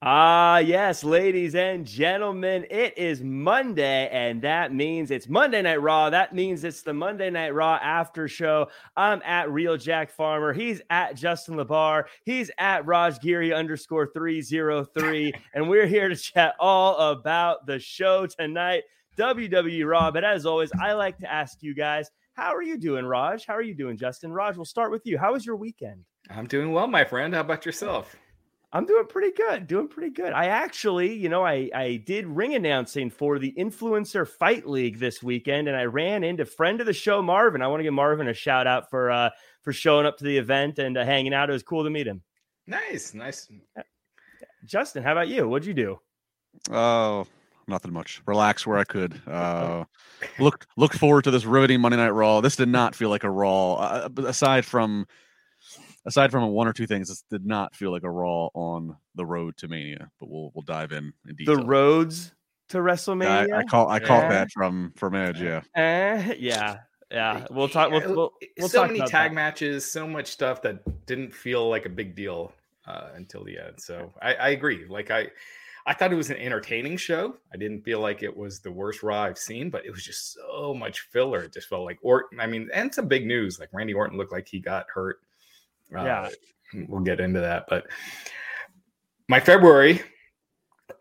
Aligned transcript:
Ah, 0.00 0.58
yes, 0.58 1.02
ladies 1.02 1.56
and 1.56 1.84
gentlemen, 1.84 2.64
it 2.70 2.96
is 2.96 3.20
Monday, 3.20 4.08
and 4.12 4.40
that 4.42 4.72
means 4.72 5.10
it's 5.10 5.28
Monday 5.28 5.60
Night 5.60 5.82
Raw. 5.82 6.08
That 6.08 6.32
means 6.32 6.62
it's 6.62 6.82
the 6.82 6.94
Monday 6.94 7.30
Night 7.30 7.52
Raw 7.52 7.80
after 7.82 8.28
show. 8.28 8.68
I'm 8.96 9.20
at 9.24 9.50
Real 9.50 9.76
Jack 9.76 10.12
Farmer. 10.12 10.52
He's 10.52 10.80
at 10.88 11.16
Justin 11.16 11.56
LaBar. 11.56 12.04
He's 12.22 12.48
at 12.58 12.86
Raj 12.86 13.18
Giri 13.20 13.52
underscore 13.52 14.08
303. 14.14 15.32
and 15.54 15.68
we're 15.68 15.88
here 15.88 16.08
to 16.08 16.14
chat 16.14 16.54
all 16.60 16.96
about 17.10 17.66
the 17.66 17.80
show 17.80 18.24
tonight, 18.24 18.84
WWE 19.16 19.84
Raw. 19.84 20.12
But 20.12 20.22
as 20.22 20.46
always, 20.46 20.70
I 20.80 20.92
like 20.92 21.18
to 21.18 21.32
ask 21.32 21.60
you 21.60 21.74
guys, 21.74 22.08
how 22.34 22.54
are 22.54 22.62
you 22.62 22.78
doing, 22.78 23.04
Raj? 23.04 23.46
How 23.46 23.54
are 23.54 23.62
you 23.62 23.74
doing, 23.74 23.96
Justin? 23.96 24.32
Raj, 24.32 24.54
we'll 24.54 24.64
start 24.64 24.92
with 24.92 25.02
you. 25.06 25.18
How 25.18 25.32
was 25.32 25.44
your 25.44 25.56
weekend? 25.56 26.04
I'm 26.30 26.46
doing 26.46 26.70
well, 26.70 26.86
my 26.86 27.02
friend. 27.02 27.34
How 27.34 27.40
about 27.40 27.66
yourself? 27.66 28.14
I'm 28.72 28.84
doing 28.84 29.06
pretty 29.06 29.32
good. 29.32 29.66
Doing 29.66 29.88
pretty 29.88 30.10
good. 30.10 30.32
I 30.32 30.46
actually, 30.46 31.14
you 31.14 31.30
know, 31.30 31.44
I 31.44 31.70
I 31.74 32.02
did 32.04 32.26
ring 32.26 32.54
announcing 32.54 33.08
for 33.08 33.38
the 33.38 33.54
Influencer 33.58 34.28
Fight 34.28 34.68
League 34.68 34.98
this 34.98 35.22
weekend, 35.22 35.68
and 35.68 35.76
I 35.76 35.84
ran 35.84 36.22
into 36.22 36.44
friend 36.44 36.80
of 36.80 36.86
the 36.86 36.92
show 36.92 37.22
Marvin. 37.22 37.62
I 37.62 37.66
want 37.68 37.80
to 37.80 37.84
give 37.84 37.94
Marvin 37.94 38.28
a 38.28 38.34
shout 38.34 38.66
out 38.66 38.90
for 38.90 39.10
uh 39.10 39.30
for 39.62 39.72
showing 39.72 40.04
up 40.04 40.18
to 40.18 40.24
the 40.24 40.36
event 40.36 40.78
and 40.78 40.98
uh, 40.98 41.04
hanging 41.04 41.32
out. 41.32 41.48
It 41.48 41.54
was 41.54 41.62
cool 41.62 41.84
to 41.84 41.90
meet 41.90 42.06
him. 42.06 42.22
Nice, 42.66 43.14
nice. 43.14 43.50
Justin, 44.66 45.02
how 45.02 45.12
about 45.12 45.28
you? 45.28 45.48
What'd 45.48 45.66
you 45.66 45.72
do? 45.72 45.98
Oh, 46.70 47.26
nothing 47.66 47.92
much. 47.92 48.20
Relax 48.26 48.66
where 48.66 48.78
I 48.78 48.84
could. 48.84 49.20
Uh, 49.28 49.84
looked 50.38 50.66
looked 50.76 50.98
forward 50.98 51.22
to 51.24 51.30
this 51.30 51.44
riveting 51.44 51.80
Monday 51.80 51.96
Night 51.96 52.10
Raw. 52.10 52.40
This 52.40 52.56
did 52.56 52.68
not 52.68 52.94
feel 52.94 53.08
like 53.08 53.24
a 53.24 53.30
Raw, 53.30 53.74
uh, 53.74 54.08
aside 54.26 54.64
from 54.64 55.06
aside 56.06 56.30
from 56.30 56.48
one 56.50 56.68
or 56.68 56.72
two 56.72 56.86
things, 56.86 57.08
this 57.08 57.24
did 57.30 57.46
not 57.46 57.74
feel 57.74 57.90
like 57.90 58.02
a 58.04 58.10
Raw 58.10 58.48
on 58.54 58.96
the 59.14 59.26
road 59.26 59.56
to 59.58 59.68
Mania. 59.68 60.10
But 60.20 60.30
we'll 60.30 60.50
we'll 60.54 60.62
dive 60.62 60.92
in 60.92 61.12
in 61.28 61.36
detail. 61.36 61.56
The 61.56 61.64
roads 61.64 62.32
to 62.70 62.78
WrestleMania. 62.78 63.52
I, 63.52 63.58
I 63.58 63.64
call 63.64 63.88
I 63.88 63.98
caught 63.98 64.28
that 64.30 64.50
from 64.52 64.92
from 64.96 65.14
Edge. 65.14 65.40
Yeah. 65.40 65.62
Eh, 65.74 66.34
yeah. 66.38 66.78
Yeah, 67.10 67.46
we'll 67.50 67.70
talk. 67.70 67.90
We'll, 67.90 68.02
we'll, 68.02 68.32
we'll 68.58 68.68
so 68.68 68.80
talk 68.80 68.88
many 68.88 68.98
about 68.98 69.08
tag 69.08 69.30
that. 69.30 69.34
matches, 69.34 69.90
so 69.90 70.06
much 70.06 70.26
stuff 70.26 70.60
that 70.60 71.06
didn't 71.06 71.32
feel 71.32 71.66
like 71.66 71.86
a 71.86 71.88
big 71.88 72.14
deal 72.14 72.52
uh, 72.86 73.08
until 73.14 73.44
the 73.44 73.58
end. 73.58 73.76
So 73.78 74.12
I, 74.20 74.34
I 74.34 74.48
agree. 74.50 74.84
Like 74.86 75.10
I, 75.10 75.28
I 75.86 75.94
thought 75.94 76.12
it 76.12 76.16
was 76.16 76.28
an 76.28 76.36
entertaining 76.36 76.98
show. 76.98 77.36
I 77.50 77.56
didn't 77.56 77.82
feel 77.82 78.00
like 78.00 78.22
it 78.22 78.36
was 78.36 78.60
the 78.60 78.70
worst 78.70 79.02
Raw 79.02 79.22
I've 79.22 79.38
seen, 79.38 79.70
but 79.70 79.86
it 79.86 79.90
was 79.90 80.04
just 80.04 80.34
so 80.34 80.74
much 80.74 81.00
filler. 81.10 81.44
It 81.44 81.54
just 81.54 81.70
felt 81.70 81.86
like 81.86 81.98
Orton. 82.02 82.40
I 82.40 82.46
mean, 82.46 82.68
and 82.74 82.94
some 82.94 83.08
big 83.08 83.26
news. 83.26 83.58
Like 83.58 83.70
Randy 83.72 83.94
Orton 83.94 84.18
looked 84.18 84.32
like 84.32 84.46
he 84.46 84.60
got 84.60 84.84
hurt. 84.92 85.20
Uh, 85.96 86.04
Yeah. 86.04 86.28
we'll 86.88 87.00
get 87.02 87.20
into 87.20 87.40
that. 87.40 87.66
But 87.68 87.86
my 89.28 89.40
February, 89.40 90.00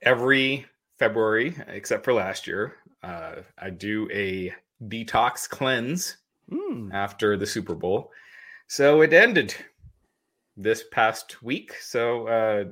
every 0.02 0.66
February 1.00 1.56
except 1.68 2.04
for 2.06 2.14
last 2.14 2.48
year, 2.48 2.76
uh, 3.04 3.36
I 3.58 3.70
do 3.70 4.10
a 4.12 4.54
detox 4.84 5.48
cleanse 5.50 6.18
Hmm. 6.50 6.90
after 6.94 7.36
the 7.36 7.46
Super 7.46 7.76
Bowl. 7.76 8.12
So 8.68 9.02
it 9.02 9.12
ended 9.14 9.54
this 10.56 10.84
past 10.92 11.42
week. 11.44 11.74
So 11.82 12.28
uh, 12.28 12.64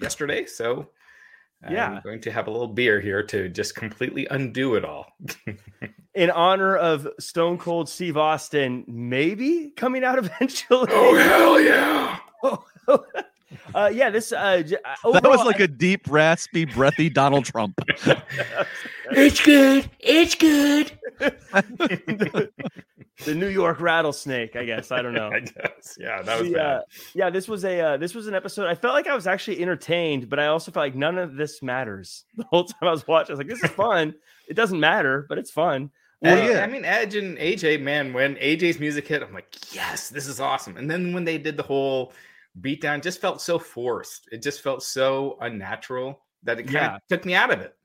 yesterday. 0.00 0.46
So 0.46 0.90
Yeah. 1.68 1.90
I'm 1.90 2.02
going 2.02 2.20
to 2.22 2.30
have 2.30 2.46
a 2.46 2.50
little 2.50 2.68
beer 2.68 3.00
here 3.00 3.22
to 3.24 3.48
just 3.48 3.74
completely 3.74 4.26
undo 4.30 4.74
it 4.74 4.84
all. 4.84 5.06
in 6.14 6.30
honor 6.30 6.76
of 6.76 7.08
Stone 7.18 7.58
Cold 7.58 7.88
Steve 7.88 8.16
Austin, 8.16 8.84
maybe 8.86 9.72
coming 9.76 10.04
out 10.04 10.18
eventually. 10.24 10.88
Oh, 10.90 11.16
hell 11.16 11.60
yeah! 11.60 12.18
uh, 13.74 13.90
yeah, 13.92 14.10
this 14.10 14.32
uh, 14.32 14.62
j- 14.62 14.76
uh, 15.04 15.12
That 15.12 15.24
was 15.24 15.44
like 15.44 15.60
a 15.60 15.68
deep, 15.68 16.02
raspy, 16.08 16.64
breathy 16.64 17.10
Donald 17.10 17.44
Trump. 17.44 17.80
It's 19.16 19.40
good. 19.44 19.90
It's 19.98 20.34
good. 20.34 20.92
the, 21.18 22.50
the 23.24 23.34
New 23.34 23.48
York 23.48 23.80
rattlesnake. 23.80 24.56
I 24.56 24.64
guess 24.64 24.92
I 24.92 25.00
don't 25.02 25.14
know. 25.14 25.28
I 25.34 25.40
guess. 25.40 25.96
Yeah, 25.98 26.22
that 26.22 26.38
was 26.38 26.48
The, 26.48 26.54
bad. 26.54 26.76
uh, 26.76 26.80
yeah, 27.14 27.30
this 27.30 27.48
was 27.48 27.64
a 27.64 27.80
uh, 27.80 27.96
this 27.96 28.14
was 28.14 28.26
an 28.26 28.34
episode. 28.34 28.66
I 28.66 28.74
felt 28.74 28.94
like 28.94 29.06
I 29.06 29.14
was 29.14 29.26
actually 29.26 29.62
entertained, 29.62 30.28
but 30.28 30.38
I 30.38 30.48
also 30.48 30.70
felt 30.70 30.84
like 30.84 30.94
none 30.94 31.16
of 31.18 31.34
this 31.36 31.62
matters. 31.62 32.24
The 32.36 32.44
whole 32.50 32.64
time 32.64 32.88
I 32.88 32.90
was 32.90 33.06
watching, 33.06 33.30
I 33.32 33.34
was 33.34 33.38
like, 33.38 33.48
"This 33.48 33.62
is 33.64 33.70
fun. 33.70 34.14
it 34.48 34.54
doesn't 34.54 34.78
matter, 34.78 35.24
but 35.28 35.38
it's 35.38 35.50
fun." 35.50 35.90
Well, 36.20 36.38
Uh, 36.38 36.50
yeah. 36.52 36.60
I 36.64 36.66
mean, 36.66 36.84
Edge 36.84 37.14
and 37.14 37.36
AJ, 37.38 37.80
man, 37.82 38.12
when 38.12 38.36
AJ's 38.36 38.78
music 38.78 39.06
hit, 39.08 39.22
I'm 39.22 39.34
like, 39.34 39.54
yes, 39.74 40.08
this 40.08 40.26
is 40.26 40.40
awesome. 40.40 40.76
And 40.78 40.90
then 40.90 41.12
when 41.12 41.24
they 41.24 41.36
did 41.36 41.58
the 41.58 41.62
whole 41.62 42.12
beatdown, 42.60 42.98
it 42.98 43.02
just 43.02 43.20
felt 43.20 43.42
so 43.42 43.58
forced. 43.58 44.26
It 44.32 44.42
just 44.42 44.62
felt 44.62 44.82
so 44.82 45.36
unnatural 45.42 46.22
that 46.44 46.58
it 46.58 46.62
kind 46.64 46.74
Yeah. 46.74 46.94
of 46.96 47.02
took 47.10 47.26
me 47.26 47.34
out 47.34 47.50
of 47.52 47.60
it. 47.60 47.75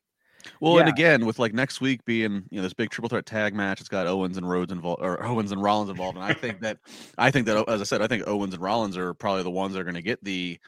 Well, 0.59 0.79
and 0.79 0.89
again, 0.89 1.25
with 1.25 1.39
like 1.39 1.53
next 1.53 1.81
week 1.81 2.03
being 2.05 2.43
you 2.49 2.57
know 2.57 2.61
this 2.61 2.73
big 2.73 2.89
triple 2.89 3.09
threat 3.09 3.25
tag 3.25 3.53
match, 3.53 3.79
it's 3.79 3.89
got 3.89 4.07
Owens 4.07 4.37
and 4.37 4.49
Rhodes 4.49 4.71
involved, 4.71 5.01
or 5.01 5.23
Owens 5.23 5.51
and 5.51 5.61
Rollins 5.61 5.89
involved, 5.89 6.17
and 6.17 6.25
I 6.25 6.33
think 6.33 6.61
that 6.61 6.77
I 7.17 7.31
think 7.31 7.45
that 7.47 7.67
as 7.67 7.81
I 7.81 7.83
said, 7.83 8.01
I 8.01 8.07
think 8.07 8.27
Owens 8.27 8.53
and 8.53 8.61
Rollins 8.61 8.97
are 8.97 9.13
probably 9.13 9.43
the 9.43 9.51
ones 9.51 9.73
that 9.73 9.79
are 9.79 9.85
going 9.85 9.95
to 9.95 10.01
get 10.01 10.23
the 10.23 10.59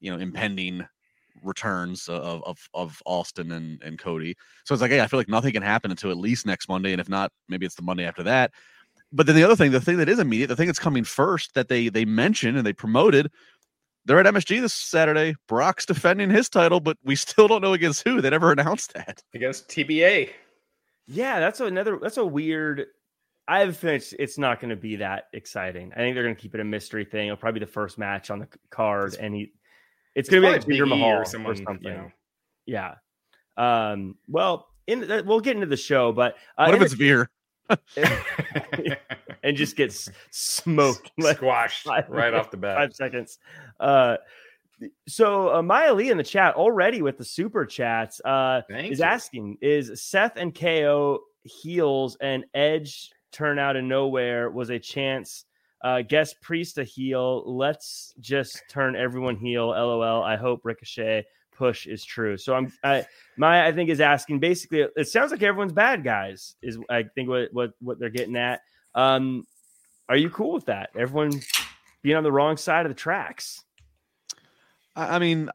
you 0.00 0.10
know 0.10 0.18
impending 0.18 0.86
returns 1.42 2.08
of 2.08 2.42
of 2.44 2.58
of 2.74 3.02
Austin 3.06 3.52
and 3.52 3.82
and 3.82 3.98
Cody. 3.98 4.36
So 4.64 4.74
it's 4.74 4.82
like, 4.82 4.90
hey, 4.90 5.00
I 5.00 5.06
feel 5.06 5.20
like 5.20 5.28
nothing 5.28 5.52
can 5.52 5.62
happen 5.62 5.90
until 5.90 6.10
at 6.10 6.16
least 6.16 6.46
next 6.46 6.68
Monday, 6.68 6.92
and 6.92 7.00
if 7.00 7.08
not, 7.08 7.32
maybe 7.48 7.66
it's 7.66 7.76
the 7.76 7.82
Monday 7.82 8.04
after 8.04 8.22
that. 8.24 8.52
But 9.12 9.26
then 9.26 9.36
the 9.36 9.44
other 9.44 9.56
thing, 9.56 9.70
the 9.70 9.80
thing 9.80 9.96
that 9.98 10.08
is 10.08 10.18
immediate, 10.18 10.48
the 10.48 10.56
thing 10.56 10.66
that's 10.66 10.78
coming 10.78 11.04
first 11.04 11.54
that 11.54 11.68
they 11.68 11.88
they 11.88 12.04
mentioned 12.04 12.56
and 12.56 12.66
they 12.66 12.72
promoted, 12.72 13.30
they're 14.08 14.18
at 14.18 14.26
MSG 14.26 14.60
this 14.60 14.74
Saturday. 14.74 15.36
Brock's 15.46 15.86
defending 15.86 16.30
his 16.30 16.48
title, 16.48 16.80
but 16.80 16.96
we 17.04 17.14
still 17.14 17.46
don't 17.46 17.62
know 17.62 17.74
against 17.74 18.02
who. 18.02 18.20
They 18.20 18.30
never 18.30 18.50
announced 18.52 18.94
that. 18.94 19.22
Against 19.34 19.68
TBA. 19.68 20.30
Yeah, 21.06 21.38
that's 21.40 21.60
another. 21.60 21.98
That's 22.02 22.16
a 22.16 22.24
weird. 22.26 22.86
I've 23.46 23.76
finished. 23.76 24.14
It's 24.18 24.36
not 24.36 24.60
going 24.60 24.70
to 24.70 24.76
be 24.76 24.96
that 24.96 25.24
exciting. 25.32 25.92
I 25.94 25.96
think 25.98 26.14
they're 26.14 26.24
going 26.24 26.34
to 26.36 26.40
keep 26.40 26.54
it 26.54 26.60
a 26.60 26.64
mystery 26.64 27.04
thing. 27.04 27.28
It'll 27.28 27.36
probably 27.36 27.60
be 27.60 27.66
the 27.66 27.72
first 27.72 27.96
match 27.96 28.30
on 28.30 28.40
the 28.40 28.46
c- 28.46 28.58
card, 28.70 29.14
and 29.18 29.34
he. 29.34 29.52
It's, 30.14 30.28
It's 30.28 30.30
going 30.30 30.42
to 30.42 30.48
be 30.48 30.52
like 30.52 30.60
probably 30.62 30.78
Jinder 30.80 30.86
E 30.86 30.98
Mahal 30.98 31.10
or 31.12 31.20
or, 31.20 31.24
someone, 31.24 31.56
you 31.56 31.64
something. 31.64 31.92
know. 31.94 32.10
Yeah. 32.66 32.94
Um. 33.56 34.16
Well, 34.26 34.66
in 34.86 35.00
the, 35.00 35.22
we'll 35.24 35.40
get 35.40 35.54
into 35.54 35.66
the 35.68 35.76
show, 35.76 36.12
but 36.12 36.34
uh, 36.58 36.64
What 36.66 36.74
if 36.74 36.80
in 36.80 36.84
it's 36.86 36.94
Veer? 36.94 37.30
the- 37.68 37.78
and 39.42 39.56
just 39.56 39.76
gets 39.76 40.08
smoked 40.30 41.10
Squashed 41.20 41.84
five 41.84 42.08
right 42.08 42.34
off 42.34 42.50
the 42.52 42.56
bat. 42.56 42.76
five 42.76 42.94
seconds. 42.94 43.38
Uh, 43.78 44.16
so 45.08 45.54
uh, 45.54 45.62
Maya 45.62 45.92
Lee 45.92 46.10
in 46.10 46.16
the 46.16 46.22
chat 46.22 46.54
already 46.54 47.02
with 47.02 47.18
the 47.18 47.24
super 47.24 47.66
chats 47.66 48.20
uh, 48.24 48.62
is 48.70 48.98
you. 49.00 49.04
asking: 49.04 49.58
Is 49.60 50.02
Seth 50.02 50.36
and 50.36 50.54
KO 50.54 51.20
heels 51.42 52.16
and 52.20 52.44
Edge 52.54 53.10
turn 53.32 53.58
out 53.58 53.76
of 53.76 53.84
nowhere 53.84 54.50
was 54.50 54.70
a 54.70 54.78
chance? 54.78 55.44
Uh, 55.82 56.02
guess 56.02 56.34
Priest 56.42 56.78
a 56.78 56.84
heel. 56.84 57.44
Let's 57.46 58.14
just 58.20 58.62
turn 58.68 58.96
everyone 58.96 59.36
heel. 59.36 59.68
LOL. 59.68 60.22
I 60.22 60.36
hope 60.36 60.60
Ricochet 60.64 61.24
push 61.52 61.86
is 61.86 62.04
true. 62.04 62.36
So 62.36 62.54
I'm 62.54 62.72
I 62.84 63.04
Maya 63.36 63.66
I 63.66 63.72
think 63.72 63.90
is 63.90 64.00
asking 64.00 64.38
basically. 64.40 64.86
It 64.96 65.08
sounds 65.08 65.30
like 65.30 65.42
everyone's 65.42 65.72
bad 65.72 66.04
guys. 66.04 66.56
Is 66.62 66.78
I 66.88 67.04
think 67.14 67.28
what 67.28 67.48
what 67.52 67.72
what 67.80 67.98
they're 67.98 68.10
getting 68.10 68.36
at. 68.36 68.60
Um, 68.94 69.46
are 70.08 70.16
you 70.16 70.30
cool 70.30 70.52
with 70.52 70.66
that? 70.66 70.90
Everyone 70.96 71.40
being 72.02 72.16
on 72.16 72.22
the 72.22 72.32
wrong 72.32 72.56
side 72.56 72.86
of 72.86 72.90
the 72.90 72.96
tracks. 72.96 73.62
I, 74.96 75.18
mean, 75.18 75.50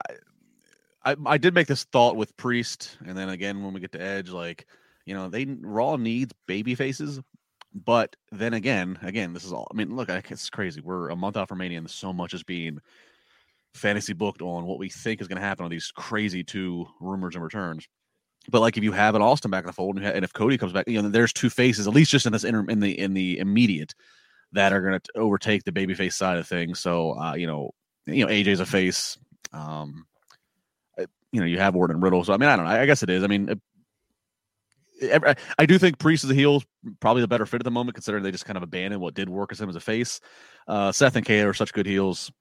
I, 1.04 1.16
I 1.26 1.38
did 1.38 1.54
make 1.54 1.68
this 1.68 1.84
thought 1.84 2.16
with 2.16 2.36
Priest, 2.38 2.98
and 3.06 3.18
then 3.18 3.30
again 3.30 3.64
when 3.64 3.74
we 3.74 3.82
get 3.82 3.92
to 3.94 4.02
Edge, 4.02 4.30
like 4.30 4.68
you 5.06 5.14
know, 5.14 5.30
they 5.30 5.46
Raw 5.46 5.98
needs 5.98 6.34
baby 6.48 6.76
faces, 6.76 7.20
but 7.74 8.16
then 8.32 8.54
again, 8.54 8.98
again, 9.02 9.34
this 9.34 9.44
is 9.44 9.52
all. 9.52 9.68
I 9.72 9.76
mean, 9.76 9.96
look, 9.96 10.10
it's 10.10 10.50
crazy. 10.50 10.80
We're 10.82 11.10
a 11.10 11.16
month 11.16 11.36
out 11.36 11.50
from 11.50 11.58
Mania, 11.58 11.80
and 11.80 11.90
so 11.90 12.14
much 12.14 12.34
is 12.34 12.44
being 12.44 12.80
fantasy 13.74 14.14
booked 14.14 14.42
on 14.42 14.66
what 14.66 14.80
we 14.80 14.90
think 14.90 15.20
is 15.20 15.28
going 15.28 15.42
to 15.42 15.46
happen 15.46 15.66
on 15.66 15.72
these 15.72 15.92
crazy 15.92 16.44
two 16.44 16.86
rumors 17.02 17.36
and 17.36 17.44
returns. 17.44 17.88
But 18.50 18.60
like 18.62 18.78
if 18.78 18.84
you 18.84 18.92
have 18.92 19.16
an 19.16 19.22
Austin 19.22 19.51
back 19.51 19.63
in 19.63 19.68
the 19.68 19.74
fold, 19.74 19.98
and, 19.98 20.06
and 20.06 20.25
if 20.25 20.34
Cody 20.34 20.57
comes 20.57 20.74
back, 20.74 20.88
you 20.88 21.01
know, 21.01 21.10
there's 21.10 21.34
two 21.34 21.50
faces 21.50 21.88
at 21.88 21.94
least 21.94 22.12
just 22.12 22.25
in 22.25 22.34
this 22.34 22.44
in 22.44 22.80
the 22.80 23.00
in 23.00 23.13
the 23.13 23.40
immediate 23.40 23.94
that 24.51 24.74
are 24.74 24.81
going 24.81 25.00
to 25.00 25.12
overtake 25.16 25.63
the 25.63 25.72
babyface 25.72 26.13
side 26.13 26.38
of 26.38 26.48
things. 26.48 26.80
So 26.80 27.18
uh, 27.18 27.36
you 27.36 27.48
know, 27.48 27.72
you 28.06 28.25
know, 28.25 28.31
AJ's 28.31 28.60
a 28.60 28.66
face. 28.66 29.18
Um, 29.54 30.06
you 31.31 31.40
know, 31.40 31.48
you 31.48 31.57
have 31.57 31.75
Orton 31.75 31.95
and 31.95 32.04
Riddle. 32.04 32.24
So 32.24 32.34
I 32.34 32.38
mean, 32.38 32.50
I 32.50 32.56
don't 32.56 32.66
know. 32.66 32.72
I 32.72 32.86
guess 32.86 33.01
it 33.01 33.10
is. 33.10 33.24
I 33.24 33.28
mean, 33.28 33.50
it, 33.50 33.62
I 35.57 35.66
do 35.66 35.78
think 35.78 35.98
Priest 35.98 36.24
as 36.24 36.30
a 36.30 36.36
heel 36.36 36.57
is 36.57 36.66
probably 37.00 37.22
the 37.22 37.28
better 37.28 37.46
fit 37.46 37.62
at 37.62 37.66
the 37.66 37.72
moment, 37.72 37.96
considering 37.96 38.24
they 38.24 38.31
just 38.31 38.46
kind 38.46 38.57
of 38.57 38.63
abandoned 38.63 39.01
what 39.01 39.16
did 39.16 39.30
work 39.30 39.51
as 39.51 39.60
him 39.60 39.69
as 39.69 39.75
a 39.75 39.81
face. 39.81 40.19
Uh, 40.68 40.92
Seth 40.92 41.16
and 41.16 41.25
KO 41.25 41.48
are 41.48 41.54
such 41.54 41.74
good 41.74 41.86
heels. 41.86 42.31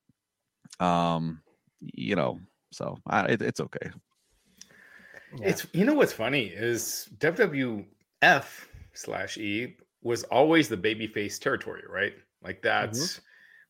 Um, 0.79 1.41
you 1.81 2.17
know, 2.17 2.41
so 2.71 2.99
I, 3.07 3.25
it, 3.25 3.43
it's 3.43 3.61
okay. 3.61 3.91
Yeah. 5.39 5.49
It's 5.49 5.67
you 5.73 5.85
know 5.85 5.95
what's 5.95 6.13
funny 6.13 6.47
is 6.47 7.09
WWF 7.19 8.45
slash 8.93 9.39
E 9.39 9.77
was 10.03 10.25
always 10.25 10.69
the 10.69 10.77
babyface 10.77 11.39
territory, 11.39 11.83
right? 11.89 12.15
Like 12.43 12.63
that's 12.63 13.15
mm-hmm. 13.15 13.23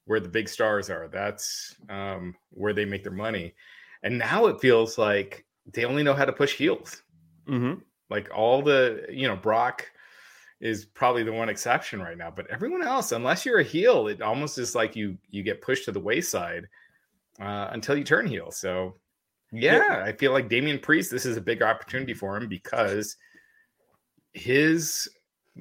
where 0.06 0.20
the 0.20 0.28
big 0.28 0.48
stars 0.48 0.90
are. 0.90 1.08
That's 1.08 1.76
um, 1.88 2.34
where 2.50 2.72
they 2.72 2.84
make 2.84 3.02
their 3.02 3.12
money. 3.12 3.54
And 4.02 4.18
now 4.18 4.46
it 4.46 4.60
feels 4.60 4.98
like 4.98 5.44
they 5.72 5.84
only 5.84 6.02
know 6.02 6.14
how 6.14 6.24
to 6.24 6.32
push 6.32 6.54
heels. 6.56 7.02
Mm-hmm. 7.48 7.80
Like 8.10 8.28
all 8.34 8.62
the, 8.62 9.06
you 9.10 9.28
know, 9.28 9.36
Brock 9.36 9.86
is 10.60 10.84
probably 10.84 11.22
the 11.22 11.32
one 11.32 11.48
exception 11.48 12.00
right 12.00 12.16
now, 12.16 12.30
but 12.30 12.48
everyone 12.50 12.82
else, 12.82 13.12
unless 13.12 13.44
you're 13.44 13.60
a 13.60 13.64
heel, 13.64 14.08
it 14.08 14.22
almost 14.22 14.58
is 14.58 14.74
like 14.74 14.94
you 14.94 15.18
you 15.30 15.42
get 15.42 15.62
pushed 15.62 15.84
to 15.86 15.92
the 15.92 16.00
wayside 16.00 16.68
uh, 17.40 17.68
until 17.72 17.96
you 17.96 18.04
turn 18.04 18.26
heel. 18.26 18.50
So, 18.50 18.94
yeah, 19.52 20.02
I 20.04 20.12
feel 20.12 20.32
like 20.32 20.48
Damian 20.48 20.78
Priest, 20.78 21.10
this 21.10 21.26
is 21.26 21.36
a 21.36 21.40
big 21.40 21.62
opportunity 21.62 22.14
for 22.14 22.36
him 22.36 22.48
because 22.48 23.16
his, 24.32 25.08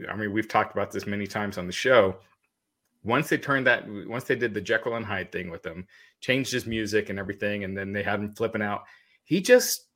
I 0.10 0.16
mean, 0.16 0.32
we've 0.32 0.48
talked 0.48 0.74
about 0.74 0.92
this 0.92 1.06
many 1.06 1.28
times 1.28 1.58
on 1.58 1.68
the 1.68 1.74
show. 1.74 2.16
Once 3.04 3.30
they 3.30 3.38
turned 3.38 3.68
that, 3.68 3.86
once 4.08 4.24
they 4.24 4.36
did 4.36 4.54
the 4.54 4.62
Jekyll 4.62 4.96
and 4.96 5.06
Hyde 5.06 5.32
thing 5.32 5.50
with 5.50 5.66
him, 5.66 5.88
changed 6.22 6.54
his 6.54 6.66
music 6.66 7.10
and 7.10 7.20
everything, 7.20 7.64
and 7.64 7.78
then 7.78 7.92
they 7.92 8.04
had 8.04 8.20
him 8.20 8.32
flipping 8.32 8.62
out. 8.62 8.84
He 9.26 9.42
just 9.42 9.88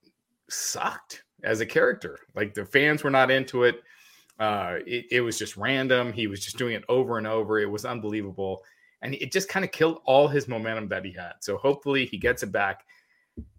sucked 0.50 1.24
as 1.44 1.62
a 1.62 1.66
character. 1.66 2.20
Like 2.36 2.54
the 2.54 2.66
fans 2.66 3.04
were 3.04 3.10
not 3.10 3.32
into 3.32 3.64
it. 3.64 3.82
Uh, 4.40 4.80
it, 4.86 5.06
it 5.12 5.22
was 5.22 5.38
just 5.38 5.56
random. 5.56 6.12
He 6.12 6.28
was 6.28 6.44
just 6.44 6.58
doing 6.58 6.74
it 6.74 6.84
over 6.90 7.18
and 7.18 7.28
over. 7.28 7.60
It 7.60 7.70
was 7.70 7.86
unbelievable. 7.86 8.64
And 9.02 9.14
it 9.16 9.32
just 9.32 9.48
kind 9.48 9.64
of 9.64 9.72
killed 9.72 10.00
all 10.06 10.28
his 10.28 10.48
momentum 10.48 10.90
that 10.90 11.06
he 11.06 11.14
had. 11.14 11.34
So 11.40 11.58
hopefully 11.58 12.06
he 12.06 12.18
gets 12.18 12.44
it 12.44 12.52
back. 12.52 12.86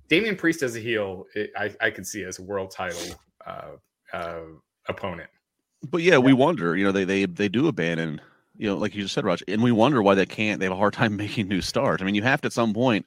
Damian 0.08 0.37
Priest 0.37 0.62
as 0.62 0.76
a 0.76 0.81
heel, 0.81 1.26
it, 1.35 1.50
I, 1.56 1.75
I 1.81 1.91
could 1.91 2.06
see 2.06 2.25
as 2.25 2.38
a 2.38 2.43
world 2.43 2.70
title 2.70 3.19
uh, 3.47 3.73
uh, 4.12 4.41
opponent. 4.88 5.31
But 5.91 6.03
yeah, 6.03 6.19
we 6.19 6.32
wonder, 6.32 6.76
you 6.76 6.85
know, 6.85 6.93
they 6.93 7.05
they 7.05 7.26
they 7.26 7.49
do 7.49 7.69
abandon 7.69 8.20
you 8.58 8.69
know, 8.69 8.76
like 8.76 8.94
you 8.94 9.03
just 9.03 9.14
said, 9.14 9.25
Raj, 9.25 9.43
and 9.49 9.62
we 9.62 9.73
wonder 9.73 10.03
why 10.03 10.14
they 10.14 10.26
can't. 10.26 10.58
They 10.58 10.67
have 10.67 10.73
a 10.73 10.76
hard 10.76 10.94
time 10.94 11.17
making 11.17 11.49
new 11.49 11.61
stars. 11.61 12.00
I 12.00 12.05
mean, 12.05 12.14
you 12.14 12.23
have 12.23 12.41
to 12.43 12.47
at 12.47 12.53
some 12.53 12.73
point 12.73 13.06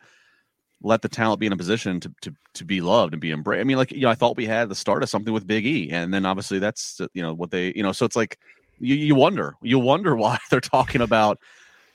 let 0.81 1.01
the 1.01 1.10
talent 1.10 1.42
be 1.42 1.46
in 1.46 1.54
a 1.54 1.57
position 1.57 2.00
to 2.00 2.13
to 2.22 2.34
to 2.54 2.66
be 2.66 2.81
loved 2.81 3.13
and 3.13 3.22
be 3.22 3.31
embraced. 3.31 3.62
I 3.62 3.63
mean, 3.63 3.78
like 3.78 3.92
you 3.92 4.01
know, 4.01 4.10
I 4.10 4.16
thought 4.16 4.38
we 4.38 4.46
had 4.46 4.69
the 4.69 4.75
start 4.75 5.04
of 5.04 5.10
something 5.10 5.34
with 5.34 5.48
Big 5.48 5.66
E, 5.66 5.90
and 5.92 6.13
then 6.13 6.25
obviously 6.25 6.60
that's 6.60 7.01
you 7.13 7.22
know 7.22 7.34
what 7.34 7.51
they 7.51 7.74
you 7.75 7.84
know. 7.84 7.92
So 7.92 8.06
it's 8.06 8.16
like 8.16 8.38
you 8.80 8.96
you 8.96 9.16
wonder 9.16 9.56
you 9.62 9.80
wonder 9.80 10.16
why 10.16 10.38
they're 10.50 10.62
talking 10.62 11.01
about 11.01 11.40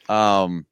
um 0.09 0.67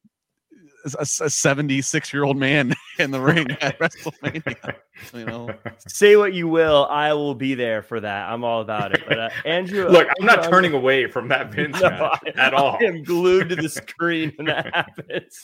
a 0.85 1.05
76 1.05 2.13
year 2.13 2.23
old 2.23 2.37
man 2.37 2.73
in 2.99 3.11
the 3.11 3.19
ring 3.19 3.51
at 3.61 3.79
WrestleMania. 3.79 4.75
You 5.13 5.25
know, 5.25 5.49
say 5.87 6.15
what 6.15 6.33
you 6.33 6.47
will, 6.47 6.85
I 6.89 7.13
will 7.13 7.35
be 7.35 7.55
there 7.55 7.81
for 7.81 7.99
that. 7.99 8.29
I'm 8.29 8.43
all 8.43 8.61
about 8.61 8.93
it. 8.93 9.03
But 9.07 9.19
uh, 9.19 9.29
Andrew, 9.45 9.87
look, 9.87 10.07
I'm 10.19 10.25
not 10.25 10.43
turning 10.43 10.73
away 10.73 11.07
from 11.07 11.27
that 11.29 11.51
Vince 11.51 11.79
no, 11.79 11.89
match 11.89 12.19
I, 12.25 12.39
at 12.39 12.53
all. 12.53 12.77
I 12.79 12.85
am 12.85 13.03
glued 13.03 13.49
to 13.49 13.55
the 13.55 13.69
screen 13.69 14.33
when 14.35 14.47
that 14.47 14.73
happens. 14.73 15.39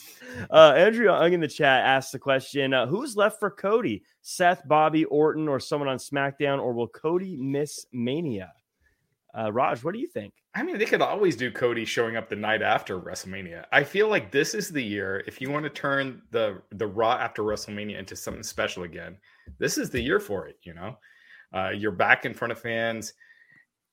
Uh, 0.50 0.72
Andrew 0.76 1.06
Young 1.06 1.32
in 1.32 1.40
the 1.40 1.48
chat 1.48 1.84
asked 1.84 2.12
the 2.12 2.18
question: 2.18 2.74
uh, 2.74 2.86
Who's 2.86 3.16
left 3.16 3.40
for 3.40 3.50
Cody? 3.50 4.02
Seth, 4.22 4.66
Bobby, 4.66 5.04
Orton, 5.06 5.48
or 5.48 5.58
someone 5.60 5.88
on 5.88 5.98
SmackDown, 5.98 6.60
or 6.60 6.72
will 6.72 6.88
Cody 6.88 7.36
miss 7.36 7.86
Mania? 7.92 8.52
Uh, 9.36 9.52
Raj, 9.52 9.82
what 9.82 9.94
do 9.94 10.00
you 10.00 10.08
think? 10.08 10.34
I 10.54 10.64
mean, 10.64 10.78
they 10.78 10.84
could 10.84 11.02
always 11.02 11.36
do 11.36 11.52
Cody 11.52 11.84
showing 11.84 12.16
up 12.16 12.28
the 12.28 12.34
night 12.34 12.60
after 12.60 12.98
WrestleMania. 12.98 13.66
I 13.70 13.84
feel 13.84 14.08
like 14.08 14.32
this 14.32 14.52
is 14.52 14.68
the 14.68 14.82
year 14.82 15.22
if 15.26 15.40
you 15.40 15.50
want 15.50 15.64
to 15.64 15.70
turn 15.70 16.22
the 16.32 16.60
the 16.72 16.86
Raw 16.86 17.12
after 17.12 17.42
WrestleMania 17.42 17.98
into 17.98 18.16
something 18.16 18.42
special 18.42 18.82
again. 18.82 19.16
This 19.58 19.78
is 19.78 19.90
the 19.90 20.00
year 20.00 20.18
for 20.18 20.48
it. 20.48 20.58
You 20.62 20.74
know, 20.74 20.98
uh, 21.54 21.70
you're 21.70 21.92
back 21.92 22.24
in 22.24 22.34
front 22.34 22.50
of 22.50 22.58
fans. 22.58 23.12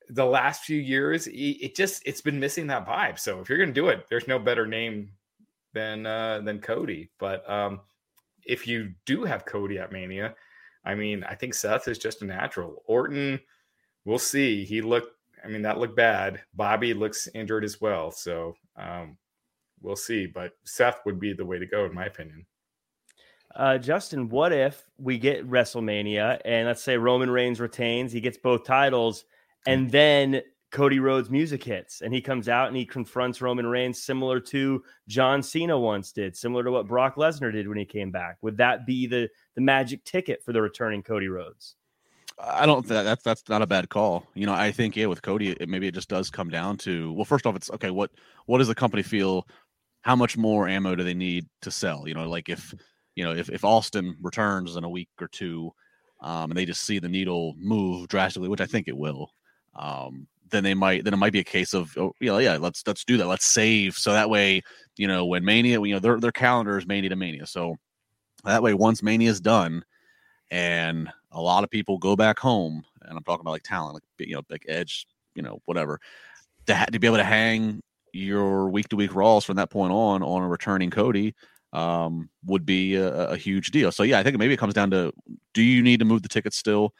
The 0.09 0.25
last 0.25 0.63
few 0.63 0.79
years, 0.79 1.27
it 1.31 1.75
just 1.75 2.01
it's 2.05 2.21
been 2.21 2.39
missing 2.39 2.65
that 2.67 2.87
vibe. 2.87 3.19
So 3.19 3.39
if 3.39 3.49
you're 3.49 3.63
to 3.63 3.71
do 3.71 3.89
it, 3.89 4.05
there's 4.09 4.27
no 4.27 4.39
better 4.39 4.65
name 4.65 5.11
than 5.73 6.07
uh, 6.07 6.41
than 6.41 6.59
Cody. 6.59 7.11
But 7.19 7.47
um, 7.47 7.81
if 8.45 8.65
you 8.65 8.93
do 9.05 9.25
have 9.25 9.45
Cody 9.45 9.77
at 9.77 9.91
Mania, 9.91 10.33
I 10.83 10.95
mean, 10.95 11.23
I 11.23 11.35
think 11.35 11.53
Seth 11.53 11.87
is 11.87 11.99
just 11.99 12.23
a 12.23 12.25
natural. 12.25 12.81
Orton, 12.85 13.39
we'll 14.05 14.17
see. 14.17 14.65
He 14.65 14.81
looked 14.81 15.16
I 15.47 15.49
mean, 15.49 15.61
that 15.61 15.77
looked 15.77 15.95
bad. 15.95 16.41
Bobby 16.53 16.93
looks 16.93 17.29
injured 17.33 17.63
as 17.63 17.79
well. 17.79 18.11
So 18.11 18.55
um, 18.75 19.17
we'll 19.81 19.95
see. 19.95 20.25
But 20.25 20.51
Seth 20.65 20.99
would 21.05 21.19
be 21.19 21.33
the 21.33 21.45
way 21.45 21.57
to 21.57 21.65
go, 21.65 21.85
in 21.85 21.93
my 21.93 22.05
opinion. 22.05 22.45
Uh, 23.55 23.77
Justin, 23.77 24.27
what 24.29 24.51
if 24.51 24.83
we 24.97 25.17
get 25.17 25.49
WrestleMania 25.49 26.41
and 26.45 26.67
let's 26.67 26.83
say 26.83 26.97
Roman 26.97 27.29
Reigns 27.29 27.59
retains, 27.59 28.11
he 28.11 28.21
gets 28.21 28.37
both 28.37 28.65
titles, 28.65 29.23
and 29.65 29.89
then 29.89 30.41
Cody 30.69 30.99
Rhodes 30.99 31.29
music 31.29 31.63
hits 31.63 32.01
and 32.01 32.13
he 32.13 32.21
comes 32.21 32.49
out 32.49 32.67
and 32.67 32.75
he 32.75 32.85
confronts 32.85 33.41
Roman 33.41 33.65
Reigns, 33.65 34.03
similar 34.03 34.39
to 34.41 34.83
John 35.07 35.41
Cena 35.41 35.79
once 35.79 36.11
did, 36.11 36.35
similar 36.35 36.63
to 36.65 36.71
what 36.71 36.87
Brock 36.87 37.15
Lesnar 37.15 37.51
did 37.51 37.67
when 37.67 37.77
he 37.77 37.85
came 37.85 38.11
back. 38.11 38.37
Would 38.41 38.57
that 38.57 38.85
be 38.85 39.07
the 39.07 39.29
the 39.55 39.61
magic 39.61 40.03
ticket 40.03 40.43
for 40.43 40.51
the 40.51 40.61
returning 40.61 41.01
Cody 41.01 41.29
Rhodes? 41.29 41.75
I 42.39 42.65
don't 42.65 42.85
think 42.85 43.03
that's 43.03 43.23
that's 43.23 43.49
not 43.49 43.61
a 43.61 43.67
bad 43.67 43.89
call. 43.89 44.27
You 44.35 44.45
know, 44.45 44.53
I 44.53 44.71
think 44.71 44.95
yeah, 44.95 45.07
with 45.07 45.21
Cody, 45.21 45.51
it, 45.51 45.67
maybe 45.67 45.87
it 45.87 45.95
just 45.95 46.09
does 46.09 46.29
come 46.29 46.49
down 46.49 46.77
to 46.77 47.13
well, 47.13 47.25
first 47.25 47.45
off, 47.45 47.55
it's 47.55 47.71
okay. 47.71 47.89
What 47.89 48.11
what 48.45 48.59
does 48.59 48.67
the 48.67 48.75
company 48.75 49.03
feel? 49.03 49.47
How 50.01 50.15
much 50.15 50.37
more 50.37 50.67
ammo 50.67 50.95
do 50.95 51.03
they 51.03 51.15
need 51.15 51.47
to 51.61 51.71
sell? 51.71 52.07
You 52.07 52.13
know, 52.13 52.29
like 52.29 52.49
if 52.49 52.73
you 53.15 53.23
know 53.23 53.33
if 53.33 53.49
if 53.49 53.65
Austin 53.65 54.15
returns 54.21 54.75
in 54.75 54.83
a 54.83 54.89
week 54.89 55.09
or 55.19 55.27
two, 55.27 55.71
um, 56.21 56.51
and 56.51 56.57
they 56.57 56.65
just 56.65 56.83
see 56.83 56.99
the 56.99 57.09
needle 57.09 57.55
move 57.57 58.07
drastically, 58.07 58.49
which 58.49 58.61
I 58.61 58.67
think 58.67 58.87
it 58.87 58.97
will, 58.97 59.31
um, 59.75 60.27
then 60.51 60.63
they 60.63 60.73
might 60.73 61.03
then 61.03 61.13
it 61.13 61.17
might 61.17 61.33
be 61.33 61.39
a 61.39 61.43
case 61.43 61.73
of 61.73 61.95
oh, 61.97 62.13
yeah 62.19 62.57
let's 62.57 62.83
let's 62.85 63.03
do 63.03 63.17
that 63.17 63.27
let's 63.27 63.45
save 63.45 63.95
so 63.95 64.13
that 64.13 64.29
way 64.29 64.61
you 64.95 65.07
know 65.07 65.25
when 65.25 65.43
Mania 65.43 65.81
you 65.81 65.93
know 65.93 65.99
their 65.99 66.19
their 66.19 66.31
calendar 66.31 66.77
is 66.77 66.87
Mania 66.87 67.09
to 67.09 67.15
Mania 67.15 67.45
so 67.45 67.75
that 68.43 68.63
way 68.63 68.73
once 68.73 69.03
Mania 69.03 69.29
is 69.29 69.41
done 69.41 69.83
and 70.51 71.09
a 71.31 71.41
lot 71.41 71.63
of 71.63 71.69
people 71.69 71.97
go 71.97 72.15
back 72.15 72.39
home, 72.39 72.83
and 73.01 73.17
I'm 73.17 73.23
talking 73.23 73.41
about 73.41 73.51
like 73.51 73.63
talent, 73.63 73.95
like 73.95 74.27
you 74.27 74.35
know, 74.35 74.41
like 74.49 74.65
Edge, 74.67 75.05
you 75.35 75.41
know, 75.41 75.59
whatever, 75.65 75.99
to, 76.67 76.75
ha- 76.75 76.85
to 76.85 76.99
be 76.99 77.07
able 77.07 77.17
to 77.17 77.23
hang 77.23 77.81
your 78.13 78.69
week 78.69 78.89
to 78.89 78.95
week 78.95 79.13
Raws 79.15 79.45
from 79.45 79.57
that 79.57 79.69
point 79.69 79.91
on 79.91 80.23
on 80.23 80.43
a 80.43 80.47
returning 80.47 80.89
Cody 80.89 81.35
um, 81.73 82.29
would 82.45 82.65
be 82.65 82.95
a, 82.95 83.29
a, 83.29 83.37
huge 83.37 83.71
deal. 83.71 83.91
So 83.91 84.03
yeah, 84.03 84.19
I 84.19 84.23
think 84.23 84.37
maybe 84.37 84.53
it 84.53 84.57
comes 84.57 84.73
down 84.73 84.89
to 84.91 85.11
do 85.53 85.61
you 85.61 85.83
need 85.83 85.99
to 85.99 86.05
move 86.05 86.23
the 86.23 86.29
tickets 86.29 86.57
still? 86.57 86.93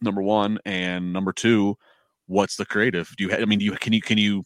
Number 0.00 0.22
one, 0.22 0.58
and 0.64 1.12
number 1.12 1.32
two, 1.32 1.78
what's 2.26 2.56
the 2.56 2.66
creative? 2.66 3.14
Do 3.16 3.24
you? 3.24 3.32
I 3.32 3.44
mean, 3.44 3.58
do 3.58 3.64
you 3.64 3.72
can 3.72 3.92
you 3.92 4.02
can 4.02 4.18
you 4.18 4.44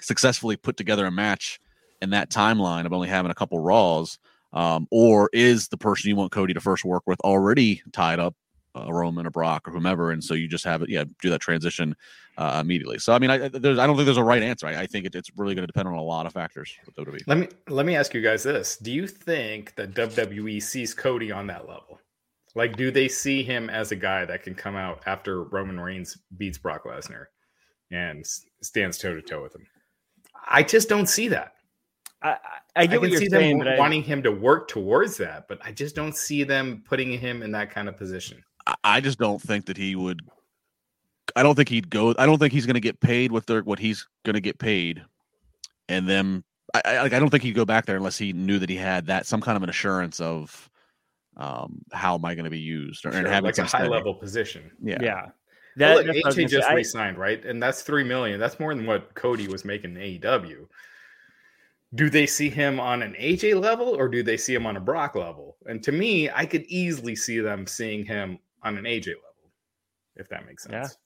successfully 0.00 0.56
put 0.56 0.76
together 0.76 1.06
a 1.06 1.10
match 1.10 1.60
in 2.00 2.10
that 2.10 2.30
timeline 2.30 2.86
of 2.86 2.92
only 2.92 3.08
having 3.08 3.30
a 3.30 3.34
couple 3.34 3.58
Raws? 3.58 4.18
Um, 4.52 4.86
or 4.90 5.30
is 5.32 5.68
the 5.68 5.78
person 5.78 6.10
you 6.10 6.16
want 6.16 6.32
Cody 6.32 6.52
to 6.52 6.60
first 6.60 6.84
work 6.84 7.04
with 7.06 7.20
already 7.20 7.82
tied 7.92 8.18
up, 8.18 8.34
a 8.74 8.82
uh, 8.82 8.90
Roman 8.90 9.26
or 9.26 9.30
Brock 9.30 9.66
or 9.68 9.70
whomever, 9.70 10.10
and 10.10 10.22
so 10.22 10.34
you 10.34 10.48
just 10.48 10.64
have 10.64 10.82
it, 10.82 10.90
yeah, 10.90 11.04
do 11.20 11.30
that 11.30 11.40
transition 11.40 11.94
uh, 12.38 12.58
immediately. 12.62 12.98
So 12.98 13.12
I 13.12 13.18
mean, 13.18 13.30
I, 13.30 13.48
there's, 13.48 13.78
I 13.78 13.86
don't 13.86 13.96
think 13.96 14.06
there's 14.06 14.16
a 14.16 14.24
right 14.24 14.42
answer. 14.42 14.66
I, 14.66 14.82
I 14.82 14.86
think 14.86 15.06
it, 15.06 15.14
it's 15.14 15.30
really 15.36 15.54
going 15.54 15.62
to 15.62 15.66
depend 15.66 15.88
on 15.88 15.94
a 15.94 16.02
lot 16.02 16.26
of 16.26 16.32
factors. 16.32 16.74
Let 17.26 17.38
me 17.38 17.48
let 17.68 17.86
me 17.86 17.96
ask 17.96 18.14
you 18.14 18.22
guys 18.22 18.42
this: 18.42 18.76
Do 18.76 18.92
you 18.92 19.06
think 19.06 19.74
that 19.76 19.94
WWE 19.94 20.62
sees 20.62 20.94
Cody 20.94 21.32
on 21.32 21.46
that 21.48 21.68
level? 21.68 21.98
Like, 22.54 22.76
do 22.76 22.90
they 22.90 23.08
see 23.08 23.42
him 23.42 23.70
as 23.70 23.92
a 23.92 23.96
guy 23.96 24.24
that 24.26 24.42
can 24.42 24.54
come 24.54 24.76
out 24.76 25.02
after 25.06 25.44
Roman 25.44 25.80
Reigns 25.80 26.18
beats 26.36 26.58
Brock 26.58 26.84
Lesnar 26.84 27.26
and 27.90 28.26
stands 28.62 28.98
toe 28.98 29.14
to 29.14 29.22
toe 29.22 29.42
with 29.42 29.54
him? 29.54 29.66
I 30.46 30.62
just 30.62 30.88
don't 30.88 31.08
see 31.08 31.28
that. 31.28 31.54
I, 32.22 32.36
I 32.76 32.86
get 32.86 32.96
I 32.96 32.98
what 32.98 33.10
you're 33.10 33.20
saying, 33.26 33.58
but 33.58 33.78
wanting 33.78 34.02
I, 34.02 34.06
him 34.06 34.22
to 34.22 34.30
work 34.32 34.68
towards 34.68 35.16
that, 35.18 35.48
but 35.48 35.58
I 35.64 35.72
just 35.72 35.94
don't 35.94 36.16
see 36.16 36.44
them 36.44 36.82
putting 36.86 37.18
him 37.18 37.42
in 37.42 37.52
that 37.52 37.70
kind 37.70 37.88
of 37.88 37.96
position. 37.96 38.42
I 38.84 39.00
just 39.00 39.18
don't 39.18 39.40
think 39.42 39.66
that 39.66 39.76
he 39.76 39.96
would. 39.96 40.20
I 41.34 41.42
don't 41.42 41.54
think 41.54 41.68
he'd 41.68 41.90
go. 41.90 42.14
I 42.18 42.26
don't 42.26 42.38
think 42.38 42.52
he's 42.52 42.66
going 42.66 42.74
to 42.74 42.80
get 42.80 43.00
paid 43.00 43.32
what 43.32 43.46
they're 43.46 43.62
what 43.62 43.78
he's 43.78 44.06
going 44.24 44.34
to 44.34 44.40
get 44.40 44.58
paid, 44.58 45.02
and 45.88 46.08
then 46.08 46.44
I, 46.74 46.82
I 46.84 47.02
like 47.02 47.12
I 47.12 47.18
don't 47.18 47.30
think 47.30 47.42
he'd 47.42 47.54
go 47.54 47.64
back 47.64 47.86
there 47.86 47.96
unless 47.96 48.18
he 48.18 48.32
knew 48.32 48.58
that 48.58 48.68
he 48.68 48.76
had 48.76 49.06
that 49.06 49.26
some 49.26 49.40
kind 49.40 49.56
of 49.56 49.62
an 49.62 49.68
assurance 49.68 50.20
of 50.20 50.68
um 51.36 51.82
how 51.92 52.14
am 52.14 52.24
I 52.24 52.34
going 52.34 52.44
to 52.44 52.50
be 52.50 52.58
used 52.58 53.06
or 53.06 53.12
Sure, 53.12 53.26
having 53.26 53.44
like 53.44 53.58
a 53.58 53.62
high 53.62 53.68
steady- 53.68 53.88
level 53.88 54.14
position. 54.14 54.70
Yeah. 54.82 54.98
Yeah. 55.00 55.14
Well, 55.14 55.32
That, 55.76 55.96
look, 55.96 56.06
that's 56.06 56.16
what 56.18 56.24
I 56.24 56.28
was 56.28 56.36
AJ 56.36 56.48
just 56.50 56.66
say. 56.66 56.72
I- 56.72 56.76
re-signed, 56.76 57.18
right? 57.18 57.44
And 57.44 57.62
that's 57.62 57.82
three 57.82 58.04
million. 58.04 58.38
That's 58.38 58.60
more 58.60 58.74
than 58.74 58.84
what 58.86 59.14
Cody 59.14 59.48
was 59.48 59.64
making 59.64 59.96
in 59.96 60.02
AEW. 60.20 60.66
Do 61.94 62.08
they 62.08 62.26
see 62.26 62.48
him 62.48 62.80
on 62.80 63.02
an 63.02 63.14
AJ 63.18 63.60
level 63.60 63.88
or 63.88 64.08
do 64.08 64.22
they 64.22 64.36
see 64.36 64.54
him 64.54 64.66
on 64.66 64.76
a 64.76 64.80
Brock 64.80 65.14
level? 65.14 65.56
And 65.66 65.82
to 65.82 65.92
me, 65.92 66.30
I 66.30 66.46
could 66.46 66.62
easily 66.62 67.14
see 67.14 67.38
them 67.40 67.66
seeing 67.66 68.04
him 68.04 68.38
on 68.62 68.78
an 68.78 68.84
AJ 68.84 69.08
level, 69.08 69.50
if 70.16 70.28
that 70.28 70.46
makes 70.46 70.64
sense. 70.64 70.96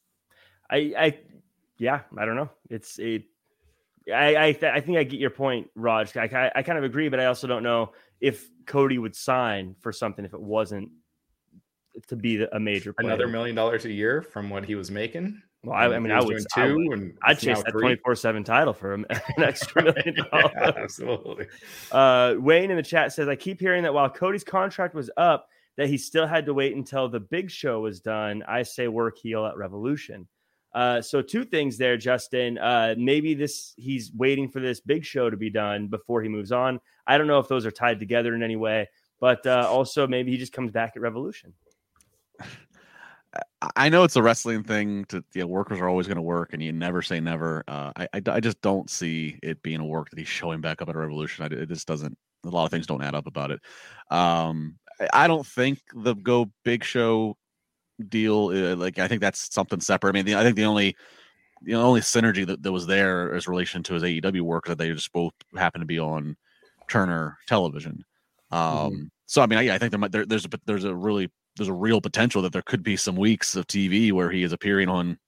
Yeah. 0.70 0.76
I, 0.76 1.06
I, 1.06 1.18
yeah, 1.78 2.00
I 2.16 2.24
don't 2.24 2.36
know. 2.36 2.50
It's 2.70 2.98
a, 3.00 3.24
I, 4.12 4.36
I, 4.48 4.52
th- 4.52 4.72
I 4.72 4.80
think 4.80 4.98
I 4.98 5.02
get 5.02 5.18
your 5.18 5.30
point, 5.30 5.68
Raj. 5.74 6.16
I, 6.16 6.24
I, 6.24 6.52
I 6.56 6.62
kind 6.62 6.78
of 6.78 6.84
agree, 6.84 7.08
but 7.08 7.18
I 7.18 7.26
also 7.26 7.46
don't 7.46 7.64
know 7.64 7.92
if 8.20 8.48
Cody 8.66 8.98
would 8.98 9.16
sign 9.16 9.74
for 9.80 9.92
something 9.92 10.24
if 10.24 10.34
it 10.34 10.40
wasn't 10.40 10.90
to 12.06 12.16
be 12.16 12.44
a 12.44 12.60
major 12.60 12.92
player. 12.92 13.08
Another 13.08 13.26
million 13.28 13.56
dollars 13.56 13.84
a 13.84 13.92
year 13.92 14.22
from 14.22 14.50
what 14.50 14.64
he 14.64 14.74
was 14.74 14.90
making. 14.90 15.42
Well, 15.66 15.76
I, 15.76 15.86
I 15.86 15.98
mean, 15.98 16.12
I 16.12 16.18
was 16.18 16.26
would, 16.26 16.46
I 16.56 16.68
two, 16.68 16.76
would 16.76 16.98
and 16.98 17.18
I'd 17.24 17.40
chase 17.40 17.60
that 17.60 17.72
twenty 17.72 17.96
four 17.96 18.14
seven 18.14 18.44
title 18.44 18.72
for 18.72 18.92
him, 18.92 19.04
an 19.10 19.20
extra 19.42 19.82
million 19.82 20.14
dollars. 20.30 20.52
yeah, 20.54 20.72
absolutely. 20.76 21.46
Uh, 21.90 22.34
Wayne 22.38 22.70
in 22.70 22.76
the 22.76 22.84
chat 22.84 23.12
says, 23.12 23.28
I 23.28 23.34
keep 23.34 23.58
hearing 23.58 23.82
that 23.82 23.92
while 23.92 24.08
Cody's 24.08 24.44
contract 24.44 24.94
was 24.94 25.10
up, 25.16 25.48
that 25.76 25.88
he 25.88 25.98
still 25.98 26.26
had 26.26 26.46
to 26.46 26.54
wait 26.54 26.76
until 26.76 27.08
the 27.08 27.18
big 27.18 27.50
show 27.50 27.80
was 27.80 28.00
done. 28.00 28.44
I 28.46 28.62
say 28.62 28.86
work 28.86 29.18
heel 29.18 29.44
at 29.44 29.56
Revolution. 29.56 30.28
Uh, 30.72 31.02
so 31.02 31.20
two 31.20 31.44
things 31.44 31.76
there, 31.78 31.96
Justin. 31.96 32.58
Uh, 32.58 32.94
maybe 32.96 33.34
this 33.34 33.74
he's 33.76 34.12
waiting 34.12 34.48
for 34.48 34.60
this 34.60 34.78
big 34.78 35.04
show 35.04 35.28
to 35.28 35.36
be 35.36 35.50
done 35.50 35.88
before 35.88 36.22
he 36.22 36.28
moves 36.28 36.52
on. 36.52 36.78
I 37.08 37.18
don't 37.18 37.26
know 37.26 37.40
if 37.40 37.48
those 37.48 37.66
are 37.66 37.72
tied 37.72 37.98
together 37.98 38.36
in 38.36 38.42
any 38.44 38.56
way, 38.56 38.88
but 39.18 39.44
uh, 39.46 39.66
also 39.68 40.06
maybe 40.06 40.30
he 40.30 40.36
just 40.36 40.52
comes 40.52 40.70
back 40.70 40.92
at 40.94 41.02
Revolution. 41.02 41.52
I- 43.62 43.70
I 43.76 43.88
know 43.88 44.04
it's 44.04 44.16
a 44.16 44.22
wrestling 44.22 44.62
thing. 44.62 45.04
To 45.06 45.24
you 45.34 45.42
know, 45.42 45.46
workers 45.46 45.80
are 45.80 45.88
always 45.88 46.06
going 46.06 46.16
to 46.16 46.22
work, 46.22 46.52
and 46.52 46.62
you 46.62 46.72
never 46.72 47.02
say 47.02 47.20
never. 47.20 47.64
Uh, 47.68 47.92
I, 47.96 48.08
I 48.14 48.22
I 48.26 48.40
just 48.40 48.60
don't 48.60 48.88
see 48.90 49.38
it 49.42 49.62
being 49.62 49.80
a 49.80 49.84
work 49.86 50.10
that 50.10 50.18
he's 50.18 50.28
showing 50.28 50.60
back 50.60 50.82
up 50.82 50.88
at 50.88 50.94
a 50.94 50.98
Revolution. 50.98 51.44
I, 51.44 51.54
it 51.54 51.68
just 51.68 51.86
doesn't. 51.88 52.16
A 52.44 52.48
lot 52.48 52.64
of 52.64 52.70
things 52.70 52.86
don't 52.86 53.02
add 53.02 53.14
up 53.14 53.26
about 53.26 53.50
it. 53.50 53.60
Um, 54.10 54.78
I- 55.00 55.24
I 55.24 55.26
don't 55.26 55.46
think 55.46 55.80
the 55.94 56.14
go 56.14 56.50
big 56.64 56.84
show 56.84 57.36
deal. 58.08 58.48
Uh, 58.52 58.76
like 58.76 58.98
I 58.98 59.08
think 59.08 59.20
that's 59.20 59.52
something 59.54 59.80
separate. 59.80 60.10
I 60.10 60.12
mean, 60.12 60.26
the, 60.26 60.34
I 60.36 60.42
think 60.42 60.56
the 60.56 60.64
only 60.64 60.96
the 61.62 61.74
only 61.74 62.00
synergy 62.00 62.46
that, 62.46 62.62
that 62.62 62.72
was 62.72 62.86
there 62.86 63.34
is 63.34 63.48
relation 63.48 63.82
to 63.84 63.94
his 63.94 64.02
AEW 64.02 64.42
work 64.42 64.66
that 64.66 64.76
they 64.78 64.92
just 64.92 65.12
both 65.12 65.32
happen 65.56 65.80
to 65.80 65.86
be 65.86 65.98
on 65.98 66.36
Turner 66.88 67.38
Television. 67.46 68.04
Um, 68.50 69.10
so 69.26 69.42
I 69.42 69.46
mean, 69.46 69.64
yeah, 69.64 69.74
I 69.74 69.78
think 69.78 69.90
there 69.90 69.98
might 69.98 70.12
there, 70.12 70.26
there's 70.26 70.44
a 70.44 70.48
there's 70.66 70.84
a 70.84 70.94
really 70.94 71.30
there's 71.56 71.68
a 71.68 71.74
real 71.74 72.00
potential 72.00 72.42
that 72.42 72.52
there 72.52 72.62
could 72.62 72.82
be 72.82 72.96
some 72.96 73.16
weeks 73.16 73.56
of 73.56 73.66
TV 73.66 74.12
where 74.12 74.30
he 74.30 74.42
is 74.42 74.52
appearing 74.52 74.88
on 74.88 75.18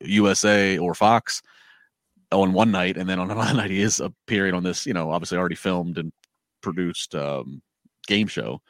USA 0.00 0.78
or 0.78 0.94
Fox 0.94 1.42
on 2.32 2.52
one 2.52 2.70
night, 2.70 2.96
and 2.96 3.08
then 3.08 3.18
on 3.18 3.30
another 3.30 3.54
night 3.54 3.70
he 3.70 3.80
is 3.80 4.00
appearing 4.00 4.54
on 4.54 4.62
this, 4.62 4.86
you 4.86 4.94
know, 4.94 5.10
obviously 5.10 5.38
already 5.38 5.54
filmed 5.54 5.98
and 5.98 6.12
produced 6.62 7.14
um, 7.14 7.62
game 8.06 8.26
show. 8.26 8.60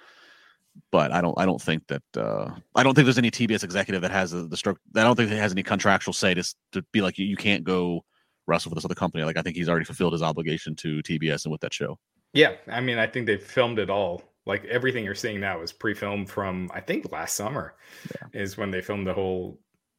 But 0.90 1.12
I 1.12 1.20
don't, 1.20 1.38
I 1.38 1.46
don't 1.46 1.62
think 1.62 1.86
that, 1.86 2.02
uh, 2.16 2.50
I 2.74 2.82
don't 2.82 2.94
think 2.94 3.06
there's 3.06 3.18
any 3.18 3.30
TBS 3.30 3.62
executive 3.62 4.02
that 4.02 4.10
has 4.10 4.32
the, 4.32 4.42
the 4.42 4.56
stroke. 4.56 4.80
I 4.96 5.04
don't 5.04 5.14
think 5.14 5.30
it 5.30 5.36
has 5.36 5.52
any 5.52 5.62
contractual 5.62 6.12
say 6.12 6.34
to 6.34 6.42
to 6.72 6.82
be 6.92 7.00
like 7.00 7.16
you, 7.16 7.26
you 7.26 7.36
can't 7.36 7.62
go 7.62 8.04
wrestle 8.48 8.70
for 8.70 8.74
this 8.74 8.84
other 8.84 8.96
company. 8.96 9.22
Like 9.22 9.36
I 9.36 9.42
think 9.42 9.56
he's 9.56 9.68
already 9.68 9.84
fulfilled 9.84 10.14
his 10.14 10.22
obligation 10.22 10.74
to 10.76 11.00
TBS 11.02 11.44
and 11.44 11.52
with 11.52 11.60
that 11.60 11.72
show. 11.72 11.96
Yeah, 12.32 12.54
I 12.66 12.80
mean, 12.80 12.98
I 12.98 13.06
think 13.06 13.26
they 13.26 13.36
filmed 13.36 13.78
it 13.78 13.88
all. 13.88 14.22
Like 14.46 14.64
everything 14.66 15.04
you're 15.04 15.14
seeing 15.14 15.40
now 15.40 15.62
is 15.62 15.72
pre-filmed 15.72 16.28
from 16.28 16.70
I 16.74 16.80
think 16.80 17.10
last 17.10 17.34
summer 17.36 17.74
is 18.32 18.56
when 18.56 18.70
they 18.70 18.82
filmed 18.82 19.06
the 19.06 19.14
whole 19.14 19.58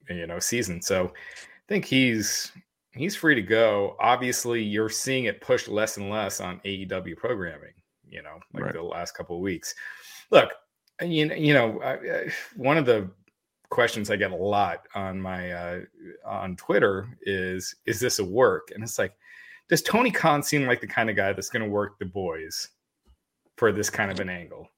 you 0.09 0.27
know 0.27 0.39
season. 0.39 0.81
So 0.81 1.05
I 1.07 1.67
think 1.67 1.85
he's 1.85 2.51
he's 2.93 3.15
free 3.15 3.35
to 3.35 3.41
go. 3.41 3.95
Obviously, 3.99 4.61
you're 4.61 4.89
seeing 4.89 5.25
it 5.25 5.41
pushed 5.41 5.67
less 5.67 5.97
and 5.97 6.09
less 6.09 6.39
on 6.41 6.59
AEW 6.65 7.17
programming. 7.17 7.73
You 8.07 8.21
know, 8.21 8.39
like 8.53 8.63
Right. 8.65 8.73
the 8.73 8.83
last 8.83 9.15
couple 9.17 9.35
of 9.35 9.41
weeks. 9.41 9.73
Look, 10.31 10.51
you 11.01 11.33
you 11.33 11.53
know, 11.53 11.81
I, 11.81 11.93
I- 11.93 12.31
one 12.55 12.77
of 12.77 12.85
the 12.85 13.09
questions 13.69 14.11
I 14.11 14.15
get 14.15 14.31
a 14.31 14.35
lot 14.35 14.87
on 14.93 15.19
my 15.19 15.51
uh, 15.51 15.79
on 16.23 16.55
Twitter 16.55 17.17
is 17.23 17.75
is 17.87 17.99
this 17.99 18.19
a 18.19 18.23
work? 18.23 18.69
And 18.75 18.83
it's 18.83 18.99
like, 18.99 19.13
does 19.69 19.81
Tony 19.81 20.11
Khan 20.11 20.43
seem 20.43 20.67
like 20.67 20.81
the 20.81 20.87
kind 20.87 21.09
of 21.09 21.15
guy 21.15 21.33
that's 21.33 21.49
going 21.49 21.63
to 21.65 21.69
work 21.69 21.97
the 21.97 22.05
boys 22.05 22.69
for 23.57 23.71
this 23.71 23.89
kind 23.89 24.11
of 24.11 24.19
an 24.19 24.29
angle? 24.29 24.69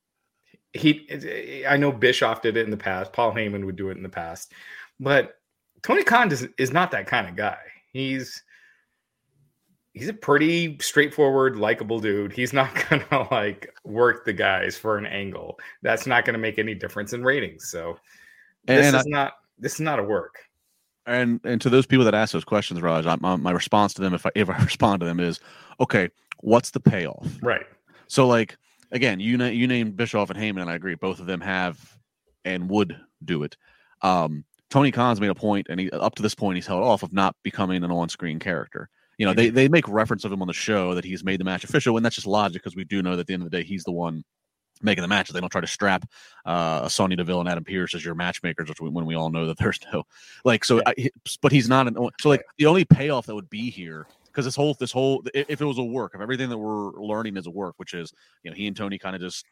He, 0.74 1.63
I 1.67 1.77
know 1.77 1.91
Bischoff 1.91 2.41
did 2.41 2.57
it 2.57 2.65
in 2.65 2.72
the 2.72 2.77
past. 2.77 3.13
Paul 3.13 3.31
Heyman 3.34 3.65
would 3.65 3.75
do 3.77 3.89
it 3.89 3.98
in 3.98 4.03
the 4.03 4.10
past, 4.10 4.51
but 5.00 5.36
Tony 5.81 6.03
Khan 6.03 6.27
does, 6.29 6.48
is 6.57 6.72
not 6.72 6.91
that 6.91 7.07
kind 7.07 7.27
of 7.27 7.36
guy. 7.36 7.57
He's 7.93 8.43
he's 9.93 10.10
a 10.10 10.13
pretty 10.13 10.77
straightforward, 10.79 11.55
likable 11.57 12.00
dude. 12.00 12.34
He's 12.34 12.53
not 12.53 12.69
gonna 12.89 13.27
like 13.31 13.74
work 13.84 14.25
the 14.25 14.34
guys 14.34 14.77
for 14.77 14.98
an 14.98 15.05
angle. 15.05 15.57
That's 15.81 16.05
not 16.05 16.25
gonna 16.25 16.38
make 16.38 16.60
any 16.60 16.75
difference 16.75 17.13
in 17.13 17.24
ratings. 17.24 17.69
So 17.69 17.98
this 18.65 18.86
And 18.86 18.96
I- 18.96 19.00
is 19.00 19.05
not 19.07 19.34
this 19.57 19.74
is 19.75 19.81
not 19.81 19.98
a 20.00 20.03
work. 20.03 20.36
and 21.07 21.39
and 21.43 21.60
to 21.62 21.69
those 21.69 21.86
people 21.88 22.05
that 22.05 22.13
ask 22.13 22.34
those 22.34 22.43
questions, 22.46 22.81
Raj, 22.81 23.05
I, 23.07 23.15
my, 23.15 23.36
my 23.38 23.51
response 23.51 23.93
to 23.96 24.01
them, 24.01 24.13
if 24.13 24.25
I 24.25 24.31
if 24.36 24.50
I 24.50 24.57
respond 24.63 25.00
to 25.00 25.05
them, 25.05 25.19
is 25.19 25.39
okay. 25.79 26.10
What's 26.41 26.69
the 26.72 26.79
payoff? 26.79 27.25
Right. 27.41 27.65
So 28.07 28.27
like 28.27 28.57
again, 28.91 29.20
you 29.20 29.38
na- 29.38 29.48
you 29.48 29.67
named 29.67 29.96
Bischoff 29.96 30.29
and 30.29 30.39
Heyman, 30.39 30.62
and 30.62 30.70
I 30.70 30.75
agree, 30.75 30.96
both 30.96 31.20
of 31.20 31.25
them 31.25 31.41
have 31.41 31.98
and 32.46 32.70
would 32.70 33.00
do 33.24 33.44
it. 33.44 33.58
Um, 34.01 34.46
Tony 34.70 34.91
Khan's 34.91 35.22
made 35.22 35.29
a 35.29 35.36
point, 35.36 35.67
and 35.70 35.79
he 35.79 35.89
up 35.91 36.15
to 36.15 36.24
this 36.24 36.36
point 36.36 36.58
he's 36.58 36.67
held 36.67 36.84
off 36.84 37.03
of 37.03 37.13
not 37.13 37.36
becoming 37.44 37.84
an 37.84 37.91
on-screen 37.91 38.39
character. 38.39 38.89
You 39.17 39.25
know, 39.25 39.34
they 39.34 39.50
they 39.50 39.67
make 39.67 39.88
reference 39.88 40.25
of 40.25 40.32
him 40.32 40.41
on 40.41 40.48
the 40.48 40.53
show 40.53 40.94
that 40.94 41.06
he's 41.06 41.24
made 41.24 41.39
the 41.39 41.46
match 41.46 41.63
official, 41.63 41.98
and 41.98 42.06
that's 42.06 42.15
just 42.15 42.27
logic 42.27 42.62
because 42.62 42.75
we 42.75 42.84
do 42.84 43.01
know 43.01 43.15
that 43.15 43.22
at 43.22 43.27
the 43.27 43.34
end 43.34 43.44
of 43.44 43.50
the 43.50 43.58
day 43.58 43.63
he's 43.63 43.84
the 43.84 43.91
one 43.91 44.24
making 44.82 45.01
the 45.01 45.08
matches. 45.08 45.34
They 45.34 45.39
don't 45.39 45.50
try 45.50 45.62
to 45.62 45.67
strap 45.67 46.06
uh, 46.46 46.82
a 46.84 46.89
Sonya 46.89 47.17
Deville 47.17 47.39
and 47.39 47.50
Adam 47.50 47.63
Pearce 47.63 47.96
as 47.96 48.06
your 48.06 48.13
matchmakers, 48.13 48.70
which 48.70 48.79
we, 48.79 48.89
when 48.89 49.06
we 49.06 49.15
all 49.15 49.32
know 49.32 49.48
that 49.48 49.58
there's 49.58 49.79
no 49.91 50.03
like. 50.46 50.63
So, 50.65 50.82
I, 50.86 51.10
but 51.41 51.51
he's 51.51 51.70
not 51.70 51.88
an. 51.88 51.96
So 52.20 52.29
like 52.29 52.44
the 52.58 52.67
only 52.67 52.86
payoff 52.86 53.25
that 53.25 53.36
would 53.36 53.50
be 53.50 53.70
here 53.70 54.06
because 54.38 54.46
this 54.46 54.56
whole 54.56 54.75
this 54.75 54.91
whole 54.91 55.24
if 55.34 55.62
it 55.62 55.65
was 55.65 55.79
a 55.79 55.84
work 55.84 56.12
if 56.13 56.22
everything 56.22 56.48
that 56.48 56.60
we're 56.60 56.91
learning 56.91 57.36
is 57.38 57.48
a 57.48 57.50
work, 57.51 57.74
which 57.77 57.96
is 57.96 58.13
you 58.44 58.51
know 58.51 58.56
he 58.56 58.67
and 58.67 58.77
Tony 58.77 59.00
kind 59.00 59.15
of 59.15 59.22
just 59.22 59.48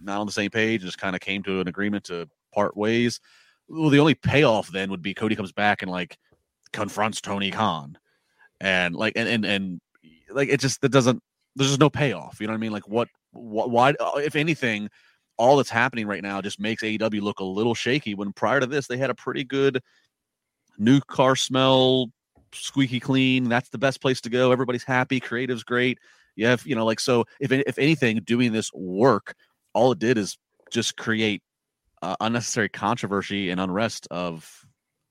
not 0.00 0.18
on 0.18 0.24
the 0.24 0.32
same 0.32 0.48
page, 0.48 0.80
just 0.80 0.96
kind 0.96 1.14
of 1.14 1.20
came 1.20 1.42
to 1.42 1.60
an 1.60 1.68
agreement 1.68 2.04
to 2.04 2.26
part 2.54 2.74
ways. 2.74 3.20
Well, 3.68 3.90
the 3.90 3.98
only 3.98 4.14
payoff 4.14 4.68
then 4.68 4.90
would 4.90 5.02
be 5.02 5.12
Cody 5.12 5.36
comes 5.36 5.52
back 5.52 5.82
and 5.82 5.90
like 5.90 6.16
confronts 6.72 7.20
Tony 7.20 7.50
Khan, 7.50 7.98
and 8.62 8.96
like 8.96 9.12
and 9.14 9.28
and 9.28 9.44
and 9.44 9.80
like 10.30 10.48
it 10.48 10.58
just 10.58 10.80
that 10.80 10.88
doesn't. 10.88 11.22
There's 11.54 11.68
just 11.68 11.80
no 11.80 11.90
payoff. 11.90 12.40
You 12.40 12.46
know 12.46 12.54
what 12.54 12.58
I 12.58 12.60
mean? 12.60 12.72
Like 12.72 12.88
what? 12.88 13.08
What? 13.32 13.70
Why? 13.70 13.90
uh, 14.00 14.12
If 14.24 14.36
anything, 14.36 14.88
all 15.36 15.58
that's 15.58 15.68
happening 15.68 16.06
right 16.06 16.22
now 16.22 16.40
just 16.40 16.58
makes 16.58 16.82
AEW 16.82 17.20
look 17.20 17.40
a 17.40 17.44
little 17.44 17.74
shaky. 17.74 18.14
When 18.14 18.32
prior 18.32 18.60
to 18.60 18.66
this, 18.66 18.86
they 18.86 18.96
had 18.96 19.10
a 19.10 19.14
pretty 19.14 19.44
good 19.44 19.82
new 20.78 20.98
car 21.00 21.36
smell, 21.36 22.10
squeaky 22.52 23.00
clean. 23.00 23.48
That's 23.48 23.68
the 23.68 23.78
best 23.78 24.00
place 24.00 24.20
to 24.22 24.30
go. 24.30 24.52
Everybody's 24.52 24.84
happy. 24.84 25.20
Creative's 25.20 25.64
great. 25.64 25.98
You 26.36 26.46
have, 26.46 26.66
you 26.66 26.74
know, 26.74 26.84
like 26.84 27.00
so. 27.00 27.24
If 27.40 27.52
if 27.52 27.78
anything, 27.78 28.20
doing 28.24 28.52
this 28.52 28.72
work, 28.72 29.34
all 29.74 29.92
it 29.92 29.98
did 29.98 30.18
is 30.18 30.38
just 30.70 30.96
create 30.96 31.42
uh, 32.02 32.16
unnecessary 32.20 32.68
controversy 32.68 33.50
and 33.50 33.60
unrest 33.60 34.06
of 34.10 34.64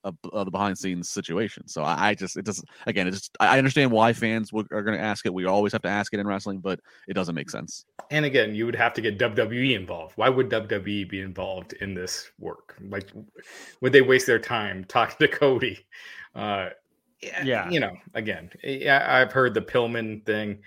of, 0.04 0.16
of 0.32 0.46
the 0.46 0.52
behind 0.52 0.78
scenes 0.78 1.10
situation. 1.10 1.68
So 1.68 1.84
I, 1.84 2.10
I 2.10 2.16
just 2.16 2.38
it 2.38 2.46
doesn't. 2.46 2.68
Again, 2.88 3.08
it 3.08 3.12
just 3.12 3.36
I 3.40 3.58
understand 3.58 3.92
why 3.92 4.14
fans 4.14 4.52
are 4.54 4.82
going 4.82 4.98
to 4.98 5.04
ask 5.04 5.26
it. 5.26 5.34
We 5.34 5.46
always 5.46 5.74
have 5.74 5.82
to 5.84 5.90
ask 5.90 6.14
it 6.14 6.20
in 6.20 6.28
wrestling, 6.28 6.60
but 6.60 6.80
it 7.08 7.14
doesn't 7.14 7.36
make 7.36 7.50
sense. 7.50 7.86
And 8.12 8.26
again, 8.26 8.56
you 8.56 8.66
would 8.66 8.76
have 8.76 8.94
to 8.94 9.02
get 9.02 9.20
WWE 9.20 9.76
involved. 9.76 10.14
Why 10.16 10.30
would 10.30 10.50
WWE 10.50 11.10
be 11.10 11.22
involved 11.22 11.74
in 11.74 11.94
this 11.94 12.32
work? 12.40 12.76
Like, 12.82 13.10
would 13.82 13.92
they 13.92 14.02
waste 14.02 14.26
their 14.28 14.40
time 14.40 14.86
talking 14.86 15.18
to 15.20 15.28
Cody? 15.28 15.86
Uh, 16.34 16.70
Yeah. 17.22 17.70
You 17.70 17.80
know, 17.80 17.98
again, 18.14 18.50
I've 18.64 19.32
heard 19.32 19.54
the 19.54 19.62
Pillman 19.62 20.26
thing. 20.26 20.60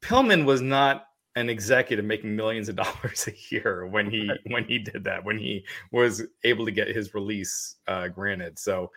Pillman 0.00 0.44
was 0.44 0.60
not 0.60 1.06
an 1.36 1.50
executive 1.50 2.04
making 2.04 2.36
millions 2.36 2.68
of 2.68 2.76
dollars 2.84 3.28
a 3.28 3.54
year 3.54 3.86
when 3.86 4.10
he 4.10 4.30
when 4.46 4.64
he 4.64 4.78
did 4.78 5.04
that 5.04 5.24
when 5.24 5.38
he 5.38 5.64
was 5.90 6.22
able 6.44 6.64
to 6.64 6.72
get 6.72 6.88
his 6.88 7.14
release 7.14 7.76
uh, 7.88 8.08
granted. 8.08 8.58
So 8.58 8.90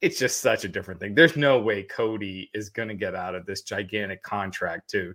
it's 0.00 0.18
just 0.18 0.40
such 0.40 0.64
a 0.64 0.68
different 0.68 1.00
thing. 1.00 1.14
There's 1.14 1.36
no 1.36 1.60
way 1.60 1.84
Cody 1.84 2.50
is 2.54 2.68
going 2.68 2.88
to 2.88 2.94
get 2.94 3.14
out 3.14 3.34
of 3.34 3.46
this 3.46 3.62
gigantic 3.62 4.22
contract 4.22 4.90
to 4.90 5.14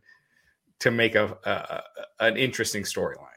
to 0.79 0.91
make 0.91 1.15
a, 1.15 1.37
a, 1.45 1.49
a 1.49 1.83
an 2.19 2.37
interesting 2.37 2.83
storyline. 2.83 3.36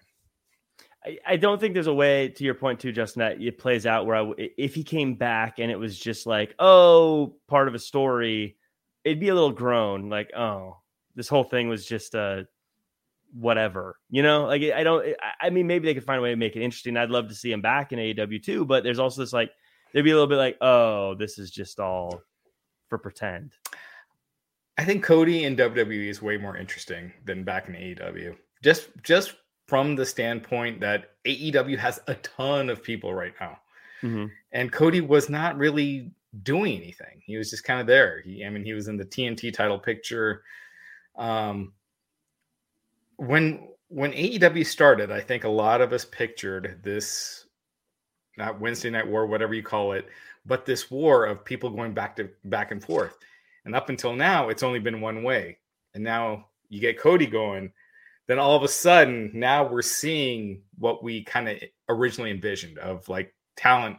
I, 1.05 1.19
I 1.27 1.37
don't 1.37 1.61
think 1.61 1.75
there's 1.75 1.87
a 1.87 1.95
way, 1.95 2.29
to 2.29 2.45
your 2.45 2.55
point 2.55 2.81
too, 2.81 2.93
Justin, 2.93 3.21
that 3.21 3.41
it 3.41 3.59
plays 3.59 3.87
out 3.87 4.07
where 4.07 4.17
I, 4.17 4.33
if 4.37 4.75
he 4.75 4.85
came 4.85 5.15
back 5.15 5.59
and 5.59 5.71
it 5.71 5.79
was 5.79 5.99
just 5.99 6.27
like, 6.27 6.55
oh, 6.59 7.37
part 7.49 7.69
of 7.69 7.75
a 7.75 7.79
story, 7.79 8.57
it'd 9.05 9.21
be 9.21 9.29
a 9.29 9.35
little 9.35 9.53
grown, 9.53 10.09
like, 10.09 10.31
oh, 10.37 10.77
this 11.15 11.29
whole 11.29 11.45
thing 11.45 11.69
was 11.69 11.85
just 11.85 12.15
uh 12.15 12.43
whatever, 13.33 13.99
you 14.11 14.23
know. 14.23 14.45
Like 14.45 14.63
I 14.63 14.83
don't. 14.83 15.15
I 15.41 15.51
mean, 15.51 15.67
maybe 15.67 15.87
they 15.87 15.95
could 15.95 16.05
find 16.05 16.19
a 16.19 16.23
way 16.23 16.31
to 16.31 16.37
make 16.37 16.57
it 16.57 16.63
interesting. 16.63 16.97
I'd 16.97 17.11
love 17.11 17.29
to 17.29 17.35
see 17.35 17.53
him 17.53 17.61
back 17.61 17.93
in 17.93 17.99
AEW 17.99 18.43
too, 18.43 18.65
but 18.65 18.85
there's 18.85 18.99
also 18.99 19.23
this 19.23 19.33
like 19.33 19.51
there'd 19.93 20.05
be 20.05 20.11
a 20.11 20.15
little 20.15 20.29
bit 20.29 20.37
like, 20.37 20.57
oh, 20.61 21.15
this 21.15 21.39
is 21.39 21.51
just 21.51 21.81
all 21.81 22.23
for 22.89 22.99
pretend. 22.99 23.53
I 24.79 24.85
think 24.85 25.05
Cody 25.05 25.45
in 25.45 25.57
WWE 25.57 26.09
is 26.09 26.23
way 26.23 26.39
more 26.39 26.57
interesting 26.57 27.13
than 27.25 27.45
back 27.45 27.69
in 27.69 27.75
AEW. 27.75 28.37
Just 28.63 28.89
just 29.03 29.35
from 29.71 29.95
the 29.95 30.05
standpoint 30.05 30.81
that 30.81 31.13
AEW 31.25 31.79
has 31.79 32.01
a 32.09 32.17
ton 32.17 32.69
of 32.69 32.83
people 32.83 33.15
right 33.15 33.35
now. 33.41 33.61
Mm-hmm. 34.03 34.27
And 34.51 34.73
Cody 34.73 35.01
was 35.01 35.31
not 35.31 35.57
really 35.57 36.11
doing 36.43 36.77
anything. 36.77 37.23
He 37.25 37.37
was 37.37 37.51
just 37.51 37.63
kind 37.63 37.81
of 37.81 37.87
there. 37.87 38.21
He, 38.21 38.45
I 38.45 38.51
mean, 38.51 38.65
he 38.65 38.73
was 38.73 38.89
in 38.89 38.97
the 38.97 39.05
TNT 39.05 39.53
title 39.53 39.79
picture. 39.79 40.43
Um, 41.17 41.73
when 43.15 43.69
when 43.87 44.11
AEW 44.11 44.67
started, 44.67 45.13
I 45.13 45.21
think 45.21 45.45
a 45.45 45.49
lot 45.49 45.81
of 45.81 45.93
us 45.93 46.05
pictured 46.05 46.81
this, 46.83 47.47
not 48.37 48.59
Wednesday 48.59 48.91
Night 48.91 49.07
War, 49.07 49.25
whatever 49.27 49.55
you 49.55 49.63
call 49.63 49.93
it, 49.93 50.09
but 50.47 50.67
this 50.67 50.91
war 50.91 51.27
of 51.27 51.45
people 51.45 51.71
going 51.71 51.95
back 51.95 52.17
to 52.17 52.29
back 52.45 52.73
and 52.73 52.83
forth. 52.83 53.17
And 53.65 53.77
up 53.77 53.89
until 53.89 54.15
now, 54.17 54.49
it's 54.49 54.65
only 54.65 54.81
been 54.81 55.01
one 55.01 55.23
way. 55.23 55.59
And 55.95 56.03
now 56.03 56.47
you 56.69 56.81
get 56.81 56.99
Cody 56.99 57.27
going. 57.27 57.71
Then 58.31 58.39
all 58.39 58.55
of 58.55 58.63
a 58.63 58.69
sudden, 58.69 59.33
now 59.35 59.67
we're 59.67 59.83
seeing 59.83 60.63
what 60.79 61.03
we 61.03 61.25
kind 61.25 61.49
of 61.49 61.59
originally 61.89 62.31
envisioned 62.31 62.79
of 62.79 63.09
like 63.09 63.35
talent, 63.57 63.97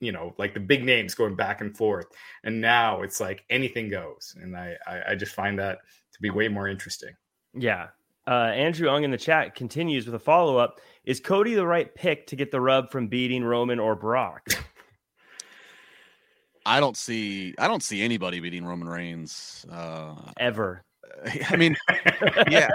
you 0.00 0.12
know, 0.12 0.34
like 0.36 0.52
the 0.52 0.60
big 0.60 0.84
names 0.84 1.14
going 1.14 1.34
back 1.34 1.62
and 1.62 1.74
forth. 1.74 2.04
And 2.44 2.60
now 2.60 3.00
it's 3.00 3.20
like 3.20 3.42
anything 3.48 3.88
goes. 3.88 4.36
And 4.38 4.54
I, 4.54 4.76
I, 4.86 5.00
I 5.12 5.14
just 5.14 5.34
find 5.34 5.58
that 5.60 5.78
to 6.12 6.20
be 6.20 6.28
way 6.28 6.46
more 6.46 6.68
interesting. 6.68 7.14
Yeah. 7.54 7.86
Uh, 8.26 8.52
Andrew 8.52 8.90
Ung 8.90 9.02
in 9.02 9.10
the 9.10 9.16
chat 9.16 9.54
continues 9.54 10.04
with 10.04 10.14
a 10.14 10.18
follow 10.18 10.58
up. 10.58 10.82
Is 11.04 11.18
Cody 11.18 11.54
the 11.54 11.66
right 11.66 11.94
pick 11.94 12.26
to 12.26 12.36
get 12.36 12.50
the 12.50 12.60
rub 12.60 12.90
from 12.90 13.08
beating 13.08 13.42
Roman 13.42 13.80
or 13.80 13.96
Brock? 13.96 14.46
I 16.66 16.80
don't 16.80 16.98
see 16.98 17.54
I 17.58 17.66
don't 17.66 17.82
see 17.82 18.02
anybody 18.02 18.40
beating 18.40 18.66
Roman 18.66 18.90
Reigns 18.90 19.64
uh, 19.72 20.16
ever. 20.38 20.84
I 21.50 21.56
mean, 21.56 21.76
yeah. 22.48 22.68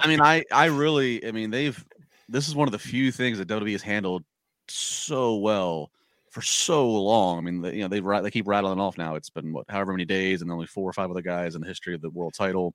I 0.00 0.06
mean, 0.06 0.20
I 0.20 0.44
I 0.52 0.66
really 0.66 1.26
I 1.26 1.32
mean 1.32 1.50
they've 1.50 1.84
this 2.28 2.48
is 2.48 2.54
one 2.54 2.68
of 2.68 2.72
the 2.72 2.78
few 2.78 3.10
things 3.10 3.38
that 3.38 3.48
WWE 3.48 3.72
has 3.72 3.82
handled 3.82 4.24
so 4.68 5.36
well 5.36 5.90
for 6.30 6.42
so 6.42 6.88
long. 6.88 7.38
I 7.38 7.40
mean, 7.40 7.62
they, 7.62 7.76
you 7.76 7.82
know, 7.82 7.88
they 7.88 8.00
they 8.22 8.30
keep 8.30 8.46
rattling 8.46 8.80
off 8.80 8.98
now. 8.98 9.14
It's 9.14 9.30
been 9.30 9.52
what 9.52 9.66
however 9.68 9.92
many 9.92 10.04
days, 10.04 10.42
and 10.42 10.50
only 10.50 10.66
four 10.66 10.88
or 10.88 10.92
five 10.92 11.10
other 11.10 11.22
guys 11.22 11.54
in 11.54 11.60
the 11.60 11.66
history 11.66 11.94
of 11.94 12.02
the 12.02 12.10
world 12.10 12.34
title. 12.34 12.74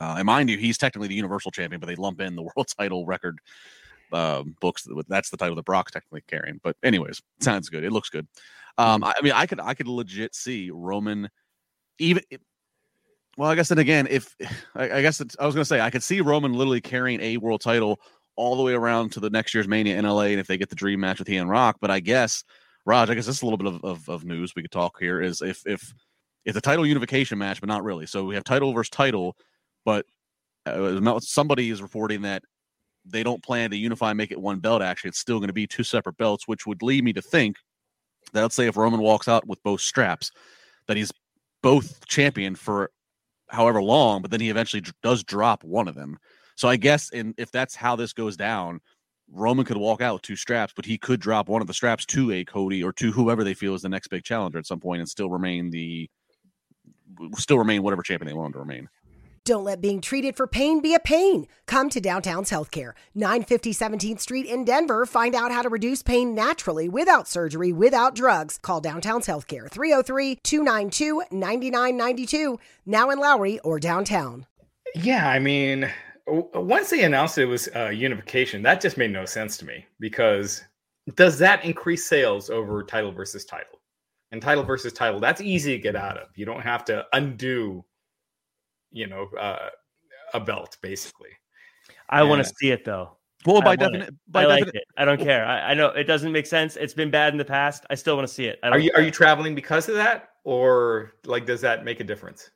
Uh, 0.00 0.16
and 0.18 0.26
mind 0.26 0.50
you, 0.50 0.56
he's 0.56 0.78
technically 0.78 1.08
the 1.08 1.14
Universal 1.14 1.50
Champion, 1.50 1.78
but 1.78 1.86
they 1.86 1.96
lump 1.96 2.20
in 2.20 2.34
the 2.34 2.42
world 2.42 2.66
title 2.78 3.06
record 3.06 3.38
uh, 4.12 4.42
books. 4.60 4.86
That's 5.08 5.30
the 5.30 5.36
title 5.36 5.56
that 5.56 5.64
Brock's 5.64 5.92
technically 5.92 6.22
carrying. 6.26 6.60
But 6.62 6.76
anyways, 6.82 7.22
sounds 7.40 7.68
good. 7.68 7.84
It 7.84 7.92
looks 7.92 8.08
good. 8.08 8.26
Um, 8.78 9.04
I, 9.04 9.14
I 9.18 9.22
mean, 9.22 9.32
I 9.32 9.46
could 9.46 9.60
I 9.60 9.74
could 9.74 9.88
legit 9.88 10.34
see 10.34 10.70
Roman 10.72 11.28
even. 11.98 12.22
Well, 13.36 13.50
I 13.50 13.54
guess 13.54 13.68
then 13.68 13.78
again, 13.78 14.06
if 14.10 14.34
I, 14.74 14.98
I 14.98 15.02
guess 15.02 15.20
I 15.20 15.46
was 15.46 15.54
going 15.54 15.62
to 15.62 15.64
say 15.64 15.80
I 15.80 15.90
could 15.90 16.02
see 16.02 16.20
Roman 16.20 16.52
literally 16.52 16.80
carrying 16.80 17.20
a 17.20 17.36
world 17.38 17.60
title 17.60 18.00
all 18.36 18.56
the 18.56 18.62
way 18.62 18.72
around 18.72 19.12
to 19.12 19.20
the 19.20 19.30
next 19.30 19.54
year's 19.54 19.68
Mania 19.68 19.98
in 19.98 20.06
LA, 20.06 20.22
and 20.22 20.40
if 20.40 20.46
they 20.46 20.56
get 20.56 20.70
the 20.70 20.76
dream 20.76 21.00
match 21.00 21.18
with 21.18 21.28
he 21.28 21.36
and 21.36 21.50
Rock. 21.50 21.76
But 21.80 21.90
I 21.90 22.00
guess 22.00 22.44
Raj, 22.84 23.10
I 23.10 23.14
guess 23.14 23.26
this 23.26 23.36
is 23.36 23.42
a 23.42 23.46
little 23.46 23.58
bit 23.58 23.66
of, 23.66 23.84
of, 23.84 24.08
of 24.08 24.24
news 24.24 24.54
we 24.54 24.62
could 24.62 24.70
talk 24.70 24.98
here. 24.98 25.20
Is 25.20 25.42
if 25.42 25.66
if 25.66 25.92
it's 26.44 26.56
a 26.56 26.62
title 26.62 26.86
unification 26.86 27.38
match, 27.38 27.60
but 27.60 27.68
not 27.68 27.84
really. 27.84 28.06
So 28.06 28.24
we 28.24 28.34
have 28.34 28.44
title 28.44 28.72
versus 28.72 28.90
title, 28.90 29.36
but 29.84 30.06
uh, 30.66 31.20
somebody 31.20 31.70
is 31.70 31.82
reporting 31.82 32.22
that 32.22 32.42
they 33.04 33.22
don't 33.22 33.42
plan 33.42 33.70
to 33.70 33.76
unify 33.76 34.12
make 34.12 34.30
it 34.30 34.40
one 34.40 34.60
belt. 34.60 34.82
Actually, 34.82 35.08
it's 35.08 35.18
still 35.18 35.38
going 35.38 35.48
to 35.48 35.54
be 35.54 35.66
two 35.66 35.84
separate 35.84 36.16
belts, 36.16 36.48
which 36.48 36.66
would 36.66 36.82
lead 36.82 37.04
me 37.04 37.12
to 37.12 37.22
think 37.22 37.56
that 38.32 38.42
let's 38.42 38.54
say 38.54 38.66
if 38.66 38.76
Roman 38.76 39.00
walks 39.00 39.28
out 39.28 39.46
with 39.46 39.62
both 39.62 39.80
straps, 39.80 40.30
that 40.86 40.96
he's 40.96 41.12
both 41.62 42.06
champion 42.06 42.54
for 42.54 42.90
however 43.52 43.82
long, 43.82 44.22
but 44.22 44.30
then 44.30 44.40
he 44.40 44.50
eventually 44.50 44.82
does 45.02 45.22
drop 45.22 45.62
one 45.62 45.86
of 45.86 45.94
them. 45.94 46.18
So 46.56 46.68
I 46.68 46.76
guess 46.76 47.10
in 47.10 47.34
if 47.38 47.50
that's 47.50 47.74
how 47.74 47.96
this 47.96 48.12
goes 48.12 48.36
down, 48.36 48.80
Roman 49.30 49.64
could 49.64 49.76
walk 49.76 50.00
out 50.02 50.14
with 50.14 50.22
two 50.22 50.36
straps, 50.36 50.72
but 50.74 50.84
he 50.84 50.98
could 50.98 51.20
drop 51.20 51.48
one 51.48 51.60
of 51.60 51.66
the 51.66 51.74
straps 51.74 52.04
to 52.06 52.32
a 52.32 52.44
Cody 52.44 52.82
or 52.82 52.92
to 52.94 53.12
whoever 53.12 53.44
they 53.44 53.54
feel 53.54 53.74
is 53.74 53.82
the 53.82 53.88
next 53.88 54.08
big 54.08 54.24
challenger 54.24 54.58
at 54.58 54.66
some 54.66 54.80
point 54.80 55.00
and 55.00 55.08
still 55.08 55.30
remain 55.30 55.70
the 55.70 56.08
still 57.36 57.58
remain 57.58 57.82
whatever 57.82 58.02
champion 58.02 58.26
they 58.26 58.34
want 58.34 58.54
to 58.54 58.58
remain. 58.58 58.88
Don't 59.44 59.64
let 59.64 59.80
being 59.80 60.00
treated 60.00 60.36
for 60.36 60.46
pain 60.46 60.80
be 60.80 60.94
a 60.94 61.00
pain. 61.00 61.48
Come 61.66 61.90
to 61.90 62.00
Downtown's 62.00 62.48
Healthcare, 62.48 62.92
950 63.16 63.74
17th 63.74 64.20
Street 64.20 64.46
in 64.46 64.64
Denver. 64.64 65.04
Find 65.04 65.34
out 65.34 65.50
how 65.50 65.62
to 65.62 65.68
reduce 65.68 66.00
pain 66.00 66.32
naturally 66.32 66.88
without 66.88 67.26
surgery, 67.26 67.72
without 67.72 68.14
drugs. 68.14 68.56
Call 68.62 68.80
Downtown's 68.80 69.26
Healthcare, 69.26 69.68
303 69.68 70.36
292 70.36 71.24
9992, 71.32 72.60
now 72.86 73.10
in 73.10 73.18
Lowry 73.18 73.58
or 73.60 73.80
downtown. 73.80 74.46
Yeah, 74.94 75.28
I 75.28 75.40
mean, 75.40 75.90
once 76.28 76.90
they 76.90 77.02
announced 77.02 77.36
it 77.36 77.46
was 77.46 77.68
uh, 77.74 77.88
unification, 77.88 78.62
that 78.62 78.80
just 78.80 78.96
made 78.96 79.10
no 79.10 79.24
sense 79.24 79.56
to 79.56 79.64
me 79.64 79.84
because 79.98 80.62
does 81.16 81.36
that 81.40 81.64
increase 81.64 82.06
sales 82.06 82.48
over 82.48 82.84
title 82.84 83.10
versus 83.10 83.44
title? 83.44 83.80
And 84.30 84.40
title 84.40 84.62
versus 84.62 84.92
title, 84.92 85.18
that's 85.18 85.40
easy 85.40 85.76
to 85.76 85.82
get 85.82 85.96
out 85.96 86.16
of. 86.16 86.28
You 86.36 86.46
don't 86.46 86.62
have 86.62 86.84
to 86.84 87.04
undo 87.12 87.84
you 88.92 89.06
know, 89.06 89.28
uh, 89.38 89.70
a 90.34 90.40
belt 90.40 90.76
basically. 90.82 91.30
I 92.08 92.22
want 92.22 92.44
to 92.44 92.52
see 92.60 92.70
it 92.70 92.84
though. 92.84 93.16
Well, 93.44 93.60
by 93.60 93.74
definition, 93.74 94.18
I 94.34 94.44
like 94.44 94.68
it. 94.68 94.84
I 94.96 95.04
don't 95.04 95.18
care. 95.18 95.44
I, 95.44 95.70
I, 95.70 95.74
know 95.74 95.88
it 95.88 96.04
doesn't 96.04 96.30
make 96.30 96.46
sense. 96.46 96.76
It's 96.76 96.94
been 96.94 97.10
bad 97.10 97.34
in 97.34 97.38
the 97.38 97.44
past. 97.44 97.84
I 97.90 97.96
still 97.96 98.14
want 98.14 98.28
to 98.28 98.32
see 98.32 98.44
it. 98.44 98.60
Are 98.62 98.78
you 98.78 98.92
are 98.94 99.02
you 99.02 99.10
traveling 99.10 99.54
because 99.54 99.88
of 99.88 99.96
that, 99.96 100.30
or 100.44 101.14
like 101.24 101.44
does 101.44 101.60
that 101.62 101.84
make 101.84 101.98
a 102.00 102.04
difference? 102.04 102.50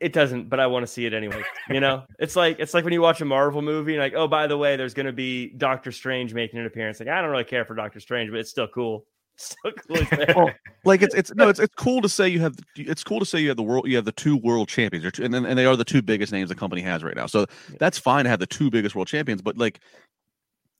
It 0.00 0.12
doesn't, 0.12 0.48
but 0.48 0.60
I 0.60 0.66
want 0.66 0.84
to 0.84 0.86
see 0.86 1.06
it 1.06 1.14
anyway. 1.14 1.42
You 1.68 1.80
know, 1.80 2.04
it's 2.18 2.36
like 2.36 2.60
it's 2.60 2.74
like 2.74 2.84
when 2.84 2.92
you 2.92 3.00
watch 3.00 3.20
a 3.22 3.24
Marvel 3.24 3.62
movie, 3.62 3.94
and 3.94 4.02
like, 4.02 4.14
oh, 4.14 4.28
by 4.28 4.46
the 4.46 4.56
way, 4.56 4.76
there's 4.76 4.94
going 4.94 5.06
to 5.06 5.12
be 5.12 5.48
Doctor 5.48 5.90
Strange 5.90 6.32
making 6.32 6.60
an 6.60 6.66
appearance. 6.66 7.00
Like, 7.00 7.08
I 7.08 7.20
don't 7.20 7.30
really 7.30 7.44
care 7.44 7.64
for 7.64 7.74
Doctor 7.74 7.98
Strange, 7.98 8.30
but 8.30 8.38
it's 8.38 8.50
still 8.50 8.68
cool. 8.68 9.06
so 9.36 9.56
well, 10.36 10.50
like 10.84 11.02
it's 11.02 11.14
it's 11.14 11.34
no 11.34 11.48
it's 11.48 11.58
it's 11.58 11.74
cool 11.74 12.00
to 12.00 12.08
say 12.08 12.28
you 12.28 12.40
have 12.40 12.56
it's 12.76 13.02
cool 13.02 13.18
to 13.18 13.26
say 13.26 13.40
you 13.40 13.48
have 13.48 13.56
the 13.56 13.62
world 13.62 13.88
you 13.88 13.96
have 13.96 14.04
the 14.04 14.12
two 14.12 14.36
world 14.36 14.68
champions. 14.68 15.18
And 15.18 15.34
and 15.34 15.58
they 15.58 15.66
are 15.66 15.76
the 15.76 15.84
two 15.84 16.02
biggest 16.02 16.32
names 16.32 16.48
the 16.48 16.54
company 16.54 16.82
has 16.82 17.02
right 17.02 17.16
now. 17.16 17.26
So 17.26 17.46
that's 17.78 17.98
fine 17.98 18.24
to 18.24 18.30
have 18.30 18.40
the 18.40 18.46
two 18.46 18.70
biggest 18.70 18.94
world 18.94 19.08
champions 19.08 19.42
but 19.42 19.56
like 19.58 19.80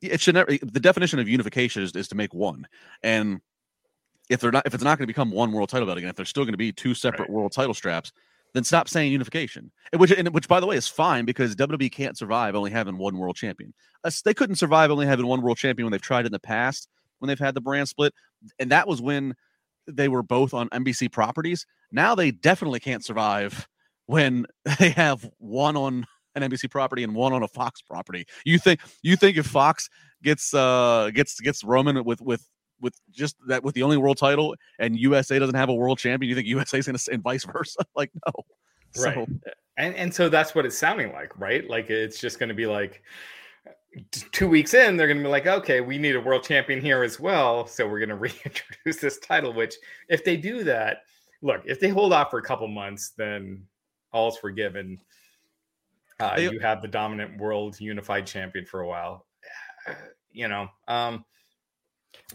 it 0.00 0.20
should 0.20 0.34
never 0.34 0.56
the 0.62 0.80
definition 0.80 1.18
of 1.18 1.28
unification 1.28 1.82
is, 1.82 1.92
is 1.92 2.08
to 2.08 2.14
make 2.14 2.32
one. 2.32 2.66
And 3.02 3.40
if 4.30 4.40
they're 4.40 4.52
not 4.52 4.66
if 4.66 4.74
it's 4.74 4.84
not 4.84 4.98
going 4.98 5.06
to 5.06 5.12
become 5.12 5.30
one 5.30 5.52
world 5.52 5.68
title 5.68 5.86
belt 5.86 5.98
again 5.98 6.10
if 6.10 6.16
there's 6.16 6.28
still 6.30 6.44
going 6.44 6.52
to 6.52 6.58
be 6.58 6.72
two 6.72 6.94
separate 6.94 7.28
right. 7.28 7.30
world 7.30 7.52
title 7.52 7.74
straps 7.74 8.12
then 8.52 8.62
stop 8.62 8.88
saying 8.88 9.10
unification. 9.10 9.72
Which 9.96 10.12
and 10.12 10.32
which 10.32 10.46
by 10.46 10.60
the 10.60 10.66
way 10.66 10.76
is 10.76 10.86
fine 10.86 11.24
because 11.24 11.56
WWE 11.56 11.90
can't 11.90 12.16
survive 12.16 12.54
only 12.54 12.70
having 12.70 12.98
one 12.98 13.18
world 13.18 13.34
champion. 13.34 13.74
They 14.24 14.34
couldn't 14.34 14.56
survive 14.56 14.92
only 14.92 15.06
having 15.06 15.26
one 15.26 15.42
world 15.42 15.56
champion 15.56 15.86
when 15.86 15.92
they've 15.92 16.00
tried 16.00 16.24
in 16.24 16.32
the 16.32 16.38
past 16.38 16.88
when 17.18 17.28
they've 17.28 17.38
had 17.38 17.54
the 17.54 17.60
brand 17.60 17.88
split 17.88 18.14
and 18.58 18.70
that 18.70 18.88
was 18.88 19.00
when 19.00 19.34
they 19.86 20.08
were 20.08 20.22
both 20.22 20.54
on 20.54 20.68
NBC 20.70 21.12
properties. 21.12 21.66
Now 21.92 22.14
they 22.14 22.30
definitely 22.30 22.80
can't 22.80 23.04
survive 23.04 23.68
when 24.06 24.46
they 24.78 24.90
have 24.90 25.28
one 25.38 25.76
on 25.76 26.06
an 26.34 26.42
NBC 26.42 26.70
property 26.70 27.04
and 27.04 27.14
one 27.14 27.32
on 27.32 27.42
a 27.42 27.48
Fox 27.48 27.80
property. 27.82 28.26
You 28.44 28.58
think 28.58 28.80
you 29.02 29.16
think 29.16 29.36
if 29.36 29.46
Fox 29.46 29.88
gets 30.22 30.52
uh 30.54 31.10
gets 31.14 31.40
gets 31.40 31.62
Roman 31.62 32.04
with 32.04 32.20
with 32.20 32.48
with 32.80 33.00
just 33.10 33.36
that 33.48 33.62
with 33.62 33.74
the 33.74 33.82
only 33.82 33.96
world 33.96 34.18
title 34.18 34.54
and 34.78 34.98
USA 34.98 35.38
doesn't 35.38 35.54
have 35.54 35.68
a 35.68 35.74
world 35.74 35.98
champion, 35.98 36.28
you 36.28 36.34
think 36.34 36.48
USA 36.48 36.78
is 36.78 36.86
going 36.86 36.96
to 36.96 37.12
and 37.12 37.22
vice 37.22 37.44
versa? 37.44 37.78
like 37.96 38.10
no. 38.26 39.02
Right. 39.02 39.14
So, 39.14 39.26
and 39.76 39.94
and 39.96 40.14
so 40.14 40.28
that's 40.28 40.54
what 40.54 40.66
it's 40.66 40.78
sounding 40.78 41.12
like, 41.12 41.38
right? 41.38 41.68
Like 41.68 41.90
it's 41.90 42.20
just 42.20 42.38
going 42.38 42.48
to 42.48 42.54
be 42.54 42.66
like 42.66 43.02
two 44.32 44.48
weeks 44.48 44.74
in, 44.74 44.96
they're 44.96 45.06
going 45.06 45.18
to 45.18 45.22
be 45.22 45.28
like, 45.28 45.46
okay, 45.46 45.80
we 45.80 45.98
need 45.98 46.16
a 46.16 46.20
world 46.20 46.44
champion 46.44 46.80
here 46.80 47.02
as 47.02 47.18
well. 47.20 47.66
So 47.66 47.86
we're 47.86 47.98
going 47.98 48.08
to 48.10 48.16
reintroduce 48.16 49.00
this 49.00 49.18
title, 49.18 49.52
which, 49.52 49.74
if 50.08 50.24
they 50.24 50.36
do 50.36 50.64
that, 50.64 50.98
look, 51.42 51.62
if 51.64 51.80
they 51.80 51.88
hold 51.88 52.12
off 52.12 52.30
for 52.30 52.38
a 52.38 52.42
couple 52.42 52.66
months, 52.68 53.12
then 53.16 53.64
all's 54.12 54.38
forgiven. 54.38 54.98
Uh, 56.20 56.36
you 56.38 56.60
have 56.60 56.80
the 56.80 56.88
dominant 56.88 57.38
world 57.38 57.80
unified 57.80 58.26
champion 58.26 58.64
for 58.64 58.80
a 58.80 58.88
while. 58.88 59.26
You 60.32 60.48
know, 60.48 60.68
um, 60.88 61.24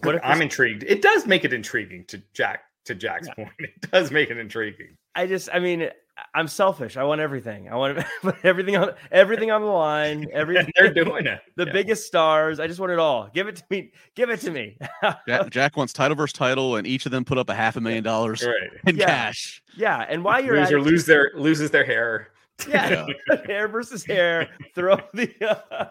what 0.03 0.23
I'm 0.23 0.41
intrigued. 0.41 0.83
It 0.83 1.01
does 1.01 1.25
make 1.25 1.45
it 1.45 1.53
intriguing 1.53 2.05
to 2.07 2.21
Jack 2.33 2.63
to 2.85 2.95
Jack's 2.95 3.27
yeah. 3.27 3.33
point. 3.35 3.51
It 3.59 3.91
does 3.91 4.11
make 4.11 4.29
it 4.29 4.37
intriguing. 4.37 4.97
I 5.15 5.27
just, 5.27 5.49
I 5.51 5.59
mean, 5.59 5.89
I'm 6.33 6.47
selfish. 6.47 6.97
I 6.97 7.03
want 7.03 7.21
everything. 7.21 7.69
I 7.69 7.75
want 7.75 8.03
everything 8.43 8.75
on 8.75 8.91
everything 9.11 9.51
on 9.51 9.61
the 9.61 9.67
line. 9.67 10.27
Everything 10.33 10.71
they're 10.75 10.93
doing 10.93 11.25
it. 11.25 11.41
The 11.55 11.65
yeah. 11.65 11.73
biggest 11.73 12.07
stars. 12.07 12.59
I 12.59 12.67
just 12.67 12.79
want 12.79 12.91
it 12.91 12.99
all. 12.99 13.29
Give 13.33 13.47
it 13.47 13.57
to 13.57 13.63
me. 13.69 13.91
Give 14.15 14.29
it 14.29 14.39
to 14.41 14.51
me. 14.51 14.77
Jack, 15.27 15.49
Jack, 15.49 15.77
wants 15.77 15.93
title 15.93 16.15
versus 16.15 16.33
title, 16.33 16.75
and 16.75 16.87
each 16.87 17.05
of 17.05 17.11
them 17.11 17.25
put 17.25 17.37
up 17.37 17.49
a 17.49 17.55
half 17.55 17.75
a 17.75 17.81
million 17.81 18.03
dollars 18.03 18.43
right. 18.43 18.53
in 18.87 18.97
yeah. 18.97 19.05
cash. 19.05 19.61
Yeah, 19.75 20.05
and 20.07 20.23
why 20.23 20.39
you're 20.39 20.59
loser 20.59 20.81
lose 20.81 21.05
their 21.05 21.31
loses 21.35 21.71
their 21.71 21.85
hair. 21.85 22.31
Yeah, 22.67 23.05
hair 23.45 23.67
versus 23.67 24.03
hair. 24.03 24.49
Throw 24.75 24.97
the. 25.13 25.31
Uh, 25.41 25.85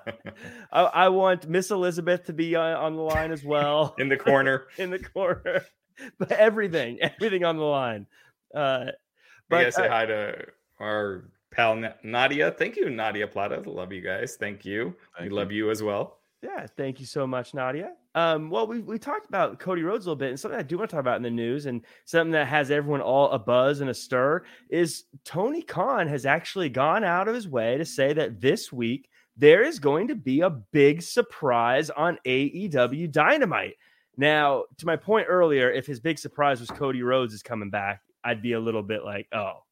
I, 0.72 0.82
I, 0.82 1.08
want 1.08 1.48
Miss 1.48 1.70
Elizabeth 1.70 2.24
to 2.26 2.32
be 2.32 2.54
on, 2.56 2.74
on 2.74 2.96
the 2.96 3.02
line 3.02 3.32
as 3.32 3.42
well 3.42 3.94
in 3.98 4.08
the 4.08 4.18
corner. 4.18 4.66
in 4.76 4.90
the 4.90 4.98
corner, 4.98 5.62
but 6.18 6.30
everything, 6.32 6.98
everything 7.00 7.44
on 7.44 7.56
the 7.56 7.64
line. 7.64 8.06
Uh, 8.54 8.86
but 9.48 9.66
I 9.66 9.70
say 9.70 9.86
uh, 9.86 9.90
hi 9.90 10.06
to 10.06 10.44
our 10.80 11.30
pal 11.50 11.82
Nadia. 12.02 12.50
Thank 12.52 12.76
you, 12.76 12.90
Nadia 12.90 13.26
Plata. 13.26 13.62
Love 13.68 13.92
you 13.92 14.00
guys. 14.00 14.36
Thank 14.38 14.64
you. 14.64 14.94
Thank 15.16 15.24
we 15.24 15.28
you. 15.28 15.34
love 15.34 15.52
you 15.52 15.70
as 15.70 15.82
well. 15.82 16.18
Yeah, 16.42 16.66
thank 16.76 17.00
you 17.00 17.06
so 17.06 17.26
much, 17.26 17.52
Nadia. 17.52 17.94
Um, 18.14 18.48
well, 18.48 18.66
we 18.66 18.80
we 18.80 18.98
talked 18.98 19.28
about 19.28 19.58
Cody 19.58 19.82
Rhodes 19.82 20.06
a 20.06 20.10
little 20.10 20.18
bit, 20.18 20.30
and 20.30 20.38
something 20.38 20.58
I 20.58 20.62
do 20.62 20.78
want 20.78 20.90
to 20.90 20.94
talk 20.94 21.00
about 21.00 21.16
in 21.16 21.22
the 21.22 21.30
news, 21.30 21.66
and 21.66 21.84
something 22.04 22.32
that 22.32 22.46
has 22.46 22.70
everyone 22.70 23.00
all 23.00 23.30
a 23.30 23.38
buzz 23.38 23.80
and 23.80 23.90
a 23.90 23.94
stir 23.94 24.44
is 24.70 25.04
Tony 25.24 25.62
Khan 25.62 26.06
has 26.06 26.26
actually 26.26 26.68
gone 26.68 27.02
out 27.02 27.26
of 27.26 27.34
his 27.34 27.48
way 27.48 27.76
to 27.76 27.84
say 27.84 28.12
that 28.12 28.40
this 28.40 28.72
week 28.72 29.08
there 29.36 29.62
is 29.62 29.78
going 29.78 30.08
to 30.08 30.14
be 30.14 30.40
a 30.40 30.50
big 30.50 31.02
surprise 31.02 31.90
on 31.90 32.18
AEW 32.26 33.10
Dynamite. 33.10 33.74
Now, 34.16 34.64
to 34.78 34.86
my 34.86 34.96
point 34.96 35.26
earlier, 35.28 35.70
if 35.70 35.86
his 35.86 36.00
big 36.00 36.18
surprise 36.18 36.58
was 36.58 36.70
Cody 36.70 37.02
Rhodes 37.02 37.34
is 37.34 37.42
coming 37.42 37.70
back, 37.70 38.02
I'd 38.28 38.42
be 38.42 38.52
a 38.52 38.60
little 38.60 38.82
bit 38.82 39.04
like, 39.04 39.26
oh, 39.32 39.62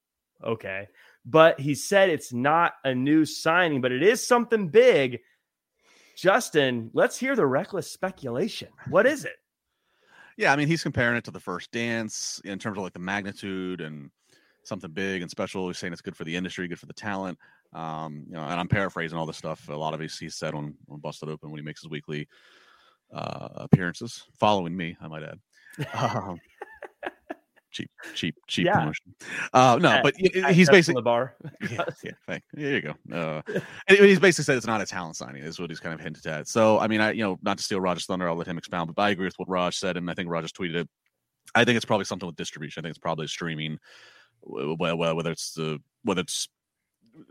okay. 0.43 0.89
But 1.25 1.61
he 1.61 1.75
said 1.75 2.11
it's 2.11 2.33
not 2.33 2.75
a 2.85 2.95
new 2.95 3.25
signing, 3.25 3.81
but 3.81 3.93
it 3.93 4.03
is 4.03 4.27
something 4.27 4.69
big 4.69 5.21
Justin, 6.17 6.91
let's 6.95 7.19
hear 7.19 7.37
the 7.37 7.47
reckless 7.47 7.91
speculation. 7.91 8.69
What 8.89 9.07
is 9.07 9.27
it? 9.27 9.37
Yeah, 10.39 10.53
I 10.53 10.57
mean, 10.57 10.67
he's 10.67 10.83
comparing 10.83 11.17
it 11.17 11.25
to 11.25 11.31
the 11.31 11.41
first 11.41 11.71
dance 11.71 12.41
in 12.45 12.59
terms 12.59 12.79
of 12.79 12.85
like 12.85 12.95
the 12.95 12.99
magnitude 12.99 13.83
and 13.83 14.11
something 14.65 14.91
big 14.91 15.21
and 15.21 15.31
special. 15.31 15.69
He's 15.69 15.79
saying 15.79 15.93
it's 15.93 16.03
good 16.03 16.17
for 16.17 16.25
the 16.25 16.35
industry, 16.35 16.69
good 16.69 16.81
for 16.81 16.87
the 16.87 16.95
talent. 16.95 17.39
Um, 17.75 18.25
you 18.29 18.35
know, 18.35 18.41
and 18.41 18.59
I'm 18.59 18.69
paraphrasing 18.69 19.19
all 19.19 19.27
this 19.27 19.37
stuff. 19.37 19.69
A 19.69 19.75
lot 19.75 19.93
of 19.93 20.01
it 20.01 20.11
he 20.19 20.31
said 20.31 20.55
on, 20.55 20.75
on 20.91 21.01
Busted 21.01 21.29
Open 21.29 21.51
when 21.51 21.59
he 21.59 21.65
makes 21.65 21.83
his 21.83 21.91
weekly 21.91 22.29
uh, 23.13 23.49
appearances, 23.57 24.25
following 24.39 24.75
me, 24.75 24.97
I 25.01 25.09
might 25.09 25.23
add. 25.23 25.39
Um, 25.93 26.41
cheap, 27.77 27.91
cheap, 28.15 28.37
cheap 28.47 28.67
yeah. 28.67 28.79
promotion. 28.79 29.15
Uh, 29.53 29.79
no, 29.81 30.01
but 30.03 30.15
he's 30.17 30.71
basically 30.71 30.99
the 30.99 31.03
bar. 31.03 31.35
yeah, 31.71 31.85
yeah, 32.05 32.11
thank, 32.27 32.43
there 32.53 32.73
you 32.73 32.81
go. 32.83 32.95
Uh, 33.15 33.43
he's 33.89 34.19
basically 34.19 34.45
said 34.45 34.57
it's 34.57 34.67
not 34.67 34.81
a 34.81 34.87
talent 34.87 35.17
signing. 35.17 35.43
Is 35.43 35.59
what 35.59 35.71
he's 35.71 35.81
kind 35.81 35.95
of 35.95 36.01
hinted 36.01 36.27
at. 36.27 36.49
So, 36.49 36.79
I 36.79 36.87
mean, 36.87 37.01
I 37.01 37.13
you 37.13 37.23
know, 37.23 37.39
not 37.43 37.59
to 37.59 37.65
steal 37.65 37.81
Raj's 37.81 38.07
thunder, 38.07 38.29
I'll 38.29 38.37
let 38.37 38.47
him 38.47 38.59
expound. 38.59 38.95
But 38.95 39.03
I 39.03 39.11
agree 39.11 39.27
with 39.27 39.39
what 39.39 39.49
Raj 39.49 39.77
said, 39.77 39.97
and 39.97 40.11
I 40.11 40.15
think 40.15 40.31
Rogers 40.31 40.53
tweeted 40.53 40.77
it. 40.77 40.89
I 41.55 41.65
think 41.65 41.77
it's 41.77 41.85
probably 41.85 42.05
something 42.05 42.27
with 42.27 42.37
distribution. 42.37 42.81
I 42.81 42.83
think 42.85 42.91
it's 42.91 42.99
probably 42.99 43.27
streaming, 43.27 43.79
whether 44.43 45.31
it's 45.31 45.53
the 45.53 45.79
whether 46.03 46.21
it's 46.23 46.49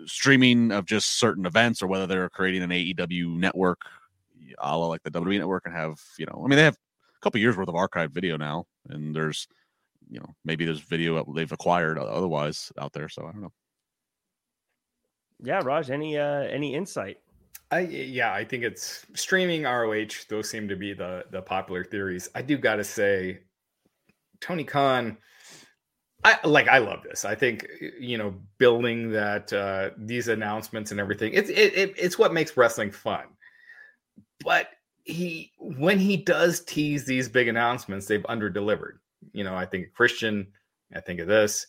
streaming 0.06 0.72
of 0.72 0.86
just 0.86 1.20
certain 1.20 1.46
events 1.46 1.82
or 1.82 1.88
whether 1.88 2.08
they're 2.08 2.30
creating 2.30 2.64
an 2.64 2.70
AEW 2.70 3.38
network, 3.38 3.82
a 4.60 4.78
la 4.78 4.88
like 4.88 5.04
the 5.04 5.12
WWE 5.12 5.40
network, 5.40 5.64
and 5.66 5.76
have 5.76 6.00
you 6.18 6.26
know, 6.26 6.42
I 6.44 6.48
mean, 6.48 6.58
they 6.58 6.64
have 6.64 6.76
a 6.76 7.20
couple 7.22 7.40
years 7.40 7.58
worth 7.58 7.70
of 7.70 7.76
archived 7.76 8.12
video 8.12 8.38
now, 8.38 8.66
and 8.90 9.16
there's 9.16 9.48
you 10.10 10.20
know 10.20 10.36
maybe 10.44 10.66
there's 10.66 10.80
video 10.82 11.24
they've 11.34 11.52
acquired 11.52 11.98
otherwise 11.98 12.72
out 12.80 12.94
there. 12.94 13.10
So 13.10 13.26
I 13.28 13.32
don't 13.32 13.42
know. 13.42 13.54
Yeah, 15.44 15.62
Raj, 15.64 15.90
any 15.90 16.18
uh 16.18 16.42
any 16.44 16.76
insight? 16.76 17.18
I 17.72 17.80
yeah, 17.82 18.34
I 18.34 18.46
think 18.46 18.64
it's 18.64 19.06
streaming 19.14 19.64
ROH. 19.64 20.26
Those 20.30 20.50
seem 20.50 20.68
to 20.68 20.76
be 20.76 20.94
the 20.94 21.26
the 21.32 21.42
popular 21.42 21.84
theories. 21.84 22.30
I 22.36 22.42
do 22.42 22.58
got 22.58 22.76
to 22.76 22.84
say, 22.84 23.40
Tony 24.40 24.64
Khan. 24.64 25.18
I 26.24 26.40
like 26.44 26.68
I 26.68 26.80
love 26.80 27.04
this. 27.04 27.26
I 27.26 27.36
think 27.36 27.68
you 28.00 28.18
know 28.18 28.36
building 28.58 29.12
that 29.12 29.52
uh 29.52 29.92
these 29.98 30.28
announcements 30.28 30.92
and 30.92 31.00
everything. 31.00 31.34
It's 31.34 31.50
it, 31.50 31.74
it 31.76 31.94
it's 31.98 32.18
what 32.18 32.34
makes 32.34 32.56
wrestling 32.58 32.92
fun. 32.92 33.26
But 34.44 34.70
he 35.04 35.52
when 35.60 36.00
he 36.00 36.18
does 36.18 36.62
tease 36.62 37.06
these 37.06 37.30
big 37.30 37.48
announcements, 37.48 38.08
they've 38.08 38.26
under 38.28 38.50
delivered 38.50 39.00
you 39.34 39.44
know, 39.44 39.56
I 39.56 39.66
think 39.66 39.94
Christian, 39.94 40.48
I 40.96 41.02
think 41.02 41.20
of 41.20 41.28
this. 41.28 41.66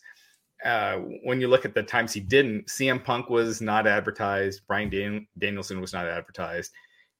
Uh, 0.63 0.97
when 1.23 1.39
you 1.39 1.47
look 1.47 1.65
at 1.65 1.75
the 1.75 1.83
times 1.83 2.13
he 2.13 2.19
didn't, 2.19 2.67
CM 2.67 3.03
Punk 3.03 3.29
was 3.29 3.61
not 3.61 3.85
advertised, 3.85 4.61
Brian 4.67 4.89
Dan- 4.89 5.27
Danielson 5.37 5.79
was 5.79 5.93
not 5.93 6.07
advertised, 6.07 6.71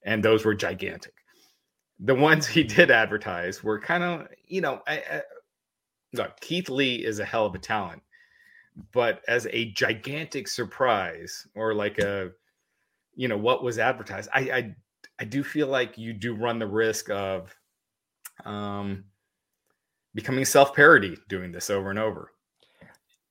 and 0.04 0.24
those 0.24 0.44
were 0.44 0.54
gigantic. 0.54 1.14
The 2.00 2.14
ones 2.14 2.46
he 2.46 2.64
did 2.64 2.90
advertise 2.90 3.62
were 3.62 3.80
kind 3.80 4.02
of, 4.02 4.28
you 4.46 4.60
know, 4.60 4.80
I, 4.86 4.96
I, 4.96 5.22
look, 6.12 6.38
Keith 6.40 6.68
Lee 6.68 7.04
is 7.04 7.18
a 7.20 7.24
hell 7.24 7.46
of 7.46 7.54
a 7.54 7.58
talent, 7.58 8.02
but 8.92 9.22
as 9.28 9.46
a 9.50 9.70
gigantic 9.72 10.48
surprise 10.48 11.46
or 11.54 11.74
like 11.74 11.98
a, 11.98 12.30
you 13.14 13.28
know, 13.28 13.36
what 13.36 13.62
was 13.62 13.78
advertised, 13.78 14.28
I, 14.34 14.40
I, 14.40 14.76
I 15.20 15.24
do 15.24 15.44
feel 15.44 15.68
like 15.68 15.98
you 15.98 16.12
do 16.12 16.34
run 16.34 16.58
the 16.58 16.66
risk 16.66 17.10
of, 17.10 17.54
um, 18.44 19.04
becoming 20.18 20.44
self-parody 20.44 21.16
doing 21.28 21.52
this 21.52 21.70
over 21.70 21.90
and 21.90 21.98
over. 21.98 22.32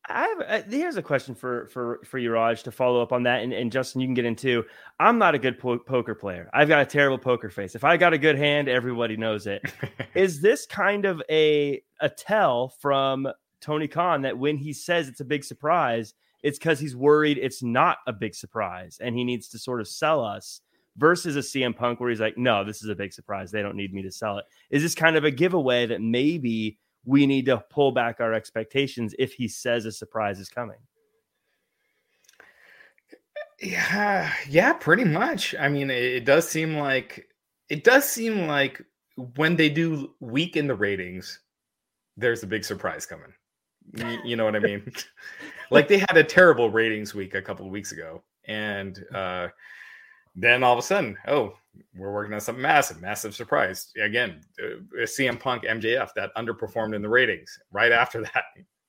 I 0.10 0.22
have 0.22 0.64
uh, 0.64 0.70
here's 0.70 0.96
a 0.96 1.02
question 1.02 1.36
for 1.36 1.68
for 1.68 2.00
for 2.06 2.18
you, 2.18 2.32
Raj, 2.32 2.64
to 2.64 2.72
follow 2.72 3.02
up 3.02 3.12
on 3.12 3.24
that, 3.24 3.44
and, 3.44 3.52
and 3.52 3.70
Justin, 3.70 4.00
you 4.00 4.08
can 4.08 4.14
get 4.14 4.24
into. 4.24 4.64
I'm 5.02 5.18
not 5.18 5.36
a 5.36 5.40
good 5.40 5.60
po- 5.60 5.80
poker 5.80 6.16
player. 6.16 6.50
I've 6.54 6.70
got 6.70 6.80
a 6.80 6.86
terrible 6.86 7.18
poker 7.18 7.50
face. 7.50 7.76
If 7.76 7.84
I 7.84 7.98
got 7.98 8.14
a 8.14 8.18
good 8.18 8.38
hand, 8.38 8.70
everybody 8.70 9.18
knows 9.18 9.48
it. 9.48 9.62
Is 10.16 10.40
this 10.40 10.66
kind 10.66 11.04
of 11.04 11.22
a 11.30 11.82
a 12.00 12.08
tell 12.08 12.70
from 12.80 13.28
Tony 13.60 13.90
Khan 13.90 14.22
that 14.22 14.38
when 14.38 14.56
he 14.56 14.72
says 14.72 15.10
it's 15.10 15.20
a 15.20 15.26
big 15.26 15.44
surprise, 15.44 16.14
it's 16.42 16.58
because 16.58 16.80
he's 16.80 16.96
worried 16.96 17.38
it's 17.38 17.62
not 17.62 17.98
a 18.08 18.14
big 18.14 18.34
surprise, 18.34 19.00
and 19.02 19.14
he 19.14 19.26
needs 19.26 19.50
to 19.50 19.60
sort 19.60 19.82
of 19.82 19.90
sell 19.90 20.24
us 20.24 20.62
versus 20.98 21.36
a 21.36 21.40
CM 21.40 21.76
Punk 21.76 22.00
where 22.00 22.10
he's 22.10 22.20
like, 22.20 22.38
no, 22.38 22.64
this 22.64 22.84
is 22.84 22.90
a 22.90 22.96
big 22.96 23.14
surprise. 23.14 23.52
They 23.52 23.62
don't 23.62 23.76
need 23.76 23.94
me 23.94 24.02
to 24.02 24.12
sell 24.12 24.38
it. 24.38 24.46
Is 24.70 24.84
this 24.84 24.96
kind 24.96 25.16
of 25.16 25.24
a 25.24 25.32
giveaway 25.32 25.86
that 25.86 26.02
maybe 26.02 26.78
we 27.06 27.26
need 27.26 27.46
to 27.46 27.64
pull 27.70 27.92
back 27.92 28.20
our 28.20 28.34
expectations 28.34 29.16
if 29.18 29.34
he 29.34 29.48
says 29.48 29.86
a 29.86 29.92
surprise 29.92 30.40
is 30.40 30.50
coming? 30.50 30.78
Yeah, 33.62 34.32
yeah, 34.48 34.74
pretty 34.74 35.04
much. 35.04 35.56
I 35.60 35.68
mean, 35.68 35.90
it, 35.90 36.04
it 36.04 36.26
does 36.26 36.48
seem 36.48 36.78
like 36.78 37.28
it 37.70 37.84
does 37.84 38.08
seem 38.08 38.48
like 38.48 38.84
when 39.36 39.56
they 39.56 39.70
do 39.70 40.14
weak 40.20 40.56
in 40.56 40.68
the 40.68 40.76
ratings, 40.76 41.40
there's 42.16 42.44
a 42.44 42.48
big 42.48 42.64
surprise 42.64 43.06
coming. 43.06 43.34
You, 43.94 44.20
you 44.24 44.36
know 44.36 44.46
what 44.46 44.56
I 44.56 44.60
mean? 44.60 44.92
like 45.72 45.88
they 45.88 45.98
had 45.98 46.18
a 46.18 46.24
terrible 46.24 46.70
ratings 46.70 47.16
week 47.16 47.34
a 47.34 47.42
couple 47.42 47.66
of 47.66 47.72
weeks 47.72 47.92
ago, 47.92 48.22
and 48.46 49.04
uh, 49.14 49.48
then 50.40 50.64
all 50.64 50.74
of 50.74 50.80
a 50.80 50.84
sudden, 50.84 51.18
oh, 51.28 51.58
we're 51.96 52.14
working 52.14 52.34
on 52.34 52.40
something 52.40 52.62
massive, 52.62 53.02
massive 53.02 53.36
surprise. 53.36 53.92
Again, 54.02 54.42
uh, 54.64 55.02
CM 55.02 55.40
Punk 55.40 55.64
MJF 55.64 56.10
that 56.16 56.34
underperformed 56.38 56.96
in 56.96 57.02
the 57.02 57.10
ratings. 57.10 57.58
Right 57.72 57.92
after 57.92 58.22
that, 58.34 58.44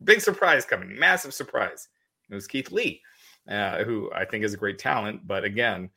big 0.05 0.21
surprise 0.21 0.67
coming, 0.67 0.97
massive 0.97 1.33
surprise. 1.33 1.89
It 2.31 2.35
was 2.35 2.47
Keith 2.47 2.71
Lee, 2.71 3.01
uh, 3.49 3.83
who 3.85 4.11
I 4.15 4.27
think 4.27 4.45
is 4.45 4.53
a 4.53 4.59
great 4.59 4.79
talent, 4.79 5.27
but 5.27 5.43
again, 5.43 5.89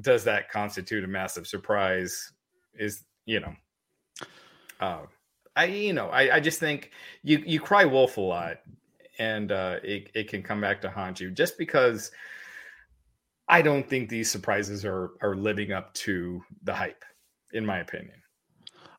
does 0.00 0.24
that 0.24 0.50
constitute 0.50 1.04
a 1.04 1.08
massive 1.08 1.46
surprise? 1.46 2.32
Is 2.74 3.04
you 3.24 3.38
know, 3.38 3.54
uh, 4.80 5.02
I 5.54 5.66
you 5.66 5.92
know 5.92 6.08
I, 6.08 6.36
I 6.36 6.40
just 6.40 6.58
think 6.58 6.90
you 7.22 7.40
you 7.46 7.60
cry 7.60 7.84
wolf 7.84 8.16
a 8.16 8.20
lot, 8.20 8.56
and 9.20 9.52
uh, 9.52 9.76
it 9.84 10.10
it 10.14 10.28
can 10.28 10.42
come 10.42 10.60
back 10.60 10.80
to 10.80 10.90
haunt 10.90 11.20
you 11.20 11.30
just 11.30 11.56
because 11.56 12.10
I 13.52 13.60
don't 13.60 13.86
think 13.86 14.08
these 14.08 14.30
surprises 14.30 14.82
are 14.82 15.10
are 15.20 15.36
living 15.36 15.72
up 15.72 15.92
to 15.94 16.42
the 16.62 16.72
hype, 16.72 17.04
in 17.52 17.66
my 17.66 17.80
opinion. 17.80 18.14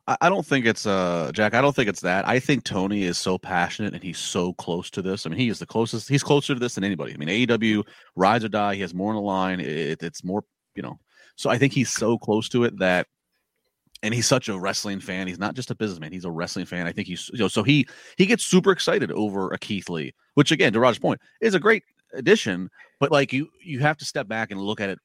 I 0.06 0.30
don't 0.30 0.46
think 0.46 0.66
it's 0.68 0.86
uh 0.86 1.32
Jack. 1.34 1.56
I 1.56 1.62
don't 1.62 1.76
think 1.76 1.89
it's 1.89 2.02
that. 2.02 2.28
I 2.28 2.38
think 2.39 2.63
Tony 2.63 3.04
is 3.04 3.18
so 3.18 3.38
passionate 3.38 3.94
and 3.94 4.04
he's 4.04 4.20
so 4.20 4.54
close 4.54 4.92
to 4.92 5.02
this. 5.02 5.26
I 5.26 5.30
mean, 5.30 5.39
he 5.39 5.50
is 5.50 5.58
the 5.58 5.66
closest. 5.66 6.08
He's 6.08 6.22
closer 6.22 6.54
to 6.54 6.60
this 6.60 6.76
than 6.76 6.84
anybody. 6.84 7.13
I 7.13 7.18
mean, 7.18 7.30
AEW 7.30 7.84
rides 8.16 8.46
or 8.46 8.50
die. 8.50 8.76
He 8.76 8.82
has 8.82 8.94
more 8.94 9.10
on 9.10 9.16
the 9.16 9.22
line. 9.22 9.60
It, 9.60 10.04
it's 10.04 10.24
more, 10.24 10.44
you 10.76 10.84
know. 10.84 11.00
So 11.36 11.50
I 11.50 11.58
think 11.58 11.74
he's 11.74 11.89
so 11.89 12.18
close 12.18 12.48
to 12.50 12.66
it 12.66 12.78
that, 12.78 13.08
and 14.04 14.13
he's 14.13 14.28
such 14.28 14.50
a 14.50 14.60
wrestling 14.60 15.00
fan. 15.00 15.28
He's 15.28 15.39
not 15.39 15.56
just 15.56 15.72
a 15.72 15.76
businessman. 15.76 16.12
He's 16.12 16.26
a 16.26 16.32
wrestling 16.32 16.66
fan. 16.66 16.86
I 16.86 16.92
think 16.92 17.08
he's 17.08 17.30
you 17.34 17.39
know. 17.39 17.48
So 17.48 17.63
he 17.63 17.88
he 18.18 18.28
gets 18.28 18.46
super 18.46 18.72
excited 18.72 19.12
over 19.13 19.52
a 19.52 19.58
Keith 19.58 19.89
Lee, 19.89 20.13
which 20.36 20.52
again, 20.52 20.74
to 20.74 20.80
Raj's 20.82 21.00
point, 21.00 21.22
is 21.42 21.56
a 21.56 21.60
great 21.60 21.84
addition, 22.13 22.69
but 22.99 23.12
like 23.12 23.34
you 23.34 23.49
you 23.63 23.80
have 23.80 23.97
to 23.97 24.06
step 24.06 24.28
back 24.28 24.52
and 24.52 24.62
look 24.62 24.82
at 24.82 24.89
it 24.89 24.99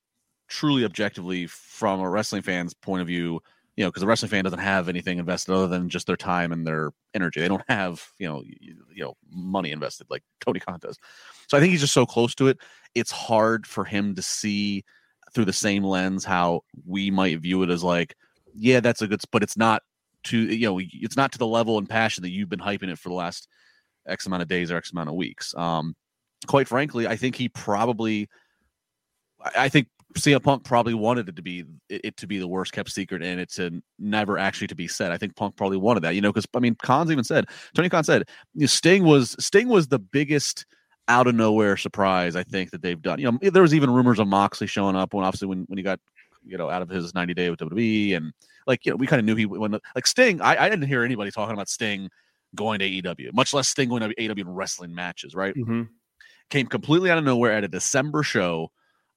truly 0.49 0.85
objectively 0.85 1.47
from 1.47 2.01
a 2.01 2.09
wrestling 2.09 2.43
fan's 2.43 2.73
point 2.73 3.03
of 3.03 3.07
view 3.07 3.39
you 3.77 3.85
know 3.85 3.91
because 3.91 4.01
the 4.01 4.07
wrestling 4.07 4.31
fan 4.31 4.43
doesn't 4.43 4.59
have 4.59 4.89
anything 4.89 5.19
invested 5.19 5.53
other 5.53 5.69
than 5.69 5.89
just 5.89 6.07
their 6.07 6.17
time 6.17 6.51
and 6.53 6.67
their 6.67 6.91
energy. 7.15 7.41
They 7.41 7.49
don't 7.49 7.63
have 7.69 8.05
you 8.19 8.29
know 8.29 8.43
you, 8.45 8.75
you 8.93 9.05
know 9.05 9.15
money 9.31 9.71
invested 9.71 10.09
like 10.11 10.25
tony 10.41 10.59
khan 10.59 10.81
does. 10.81 10.99
So 11.47 11.57
i 11.57 11.61
think 11.61 11.71
he's 11.71 11.81
just 11.81 11.95
so 11.95 12.05
close 12.05 12.35
to 12.37 12.49
it 12.49 12.59
it's 12.95 13.13
hard 13.13 13.67
for 13.67 13.85
him 13.85 14.17
to 14.17 14.23
see 14.23 14.85
through 15.33 15.45
the 15.45 15.53
same 15.53 15.85
lens 15.85 16.25
how 16.25 16.63
we 16.87 17.11
might 17.11 17.39
view 17.41 17.63
it 17.63 17.71
as 17.71 17.85
like 17.85 18.17
yeah 18.53 18.81
that's 18.81 19.01
a 19.01 19.07
good 19.07 19.21
but 19.31 19.45
it's 19.45 19.57
not 19.57 19.83
to 20.25 20.39
you 20.39 20.67
know 20.67 20.81
it's 20.83 21.17
not 21.17 21.31
to 21.31 21.39
the 21.39 21.47
level 21.47 21.79
and 21.79 21.89
passion 21.89 22.23
that 22.23 22.31
you've 22.31 22.49
been 22.49 22.59
hyping 22.59 22.91
it 22.91 22.99
for 22.99 23.11
the 23.11 23.15
last 23.15 23.47
x 24.09 24.27
amount 24.27 24.43
of 24.43 24.49
days 24.49 24.73
or 24.73 24.77
x 24.77 24.91
amount 24.91 25.09
of 25.09 25.15
weeks. 25.15 25.55
Um 25.57 25.95
quite 26.47 26.69
frankly, 26.69 27.07
I 27.07 27.17
think 27.17 27.37
he 27.37 27.49
probably, 27.49 28.29
I 29.57 29.69
think 29.69 29.89
CM 30.15 30.43
Punk 30.43 30.65
probably 30.65 30.95
wanted 30.95 31.29
it 31.29 31.37
to 31.37 31.43
be 31.43 31.65
it 31.89 32.17
to 32.17 32.27
be 32.27 32.39
the 32.39 32.49
worst 32.49 32.73
kept 32.73 32.91
secret 32.91 33.23
and 33.23 33.39
it's 33.39 33.59
a 33.59 33.71
never 33.99 34.39
actually 34.39 34.67
to 34.69 34.75
be 34.75 34.89
said. 34.89 35.13
I 35.13 35.19
think 35.19 35.37
Punk 35.37 35.57
probably 35.57 35.77
wanted 35.77 36.01
that, 36.01 36.15
you 36.15 36.21
know, 36.21 36.33
because 36.33 36.47
I 36.55 36.61
mean, 36.61 36.75
Khan's 36.77 37.11
even 37.11 37.25
said 37.25 37.47
Tony 37.75 37.89
Khan 37.89 38.05
said 38.05 38.25
you 38.55 38.63
know, 38.63 38.67
Sting 38.67 39.05
was 39.05 39.37
Sting 39.39 39.69
was 39.69 39.89
the 39.89 39.99
biggest 39.99 40.65
out 41.09 41.27
of 41.27 41.35
nowhere 41.35 41.77
surprise 41.77 42.37
I 42.37 42.43
think 42.43 42.71
that 42.71 42.83
they've 42.83 43.01
done. 43.01 43.19
You 43.19 43.33
know, 43.33 43.51
there 43.51 43.63
was 43.63 43.75
even 43.75 43.91
rumors 43.91 44.19
of 44.19 44.29
Moxley 44.29 44.67
showing 44.67 44.97
up 44.97 45.13
when 45.13 45.25
obviously 45.25 45.49
when 45.49 45.65
when 45.69 45.77
he 45.77 45.85
got 45.85 46.01
you 46.47 46.57
know 46.57 46.71
out 46.71 46.83
of 46.83 46.89
his 46.89 47.15
90 47.15 47.35
day 47.35 47.51
with 47.51 47.61
WWE 47.61 48.17
and 48.17 48.33
like 48.67 48.87
you 48.87 48.93
know 48.93 48.97
we 48.97 49.07
kind 49.07 49.21
of 49.21 49.27
knew 49.27 49.35
he 49.35 49.45
when 49.45 49.73
like 49.95 50.07
Sting 50.07 50.41
I, 50.41 50.65
I 50.65 50.69
didn't 50.71 50.89
hear 50.89 51.05
anybody 51.05 51.31
talking 51.31 51.55
about 51.55 51.69
Sting 51.69 52.09
going 52.55 52.79
to 52.79 52.89
AEW, 52.89 53.35
much 53.35 53.53
less 53.53 53.69
Sting 53.69 53.91
going 53.91 54.03
to 54.03 54.15
AEW 54.15 54.41
in 54.41 54.49
wrestling 54.49 54.95
matches, 54.95 55.35
right? 55.35 55.55
Mm-hmm. 55.55 55.83
Came 56.51 56.67
completely 56.67 57.11
out 57.11 57.19
of 57.19 57.25
nowhere 57.25 57.53
at 57.53 57.65
a 57.65 57.69
December 57.69 58.23
show. 58.23 58.71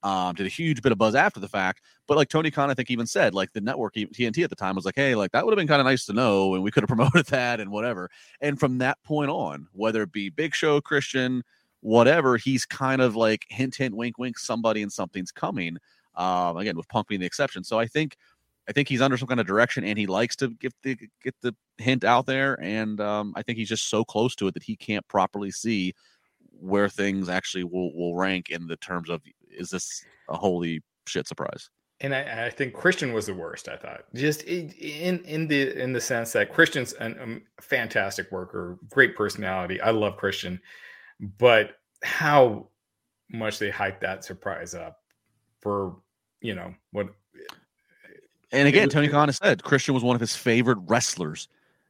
Um, 0.04 0.34
did 0.34 0.48
a 0.48 0.50
huge 0.50 0.82
bit 0.82 0.92
of 0.92 0.98
buzz 0.98 1.14
after 1.14 1.40
the 1.40 1.48
fact, 1.48 1.82
but 2.08 2.18
like 2.18 2.28
Tony 2.28 2.50
Khan, 2.50 2.72
I 2.72 2.74
think 2.74 2.90
even 2.90 3.06
said 3.06 3.36
like 3.36 3.54
the 3.54 3.62
network 3.62 3.94
TNT 3.94 4.44
at 4.44 4.50
the 4.50 4.56
time 4.56 4.76
was 4.76 4.84
like, 4.84 4.96
hey, 4.96 5.14
like 5.14 5.32
that 5.32 5.46
would 5.46 5.52
have 5.52 5.58
been 5.58 5.68
kind 5.68 5.80
of 5.80 5.86
nice 5.86 6.06
to 6.06 6.14
know, 6.14 6.56
and 6.56 6.64
we 6.64 6.72
could 6.72 6.82
have 6.82 6.88
promoted 6.96 7.28
that 7.28 7.60
and 7.60 7.72
whatever. 7.72 8.10
And 8.42 8.60
from 8.60 8.80
that 8.80 8.98
point 9.04 9.30
on, 9.30 9.68
whether 9.74 10.02
it 10.02 10.12
be 10.12 10.30
Big 10.30 10.56
Show, 10.56 10.82
Christian, 10.82 11.44
whatever, 11.82 12.38
he's 12.38 12.66
kind 12.66 13.00
of 13.00 13.16
like 13.16 13.46
hint, 13.50 13.76
hint, 13.76 13.96
wink, 13.96 14.18
wink, 14.18 14.40
somebody 14.40 14.82
and 14.82 14.92
something's 14.92 15.32
coming. 15.32 15.78
Um, 16.16 16.58
again, 16.58 16.76
with 16.76 16.90
Punk 16.90 17.08
being 17.08 17.22
the 17.22 17.28
exception. 17.28 17.64
So 17.64 17.78
I 17.78 17.86
think 17.86 18.18
I 18.68 18.74
think 18.74 18.88
he's 18.88 19.02
under 19.02 19.18
some 19.18 19.28
kind 19.28 19.40
of 19.40 19.48
direction, 19.48 19.84
and 19.84 19.98
he 19.98 20.08
likes 20.08 20.36
to 20.38 20.50
get 20.50 20.74
the 20.84 20.98
get 21.24 21.36
the 21.42 21.56
hint 21.78 22.04
out 22.04 22.26
there. 22.26 22.62
And 22.62 23.00
um, 23.02 23.34
I 23.36 23.44
think 23.44 23.58
he's 23.58 23.70
just 23.70 23.90
so 23.90 24.04
close 24.04 24.36
to 24.38 24.48
it 24.48 24.54
that 24.54 24.64
he 24.64 24.76
can't 24.76 25.08
properly 25.08 25.52
see 25.52 25.94
where 26.62 26.90
things 26.90 27.30
actually 27.30 27.64
will 27.64 27.94
will 27.94 28.16
rank 28.16 28.50
in 28.50 28.68
the 28.68 28.78
terms 28.78 29.10
of 29.10 29.22
is 29.50 29.70
this 29.70 30.04
a 30.30 30.38
holy 30.38 30.82
shit 31.08 31.28
surprise? 31.28 31.70
And 32.00 32.16
I, 32.16 32.48
I 32.48 32.50
think 32.50 32.74
Christian 32.74 33.14
was 33.14 33.28
the 33.28 33.34
worst. 33.34 33.68
I 33.70 33.78
thought 33.78 34.04
just 34.16 34.44
in 34.44 35.24
in 35.26 35.48
the 35.48 35.80
in 35.82 35.94
the 35.94 36.02
sense 36.02 36.32
that 36.34 36.52
Christian's 36.52 36.94
a 36.94 37.06
um, 37.06 37.44
fantastic 37.60 38.32
worker, 38.32 38.78
great 38.90 39.16
personality. 39.16 39.80
I 39.82 39.92
love 39.92 40.18
Christian, 40.18 40.60
but 41.38 41.78
how 42.04 42.68
much 43.30 43.60
they 43.60 43.70
hyped 43.70 44.02
that 44.02 44.24
surprise 44.24 44.74
up 44.74 45.02
for 45.62 45.96
you 46.42 46.56
know 46.56 46.74
what 46.92 47.10
and 48.52 48.68
again, 48.68 48.90
Tony 48.90 49.08
Khan 49.08 49.28
has 49.28 49.38
said 49.38 49.64
Christian 49.64 49.94
was 49.94 50.04
one 50.04 50.16
of 50.16 50.20
his 50.20 50.36
favorite 50.36 50.78
wrestlers 50.86 51.48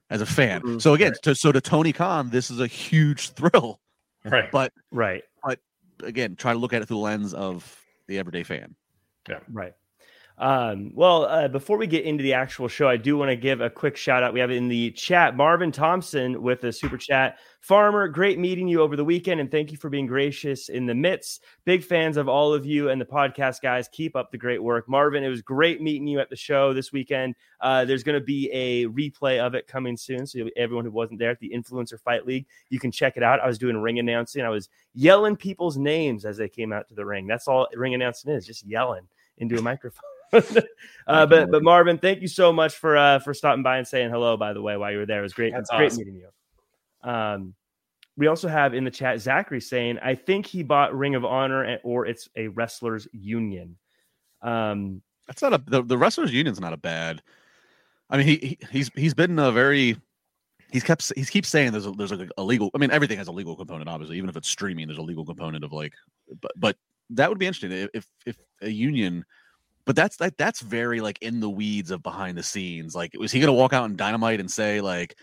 as 0.10 0.22
a 0.22 0.26
fan. 0.26 0.62
Mm-hmm. 0.62 0.80
So 0.80 0.94
again, 0.94 1.12
right. 1.12 1.22
to, 1.24 1.36
so 1.36 1.52
to 1.52 1.62
Tony 1.62 1.92
Khan, 1.94 2.30
this 2.30 2.52
is 2.52 2.60
a 2.60 2.68
huge 2.68 3.30
thrill. 3.34 3.80
Right. 4.26 4.52
But 4.52 4.74
right. 4.92 5.24
But 5.44 5.60
again, 6.04 6.36
try 6.36 6.54
to 6.54 6.60
look 6.60 6.74
at 6.74 6.82
it 6.82 6.88
through 6.88 6.98
the 6.98 7.02
lens 7.02 7.34
of 7.34 7.80
the 8.08 8.20
everyday 8.20 8.44
fan. 8.44 8.76
Yeah. 9.28 9.40
Right. 9.52 9.74
Um, 10.42 10.92
well, 10.96 11.26
uh, 11.26 11.48
before 11.48 11.78
we 11.78 11.86
get 11.86 12.04
into 12.04 12.24
the 12.24 12.34
actual 12.34 12.68
show, 12.68 12.90
I 12.90 12.98
do 12.98 13.16
want 13.16 13.30
to 13.30 13.36
give 13.36 13.62
a 13.62 13.70
quick 13.70 13.96
shout 13.96 14.24
out. 14.24 14.34
We 14.34 14.40
have 14.40 14.50
in 14.50 14.70
the 14.70 14.90
chat 14.90 15.38
Marvin 15.38 15.72
Thompson 15.72 16.42
with 16.42 16.64
a 16.64 16.74
super 16.74 16.98
chat. 16.98 17.38
Farmer, 17.60 18.08
great 18.08 18.40
meeting 18.40 18.68
you 18.68 18.82
over 18.82 18.96
the 18.96 19.06
weekend, 19.06 19.40
and 19.40 19.52
thank 19.52 19.72
you 19.72 19.78
for 19.78 19.92
being 19.92 20.08
gracious 20.08 20.70
in 20.70 20.88
the 20.88 20.96
midst. 20.96 21.44
Big 21.64 21.84
fans 21.84 22.18
of 22.18 22.28
all 22.28 22.56
of 22.56 22.66
you 22.66 22.90
and 22.90 23.00
the 23.00 23.06
podcast 23.06 23.62
guys. 23.62 23.88
Keep 23.90 24.16
up 24.16 24.32
the 24.32 24.38
great 24.40 24.64
work, 24.64 24.90
Marvin. 24.90 25.24
It 25.24 25.30
was 25.30 25.44
great 25.44 25.80
meeting 25.80 26.08
you 26.08 26.20
at 26.20 26.32
the 26.32 26.36
show 26.36 26.74
this 26.74 26.92
weekend. 26.92 27.36
Uh, 27.60 27.86
there's 27.86 28.02
going 28.02 28.20
to 28.20 28.26
be 28.26 28.50
a 28.52 28.88
replay 28.88 29.40
of 29.40 29.54
it 29.54 29.68
coming 29.68 29.96
soon, 29.96 30.26
so 30.26 30.50
everyone 30.58 30.86
who 30.86 30.92
wasn't 30.92 31.20
there 31.20 31.30
at 31.30 31.40
the 31.40 31.52
Influencer 31.56 32.00
Fight 32.00 32.26
League, 32.26 32.48
you 32.72 32.80
can 32.80 32.92
check 32.92 33.16
it 33.16 33.22
out. 33.22 33.40
I 33.42 33.46
was 33.46 33.60
doing 33.60 33.78
ring 33.78 34.00
announcing. 34.00 34.42
I 34.42 34.50
was 34.50 34.70
yelling 34.96 35.36
people's 35.36 35.78
names 35.78 36.26
as 36.26 36.38
they 36.38 36.50
came 36.50 36.74
out 36.74 36.88
to 36.88 36.96
the 36.96 37.06
ring. 37.06 37.28
That's 37.28 37.48
all 37.48 37.68
ring 37.76 37.94
announcing 37.94 38.32
is, 38.32 38.48
just 38.48 38.66
yelling 38.66 39.08
into 39.38 39.60
a 39.60 39.62
microphone. 39.62 40.02
uh, 41.08 41.26
but 41.26 41.52
but 41.52 41.64
Marvin, 41.64 41.98
thank 41.98 42.22
you 42.22 42.28
so 42.28 42.54
much 42.54 42.76
for 42.76 42.96
uh, 42.96 43.20
for 43.20 43.34
stopping 43.34 43.64
by 43.64 43.78
and 43.78 43.88
saying 43.88 44.10
hello. 44.10 44.38
By 44.38 44.54
the 44.54 44.62
way, 44.62 44.78
while 44.78 44.92
you 44.92 45.00
were 45.00 45.06
there, 45.06 45.20
it 45.20 45.24
was 45.24 45.34
great. 45.34 45.54
That's 45.54 45.70
great 45.70 45.88
awesome. 45.88 45.98
meeting 46.00 46.16
you. 46.16 47.10
Um, 47.10 47.54
we 48.18 48.28
also 48.28 48.48
have 48.48 48.74
in 48.74 48.84
the 48.84 48.92
chat 48.92 49.20
Zachary 49.20 49.62
saying, 49.62 50.00
"I 50.00 50.16
think 50.16 50.46
he 50.46 50.64
bought 50.64 50.96
Ring 50.96 51.16
of 51.16 51.26
Honor, 51.26 51.80
or 51.84 52.06
it's 52.06 52.30
a 52.36 52.48
wrestlers 52.48 53.08
union." 53.12 53.78
Um, 54.42 55.02
that's 55.28 55.42
not 55.42 55.54
a 55.54 55.62
the, 55.66 55.84
the 55.84 55.98
wrestlers 55.98 56.32
union's 56.32 56.60
not 56.60 56.74
a 56.74 56.78
bad. 56.78 57.22
I 58.10 58.18
mean, 58.18 58.28
he, 58.28 58.36
he 58.38 58.60
he's 58.72 58.92
he's 58.96 59.14
been 59.14 59.38
a 59.38 59.52
very 59.52 59.98
he's 60.72 60.84
kept 60.84 61.12
he 61.16 61.26
keeps 61.26 61.50
saying 61.50 61.72
there's 61.72 61.86
a, 61.86 61.92
there's 61.92 62.12
a, 62.12 62.28
a 62.38 62.44
legal. 62.44 62.72
I 62.74 62.78
mean, 62.78 62.92
everything 62.92 63.18
has 63.18 63.28
a 63.28 63.32
legal 63.32 63.56
component, 63.56 63.90
obviously. 63.90 64.18
Even 64.18 64.30
if 64.30 64.38
it's 64.38 64.48
streaming, 64.50 64.88
there's 64.88 64.98
a 64.98 65.04
legal 65.04 65.26
component 65.26 65.64
of 65.64 65.74
like, 65.74 65.94
but 66.42 66.52
but 66.56 66.78
that 67.12 67.30
would 67.30 67.40
be 67.40 67.48
interesting 67.48 67.90
if 67.94 68.08
if 68.26 68.38
a 68.62 68.70
union 68.70 69.26
but 69.86 69.96
that's 69.96 70.20
like 70.20 70.38
that's 70.38 70.62
very 70.62 71.02
like 71.02 71.18
in 71.22 71.40
the 71.40 71.50
weeds 71.50 71.92
of 71.92 72.04
behind 72.04 72.38
the 72.38 72.44
scenes. 72.44 72.96
Like, 72.96 73.12
was 73.18 73.32
he 73.32 73.40
gonna 73.40 73.54
walk 73.54 73.74
out 73.74 73.90
in 73.90 73.96
dynamite 73.96 74.40
and 74.40 74.50
say 74.50 74.82
like, 74.82 75.16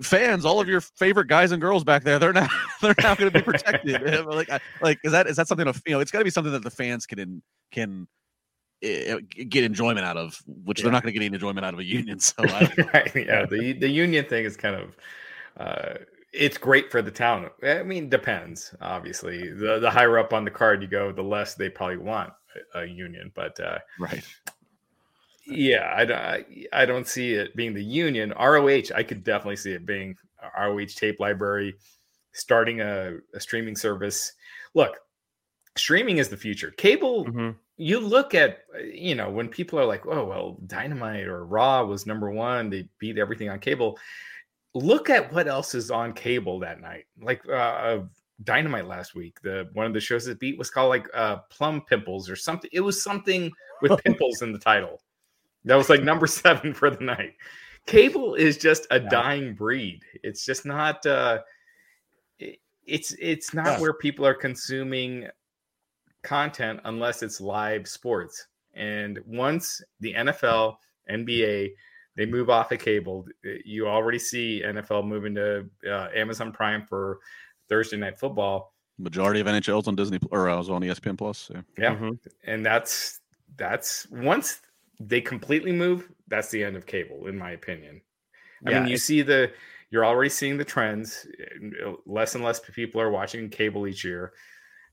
fans, 0.00 0.44
all 0.44 0.60
of 0.60 0.68
your 0.68 0.80
favorite 0.80 1.28
guys 1.28 1.52
and 1.52 1.60
girls 1.60 1.84
back 1.84 2.04
there, 2.04 2.18
they're 2.18 2.32
not 2.32 2.50
they're 2.82 2.94
not 3.00 3.18
going 3.18 3.30
to 3.30 3.38
be 3.38 3.42
protected. 3.42 4.26
like, 4.26 4.48
like 4.80 4.98
is 5.04 5.12
that 5.12 5.26
is 5.26 5.36
that 5.36 5.48
something 5.48 5.66
of 5.66 5.82
you 5.86 5.92
know? 5.92 6.00
It's 6.00 6.10
got 6.10 6.18
to 6.18 6.24
be 6.24 6.30
something 6.30 6.52
that 6.52 6.62
the 6.62 6.70
fans 6.70 7.06
can 7.06 7.42
can 7.72 8.06
uh, 8.84 9.18
get 9.48 9.64
enjoyment 9.64 10.06
out 10.06 10.16
of, 10.16 10.40
which 10.46 10.78
yeah. 10.78 10.84
they're 10.84 10.92
not 10.92 11.02
going 11.02 11.12
to 11.12 11.18
get 11.18 11.24
any 11.24 11.34
enjoyment 11.34 11.64
out 11.64 11.74
of 11.74 11.80
a 11.80 11.84
union. 11.84 12.18
So, 12.20 12.42
right, 12.44 13.10
yeah, 13.14 13.46
the 13.46 13.76
the 13.78 13.88
union 13.88 14.24
thing 14.26 14.44
is 14.44 14.56
kind 14.56 14.76
of. 14.76 14.96
Uh, 15.56 15.94
it's 16.34 16.58
great 16.58 16.90
for 16.90 17.00
the 17.00 17.10
town. 17.10 17.48
I 17.62 17.82
mean, 17.82 18.10
depends. 18.10 18.74
Obviously, 18.82 19.50
the 19.50 19.78
the 19.78 19.90
higher 19.90 20.18
up 20.18 20.32
on 20.32 20.44
the 20.44 20.50
card 20.50 20.82
you 20.82 20.88
go, 20.88 21.10
the 21.10 21.22
less 21.22 21.54
they 21.54 21.70
probably 21.70 21.96
want 21.96 22.32
a 22.74 22.84
union. 22.84 23.32
But 23.34 23.58
uh, 23.60 23.78
right, 23.98 24.24
yeah, 25.48 25.92
I, 25.96 26.04
don't 26.04 26.46
I 26.72 26.86
don't 26.86 27.06
see 27.06 27.32
it 27.32 27.56
being 27.56 27.74
the 27.74 27.82
union. 27.82 28.34
ROH, 28.38 28.94
I 28.94 29.02
could 29.02 29.24
definitely 29.24 29.56
see 29.56 29.72
it 29.72 29.86
being 29.86 30.16
ROH 30.58 30.86
tape 30.94 31.20
library, 31.20 31.74
starting 32.32 32.80
a, 32.80 33.16
a 33.34 33.40
streaming 33.40 33.74
service. 33.74 34.32
Look, 34.74 34.98
streaming 35.76 36.18
is 36.18 36.28
the 36.28 36.36
future. 36.36 36.70
Cable. 36.72 37.24
Mm-hmm. 37.24 37.50
You 37.78 38.00
look 38.00 38.34
at, 38.34 38.64
you 38.92 39.14
know, 39.14 39.30
when 39.30 39.48
people 39.48 39.78
are 39.78 39.86
like, 39.86 40.04
"Oh, 40.06 40.24
well, 40.24 40.58
Dynamite 40.66 41.26
or 41.26 41.46
Raw 41.46 41.84
was 41.84 42.06
number 42.06 42.30
one. 42.30 42.70
They 42.70 42.88
beat 42.98 43.18
everything 43.18 43.48
on 43.48 43.60
cable." 43.60 43.98
Look 44.74 45.08
at 45.08 45.32
what 45.32 45.48
else 45.48 45.74
is 45.74 45.90
on 45.90 46.12
cable 46.12 46.58
that 46.60 46.80
night. 46.80 47.06
Like 47.20 47.48
uh, 47.48 48.00
Dynamite 48.44 48.86
last 48.86 49.14
week. 49.14 49.40
The 49.42 49.68
one 49.72 49.86
of 49.86 49.92
the 49.92 50.00
shows 50.00 50.24
that 50.26 50.38
beat 50.38 50.58
was 50.58 50.70
called 50.70 50.90
like 50.90 51.06
uh, 51.14 51.38
Plum 51.50 51.82
Pimples 51.82 52.30
or 52.30 52.36
something. 52.36 52.70
It 52.72 52.80
was 52.80 53.02
something 53.02 53.50
with 53.82 54.00
pimples 54.04 54.42
in 54.42 54.52
the 54.52 54.58
title. 54.58 55.00
That 55.64 55.76
was 55.76 55.88
like 55.88 56.02
number 56.02 56.26
seven 56.28 56.72
for 56.72 56.90
the 56.90 57.04
night. 57.04 57.34
Cable 57.86 58.34
is 58.34 58.58
just 58.58 58.86
a 58.90 59.00
yeah. 59.00 59.08
dying 59.08 59.54
breed. 59.54 60.02
It's 60.22 60.44
just 60.44 60.64
not. 60.64 61.04
Uh, 61.04 61.40
it, 62.38 62.58
it's 62.84 63.14
it's 63.18 63.54
not 63.54 63.66
yeah. 63.66 63.80
where 63.80 63.94
people 63.94 64.26
are 64.26 64.34
consuming 64.34 65.26
content 66.22 66.80
unless 66.84 67.22
it's 67.22 67.40
live 67.40 67.88
sports. 67.88 68.46
And 68.74 69.18
once 69.26 69.82
the 70.00 70.14
NFL, 70.14 70.76
NBA, 71.10 71.70
they 72.16 72.26
move 72.26 72.50
off 72.50 72.72
of 72.72 72.78
cable, 72.78 73.26
you 73.64 73.88
already 73.88 74.18
see 74.18 74.62
NFL 74.64 75.06
moving 75.06 75.34
to 75.34 75.66
uh, 75.88 76.08
Amazon 76.14 76.52
Prime 76.52 76.84
for 76.86 77.18
Thursday 77.68 77.96
night 77.96 78.18
football. 78.18 78.74
Majority 78.98 79.40
of 79.40 79.46
NHL's 79.46 79.86
on 79.86 79.94
Disney 79.94 80.18
or 80.30 80.48
I 80.48 80.54
uh, 80.54 80.58
was 80.58 80.70
on 80.70 80.82
ESPN 80.82 81.16
Plus. 81.16 81.38
So. 81.38 81.62
Yeah, 81.78 81.94
mm-hmm. 81.94 82.10
and 82.44 82.66
that's 82.66 83.20
that's 83.56 84.08
once 84.10 84.60
they 85.00 85.20
completely 85.20 85.72
move, 85.72 86.08
that's 86.26 86.50
the 86.50 86.64
end 86.64 86.76
of 86.76 86.86
cable, 86.86 87.26
in 87.26 87.38
my 87.38 87.52
opinion. 87.52 88.00
I 88.66 88.70
yeah, 88.70 88.80
mean, 88.80 88.90
you 88.90 88.96
see 88.96 89.22
the 89.22 89.52
you're 89.90 90.04
already 90.04 90.30
seeing 90.30 90.58
the 90.58 90.64
trends. 90.64 91.26
Less 92.06 92.34
and 92.34 92.44
less 92.44 92.60
people 92.60 93.00
are 93.00 93.10
watching 93.10 93.48
cable 93.48 93.86
each 93.86 94.04
year, 94.04 94.32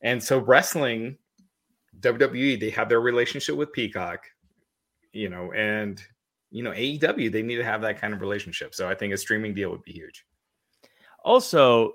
and 0.01 0.23
so 0.23 0.38
wrestling, 0.38 1.17
WWE, 1.99 2.59
they 2.59 2.69
have 2.69 2.89
their 2.89 3.01
relationship 3.01 3.55
with 3.55 3.73
Peacock, 3.73 4.25
you 5.13 5.29
know, 5.29 5.51
and 5.53 6.01
you 6.51 6.63
know 6.63 6.71
AEW, 6.71 7.31
they 7.31 7.41
need 7.41 7.57
to 7.57 7.63
have 7.63 7.81
that 7.81 7.99
kind 7.99 8.13
of 8.13 8.21
relationship. 8.21 8.75
So 8.75 8.88
I 8.88 8.95
think 8.95 9.13
a 9.13 9.17
streaming 9.17 9.53
deal 9.53 9.71
would 9.71 9.83
be 9.83 9.93
huge. 9.93 10.25
Also, 11.25 11.93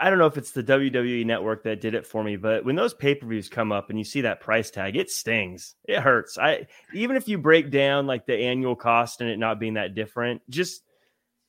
I 0.00 0.10
don't 0.10 0.20
know 0.20 0.26
if 0.26 0.38
it's 0.38 0.52
the 0.52 0.62
WWE 0.62 1.26
network 1.26 1.64
that 1.64 1.80
did 1.80 1.96
it 1.96 2.06
for 2.06 2.22
me, 2.22 2.36
but 2.36 2.64
when 2.64 2.76
those 2.76 2.94
pay-per-views 2.94 3.48
come 3.48 3.72
up 3.72 3.90
and 3.90 3.98
you 3.98 4.04
see 4.04 4.20
that 4.20 4.38
price 4.38 4.70
tag, 4.70 4.96
it 4.96 5.10
stings. 5.10 5.74
It 5.86 5.98
hurts. 5.98 6.38
I 6.38 6.68
even 6.94 7.16
if 7.16 7.26
you 7.26 7.36
break 7.36 7.72
down 7.72 8.06
like 8.06 8.26
the 8.26 8.36
annual 8.36 8.76
cost 8.76 9.22
and 9.22 9.28
it 9.28 9.40
not 9.40 9.58
being 9.58 9.74
that 9.74 9.96
different, 9.96 10.42
just 10.48 10.84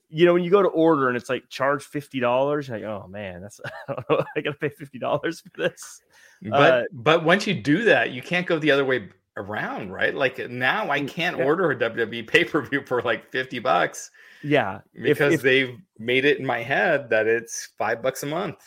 you 0.09 0.25
know, 0.25 0.33
when 0.33 0.43
you 0.43 0.49
go 0.49 0.63
to 0.63 0.67
order 0.69 1.09
and 1.09 1.15
it's 1.15 1.29
like 1.29 1.47
charge 1.47 1.83
fifty 1.83 2.19
dollars, 2.19 2.69
like, 2.69 2.81
oh 2.81 3.05
man, 3.07 3.43
that's 3.43 3.61
I, 3.87 4.25
I 4.35 4.41
gotta 4.41 4.57
pay 4.57 4.69
fifty 4.69 4.97
dollars 4.97 5.41
for 5.41 5.51
this. 5.55 6.01
But 6.41 6.73
uh, 6.73 6.83
but 6.91 7.23
once 7.23 7.45
you 7.45 7.53
do 7.53 7.83
that, 7.83 8.09
you 8.09 8.23
can't 8.23 8.47
go 8.47 8.57
the 8.57 8.71
other 8.71 8.83
way 8.83 9.09
around, 9.37 9.91
right? 9.91 10.15
Like 10.15 10.49
now 10.49 10.89
I 10.89 11.01
mm, 11.01 11.07
can't 11.07 11.37
yeah. 11.37 11.43
order 11.43 11.69
a 11.69 11.75
WWE 11.75 12.25
pay-per-view 12.25 12.85
for 12.87 13.03
like 13.03 13.31
50 13.31 13.59
bucks 13.59 14.09
yeah, 14.43 14.81
because 14.93 15.33
if, 15.33 15.39
if, 15.39 15.41
they've 15.41 15.77
made 15.99 16.25
it 16.25 16.39
in 16.39 16.45
my 16.45 16.61
head 16.61 17.09
that 17.09 17.27
it's 17.27 17.69
five 17.77 18.01
bucks 18.01 18.23
a 18.23 18.25
month. 18.25 18.57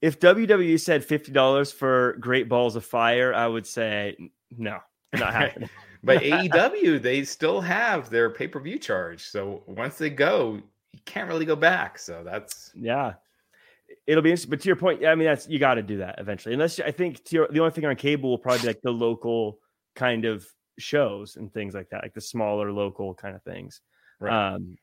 if 0.00 0.18
WWE 0.20 0.78
said 0.80 1.04
fifty 1.04 1.32
dollars 1.32 1.72
for 1.72 2.16
Great 2.20 2.48
Balls 2.48 2.76
of 2.76 2.84
Fire, 2.84 3.34
I 3.34 3.46
would 3.46 3.66
say 3.66 4.16
no, 4.56 4.78
not 5.12 5.32
happening. 5.34 5.70
but 6.02 6.18
AEW, 6.22 7.02
they 7.02 7.24
still 7.24 7.60
have 7.60 8.10
their 8.10 8.30
pay 8.30 8.48
per 8.48 8.60
view 8.60 8.78
charge. 8.78 9.24
So 9.24 9.62
once 9.66 9.98
they 9.98 10.10
go, 10.10 10.60
you 10.92 11.00
can't 11.04 11.28
really 11.28 11.44
go 11.44 11.56
back. 11.56 11.98
So 11.98 12.22
that's 12.24 12.72
yeah. 12.74 13.14
It'll 14.06 14.22
be 14.22 14.30
interesting, 14.30 14.50
but 14.50 14.60
to 14.60 14.68
your 14.68 14.76
point, 14.76 15.04
I 15.04 15.14
mean, 15.14 15.26
that's 15.26 15.48
you 15.48 15.58
got 15.58 15.74
to 15.74 15.82
do 15.82 15.98
that 15.98 16.16
eventually. 16.18 16.54
Unless 16.54 16.80
I 16.80 16.92
think 16.92 17.30
your, 17.32 17.48
the 17.48 17.60
only 17.60 17.72
thing 17.72 17.84
on 17.84 17.96
cable 17.96 18.30
will 18.30 18.38
probably 18.38 18.60
be 18.60 18.66
like 18.68 18.82
the 18.82 18.92
local 18.92 19.58
kind 19.96 20.24
of 20.24 20.46
shows 20.78 21.36
and 21.36 21.52
things 21.52 21.74
like 21.74 21.90
that, 21.90 22.02
like 22.02 22.14
the 22.14 22.20
smaller 22.20 22.72
local 22.72 23.14
kind 23.14 23.34
of 23.34 23.42
things. 23.42 23.80
Right. 24.20 24.54
Um, 24.54 24.76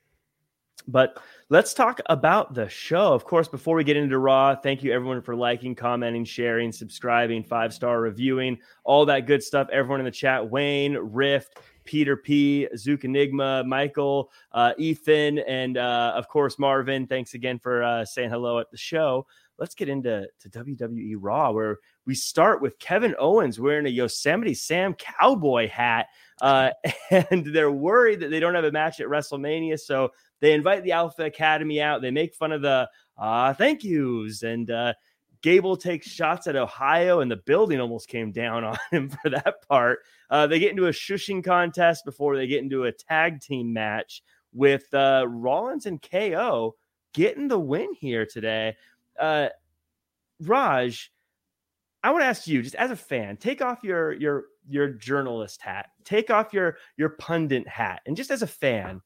but 0.88 1.20
let's 1.50 1.74
talk 1.74 2.00
about 2.08 2.54
the 2.54 2.70
show. 2.70 3.14
Of 3.14 3.26
course, 3.26 3.48
before 3.48 3.76
we 3.76 3.84
get 3.84 3.98
into 3.98 4.18
Raw, 4.20 4.56
thank 4.56 4.84
you 4.84 4.94
everyone 4.94 5.22
for 5.22 5.36
liking, 5.36 5.76
commenting, 5.76 6.26
sharing, 6.26 6.72
subscribing, 6.72 7.44
five 7.44 7.74
star 7.74 8.02
reviewing, 8.02 8.58
all 8.84 9.06
that 9.06 9.28
good 9.28 9.44
stuff. 9.44 9.68
Everyone 9.72 10.00
in 10.00 10.06
the 10.06 10.12
chat 10.12 10.50
Wayne, 10.50 10.94
Rift, 10.94 11.60
Peter 11.84 12.16
P, 12.16 12.68
Zook 12.78 13.06
Enigma, 13.06 13.64
Michael, 13.66 14.30
uh, 14.52 14.74
Ethan, 14.78 15.40
and 15.40 15.78
uh, 15.78 16.14
of 16.16 16.28
course, 16.28 16.60
Marvin. 16.60 17.08
Thanks 17.08 17.34
again 17.34 17.60
for 17.60 17.84
uh, 17.84 18.06
saying 18.06 18.30
hello 18.30 18.60
at 18.60 18.70
the 18.70 18.78
show. 18.78 19.26
Let's 19.58 19.74
get 19.74 19.90
into 19.90 20.28
to 20.42 20.50
WWE 20.50 21.16
Raw, 21.18 21.52
where 21.52 21.80
we 22.06 22.14
start 22.14 22.62
with 22.62 22.78
Kevin 22.78 23.16
Owens 23.18 23.60
wearing 23.60 23.88
a 23.88 23.90
Yosemite 23.90 24.54
Sam 24.54 24.94
cowboy 24.94 25.68
hat. 25.68 26.08
Uh, 26.42 26.72
and 27.12 27.46
they're 27.46 27.72
worried 27.72 28.20
that 28.20 28.30
they 28.30 28.40
don't 28.40 28.56
have 28.56 28.64
a 28.64 28.72
match 28.72 29.00
at 29.00 29.08
WrestleMania. 29.08 29.80
So 29.80 30.12
they 30.40 30.54
invite 30.54 30.84
the 30.84 30.92
Alpha 30.92 31.24
Academy 31.24 31.82
out. 31.82 32.02
They 32.02 32.12
make 32.12 32.34
fun 32.34 32.52
of 32.52 32.62
the 32.62 32.90
uh, 33.18 33.54
thank 33.54 33.84
yous. 33.84 34.44
And 34.44 34.70
uh, 34.70 34.94
Gable 35.42 35.78
takes 35.78 36.08
shots 36.08 36.48
at 36.48 36.56
Ohio, 36.56 37.22
and 37.22 37.32
the 37.32 37.38
building 37.38 37.80
almost 37.80 38.08
came 38.08 38.32
down 38.32 38.64
on 38.64 38.78
him 38.92 39.10
for 39.10 39.30
that 39.30 39.68
part. 39.68 40.00
Uh, 40.30 40.48
they 40.48 40.60
get 40.60 40.72
into 40.72 40.88
a 40.88 40.92
shushing 40.92 41.44
contest 41.44 42.06
before 42.06 42.36
they 42.36 42.48
get 42.48 42.64
into 42.64 42.86
a 42.86 42.92
tag 42.92 43.42
team 43.42 43.74
match 43.74 44.22
with 44.54 44.92
uh, 44.94 45.26
Rollins 45.28 45.86
and 45.86 46.02
KO 46.02 46.76
getting 47.14 47.48
the 47.48 47.60
win 47.60 47.94
here 47.94 48.26
today. 48.26 48.76
Uh, 49.20 49.50
Raj, 50.42 51.12
I 52.04 52.12
want 52.12 52.22
to 52.22 52.28
ask 52.28 52.48
you, 52.48 52.62
just 52.62 52.76
as 52.76 52.92
a 52.92 52.96
fan, 52.96 53.38
take 53.38 53.62
off 53.62 53.84
your 53.84 54.14
your 54.14 54.46
your 54.70 54.90
journalist 54.90 55.62
hat, 55.62 55.88
take 56.04 56.30
off 56.30 56.54
your 56.54 56.78
your 56.98 57.10
pundit 57.10 57.68
hat, 57.68 58.02
and 58.06 58.16
just 58.16 58.32
as 58.32 58.42
a 58.42 58.48
fan, 58.48 59.02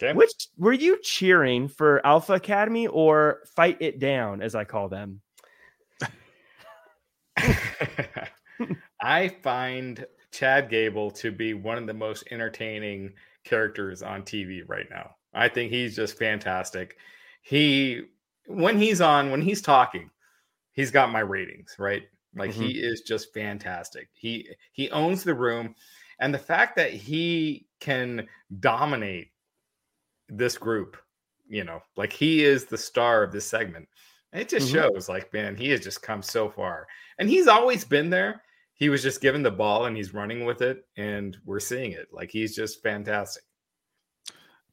Okay. 0.00 0.12
Which 0.12 0.48
were 0.58 0.72
you 0.72 0.98
cheering 1.02 1.68
for 1.68 2.04
Alpha 2.04 2.32
Academy 2.34 2.88
or 2.88 3.42
Fight 3.54 3.76
It 3.80 4.00
Down, 4.00 4.42
as 4.42 4.56
I 4.56 4.64
call 4.64 4.88
them? 4.88 5.20
I 9.00 9.28
find 9.42 10.04
Chad 10.32 10.68
Gable 10.68 11.12
to 11.12 11.30
be 11.30 11.54
one 11.54 11.78
of 11.78 11.86
the 11.86 11.94
most 11.94 12.24
entertaining 12.32 13.12
characters 13.44 14.02
on 14.02 14.22
TV 14.22 14.62
right 14.66 14.86
now. 14.90 15.14
I 15.32 15.48
think 15.48 15.70
he's 15.70 15.94
just 15.94 16.18
fantastic. 16.18 16.96
He 17.42 18.02
when 18.46 18.76
he's 18.78 19.00
on, 19.00 19.30
when 19.30 19.42
he's 19.42 19.62
talking, 19.62 20.10
he's 20.72 20.90
got 20.90 21.12
my 21.12 21.20
ratings, 21.20 21.76
right? 21.78 22.02
Like 22.36 22.50
mm-hmm. 22.50 22.62
he 22.62 22.70
is 22.80 23.02
just 23.02 23.32
fantastic. 23.32 24.08
He 24.14 24.48
he 24.72 24.90
owns 24.90 25.24
the 25.24 25.34
room 25.34 25.74
and 26.20 26.32
the 26.32 26.38
fact 26.38 26.76
that 26.76 26.92
he 26.92 27.66
can 27.80 28.26
dominate 28.60 29.28
this 30.28 30.56
group, 30.56 30.96
you 31.48 31.64
know, 31.64 31.80
like 31.96 32.12
he 32.12 32.44
is 32.44 32.64
the 32.64 32.78
star 32.78 33.22
of 33.22 33.32
this 33.32 33.46
segment. 33.46 33.88
And 34.32 34.40
it 34.40 34.48
just 34.48 34.68
mm-hmm. 34.68 34.94
shows 34.94 35.08
like, 35.08 35.32
man, 35.32 35.56
he 35.56 35.70
has 35.70 35.80
just 35.80 36.02
come 36.02 36.22
so 36.22 36.48
far. 36.48 36.86
And 37.18 37.28
he's 37.28 37.46
always 37.46 37.84
been 37.84 38.10
there. 38.10 38.42
He 38.74 38.88
was 38.88 39.02
just 39.02 39.20
given 39.20 39.42
the 39.42 39.50
ball 39.50 39.84
and 39.86 39.96
he's 39.96 40.14
running 40.14 40.44
with 40.44 40.60
it, 40.60 40.84
and 40.96 41.36
we're 41.44 41.60
seeing 41.60 41.92
it. 41.92 42.08
Like 42.12 42.30
he's 42.30 42.56
just 42.56 42.82
fantastic. 42.82 43.44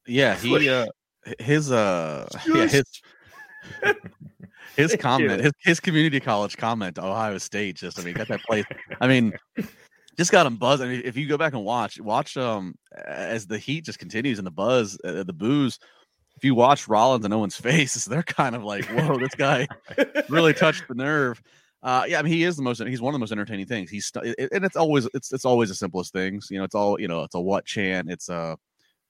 Yeah, 0.08 0.36
he 0.40 0.70
uh 0.70 0.88
his 1.38 1.72
uh 1.72 2.28
yeah, 2.48 2.68
his 2.68 3.02
his 4.76 4.96
comment, 5.00 5.42
his, 5.42 5.52
his 5.60 5.80
community 5.80 6.20
college 6.20 6.58
comment 6.58 6.96
to 6.96 7.06
Ohio 7.06 7.38
State 7.38 7.78
just 7.78 8.00
I 8.00 8.04
mean 8.04 8.14
got 8.14 8.28
that 8.28 8.44
place. 8.44 8.66
I 9.00 9.08
mean 9.08 9.34
just 10.18 10.32
got 10.32 10.46
him 10.46 10.58
buzzing. 10.58 10.88
I 10.88 10.92
mean, 10.92 11.02
if 11.06 11.18
you 11.18 11.28
go 11.28 11.38
back 11.38 11.54
and 11.54 11.64
watch, 11.64 12.00
watch 12.00 12.38
um 12.38 12.76
as 13.06 13.48
the 13.48 13.58
heat 13.58 13.86
just 13.86 14.00
continues 14.00 14.38
and 14.40 14.46
the 14.46 14.52
buzz, 14.52 14.98
uh, 15.04 15.24
the 15.24 15.34
booze. 15.34 15.80
If 16.38 16.46
you 16.46 16.56
watch 16.56 16.88
Rollins 16.88 17.26
and 17.26 17.34
Owens' 17.34 17.56
faces, 17.58 18.06
they're 18.06 18.24
kind 18.24 18.56
of 18.56 18.64
like, 18.64 18.86
"Whoa, 18.86 19.18
this 19.18 19.36
guy 19.36 19.68
really 20.30 20.54
touched 20.54 20.88
the 20.88 20.96
nerve." 20.96 21.42
Uh, 21.84 22.04
yeah, 22.08 22.20
I 22.20 22.22
mean, 22.22 22.34
he 22.34 22.44
is 22.44 22.56
the 22.56 22.64
most. 22.64 22.82
He's 22.84 23.02
one 23.02 23.14
of 23.14 23.16
the 23.16 23.20
most 23.20 23.32
entertaining 23.32 23.66
things. 23.66 23.90
He's 23.90 24.12
and 24.16 24.66
it's 24.66 24.76
always 24.76 25.08
it's 25.14 25.34
it's 25.34 25.46
always 25.46 25.70
the 25.70 25.76
simplest 25.76 26.14
things. 26.14 26.48
You 26.50 26.60
know, 26.60 26.64
it's 26.64 26.76
all 26.76 27.00
you 27.00 27.08
know. 27.08 27.24
It's 27.24 27.36
a 27.36 27.40
what 27.40 27.66
chant. 27.66 28.10
It's 28.10 28.30
a 28.30 28.58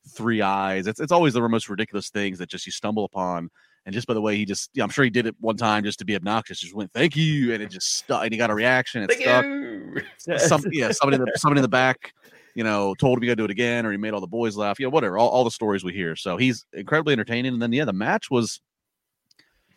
three 0.09 0.41
eyes. 0.41 0.87
It's 0.87 0.99
it's 0.99 1.11
always 1.11 1.33
the 1.33 1.47
most 1.47 1.69
ridiculous 1.69 2.09
things 2.09 2.39
that 2.39 2.49
just 2.49 2.65
you 2.65 2.71
stumble 2.71 3.05
upon 3.05 3.49
and 3.85 3.93
just 3.93 4.07
by 4.07 4.13
the 4.13 4.21
way, 4.21 4.35
he 4.35 4.45
just, 4.45 4.69
yeah, 4.73 4.83
I'm 4.83 4.89
sure 4.89 5.03
he 5.03 5.09
did 5.09 5.25
it 5.25 5.35
one 5.39 5.57
time 5.57 5.83
just 5.83 5.99
to 5.99 6.05
be 6.05 6.15
obnoxious. 6.15 6.59
Just 6.59 6.75
went, 6.75 6.91
thank 6.93 7.15
you. 7.15 7.53
And 7.53 7.63
it 7.63 7.71
just 7.71 7.95
stuck. 7.97 8.23
And 8.23 8.31
he 8.31 8.37
got 8.37 8.51
a 8.51 8.55
reaction. 8.55 9.03
It 9.03 9.09
thank 9.09 9.21
stuck. 9.21 9.43
You. 9.43 10.37
Some, 10.37 10.63
yeah, 10.71 10.91
somebody 10.91 11.15
in, 11.15 11.25
the, 11.25 11.31
somebody 11.35 11.59
in 11.59 11.63
the 11.63 11.67
back, 11.69 12.13
you 12.53 12.63
know, 12.63 12.93
told 12.95 13.17
him 13.17 13.23
he 13.23 13.27
got 13.27 13.33
to 13.33 13.37
do 13.37 13.45
it 13.45 13.51
again 13.51 13.85
or 13.85 13.91
he 13.91 13.97
made 13.97 14.13
all 14.13 14.21
the 14.21 14.27
boys 14.27 14.55
laugh. 14.55 14.79
Yeah, 14.79 14.87
whatever. 14.87 15.17
All, 15.17 15.29
all 15.29 15.43
the 15.43 15.51
stories 15.51 15.83
we 15.83 15.93
hear. 15.93 16.15
So 16.15 16.37
he's 16.37 16.63
incredibly 16.73 17.13
entertaining. 17.13 17.53
And 17.53 17.61
then, 17.61 17.73
yeah, 17.73 17.85
the 17.85 17.93
match 17.93 18.29
was 18.29 18.61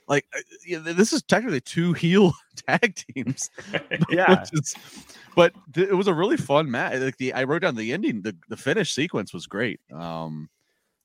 like, 0.06 0.26
uh, 0.36 0.40
yeah, 0.66 0.80
this 0.80 1.14
is 1.14 1.22
technically 1.22 1.62
two 1.62 1.94
heel 1.94 2.34
tag 2.68 2.94
teams. 2.94 3.48
yeah. 4.10 4.44
Is, 4.52 4.74
but 5.34 5.54
th- 5.72 5.88
it 5.88 5.94
was 5.94 6.08
a 6.08 6.14
really 6.14 6.36
fun 6.36 6.70
match. 6.70 7.00
Like 7.00 7.16
the, 7.16 7.32
I 7.32 7.44
wrote 7.44 7.62
down 7.62 7.74
the 7.74 7.94
ending, 7.94 8.20
the, 8.20 8.36
the 8.50 8.56
finish 8.58 8.92
sequence 8.92 9.32
was 9.32 9.46
great. 9.46 9.80
Um, 9.94 10.50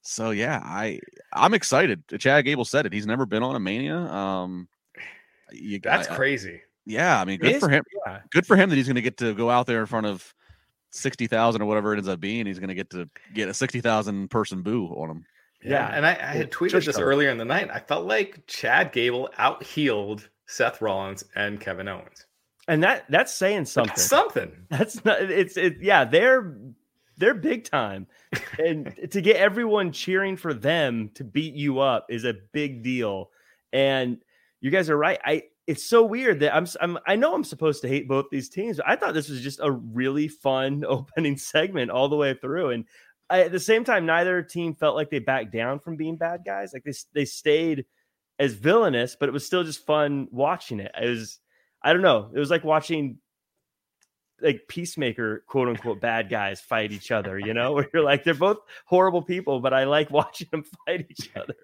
so 0.09 0.31
yeah, 0.31 0.59
I 0.63 0.99
I'm 1.31 1.53
excited. 1.53 2.03
Chad 2.17 2.43
Gable 2.43 2.65
said 2.65 2.87
it. 2.87 2.93
He's 2.93 3.05
never 3.05 3.27
been 3.27 3.43
on 3.43 3.55
a 3.55 3.59
Mania. 3.59 3.97
Um, 3.97 4.67
you, 5.51 5.79
that's 5.79 6.07
I, 6.07 6.15
crazy. 6.15 6.61
Yeah, 6.85 7.21
I 7.21 7.25
mean, 7.25 7.39
good 7.39 7.59
for 7.59 7.69
him. 7.69 7.83
Yeah. 8.07 8.21
Good 8.31 8.47
for 8.47 8.55
him 8.55 8.71
that 8.71 8.75
he's 8.75 8.87
going 8.87 8.95
to 8.95 9.03
get 9.03 9.17
to 9.17 9.35
go 9.35 9.51
out 9.51 9.67
there 9.67 9.79
in 9.81 9.85
front 9.85 10.07
of 10.07 10.33
sixty 10.89 11.27
thousand 11.27 11.61
or 11.61 11.65
whatever 11.65 11.93
it 11.93 11.97
ends 11.97 12.09
up 12.09 12.19
being. 12.19 12.47
He's 12.47 12.57
going 12.57 12.69
to 12.69 12.75
get 12.75 12.89
to 12.89 13.07
get 13.35 13.49
a 13.49 13.53
sixty 13.53 13.81
thousand 13.81 14.31
person 14.31 14.63
boo 14.63 14.87
on 14.87 15.11
him. 15.11 15.25
Yeah, 15.61 15.69
yeah. 15.69 15.87
and 15.95 16.05
I, 16.07 16.11
I 16.11 16.33
had 16.35 16.51
tweeted 16.51 16.83
this 16.83 16.97
earlier 16.97 17.29
in 17.29 17.37
the 17.37 17.45
night. 17.45 17.69
I 17.71 17.79
felt 17.79 18.07
like 18.07 18.47
Chad 18.47 18.91
Gable 18.91 19.29
out 19.37 19.61
healed 19.61 20.27
Seth 20.47 20.81
Rollins 20.81 21.23
and 21.35 21.59
Kevin 21.59 21.87
Owens. 21.87 22.25
And 22.67 22.81
that 22.81 23.05
that's 23.09 23.33
saying 23.33 23.65
something. 23.65 23.89
That's 23.89 24.05
something. 24.05 24.51
That's 24.69 25.05
not. 25.05 25.21
It's 25.21 25.55
it. 25.55 25.77
Yeah, 25.81 26.05
they're 26.05 26.55
they're 27.19 27.35
big 27.35 27.65
time. 27.65 28.07
And 28.57 28.95
to 29.11 29.21
get 29.21 29.35
everyone 29.35 29.91
cheering 29.91 30.37
for 30.37 30.53
them 30.53 31.11
to 31.15 31.23
beat 31.23 31.53
you 31.53 31.79
up 31.79 32.07
is 32.09 32.25
a 32.25 32.35
big 32.53 32.81
deal. 32.83 33.29
And 33.71 34.17
you 34.61 34.71
guys 34.71 34.89
are 34.89 34.97
right. 34.97 35.19
I 35.23 35.43
it's 35.67 35.85
so 35.85 36.03
weird 36.03 36.39
that 36.39 36.55
I'm, 36.55 36.65
I'm 36.81 36.97
I 37.05 37.15
know 37.15 37.35
I'm 37.35 37.43
supposed 37.43 37.83
to 37.83 37.87
hate 37.87 38.07
both 38.07 38.25
these 38.31 38.49
teams, 38.49 38.79
I 38.79 38.95
thought 38.95 39.13
this 39.13 39.29
was 39.29 39.41
just 39.41 39.59
a 39.61 39.71
really 39.71 40.27
fun 40.27 40.83
opening 40.87 41.37
segment 41.37 41.91
all 41.91 42.09
the 42.09 42.15
way 42.15 42.33
through. 42.33 42.71
And 42.71 42.85
I, 43.29 43.41
at 43.41 43.51
the 43.51 43.59
same 43.59 43.83
time, 43.83 44.07
neither 44.07 44.41
team 44.41 44.73
felt 44.73 44.95
like 44.95 45.11
they 45.11 45.19
backed 45.19 45.53
down 45.53 45.79
from 45.79 45.95
being 45.95 46.17
bad 46.17 46.41
guys. 46.45 46.71
Like 46.73 46.83
they 46.83 46.93
they 47.13 47.25
stayed 47.25 47.85
as 48.39 48.53
villainous, 48.53 49.15
but 49.19 49.29
it 49.29 49.33
was 49.33 49.45
still 49.45 49.63
just 49.63 49.85
fun 49.85 50.27
watching 50.31 50.79
it. 50.79 50.91
It 50.99 51.07
was 51.07 51.39
I 51.83 51.93
don't 51.93 52.01
know. 52.01 52.31
It 52.33 52.39
was 52.39 52.49
like 52.49 52.63
watching 52.63 53.19
like 54.41 54.67
peacemaker 54.67 55.43
quote 55.47 55.67
unquote 55.67 55.99
bad 55.99 56.29
guys 56.29 56.61
fight 56.61 56.91
each 56.91 57.11
other 57.11 57.37
you 57.39 57.53
know? 57.53 57.71
Where 57.73 57.89
you're 57.93 58.03
like 58.03 58.23
they're 58.23 58.33
both 58.33 58.59
horrible 58.85 59.21
people 59.21 59.59
but 59.59 59.73
i 59.73 59.83
like 59.83 60.11
watching 60.19 60.47
them 60.51 60.63
fight 60.85 61.07
each 61.09 61.29
other. 61.35 61.55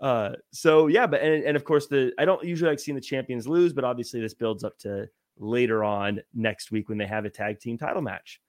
Uh 0.00 0.32
so 0.52 0.86
yeah 0.86 1.06
but 1.06 1.20
and, 1.20 1.44
and 1.44 1.56
of 1.56 1.64
course 1.64 1.86
the 1.88 2.12
i 2.18 2.24
don't 2.24 2.44
usually 2.44 2.70
like 2.70 2.80
seeing 2.80 2.94
the 2.94 3.00
champions 3.00 3.48
lose 3.48 3.72
but 3.72 3.84
obviously 3.84 4.20
this 4.20 4.34
builds 4.34 4.62
up 4.64 4.78
to 4.78 5.08
later 5.38 5.82
on 5.84 6.20
next 6.34 6.70
week 6.70 6.88
when 6.88 6.98
they 6.98 7.06
have 7.06 7.24
a 7.24 7.30
tag 7.30 7.60
team 7.60 7.78
title 7.78 8.02
match. 8.02 8.40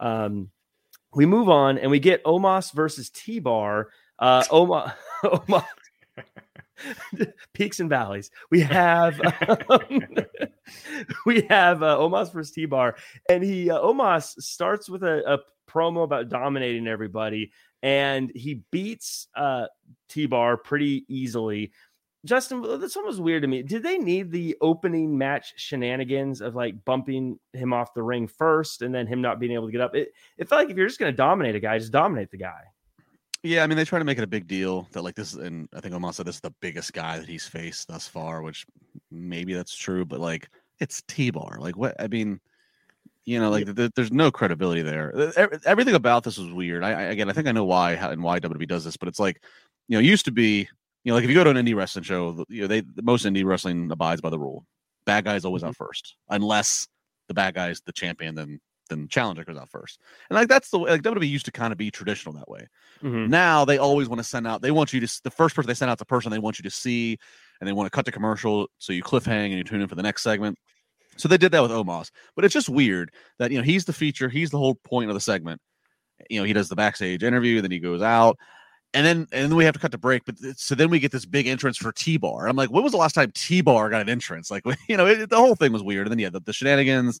Um 0.00 0.50
we 1.14 1.26
move 1.26 1.48
on 1.48 1.78
and 1.78 1.90
we 1.90 1.98
get 1.98 2.24
omos 2.24 2.72
versus 2.72 3.10
t-bar. 3.10 3.88
Uh 4.18 4.42
omos 4.50 4.92
omos 5.24 5.64
peaks 7.52 7.80
and 7.80 7.88
valleys. 7.88 8.30
We 8.50 8.60
have 8.60 9.20
um, 9.68 10.16
we 11.26 11.42
have 11.42 11.82
uh, 11.82 11.96
Omos 11.98 12.32
versus 12.32 12.52
T 12.52 12.66
Bar, 12.66 12.96
and 13.28 13.42
he 13.42 13.70
uh, 13.70 13.80
Omos 13.80 14.40
starts 14.40 14.88
with 14.88 15.02
a, 15.02 15.34
a, 15.34 15.38
promo 15.70 16.04
about 16.04 16.28
dominating 16.28 16.86
everybody, 16.86 17.50
and 17.82 18.30
he 18.34 18.62
beats 18.70 19.28
uh, 19.34 19.66
T 20.08 20.26
Bar 20.26 20.56
pretty 20.56 21.04
easily. 21.08 21.72
Justin, 22.24 22.62
this 22.80 22.94
one 22.94 23.06
was 23.06 23.20
weird 23.20 23.42
to 23.42 23.48
me. 23.48 23.62
Did 23.62 23.82
they 23.82 23.98
need 23.98 24.30
the 24.30 24.56
opening 24.60 25.18
match 25.18 25.54
shenanigans 25.56 26.40
of 26.40 26.54
like 26.54 26.84
bumping 26.84 27.40
him 27.52 27.72
off 27.72 27.94
the 27.94 28.02
ring 28.02 28.28
first 28.28 28.82
and 28.82 28.94
then 28.94 29.08
him 29.08 29.20
not 29.20 29.40
being 29.40 29.52
able 29.52 29.66
to 29.66 29.72
get 29.72 29.80
up? 29.80 29.96
It, 29.96 30.12
it 30.38 30.48
felt 30.48 30.60
like 30.60 30.70
if 30.70 30.76
you're 30.76 30.86
just 30.86 31.00
going 31.00 31.12
to 31.12 31.16
dominate 31.16 31.56
a 31.56 31.60
guy, 31.60 31.78
just 31.78 31.90
dominate 31.90 32.30
the 32.30 32.36
guy. 32.36 32.62
Yeah, 33.42 33.64
I 33.64 33.66
mean 33.66 33.76
they 33.76 33.84
try 33.84 33.98
to 33.98 34.04
make 34.04 34.18
it 34.18 34.24
a 34.24 34.28
big 34.28 34.46
deal 34.46 34.88
that 34.92 35.02
like 35.02 35.16
this, 35.16 35.34
and 35.34 35.68
I 35.74 35.80
think 35.80 35.94
Omos 35.94 36.14
said 36.14 36.26
this 36.26 36.36
is 36.36 36.40
the 36.40 36.54
biggest 36.60 36.92
guy 36.92 37.18
that 37.18 37.28
he's 37.28 37.46
faced 37.46 37.88
thus 37.88 38.06
far, 38.06 38.42
which 38.42 38.66
maybe 39.10 39.52
that's 39.52 39.74
true, 39.74 40.04
but 40.04 40.20
like 40.20 40.48
it's 40.78 41.02
T 41.08 41.30
Bar. 41.30 41.58
Like 41.58 41.76
what? 41.76 42.00
I 42.00 42.06
mean, 42.06 42.40
you 43.24 43.40
know, 43.40 43.50
like 43.50 43.66
the, 43.66 43.92
there's 43.96 44.12
no 44.12 44.30
credibility 44.30 44.82
there. 44.82 45.32
Everything 45.64 45.94
about 45.94 46.22
this 46.22 46.38
was 46.38 46.52
weird. 46.52 46.84
I, 46.84 46.90
I 46.90 47.02
again, 47.02 47.28
I 47.28 47.32
think 47.32 47.48
I 47.48 47.52
know 47.52 47.64
why 47.64 47.96
how, 47.96 48.10
and 48.10 48.22
why 48.22 48.38
WWE 48.38 48.68
does 48.68 48.84
this, 48.84 48.96
but 48.96 49.08
it's 49.08 49.20
like, 49.20 49.42
you 49.88 49.96
know, 49.96 50.00
used 50.00 50.24
to 50.26 50.32
be, 50.32 50.68
you 51.02 51.10
know, 51.10 51.14
like 51.14 51.24
if 51.24 51.30
you 51.30 51.34
go 51.34 51.42
to 51.44 51.50
an 51.50 51.56
indie 51.56 51.74
wrestling 51.74 52.04
show, 52.04 52.44
you 52.48 52.62
know, 52.62 52.66
they 52.68 52.82
most 53.02 53.26
indie 53.26 53.44
wrestling 53.44 53.90
abides 53.90 54.20
by 54.20 54.30
the 54.30 54.38
rule. 54.38 54.64
Bad 55.04 55.24
guys 55.24 55.44
always 55.44 55.62
mm-hmm. 55.62 55.70
out 55.70 55.76
first, 55.76 56.14
unless 56.28 56.86
the 57.26 57.34
bad 57.34 57.54
guy's 57.54 57.80
the 57.80 57.92
champion, 57.92 58.36
then 58.36 58.60
then 58.92 59.08
challenger 59.08 59.44
goes 59.44 59.56
out 59.56 59.70
first. 59.70 60.00
And 60.30 60.36
like 60.36 60.48
that's 60.48 60.70
the 60.70 60.78
way 60.78 60.90
like 60.90 61.02
WWE 61.02 61.28
used 61.28 61.46
to 61.46 61.52
kind 61.52 61.72
of 61.72 61.78
be 61.78 61.90
traditional 61.90 62.34
that 62.34 62.48
way. 62.48 62.68
Mm-hmm. 63.02 63.28
Now 63.28 63.64
they 63.64 63.78
always 63.78 64.08
want 64.08 64.20
to 64.20 64.24
send 64.24 64.46
out. 64.46 64.62
They 64.62 64.70
want 64.70 64.92
you 64.92 65.00
to 65.00 65.20
the 65.24 65.30
first 65.30 65.54
person 65.54 65.68
they 65.68 65.74
send 65.74 65.90
out 65.90 65.98
the 65.98 66.04
person 66.04 66.30
they 66.30 66.38
want 66.38 66.58
you 66.58 66.62
to 66.64 66.70
see, 66.70 67.18
and 67.60 67.68
they 67.68 67.72
want 67.72 67.86
to 67.86 67.90
cut 67.90 68.04
the 68.04 68.12
commercial 68.12 68.68
so 68.78 68.92
you 68.92 69.02
cliffhang 69.02 69.46
and 69.46 69.54
you 69.54 69.64
tune 69.64 69.80
in 69.80 69.88
for 69.88 69.94
the 69.94 70.02
next 70.02 70.22
segment. 70.22 70.58
So 71.16 71.28
they 71.28 71.36
did 71.36 71.52
that 71.52 71.62
with 71.62 71.70
Omos, 71.70 72.10
but 72.34 72.44
it's 72.44 72.54
just 72.54 72.68
weird 72.68 73.10
that 73.38 73.50
you 73.50 73.58
know 73.58 73.64
he's 73.64 73.84
the 73.84 73.92
feature, 73.92 74.28
he's 74.28 74.50
the 74.50 74.58
whole 74.58 74.74
point 74.74 75.10
of 75.10 75.14
the 75.14 75.20
segment. 75.20 75.60
You 76.30 76.40
know, 76.40 76.44
he 76.44 76.52
does 76.52 76.68
the 76.68 76.76
backstage 76.76 77.22
interview, 77.22 77.60
then 77.60 77.70
he 77.70 77.80
goes 77.80 78.02
out, 78.02 78.38
and 78.94 79.06
then 79.06 79.26
and 79.32 79.50
then 79.50 79.56
we 79.56 79.64
have 79.64 79.74
to 79.74 79.80
cut 79.80 79.90
the 79.90 79.98
break. 79.98 80.24
But 80.24 80.36
so 80.56 80.74
then 80.74 80.90
we 80.90 80.98
get 80.98 81.12
this 81.12 81.26
big 81.26 81.46
entrance 81.46 81.76
for 81.76 81.92
T 81.92 82.16
Bar. 82.16 82.48
I'm 82.48 82.56
like, 82.56 82.70
when 82.70 82.82
was 82.82 82.92
the 82.92 82.98
last 82.98 83.14
time 83.14 83.32
T 83.34 83.60
Bar 83.60 83.90
got 83.90 84.02
an 84.02 84.08
entrance? 84.08 84.50
Like, 84.50 84.64
you 84.88 84.96
know, 84.96 85.06
it, 85.06 85.30
the 85.30 85.36
whole 85.36 85.54
thing 85.54 85.72
was 85.72 85.82
weird. 85.82 86.06
And 86.06 86.12
then 86.12 86.18
yeah, 86.18 86.30
the, 86.30 86.40
the 86.40 86.52
shenanigans. 86.52 87.20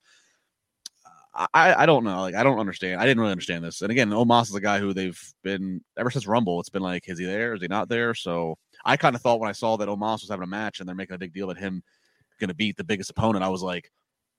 I, 1.34 1.74
I 1.74 1.86
don't 1.86 2.04
know. 2.04 2.20
Like, 2.20 2.34
I 2.34 2.42
don't 2.42 2.58
understand. 2.58 3.00
I 3.00 3.06
didn't 3.06 3.20
really 3.20 3.32
understand 3.32 3.64
this. 3.64 3.80
And 3.80 3.90
again, 3.90 4.10
Omos 4.10 4.50
is 4.50 4.54
a 4.54 4.60
guy 4.60 4.78
who 4.78 4.92
they've 4.92 5.18
been 5.42 5.82
ever 5.96 6.10
since 6.10 6.26
Rumble. 6.26 6.60
It's 6.60 6.68
been 6.68 6.82
like, 6.82 7.08
is 7.08 7.18
he 7.18 7.24
there? 7.24 7.54
Is 7.54 7.62
he 7.62 7.68
not 7.68 7.88
there? 7.88 8.14
So 8.14 8.58
I 8.84 8.96
kind 8.98 9.16
of 9.16 9.22
thought 9.22 9.40
when 9.40 9.48
I 9.48 9.52
saw 9.52 9.76
that 9.78 9.88
Omos 9.88 10.20
was 10.20 10.28
having 10.28 10.44
a 10.44 10.46
match 10.46 10.80
and 10.80 10.88
they're 10.88 10.94
making 10.96 11.14
a 11.14 11.18
big 11.18 11.32
deal 11.32 11.46
that 11.46 11.56
him 11.56 11.82
going 12.38 12.48
to 12.48 12.54
beat 12.54 12.76
the 12.76 12.84
biggest 12.84 13.10
opponent, 13.10 13.44
I 13.44 13.48
was 13.48 13.62
like, 13.62 13.90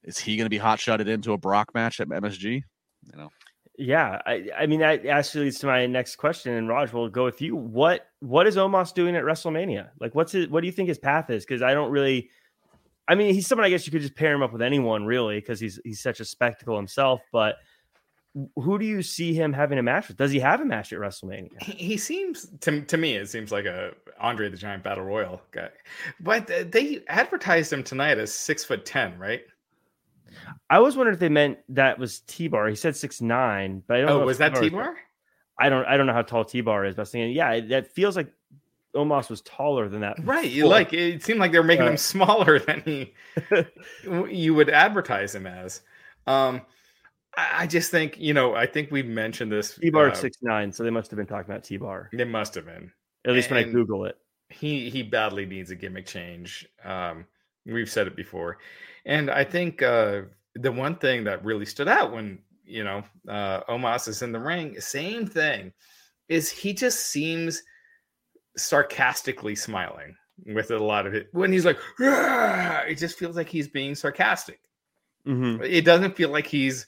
is 0.04 0.20
he 0.20 0.38
going 0.38 0.46
to 0.46 0.52
be 0.52 0.58
hot 0.58 0.80
shotted 0.80 1.08
into 1.08 1.34
a 1.34 1.38
Brock 1.38 1.74
match 1.74 2.00
at 2.00 2.10
MSG? 2.10 2.62
You 3.12 3.18
know. 3.18 3.30
Yeah, 3.78 4.22
I, 4.26 4.50
I 4.56 4.68
mean 4.68 4.82
that 4.82 5.06
actually 5.06 5.46
leads 5.46 5.58
to 5.60 5.66
my 5.66 5.88
next 5.88 6.18
question, 6.18 6.54
and 6.54 6.70
Raj 6.70 6.94
will 6.94 7.10
go 7.10 7.24
with 7.26 7.42
you. 7.42 7.56
What 7.56 8.06
what 8.20 8.46
is 8.46 8.56
Omos 8.56 8.94
doing 8.94 9.16
at 9.16 9.24
WrestleMania? 9.24 9.90
Like, 10.00 10.14
what's 10.14 10.32
his? 10.32 10.48
What 10.48 10.62
do 10.62 10.68
you 10.68 10.72
think 10.72 10.90
his 10.90 11.00
path 11.00 11.32
is? 11.32 11.44
Because 11.44 11.64
I 11.64 11.74
don't 11.74 11.90
really. 11.90 12.30
I 13.08 13.16
mean, 13.16 13.34
he's 13.34 13.48
someone 13.48 13.66
I 13.66 13.70
guess 13.70 13.86
you 13.86 13.92
could 13.92 14.02
just 14.02 14.16
pair 14.16 14.34
him 14.34 14.42
up 14.42 14.54
with 14.54 14.62
anyone 14.62 15.06
really, 15.06 15.40
because 15.40 15.60
he's 15.60 15.80
he's 15.84 16.02
such 16.02 16.20
a 16.20 16.26
spectacle 16.26 16.76
himself. 16.76 17.22
But 17.32 17.56
who 18.56 18.80
do 18.80 18.86
you 18.86 19.04
see 19.04 19.34
him 19.34 19.54
having 19.54 19.78
a 19.78 19.84
match 19.84 20.08
with? 20.08 20.18
Does 20.18 20.32
he 20.32 20.40
have 20.40 20.62
a 20.62 20.66
match 20.66 20.92
at 20.92 21.00
WrestleMania? 21.00 21.62
He 21.62 21.98
seems 21.98 22.48
to 22.62 22.82
to 22.82 22.98
me 22.98 23.16
it 23.16 23.30
seems 23.30 23.52
like 23.52 23.66
a 23.66 23.94
Andre 24.20 24.50
the 24.50 24.58
Giant 24.58 24.84
Battle 24.84 25.04
Royal 25.04 25.42
guy, 25.52 25.70
but 26.20 26.48
they 26.48 27.04
advertised 27.08 27.72
him 27.72 27.84
tonight 27.84 28.18
as 28.18 28.34
six 28.34 28.64
foot 28.64 28.86
ten, 28.86 29.18
right? 29.20 29.42
I 30.70 30.80
was 30.80 30.96
wondering 30.96 31.14
if 31.14 31.20
they 31.20 31.30
meant 31.30 31.60
that 31.70 32.00
was 32.00 32.22
T 32.22 32.48
Bar. 32.48 32.68
He 32.68 32.76
said 32.76 32.96
six 32.96 33.22
nine, 33.22 33.84
but 33.88 33.98
I 33.98 34.02
don't. 34.02 34.10
Oh, 34.10 34.26
was 34.26 34.40
that 34.40 34.56
T 34.56 34.70
Bar? 34.70 34.96
I 35.60 35.70
don't. 35.70 35.86
I 35.86 35.98
don't 35.98 36.08
know 36.08 36.14
how 36.14 36.24
tall 36.24 36.46
T 36.46 36.62
Bar 36.62 36.86
is, 36.86 36.96
but 36.96 37.02
I 37.02 37.04
was 37.04 37.12
thinking, 37.12 37.36
yeah, 37.36 37.60
that 37.60 37.94
feels 37.94 38.16
like 38.16 38.32
Omos 38.96 39.30
was 39.30 39.42
taller 39.42 39.90
than 39.90 40.02
that. 40.02 40.18
Right. 40.24 40.50
You 40.50 40.68
like 40.68 40.94
it 40.94 41.24
seemed 41.24 41.40
like 41.40 41.52
they 41.52 41.60
were 41.60 41.64
making 41.64 41.88
him 41.88 41.98
smaller 41.98 42.60
than 42.60 42.82
he 42.82 43.14
you 44.30 44.54
would 44.54 44.70
advertise 44.70 45.34
him 45.34 45.48
as. 45.48 45.82
Um, 46.28 46.62
I 47.36 47.66
just 47.66 47.90
think 47.90 48.20
you 48.20 48.34
know. 48.34 48.54
I 48.54 48.66
think 48.66 48.92
we 48.92 49.02
mentioned 49.02 49.52
this. 49.52 49.76
T 49.76 49.90
Bar 49.90 50.10
uh, 50.10 50.14
six 50.14 50.38
nine, 50.42 50.72
so 50.72 50.84
they 50.84 50.92
must 50.92 51.10
have 51.10 51.18
been 51.18 51.26
talking 51.26 51.50
about 51.50 51.64
T 51.64 51.78
Bar. 51.78 52.10
They 52.14 52.26
must 52.26 52.54
have 52.56 52.66
been. 52.66 52.92
At 53.26 53.34
least 53.34 53.50
and 53.50 53.58
when 53.58 53.70
I 53.70 53.72
Google 53.72 54.06
it. 54.06 54.18
He 54.50 54.90
he 54.90 55.02
badly 55.02 55.46
needs 55.46 55.72
a 55.72 55.76
gimmick 55.76 56.06
change. 56.06 56.68
Um, 56.84 57.26
we've 57.66 57.90
said 57.90 58.06
it 58.06 58.16
before, 58.16 58.60
and 59.06 59.32
I 59.32 59.44
think 59.44 59.82
uh, 59.82 60.22
the 60.56 60.72
one 60.72 60.96
thing 60.96 61.24
that 61.24 61.44
really 61.44 61.66
stood 61.66 61.88
out 61.88 62.14
when 62.14 62.38
you 62.66 62.84
know 62.84 63.04
uh, 63.28 63.62
Omos 63.64 64.08
is 64.08 64.22
in 64.22 64.32
the 64.32 64.40
ring, 64.40 64.80
same 64.80 65.26
thing, 65.26 65.74
is 66.30 66.52
he 66.52 66.72
just 66.72 67.08
seems 67.08 67.64
sarcastically 68.58 69.56
smiling 69.56 70.16
with 70.46 70.72
a 70.72 70.80
lot 70.80 71.08
of 71.08 71.14
it. 71.14 71.28
When 71.32 71.52
he's 71.52 71.66
like, 71.66 71.78
it 72.00 72.98
just 72.98 73.18
feels 73.18 73.36
like 73.36 73.50
he's 73.50 73.68
being 73.68 73.96
sarcastic. 73.96 74.60
Mm-hmm. 75.28 75.64
It 75.64 75.86
doesn't 75.86 76.16
feel 76.16 76.30
like 76.30 76.48
he's 76.48 76.86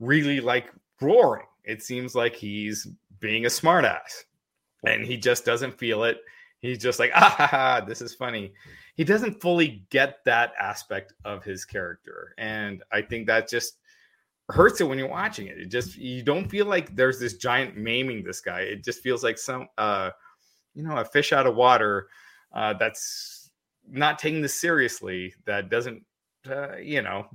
really 0.00 0.40
like 0.40 0.72
roaring. 1.00 1.46
It 1.64 1.82
seems 1.82 2.14
like 2.14 2.34
he's 2.34 2.86
being 3.20 3.44
a 3.44 3.48
smartass, 3.48 4.24
and 4.84 5.04
he 5.04 5.16
just 5.16 5.44
doesn't 5.44 5.78
feel 5.78 6.04
it. 6.04 6.18
He's 6.60 6.78
just 6.78 6.98
like, 6.98 7.12
ah, 7.14 7.34
ha, 7.38 7.46
ha, 7.46 7.80
this 7.86 8.00
is 8.02 8.14
funny 8.14 8.52
he 8.98 9.04
doesn't 9.04 9.40
fully 9.40 9.84
get 9.90 10.24
that 10.24 10.52
aspect 10.60 11.14
of 11.24 11.42
his 11.44 11.64
character 11.64 12.34
and 12.36 12.82
i 12.92 13.00
think 13.00 13.26
that 13.26 13.48
just 13.48 13.78
hurts 14.50 14.80
it 14.80 14.84
when 14.84 14.98
you're 14.98 15.08
watching 15.08 15.46
it 15.46 15.56
it 15.56 15.66
just 15.66 15.96
you 15.96 16.22
don't 16.22 16.48
feel 16.48 16.66
like 16.66 16.94
there's 16.94 17.18
this 17.20 17.34
giant 17.34 17.76
maiming 17.76 18.22
this 18.22 18.40
guy 18.40 18.60
it 18.60 18.84
just 18.84 19.00
feels 19.00 19.22
like 19.22 19.38
some 19.38 19.68
uh 19.78 20.10
you 20.78 20.84
know 20.84 20.96
a 20.96 21.04
fish 21.04 21.32
out 21.32 21.46
of 21.46 21.54
water 21.54 22.08
uh 22.54 22.72
that's 22.74 23.50
not 23.90 24.18
taking 24.18 24.40
this 24.40 24.58
seriously 24.58 25.34
that 25.44 25.68
doesn't 25.68 26.02
uh, 26.48 26.76
you 26.76 27.02
know 27.02 27.26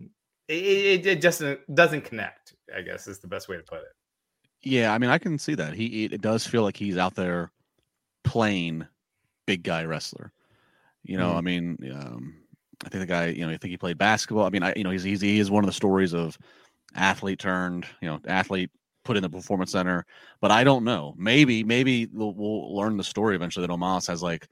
it, 0.47 0.55
it, 0.55 1.05
it 1.05 1.21
just 1.21 1.43
doesn't 1.73 2.05
connect 2.05 2.55
i 2.75 2.81
guess 2.81 3.07
is 3.07 3.19
the 3.19 3.27
best 3.27 3.47
way 3.47 3.57
to 3.57 3.63
put 3.63 3.79
it 3.79 3.93
yeah 4.63 4.93
i 4.93 4.97
mean 4.97 5.09
i 5.09 5.17
can 5.17 5.37
see 5.37 5.53
that 5.53 5.73
he 5.73 6.05
it 6.05 6.21
does 6.21 6.47
feel 6.47 6.63
like 6.63 6.77
he's 6.77 6.97
out 6.97 7.15
there 7.15 7.51
playing 8.23 8.87
big 9.45 9.61
guy 9.61 9.83
wrestler 9.83 10.31
you 11.03 11.17
know, 11.17 11.29
mm-hmm. 11.29 11.37
I 11.37 11.41
mean, 11.41 11.77
um, 11.93 12.35
I 12.85 12.89
think 12.89 13.01
the 13.01 13.07
guy, 13.07 13.27
you 13.27 13.45
know, 13.45 13.51
I 13.51 13.57
think 13.57 13.71
he 13.71 13.77
played 13.77 13.97
basketball. 13.97 14.45
I 14.45 14.49
mean, 14.49 14.63
I, 14.63 14.73
you 14.75 14.83
know, 14.83 14.89
he's, 14.89 15.03
he's 15.03 15.21
he 15.21 15.39
is 15.39 15.51
one 15.51 15.63
of 15.63 15.67
the 15.67 15.73
stories 15.73 16.13
of 16.13 16.37
athlete 16.95 17.39
turned, 17.39 17.85
you 18.01 18.09
know, 18.09 18.19
athlete 18.25 18.71
put 19.03 19.17
in 19.17 19.23
the 19.23 19.29
performance 19.29 19.71
center. 19.71 20.05
But 20.41 20.51
I 20.51 20.63
don't 20.63 20.83
know. 20.83 21.13
Maybe, 21.17 21.63
maybe 21.63 22.07
we'll, 22.11 22.33
we'll 22.33 22.75
learn 22.75 22.97
the 22.97 23.03
story 23.03 23.35
eventually 23.35 23.65
that 23.65 23.73
Omos 23.73 24.07
has 24.07 24.23
like 24.23 24.47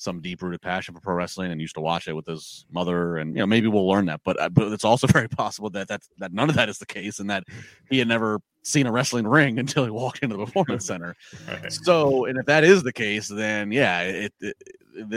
some 0.00 0.22
deep 0.22 0.42
rooted 0.42 0.62
passion 0.62 0.94
for 0.94 1.00
pro 1.00 1.14
wrestling 1.14 1.52
and 1.52 1.60
used 1.60 1.74
to 1.74 1.80
watch 1.80 2.08
it 2.08 2.14
with 2.14 2.26
his 2.26 2.64
mother, 2.72 3.18
and 3.18 3.34
you 3.34 3.40
know, 3.40 3.46
maybe 3.46 3.68
we'll 3.68 3.86
learn 3.86 4.06
that. 4.06 4.20
But 4.24 4.40
uh, 4.40 4.48
but 4.48 4.72
it's 4.72 4.84
also 4.84 5.06
very 5.06 5.28
possible 5.28 5.68
that 5.70 5.88
that's 5.88 6.08
that 6.18 6.32
none 6.32 6.48
of 6.48 6.56
that 6.56 6.70
is 6.70 6.78
the 6.78 6.86
case, 6.86 7.20
and 7.20 7.28
that 7.28 7.44
he 7.90 7.98
had 7.98 8.08
never 8.08 8.40
seen 8.62 8.86
a 8.86 8.92
wrestling 8.92 9.26
ring 9.26 9.58
until 9.60 9.84
he 9.84 9.90
walked 9.90 10.22
into 10.22 10.36
the 10.36 10.44
performance 10.46 10.86
center. 10.86 11.14
right. 11.46 11.70
So, 11.70 12.24
and 12.24 12.38
if 12.38 12.46
that 12.46 12.64
is 12.64 12.82
the 12.82 12.92
case, 12.92 13.28
then 13.28 13.70
yeah, 13.70 14.00
it, 14.00 14.32
it 14.40 14.56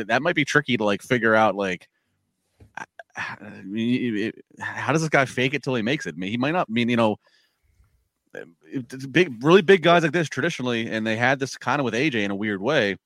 that 0.07 0.21
might 0.21 0.35
be 0.35 0.45
tricky 0.45 0.75
to 0.75 0.83
like 0.83 1.01
figure 1.01 1.33
out 1.33 1.55
like 1.55 1.87
how 3.15 4.91
does 4.91 5.01
this 5.01 5.09
guy 5.09 5.25
fake 5.25 5.53
it 5.53 5.63
till 5.63 5.75
he 5.75 5.81
makes 5.81 6.05
it? 6.05 6.15
I 6.15 6.17
mean, 6.17 6.31
he 6.31 6.37
might 6.37 6.51
not 6.51 6.67
I 6.69 6.73
mean, 6.73 6.89
you 6.89 6.97
know, 6.97 7.17
big, 9.11 9.43
really 9.43 9.61
big 9.61 9.81
guys 9.81 10.03
like 10.03 10.11
this 10.11 10.29
traditionally, 10.29 10.89
and 10.89 11.05
they 11.05 11.15
had 11.15 11.39
this 11.39 11.57
kind 11.57 11.79
of 11.79 11.85
with 11.85 11.93
AJ 11.93 12.23
in 12.23 12.31
a 12.31 12.35
weird 12.35 12.61
way. 12.61 12.97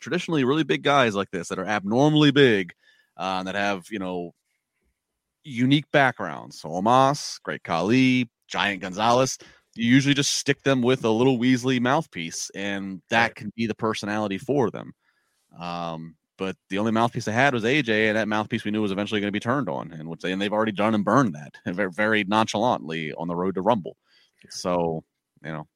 Traditionally, 0.00 0.44
really 0.44 0.64
big 0.64 0.82
guys 0.82 1.14
like 1.14 1.30
this 1.30 1.48
that 1.48 1.58
are 1.58 1.66
abnormally 1.66 2.30
big, 2.30 2.72
uh, 3.16 3.42
that 3.44 3.54
have 3.54 3.86
you 3.90 3.98
know 3.98 4.32
unique 5.44 5.90
backgrounds. 5.92 6.60
So 6.60 6.68
Omos, 6.68 7.40
Great 7.42 7.62
Khali, 7.62 8.28
Giant 8.48 8.82
Gonzalez. 8.82 9.38
You 9.74 9.92
usually 9.92 10.14
just 10.14 10.36
stick 10.36 10.62
them 10.62 10.82
with 10.82 11.04
a 11.04 11.10
little 11.10 11.38
Weasley 11.38 11.80
mouthpiece, 11.80 12.50
and 12.54 13.02
that 13.10 13.34
can 13.34 13.52
be 13.56 13.66
the 13.66 13.74
personality 13.74 14.38
for 14.38 14.70
them. 14.70 14.92
Um, 15.58 16.16
but 16.38 16.56
the 16.68 16.78
only 16.78 16.92
mouthpiece 16.92 17.28
I 17.28 17.32
had 17.32 17.54
was 17.54 17.64
AJ, 17.64 18.08
and 18.08 18.16
that 18.16 18.28
mouthpiece 18.28 18.64
we 18.64 18.70
knew 18.70 18.82
was 18.82 18.92
eventually 18.92 19.20
going 19.20 19.28
to 19.28 19.32
be 19.32 19.40
turned 19.40 19.68
on, 19.68 19.92
and 19.92 20.08
which 20.08 20.24
and 20.24 20.40
they've 20.40 20.52
already 20.52 20.72
done 20.72 20.94
and 20.94 21.04
burned 21.04 21.34
that 21.34 21.56
very, 21.74 21.90
very 21.90 22.24
nonchalantly 22.24 23.12
on 23.14 23.28
the 23.28 23.36
road 23.36 23.54
to 23.54 23.62
Rumble. 23.62 23.96
So 24.50 25.04
you 25.44 25.52
know, 25.52 25.66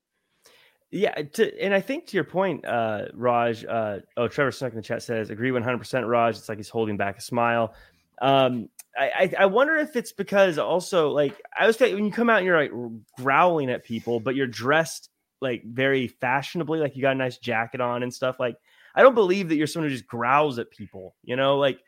yeah, 0.91 1.15
to, 1.15 1.63
and 1.63 1.73
I 1.73 1.81
think 1.81 2.07
to 2.09 2.17
your 2.17 2.25
point, 2.25 2.65
uh, 2.67 3.07
Raj. 3.15 3.65
Uh, 3.65 3.99
oh, 4.17 4.29
Trevor 4.29 4.51
Snuck 4.51 4.73
in 4.73 4.77
the 4.77 4.83
chat 4.83 5.03
says, 5.03 5.31
"Agree 5.31 5.53
one 5.53 5.63
hundred 5.63 5.79
percent, 5.79 6.07
Raj." 6.07 6.37
It's 6.37 6.49
like 6.49 6.59
he's 6.59 6.69
holding 6.69 6.97
back 6.97 7.19
a 7.19 7.23
smile. 7.23 7.75
Um, 8.21 8.69
I, 8.99 9.11
I, 9.19 9.35
I 9.41 9.47
wonder 9.47 9.77
if 9.77 9.95
it's 9.95 10.13
because 10.13 10.59
also 10.59 11.11
like 11.11 11.41
I 11.59 11.67
was 11.67 11.79
when 11.79 12.05
you 12.05 12.11
come 12.11 12.29
out 12.29 12.39
and 12.39 12.47
you're 12.47 12.61
like 12.61 12.73
growling 13.17 13.71
at 13.71 13.85
people, 13.85 14.21
but 14.21 14.35
you're 14.35 14.49
dressed 14.49 15.11
like 15.41 15.63
very 15.65 16.09
fashionably, 16.09 16.81
like 16.81 16.97
you 16.97 17.03
got 17.03 17.13
a 17.13 17.19
nice 17.19 17.39
jacket 17.39 17.81
on 17.81 18.03
and 18.03 18.13
stuff. 18.13 18.41
Like 18.41 18.57
I 18.95 19.03
don't 19.03 19.15
believe 19.15 19.49
that 19.49 19.57
you're 19.57 19.69
someone 19.69 19.91
who 19.91 19.95
just 19.95 20.09
growls 20.09 20.59
at 20.59 20.71
people. 20.71 21.15
You 21.23 21.37
know, 21.37 21.57
like 21.57 21.79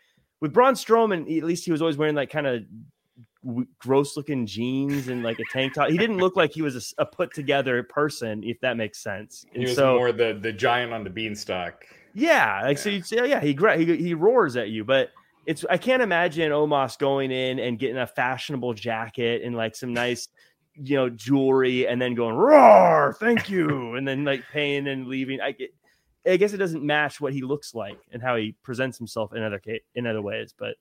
with 0.41 0.53
Braun 0.53 0.75
Strowman, 0.75 1.37
at 1.37 1.45
least 1.45 1.65
he 1.65 1.73
was 1.73 1.83
always 1.83 1.97
wearing 1.97 2.15
like 2.15 2.31
kind 2.31 2.47
of 2.47 2.63
gross 3.79 4.17
looking 4.17 4.47
jeans 4.47 5.09
and 5.09 5.23
like 5.23 5.39
a 5.39 5.45
tank 5.53 5.75
top. 5.75 5.91
He 5.91 5.99
didn't 5.99 6.19
look 6.19 6.37
like 6.37 6.53
he 6.53 6.63
was 6.63 6.95
a, 6.99 7.03
a 7.03 7.07
put 7.07 7.35
together 7.35 7.83
person, 7.83 8.43
if 8.45 8.61
that 8.61 8.77
makes 8.77 8.99
sense. 9.03 9.45
And 9.53 9.63
he 9.63 9.69
was 9.69 9.77
so, 9.77 9.97
more 9.97 10.13
the 10.13 10.39
the 10.41 10.53
giant 10.53 10.93
on 10.93 11.05
the 11.05 11.11
beanstalk. 11.11 11.85
Yeah, 12.15 12.61
like 12.63 12.77
yeah. 12.77 12.83
so 12.83 12.91
you 12.91 13.03
say, 13.03 13.29
yeah, 13.29 13.41
he 13.41 13.57
he 13.85 13.97
he 13.97 14.15
roars 14.15 14.57
at 14.57 14.69
you, 14.69 14.85
but 14.85 15.11
it's 15.47 15.65
I 15.69 15.77
can't 15.77 16.03
imagine 16.03 16.53
Omos 16.53 16.99
going 16.99 17.31
in 17.31 17.59
and 17.59 17.79
getting 17.79 17.99
a 17.99 18.07
fashionable 18.07 18.75
jacket 18.75 19.43
and 19.43 19.57
like 19.57 19.75
some 19.75 19.93
nice 19.93 20.29
you 20.75 20.97
know 20.97 21.11
jewelry 21.11 21.87
and 21.87 22.01
then 22.01 22.15
going 22.15 22.35
roar 22.35 23.15
thank 23.21 23.51
you 23.51 23.95
and 23.97 24.09
then 24.09 24.25
like 24.25 24.43
paying 24.51 24.89
and 24.89 25.07
leaving 25.07 25.39
i 25.39 25.53
get 25.53 25.71
I 26.27 26.37
guess 26.37 26.53
it 26.53 26.59
doesn't 26.59 26.85
match 26.85 27.21
what 27.21 27.33
he 27.33 27.43
looks 27.43 27.75
like 27.75 27.99
and 28.13 28.23
how 28.23 28.37
he 28.37 28.55
presents 28.63 28.99
himself 28.99 29.35
in 29.35 29.43
other 29.43 29.61
in 29.95 30.07
other 30.07 30.23
ways. 30.23 30.55
But 30.57 30.77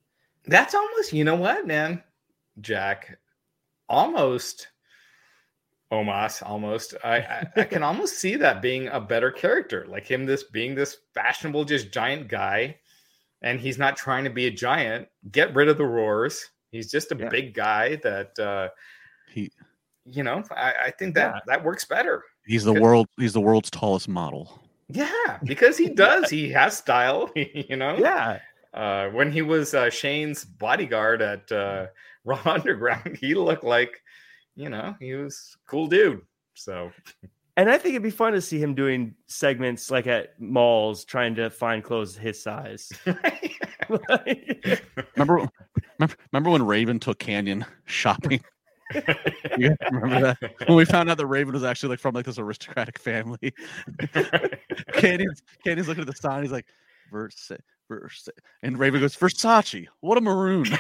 That's 0.46 0.76
almost, 0.76 1.14
you 1.14 1.24
know 1.24 1.36
what, 1.36 1.66
man, 1.66 2.04
Jack, 2.60 3.18
almost 3.90 4.68
Omos, 5.92 6.42
almost. 6.46 6.96
I, 7.04 7.18
I, 7.18 7.48
I 7.58 7.64
can 7.64 7.84
almost 7.84 8.18
see 8.18 8.36
that 8.38 8.62
being 8.62 8.88
a 8.88 9.00
better 9.00 9.30
character, 9.32 9.86
like 9.90 10.06
him, 10.10 10.26
this 10.26 10.44
being 10.44 10.74
this 10.74 10.98
fashionable, 11.14 11.66
just 11.66 11.92
giant 11.92 12.30
guy, 12.30 12.78
and 13.42 13.60
he's 13.60 13.78
not 13.78 13.98
trying 13.98 14.24
to 14.24 14.30
be 14.30 14.48
a 14.48 14.52
giant. 14.52 15.08
Get 15.32 15.54
rid 15.54 15.68
of 15.68 15.78
the 15.78 15.86
roars. 15.86 16.50
He's 16.72 16.90
just 16.90 17.12
a 17.12 17.18
Yeah. 17.18 17.28
big 17.30 17.54
guy 17.54 17.98
that 17.98 18.40
uh 18.40 18.70
He 19.30 19.52
you 20.06 20.24
know. 20.24 20.44
I, 20.52 20.74
I 20.86 20.92
think 20.92 21.16
that 21.16 21.36
Yeah. 21.36 21.40
that 21.48 21.64
works 21.64 21.84
better. 21.86 22.24
he's 22.46 22.64
the 22.64 22.74
world 22.74 23.08
he's 23.18 23.34
the 23.34 23.42
world's 23.42 23.70
tallest 23.70 24.08
model. 24.08 24.62
Yeah, 24.88 25.40
because 25.44 25.78
he 25.78 25.90
does. 25.94 26.30
he 26.30 26.50
has 26.52 26.78
style. 26.78 27.30
You 27.36 27.76
know. 27.76 27.98
Yeah. 27.98 28.40
Uh, 28.74 29.10
when 29.10 29.30
he 29.30 29.42
was 29.42 29.74
uh, 29.74 29.90
Shane's 29.90 30.46
bodyguard 30.46 31.22
at 31.22 31.52
uh, 31.52 31.88
Raw 32.24 32.42
Underground, 32.46 33.18
he 33.20 33.34
looked 33.34 33.64
like, 33.64 34.02
you 34.56 34.70
know, 34.70 34.96
he 35.00 35.14
was 35.14 35.56
cool 35.68 35.88
dude. 35.88 36.22
So 36.54 36.92
And 37.58 37.70
I 37.70 37.78
think 37.78 37.94
it'd 37.94 38.04
be 38.04 38.10
fun 38.10 38.34
to 38.34 38.42
see 38.42 38.60
him 38.60 38.76
doing 38.76 39.16
segments 39.28 39.92
like 39.92 40.08
at 40.08 40.40
malls 40.40 41.06
trying 41.06 41.36
to 41.36 41.50
find 41.50 41.84
clothes 41.84 42.16
his 42.16 42.42
size. 42.42 42.92
Remember 45.18 45.50
remember, 45.98 46.16
remember 46.32 46.50
when 46.50 46.66
Raven 46.66 47.00
took 47.00 47.20
Kanyon 47.20 47.66
shopping? 47.86 48.42
You 49.58 49.76
remember 49.90 50.36
that? 50.42 50.54
When 50.68 50.78
we 50.78 50.84
found 50.84 51.10
out 51.10 51.18
that 51.18 51.26
Raven 51.26 51.54
was 51.54 51.64
actually 51.64 51.90
like 51.90 52.00
from 52.00 52.14
like 52.14 52.26
this 52.26 52.38
aristocratic 52.38 53.00
family. 53.00 53.54
Kanyon's 54.94 55.44
Kanyon's 55.66 55.88
looking 55.88 56.02
at 56.02 56.08
the 56.08 56.16
sign, 56.16 56.42
he's 56.42 56.52
like, 56.52 56.66
Versa 57.12 57.38
Versa 57.48 57.58
and 58.64 58.78
Raven 58.78 59.00
goes, 59.02 59.16
Versace, 59.16 59.88
what 60.02 60.18
a 60.18 60.22
maroon. 60.22 60.66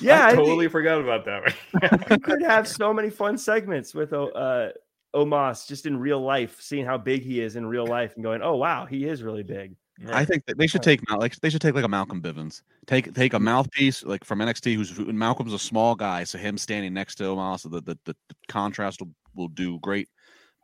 yeah, 0.00 0.24
I 0.24 0.28
I 0.28 0.30
think- 0.32 0.44
totally 0.44 0.68
forgot 0.68 1.00
about 1.00 1.24
that. 1.26 1.54
you 2.10 2.18
could 2.18 2.42
have 2.42 2.66
so 2.68 2.92
many 2.92 3.10
fun 3.10 3.36
segments 3.38 3.94
with 3.94 4.12
O- 4.12 4.28
uh, 4.30 4.70
Omos 5.14 5.66
just 5.66 5.86
in 5.86 5.98
real 5.98 6.20
life, 6.20 6.60
seeing 6.60 6.84
how 6.84 6.98
big 6.98 7.22
he 7.22 7.40
is 7.40 7.56
in 7.56 7.66
real 7.66 7.86
life, 7.86 8.14
and 8.14 8.24
going, 8.24 8.42
"Oh 8.42 8.56
wow, 8.56 8.86
he 8.86 9.06
is 9.06 9.22
really 9.22 9.42
big." 9.42 9.74
I 10.12 10.24
think 10.24 10.44
that 10.46 10.58
they 10.58 10.66
should 10.66 10.82
take 10.82 11.08
Mal- 11.08 11.20
like 11.20 11.36
they 11.36 11.50
should 11.50 11.60
take 11.60 11.74
like 11.74 11.84
a 11.84 11.88
Malcolm 11.88 12.20
Bivens. 12.20 12.62
Take 12.86 13.14
take 13.14 13.32
a 13.34 13.38
mouthpiece 13.38 14.02
like 14.04 14.24
from 14.24 14.40
NXT 14.40 14.74
who's 14.74 14.90
who- 14.96 15.12
Malcolm's 15.12 15.52
a 15.52 15.58
small 15.58 15.94
guy, 15.94 16.24
so 16.24 16.36
him 16.38 16.58
standing 16.58 16.92
next 16.92 17.16
to 17.16 17.24
Omos, 17.24 17.62
the, 17.62 17.80
the 17.80 17.98
the 18.04 18.16
the 18.28 18.34
contrast 18.48 19.00
will, 19.00 19.10
will 19.36 19.48
do 19.48 19.78
great 19.80 20.08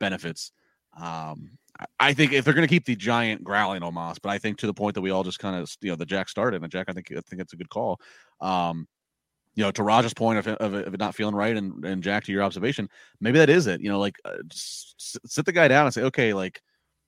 benefits. 0.00 0.52
Um 1.00 1.52
I- 1.98 2.14
think 2.14 2.32
if 2.32 2.44
they're 2.44 2.54
going 2.54 2.66
to 2.66 2.72
keep 2.72 2.84
the 2.84 2.96
giant 2.96 3.44
growling 3.44 3.82
Omos, 3.82 4.18
but 4.22 4.30
I 4.30 4.38
think 4.38 4.58
to 4.58 4.66
the 4.66 4.74
point 4.74 4.94
that 4.94 5.00
we 5.00 5.10
all 5.10 5.24
just 5.24 5.38
kind 5.38 5.56
of 5.56 5.74
you 5.80 5.90
know 5.90 5.96
the 5.96 6.06
Jack 6.06 6.28
started 6.28 6.62
and 6.62 6.72
Jack, 6.72 6.88
I 6.88 6.92
think 6.92 7.10
I 7.12 7.20
think 7.20 7.40
it's 7.42 7.52
a 7.52 7.56
good 7.56 7.70
call. 7.70 8.00
Um, 8.40 8.86
you 9.54 9.64
know, 9.64 9.70
to 9.72 9.82
Roger's 9.82 10.14
point 10.14 10.38
of, 10.38 10.46
of, 10.46 10.74
of 10.74 10.94
it 10.94 11.00
not 11.00 11.14
feeling 11.14 11.34
right, 11.34 11.56
and 11.56 11.84
and 11.84 12.02
Jack 12.02 12.24
to 12.24 12.32
your 12.32 12.42
observation, 12.42 12.88
maybe 13.20 13.38
that 13.38 13.50
is 13.50 13.66
it. 13.66 13.80
You 13.80 13.88
know, 13.88 13.98
like 13.98 14.16
uh, 14.24 14.36
sit 14.50 15.44
the 15.44 15.52
guy 15.52 15.68
down 15.68 15.86
and 15.86 15.94
say, 15.94 16.02
okay, 16.02 16.32
like 16.32 16.60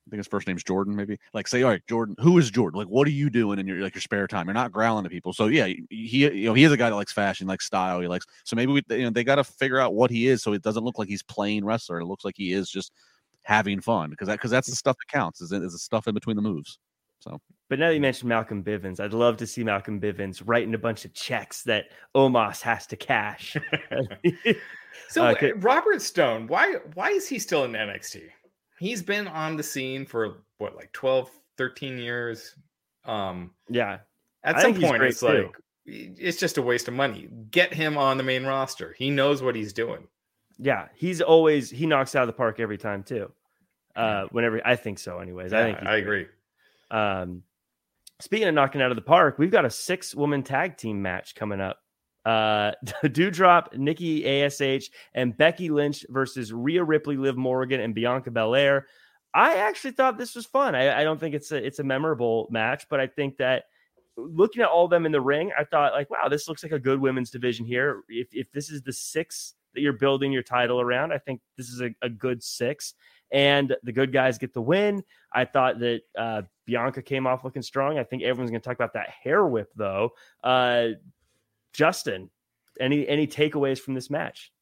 I 0.07 0.11
think 0.11 0.18
his 0.18 0.27
first 0.27 0.49
name's 0.49 0.64
Jordan, 0.64 0.97
maybe. 0.97 1.18
Like, 1.33 1.47
say, 1.47 1.62
all 1.62 1.70
right, 1.70 1.83
Jordan, 1.89 2.16
who 2.18 2.37
is 2.39 2.51
Jordan? 2.51 2.79
Like, 2.79 2.89
what 2.89 3.07
are 3.07 3.12
you 3.12 3.31
doing 3.31 3.61
in 3.61 3.66
your 3.68 3.79
like 3.79 3.95
your 3.95 4.03
spare 4.03 4.27
time? 4.27 4.47
You're 4.47 4.55
not 4.55 4.73
growling 4.73 5.05
at 5.05 5.12
people. 5.12 5.33
So 5.33 5.47
yeah, 5.47 5.66
he 5.66 6.29
you 6.29 6.47
know 6.47 6.55
he 6.55 6.64
is 6.64 6.73
a 6.73 6.77
guy 6.77 6.91
that 6.91 6.97
likes 6.97 7.12
fashion, 7.12 7.47
likes 7.47 7.66
style. 7.66 8.01
He 8.01 8.09
likes 8.09 8.27
so 8.45 8.57
maybe 8.57 8.73
we 8.73 8.83
you 8.91 9.05
know 9.05 9.11
they 9.11 9.23
got 9.23 9.37
to 9.37 9.45
figure 9.45 9.79
out 9.79 9.95
what 9.95 10.11
he 10.11 10.27
is 10.27 10.43
so 10.43 10.53
it 10.53 10.62
doesn't 10.62 10.85
look 10.85 10.99
like 10.99 11.09
he's 11.09 11.23
playing 11.23 11.64
wrestler. 11.64 12.01
It 12.01 12.07
looks 12.07 12.25
like 12.25 12.35
he 12.37 12.53
is 12.53 12.68
just 12.68 12.93
having 13.45 13.80
fun 13.80 14.11
because 14.11 14.28
that 14.28 14.34
because 14.34 14.51
that's 14.51 14.68
the 14.68 14.76
stuff 14.76 14.97
that 14.97 15.12
counts 15.12 15.40
is, 15.40 15.53
is 15.53 15.72
the 15.72 15.78
stuff 15.78 16.07
in 16.07 16.14
between 16.14 16.36
the 16.36 16.43
moves. 16.43 16.78
So 17.20 17.40
But 17.70 17.78
now 17.78 17.88
that 17.88 17.95
you 17.95 18.01
mentioned 18.01 18.28
Malcolm 18.28 18.64
Bivens, 18.64 18.99
I'd 18.99 19.12
love 19.12 19.36
to 19.38 19.47
see 19.47 19.62
Malcolm 19.62 20.01
Bivens 20.01 20.43
writing 20.45 20.74
a 20.74 20.78
bunch 20.78 21.05
of 21.05 21.14
checks 21.14 21.62
that 21.62 21.86
Omos 22.16 22.61
has 22.62 22.86
to 22.88 22.97
cash. 22.97 23.57
So 25.09 25.24
Uh, 25.26 25.34
could- 25.34 25.53
uh, 25.53 25.57
Robert 25.59 26.03
Stone, 26.03 26.47
why 26.49 26.74
why 26.95 27.09
is 27.11 27.28
he 27.28 27.38
still 27.38 27.64
in 27.64 27.72
NXT? 27.72 28.24
He's 28.78 29.03
been 29.03 29.26
on 29.28 29.57
the 29.57 29.62
scene 29.62 30.05
for 30.05 30.43
what 30.59 30.74
like 30.76 30.93
12, 30.93 31.30
13 31.59 31.97
years. 31.99 32.57
Um 33.05 33.53
yeah, 33.68 33.99
at 34.45 34.57
I 34.57 34.62
some 34.62 34.74
point 34.80 35.03
it's 35.03 35.20
too. 35.20 35.26
like 35.26 35.53
it's 35.86 36.38
just 36.38 36.59
a 36.59 36.62
waste 36.62 36.88
of 36.88 36.95
money. 36.95 37.28
Get 37.51 37.72
him 37.74 37.97
on 37.97 38.16
the 38.16 38.22
main 38.22 38.45
roster. 38.45 38.95
He 38.99 39.11
knows 39.11 39.43
what 39.43 39.57
he's 39.57 39.72
doing. 39.72 40.07
Yeah, 40.63 40.89
he's 40.95 41.21
always 41.21 41.71
he 41.71 41.87
knocks 41.87 42.15
out 42.15 42.23
of 42.23 42.29
the 42.29 42.33
park 42.33 42.61
every 42.61 42.79
time 42.79 43.03
too. 43.03 43.33
Uh, 43.97 44.27
whenever 44.31 44.65
I 44.67 44.77
think 44.77 44.99
so, 44.99 45.19
anyways. 45.19 45.53
I 45.53 45.65
think 45.65 45.79
I 45.79 45.83
great. 45.83 46.03
agree. 46.03 46.27
Um, 46.91 47.43
speaking 48.21 48.49
of 48.49 48.55
knocking 48.55 48.81
out 48.81 48.91
of 48.91 48.97
the 48.97 49.03
park, 49.03 49.39
we've 49.39 49.51
got 49.51 49.65
a 49.65 49.71
six 49.71 50.15
woman 50.15 50.43
tag 50.43 50.77
team 50.77 51.03
match 51.03 51.35
coming 51.35 51.61
up. 51.61 51.79
Uh, 52.25 52.73
Doudrop, 53.05 53.77
Nikki 53.77 54.43
Ash, 54.43 54.89
and 55.15 55.37
Becky 55.37 55.69
Lynch 55.69 56.07
versus 56.09 56.53
Rhea 56.53 56.85
Ripley, 56.85 57.17
Liv 57.17 57.37
Morgan, 57.37 57.81
and 57.81 57.95
Bianca 57.95 58.31
Belair. 58.31 58.87
I 59.35 59.57
actually 59.57 59.93
thought 59.93 60.19
this 60.19 60.35
was 60.35 60.47
fun. 60.47 60.75
I, 60.75 61.01
I 61.01 61.05
don't 61.05 61.19
think 61.19 61.35
it's 61.35 61.53
a 61.53 61.57
it's 61.57 61.81
a 61.81 61.85
memorable 61.85 62.47
match, 62.51 62.87
but 62.89 63.01
I 63.01 63.07
think 63.09 63.39
that 63.39 63.65
looking 64.17 64.63
at 64.63 64.69
all 64.69 64.85
of 64.85 64.91
them 64.91 65.07
in 65.07 65.13
the 65.13 65.21
ring, 65.21 65.51
I 65.59 65.65
thought 65.65 65.93
like, 65.93 66.11
wow, 66.11 66.29
this 66.29 66.49
looks 66.49 66.63
like 66.63 66.73
a 66.73 66.79
good 66.79 67.01
women's 67.01 67.31
division 67.31 67.67
here. 67.67 68.03
If 68.09 68.29
if 68.33 68.53
this 68.53 68.71
is 68.71 68.83
the 68.83 68.93
six 68.93 69.55
that 69.75 69.81
you're 69.81 69.93
building 69.93 70.33
your 70.33 70.43
title 70.43 70.81
around, 70.81 71.12
I 71.12 71.18
think 71.18 71.41
this 71.57 71.68
is 71.68 71.81
a, 71.81 71.91
a 72.03 72.09
good 72.09 72.43
six. 72.43 72.95
And 73.31 73.75
the 73.83 73.93
good 73.93 74.12
guys 74.12 74.37
get 74.37 74.53
the 74.53 74.61
win. 74.61 75.03
I 75.33 75.47
thought 75.47 75.79
that 75.79 76.03
uh, 76.18 76.43
Bianca 76.66 77.01
came 77.01 77.27
off 77.27 77.45
looking 77.45 77.62
strong. 77.62 77.99
I 77.99 78.05
think 78.05 78.23
everyone's 78.23 78.51
going 78.51 78.61
to 78.61 78.68
talk 78.68 78.77
about 78.77 78.93
that 78.93 79.09
hair 79.09 79.47
whip 79.47 79.70
though. 79.75 80.11
Uh, 80.45 80.89
Justin, 81.73 82.29
any 82.79 83.09
any 83.09 83.27
takeaways 83.27 83.79
from 83.79 83.95
this 83.95 84.11
match? 84.11 84.53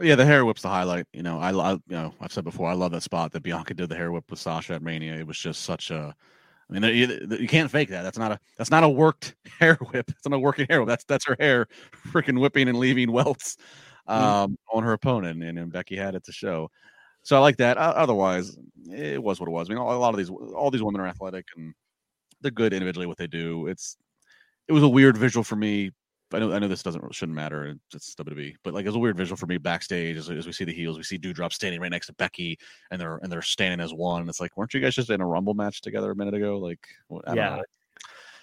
yeah, 0.00 0.14
the 0.14 0.24
hair 0.24 0.44
whip's 0.44 0.62
the 0.62 0.68
highlight. 0.68 1.06
You 1.12 1.22
know, 1.22 1.38
I 1.38 1.50
love 1.50 1.82
you 1.88 1.96
know 1.96 2.14
I've 2.20 2.32
said 2.32 2.44
before 2.44 2.68
I 2.68 2.74
love 2.74 2.92
that 2.92 3.02
spot 3.02 3.32
that 3.32 3.42
Bianca 3.42 3.74
did 3.74 3.88
the 3.88 3.96
hair 3.96 4.12
whip 4.12 4.24
with 4.30 4.38
Sasha 4.38 4.74
at 4.74 4.82
Mania. 4.82 5.14
It 5.14 5.26
was 5.26 5.38
just 5.38 5.62
such 5.62 5.90
a 5.90 6.14
I 6.70 6.78
mean, 6.78 6.96
you, 6.96 7.36
you 7.38 7.48
can't 7.48 7.70
fake 7.70 7.90
that. 7.90 8.02
That's 8.02 8.18
not 8.18 8.32
a 8.32 8.40
that's 8.56 8.70
not 8.70 8.84
a 8.84 8.88
worked 8.88 9.34
hair 9.60 9.78
whip. 9.92 10.08
It's 10.08 10.26
not 10.26 10.36
a 10.36 10.38
working 10.38 10.66
hair 10.68 10.80
whip. 10.80 10.88
That's 10.88 11.04
that's 11.04 11.26
her 11.26 11.36
hair 11.38 11.66
freaking 12.12 12.40
whipping 12.40 12.68
and 12.68 12.78
leaving 12.78 13.12
welts 13.12 13.56
um, 14.06 14.56
on 14.72 14.82
her 14.82 14.92
opponent, 14.92 15.42
and, 15.42 15.58
and 15.58 15.72
Becky 15.72 15.96
had 15.96 16.14
it 16.14 16.24
to 16.24 16.32
show. 16.32 16.70
So 17.22 17.36
I 17.36 17.40
like 17.40 17.56
that. 17.58 17.76
Otherwise, 17.78 18.56
it 18.90 19.22
was 19.22 19.38
what 19.38 19.48
it 19.48 19.52
was. 19.52 19.68
I 19.70 19.74
mean, 19.74 19.82
a 19.82 19.84
lot 19.98 20.10
of 20.12 20.16
these 20.18 20.30
all 20.30 20.70
these 20.70 20.82
women 20.82 21.00
are 21.00 21.06
athletic 21.06 21.46
and 21.56 21.72
they're 22.40 22.50
good 22.50 22.72
individually. 22.72 23.06
What 23.06 23.18
they 23.18 23.28
do, 23.28 23.68
it's 23.68 23.96
it 24.68 24.72
was 24.72 24.82
a 24.82 24.88
weird 24.88 25.16
visual 25.16 25.44
for 25.44 25.56
me. 25.56 25.92
I 26.34 26.38
know 26.40 26.52
I 26.52 26.58
know 26.58 26.66
this 26.66 26.82
doesn't 26.82 27.14
shouldn't 27.14 27.36
matter. 27.36 27.76
It's 27.94 28.14
WWE, 28.16 28.54
but 28.64 28.74
like 28.74 28.84
it 28.84 28.88
was 28.88 28.96
a 28.96 28.98
weird 28.98 29.16
visual 29.16 29.36
for 29.36 29.46
me 29.46 29.58
backstage 29.58 30.16
as, 30.16 30.30
as 30.30 30.46
we 30.46 30.52
see 30.52 30.64
the 30.64 30.72
heels. 30.72 30.96
We 30.96 31.04
see 31.04 31.18
Doudrop 31.18 31.52
standing 31.52 31.80
right 31.80 31.90
next 31.90 32.06
to 32.06 32.14
Becky, 32.14 32.58
and 32.90 33.00
they're 33.00 33.18
and 33.18 33.30
they're 33.30 33.42
standing 33.42 33.80
as 33.84 33.92
one. 33.94 34.28
It's 34.28 34.40
like, 34.40 34.56
weren't 34.56 34.74
you 34.74 34.80
guys 34.80 34.94
just 34.94 35.10
in 35.10 35.20
a 35.20 35.26
Rumble 35.26 35.54
match 35.54 35.80
together 35.82 36.10
a 36.10 36.16
minute 36.16 36.34
ago? 36.34 36.58
Like, 36.58 36.80
what- 37.08 37.28
I 37.28 37.34
don't 37.34 37.36
Yeah. 37.36 37.56
know. 37.56 37.62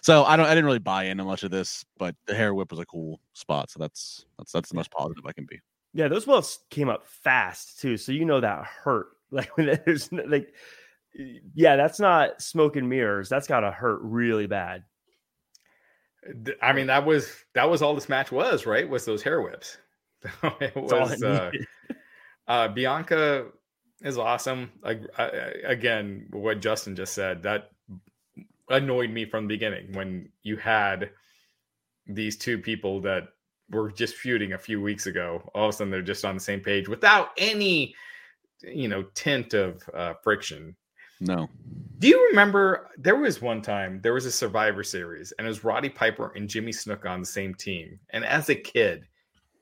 So 0.02 0.24
I 0.24 0.38
don't. 0.38 0.46
I 0.46 0.50
didn't 0.50 0.66
really 0.66 0.80
buy 0.80 1.06
into 1.06 1.24
much 1.24 1.44
of 1.44 1.52
this, 1.52 1.86
but 1.98 2.16
the 2.26 2.36
hair 2.36 2.54
whip 2.54 2.72
was 2.72 2.80
a 2.80 2.86
cool 2.86 3.20
spot. 3.34 3.70
So 3.70 3.80
that's 3.80 4.26
that's 4.38 4.52
that's 4.52 4.70
the 4.70 4.76
most 4.76 4.92
positive 4.92 5.26
I 5.26 5.34
can 5.34 5.46
be. 5.46 5.60
Yeah, 5.94 6.08
those 6.08 6.28
welts 6.28 6.60
came 6.70 6.90
up 6.90 7.06
fast 7.08 7.80
too, 7.80 7.98
so 7.98 8.12
you 8.12 8.26
know 8.26 8.40
that 8.42 8.66
hurt. 8.66 9.08
Like 9.32 9.56
when 9.58 9.68
there's 9.86 10.12
like, 10.12 10.56
yeah, 11.54 11.76
that's 11.76 12.00
not 12.00 12.42
smoke 12.42 12.78
and 12.78 12.90
mirrors. 12.90 13.30
That's 13.30 13.46
got 13.46 13.60
to 13.60 13.70
hurt 13.70 14.00
really 14.02 14.48
bad. 14.48 14.86
I 16.64 16.74
mean, 16.74 16.88
that 16.88 17.06
was 17.06 17.32
that 17.54 17.70
was 17.70 17.84
all 17.84 17.94
this 17.94 18.10
match 18.10 18.32
was, 18.32 18.66
right? 18.66 18.90
Was 18.90 19.06
those 19.06 19.22
hair 19.22 19.44
whips. 19.44 19.78
it 20.60 20.76
was 20.76 21.22
it 21.22 21.24
uh, 21.24 21.52
uh, 22.48 22.68
Bianca 22.70 23.50
is 24.02 24.18
awesome. 24.18 24.72
I, 24.84 25.00
I, 25.18 25.24
I- 25.24 25.54
again, 25.66 26.26
what 26.32 26.60
Justin 26.60 26.96
just 26.96 27.14
said 27.14 27.44
that 27.44 27.70
annoyed 28.70 29.10
me 29.10 29.26
from 29.26 29.46
the 29.46 29.56
beginning 29.56 29.92
when 29.94 30.30
you 30.44 30.58
had 30.58 31.12
these 32.08 32.38
two 32.38 32.58
people 32.58 33.02
that 33.02 33.30
were 33.70 33.92
just 33.92 34.16
feuding 34.16 34.54
a 34.54 34.58
few 34.58 34.82
weeks 34.82 35.06
ago. 35.06 35.50
All 35.54 35.66
of 35.66 35.70
a 35.70 35.78
sudden, 35.78 35.92
they're 35.92 36.02
just 36.02 36.26
on 36.26 36.36
the 36.36 36.42
same 36.42 36.60
page 36.60 36.88
without 36.88 37.30
any, 37.38 37.94
you 38.62 38.88
know, 38.88 39.04
tint 39.14 39.54
of 39.54 39.84
uh, 39.94 40.14
friction. 40.24 40.76
No, 41.22 41.50
Do 42.00 42.08
you 42.08 42.28
remember 42.30 42.92
there 42.98 43.18
was 43.18 43.42
one 43.42 43.62
time 43.62 44.00
there 44.02 44.14
was 44.14 44.26
a 44.26 44.32
Survivor 44.32 44.84
Series 44.84 45.34
and 45.34 45.46
it 45.46 45.50
was 45.50 45.66
Roddy 45.66 45.90
Piper 45.90 46.32
and 46.36 46.48
Jimmy 46.48 46.72
Snuka 46.72 47.10
on 47.10 47.20
the 47.20 47.26
same 47.26 47.54
team. 47.54 48.00
And 48.12 48.24
as 48.24 48.50
a 48.50 48.56
kid, 48.56 49.06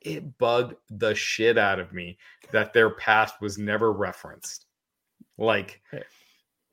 it 0.01 0.37
bugged 0.37 0.75
the 0.91 1.15
shit 1.15 1.57
out 1.57 1.79
of 1.79 1.93
me 1.93 2.17
that 2.51 2.73
their 2.73 2.91
past 2.91 3.41
was 3.41 3.57
never 3.57 3.91
referenced. 3.91 4.67
Like 5.39 5.81
Hey. 5.89 6.03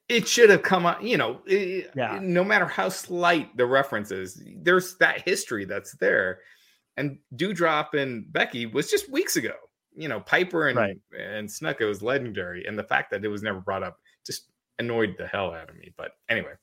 It 0.08 0.28
should 0.28 0.50
have 0.50 0.62
come 0.62 0.84
out, 0.84 1.02
you 1.02 1.16
know, 1.16 1.40
it- 1.46 1.90
Yeah. 1.96 2.18
no 2.22 2.44
matter 2.44 2.66
how 2.66 2.90
slight 2.90 3.56
the 3.56 3.64
reference 3.66 4.10
is, 4.10 4.42
there's 4.56 4.96
that 4.98 5.22
history 5.22 5.64
that's 5.64 5.96
there. 5.96 6.40
And 6.96 7.18
Doudrop 7.34 7.94
and 7.94 8.30
Becky 8.30 8.66
was 8.66 8.90
just 8.90 9.10
weeks 9.10 9.36
ago. 9.36 9.54
You 9.96 10.08
know, 10.08 10.20
Piper 10.20 10.68
and 10.68 10.76
Right. 10.76 10.96
and 11.16 11.48
it 11.48 11.84
was 11.84 12.02
legendary. 12.02 12.66
And 12.66 12.78
the 12.78 12.82
fact 12.84 13.10
that 13.12 13.24
it 13.24 13.28
was 13.28 13.42
never 13.42 13.60
brought 13.60 13.82
up 13.82 13.96
just 14.26 14.50
annoyed 14.78 15.16
the 15.18 15.26
hell 15.26 15.54
out 15.54 15.70
of 15.70 15.76
me. 15.76 15.94
But 15.96 16.12
anyway, 16.28 16.54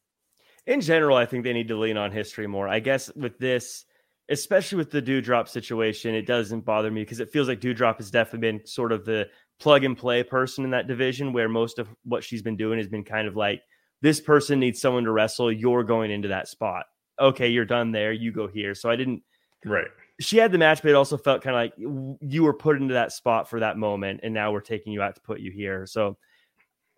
in 0.67 0.81
general, 0.81 1.15
I 1.17 1.25
think 1.25 1.43
they 1.43 1.53
need 1.53 1.69
to 1.69 1.77
lean 1.77 1.97
on 1.97 2.11
history 2.11 2.45
more. 2.47 2.67
I 2.67 2.79
guess 2.79 3.11
with 3.15 3.39
this, 3.39 3.85
especially 4.29 4.77
with 4.77 4.91
the 4.91 5.01
Doudrop 5.01 5.47
situation, 5.47 6.13
it 6.13 6.25
doesn't 6.25 6.61
bother 6.65 6.91
me 6.91 7.01
because 7.03 7.19
it 7.19 7.31
feels 7.31 7.47
like 7.47 7.61
Doudrop 7.61 7.97
has 7.97 8.11
definitely 8.11 8.51
been 8.51 8.65
sort 8.65 8.91
of 8.91 9.05
the 9.05 9.29
plug 9.61 9.83
and 9.83 9.97
play 9.97 10.23
person 10.23 10.65
in 10.65 10.71
that 10.71 10.87
division 10.87 11.31
where 11.31 11.47
most 11.47 11.79
of 11.79 11.87
what 12.03 12.23
she's 12.23 12.41
been 12.41 12.57
doing 12.57 12.79
has 12.79 12.87
been 12.87 13.03
kind 13.03 13.27
of 13.27 13.35
like 13.37 13.61
this 14.01 14.19
person 14.19 14.59
needs 14.59 14.81
someone 14.81 15.03
to 15.05 15.11
wrestle. 15.11 15.51
You're 15.51 15.83
going 15.83 16.11
into 16.11 16.27
that 16.29 16.47
spot. 16.47 16.85
Okay, 17.19 17.49
you're 17.49 17.65
done 17.65 17.91
there. 17.91 18.11
You 18.11 18.31
go 18.31 18.47
here. 18.47 18.73
So 18.75 18.89
I 18.89 18.95
didn't. 18.95 19.21
Right. 19.63 19.87
She 20.19 20.37
had 20.37 20.51
the 20.51 20.57
match, 20.57 20.81
but 20.81 20.89
it 20.89 20.95
also 20.95 21.17
felt 21.17 21.43
kind 21.43 21.55
of 21.55 21.59
like 21.61 22.17
you 22.21 22.43
were 22.43 22.53
put 22.53 22.77
into 22.77 22.95
that 22.95 23.11
spot 23.11 23.49
for 23.49 23.59
that 23.59 23.77
moment, 23.77 24.21
and 24.23 24.33
now 24.33 24.51
we're 24.51 24.61
taking 24.61 24.91
you 24.91 25.01
out 25.01 25.15
to 25.15 25.21
put 25.21 25.39
you 25.39 25.51
here. 25.51 25.85
So 25.85 26.17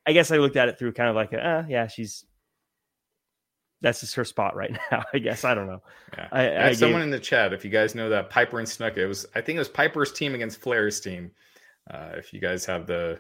I 0.06 0.14
guess 0.14 0.32
I 0.32 0.38
looked 0.38 0.56
at 0.56 0.70
it 0.70 0.80
through 0.80 0.94
kind 0.94 1.10
of 1.10 1.16
like, 1.16 1.34
a, 1.34 1.46
uh, 1.46 1.66
yeah, 1.68 1.88
she's 1.88 2.26
that's 3.82 4.00
just 4.00 4.16
her 4.16 4.24
spot 4.26 4.56
right 4.56 4.72
now. 4.92 5.04
I 5.14 5.20
guess 5.20 5.44
I 5.44 5.54
don't 5.54 5.68
know. 5.68 5.84
Yeah. 6.18 6.28
I, 6.32 6.48
I, 6.48 6.68
I 6.68 6.74
someone 6.74 7.02
gave- 7.02 7.06
in 7.06 7.12
the 7.12 7.20
chat, 7.20 7.54
if 7.54 7.64
you 7.66 7.72
guys 7.72 7.96
know 7.96 8.10
that 8.10 8.30
Piper 8.30 8.60
and 8.60 8.68
Snuka, 8.68 8.98
it 8.98 9.08
was 9.08 9.26
I 9.36 9.42
think 9.42 9.58
it 9.58 9.60
was 9.60 9.70
Piper's 9.70 10.14
team 10.14 10.36
against 10.36 10.62
Flair's 10.62 11.00
team. 11.02 11.32
Uh, 11.90 12.12
if 12.16 12.34
you 12.34 12.40
guys 12.40 12.66
have 12.66 12.88
the 12.88 13.20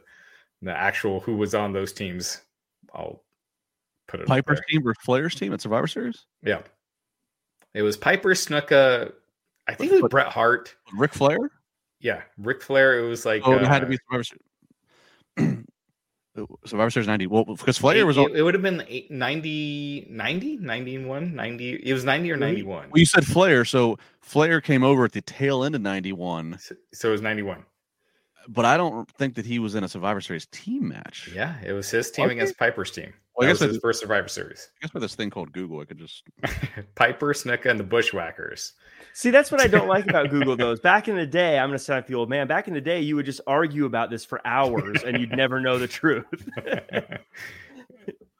the 0.61 0.72
actual 0.76 1.20
who 1.20 1.36
was 1.36 1.53
on 1.53 1.74
those 1.74 1.91
teams, 1.91 2.41
I'll 2.93 3.24
put 4.07 4.22
it. 4.22 4.28
Piper's 4.28 4.61
team 4.70 4.88
or 4.88 4.93
Flair's 5.03 5.36
team 5.36 5.53
at 5.53 5.61
Survivor 5.61 5.88
Series. 5.88 6.26
Yeah, 6.41 6.61
it 7.74 7.82
was 7.82 7.97
Piper 7.97 8.30
Snuka. 8.30 9.11
I 9.68 9.74
think 9.74 9.91
it 9.91 10.01
was 10.01 10.09
Bret 10.09 10.28
Hart. 10.28 10.76
Ric 10.95 11.14
Flair. 11.14 11.38
Yeah, 11.99 12.22
Ric 12.38 12.61
Flair. 12.61 12.99
It 12.99 13.07
was 13.07 13.26
like 13.26 13.41
Oh, 13.45 13.53
it 13.53 13.66
had 13.68 13.80
to 13.80 13.86
uh, 13.86 13.89
be 13.89 13.97
Survivor 14.09 14.24
Series. 14.24 15.57
Survivor 16.66 16.89
Series 16.89 17.07
90. 17.07 17.28
Well, 17.28 17.45
because 17.45 17.78
Flair 17.78 17.97
it, 17.97 18.03
was 18.05 18.18
on. 18.18 18.36
it, 18.36 18.41
would 18.41 18.55
have 18.55 18.64
been 18.64 18.84
eight- 18.88 19.11
90, 19.11 20.07
90, 20.09 20.57
91, 20.57 21.36
90. 21.36 21.74
It 21.84 21.93
was 21.93 22.03
90 22.03 22.32
or 22.32 22.38
91. 22.38 22.89
Well, 22.89 22.99
you 22.99 23.05
said 23.05 23.26
Flair, 23.26 23.64
so 23.64 23.99
Flair 24.20 24.59
came 24.59 24.84
over 24.84 25.05
at 25.05 25.11
the 25.11 25.22
tail 25.22 25.64
end 25.64 25.76
of 25.76 25.82
91, 25.82 26.57
So, 26.59 26.76
so 26.91 27.09
it 27.09 27.11
was 27.11 27.22
91. 27.22 27.64
But 28.48 28.66
I 28.66 28.78
don't 28.78 29.10
think 29.12 29.36
that 29.36 29.46
he 29.46 29.60
was 29.60 29.76
in 29.76 29.84
a 29.84 29.89
Survivor 29.89 30.22
Series 30.22 30.46
team 30.48 30.88
match. 30.89 31.30
Yeah, 31.34 31.56
it 31.66 31.74
was 31.74 31.89
his 31.89 32.12
team 32.12 32.26
Okay. 32.26 32.34
against 32.36 32.58
Piper's 32.58 32.91
team. 32.91 33.14
Well, 33.36 33.48
I 33.48 33.52
that 33.52 33.54
guess 33.56 33.62
was 33.62 33.72
his 33.76 33.82
first 33.82 34.00
Survivor 34.02 34.28
Series. 34.28 34.70
I 34.78 34.86
guess 34.86 34.94
with 34.94 35.02
this 35.02 35.16
thing 35.16 35.30
called 35.32 35.52
Google, 35.54 35.80
I 35.80 35.86
could 35.86 35.98
just. 35.98 36.24
Piper, 36.96 37.34
Snuka, 37.34 37.66
and 37.72 37.80
the 37.80 37.84
Bushwhackers. 37.84 38.74
See, 39.14 39.32
that's 39.32 39.52
what 39.52 39.60
I 39.62 39.68
don't 39.68 39.88
like 39.88 40.06
about 40.08 40.30
Google. 40.32 40.56
Though, 40.56 40.72
is 40.72 40.80
back 40.80 41.08
in 41.08 41.16
the 41.16 41.26
day, 41.26 41.58
I'm 41.58 41.70
going 41.70 41.78
to 41.78 41.84
sound 41.84 41.98
like 42.00 42.08
the 42.08 42.16
old 42.16 42.30
man. 42.30 42.46
Back 42.48 42.68
in 42.68 42.74
the 42.76 42.82
day, 42.82 43.02
you 43.02 43.16
would 43.16 43.26
just 43.26 43.41
argue 43.48 43.86
about 43.86 44.10
this 44.12 44.24
for 44.24 44.39
hours, 44.46 45.04
and 45.04 45.20
you'd 45.20 45.32
never 45.36 45.60
know 45.60 45.78
the 45.80 45.88
truth. 45.88 46.26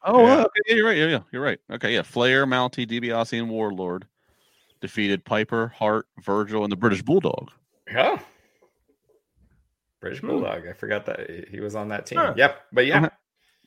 Oh, 0.06 0.20
Yeah. 0.20 0.36
wow, 0.36 0.40
okay, 0.42 0.50
yeah, 0.68 0.76
you're 0.76 0.86
right. 0.86 0.98
Yeah, 0.98 1.06
yeah, 1.06 1.20
you're 1.32 1.42
right. 1.42 1.60
Okay, 1.72 1.94
yeah. 1.94 2.02
Flair, 2.02 2.46
Mountie, 2.46 2.86
DiBiase, 2.86 3.40
and 3.40 3.50
Warlord 3.50 4.06
defeated 4.82 5.24
Piper, 5.24 5.70
Hart, 5.70 6.08
Virgil, 6.22 6.64
and 6.64 6.72
the 6.72 6.76
British 6.76 7.02
Bulldog. 7.02 7.52
yeah. 7.90 8.20
British. 10.04 10.22
Bulldog. 10.22 10.68
I 10.68 10.74
forgot 10.74 11.06
that 11.06 11.48
he 11.50 11.60
was 11.60 11.76
on 11.76 11.88
that 11.90 12.06
team. 12.06 12.20
Huh. 12.20 12.34
Yep. 12.38 12.62
But 12.72 12.86
yeah. 12.86 12.98
Uh-huh. 12.98 13.10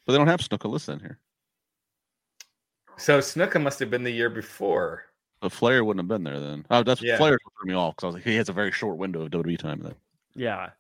But 0.05 0.13
they 0.13 0.19
don't 0.19 0.29
have 0.29 0.41
Snuka 0.41 0.71
listed 0.71 0.95
in 0.95 1.01
here. 1.01 1.19
So 2.97 3.19
Snuka 3.19 3.61
must 3.61 3.79
have 3.81 3.91
been 3.91 4.05
the 4.05 4.11
year 4.11 4.31
before. 4.31 5.05
But 5.41 5.53
Flair 5.53 5.85
wouldn't 5.85 6.01
have 6.01 6.09
been 6.09 6.25
there 6.25 6.41
then. 6.41 6.67
Oh, 6.71 6.83
that's 6.83 7.03
Yeah. 7.03 7.17
Flair 7.17 7.39
threw 7.39 7.69
me 7.71 7.75
off 7.75 7.97
because 7.97 8.05
I 8.05 8.07
was 8.09 8.15
like, 8.17 8.25
he 8.25 8.37
has 8.37 8.49
a 8.49 8.53
very 8.53 8.73
short 8.73 8.97
window 8.97 9.23
of 9.23 9.31
WWE 9.31 9.59
time. 9.59 9.81
Then 9.81 9.95
yeah, 10.35 10.71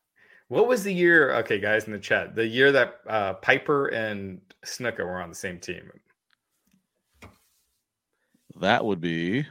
What 0.49 0.69
was 0.69 0.85
the 0.85 0.93
year? 0.93 1.35
Okay, 1.37 1.59
guys 1.59 1.87
in 1.87 1.93
the 1.93 1.99
chat. 1.99 2.35
The 2.35 2.47
year 2.47 2.73
that 2.73 3.01
uh, 3.07 3.35
Piper 3.35 3.89
and 3.89 4.41
Snuka 4.65 4.99
were 5.01 5.21
on 5.21 5.29
the 5.29 5.35
same 5.35 5.59
team. 5.59 5.91
that 8.61 8.85
would 8.85 9.01
be 9.01 9.47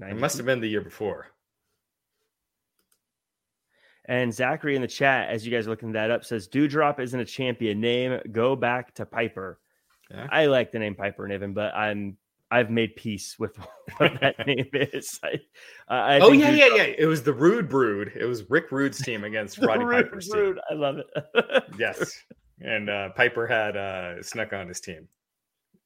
It 0.00 0.16
must 0.16 0.36
have 0.36 0.46
been 0.46 0.60
the 0.60 0.68
year 0.68 0.80
before. 0.80 1.28
And 4.06 4.34
Zachary 4.34 4.74
in 4.74 4.82
the 4.82 4.88
chat, 4.88 5.30
as 5.30 5.46
you 5.46 5.52
guys 5.52 5.66
are 5.66 5.70
looking 5.70 5.92
that 5.92 6.10
up, 6.10 6.24
says 6.24 6.48
Doudrop 6.48 6.98
isn't 6.98 7.18
a 7.18 7.24
champion 7.24 7.80
name. 7.80 8.18
Go 8.32 8.56
back 8.56 8.94
to 8.94 9.06
Piper. 9.06 9.60
Yeah. 10.10 10.26
I 10.30 10.46
like 10.46 10.72
the 10.72 10.78
name 10.80 10.94
Piper 10.94 11.26
Niven, 11.28 11.54
but 11.54 11.74
I'm 11.74 12.16
I've 12.50 12.68
made 12.70 12.96
peace 12.96 13.38
with 13.38 13.56
what 13.98 14.20
that 14.20 14.38
name 14.46 14.68
is. 14.72 15.18
I, 15.22 15.38
I 15.88 16.18
oh 16.20 16.32
yeah, 16.32 16.50
Doudrop- 16.50 16.58
yeah, 16.58 16.74
yeah. 16.74 16.94
It 16.98 17.06
was 17.06 17.22
the 17.22 17.32
Rude 17.32 17.68
Brood. 17.68 18.12
It 18.14 18.24
was 18.24 18.50
Rick 18.50 18.72
Rude's 18.72 18.98
team 19.00 19.24
against 19.24 19.58
Roddy 19.62 19.84
Rude, 19.84 20.04
Piper's 20.06 20.28
team. 20.28 20.40
rude. 20.40 20.60
I 20.70 20.74
love 20.74 20.96
it. 20.98 21.64
Yes. 21.78 22.20
And 22.60 22.90
uh, 22.90 23.10
Piper 23.16 23.46
had 23.46 23.76
uh, 23.76 24.14
Snuka 24.20 24.60
on 24.60 24.68
his 24.68 24.80
team. 24.80 25.08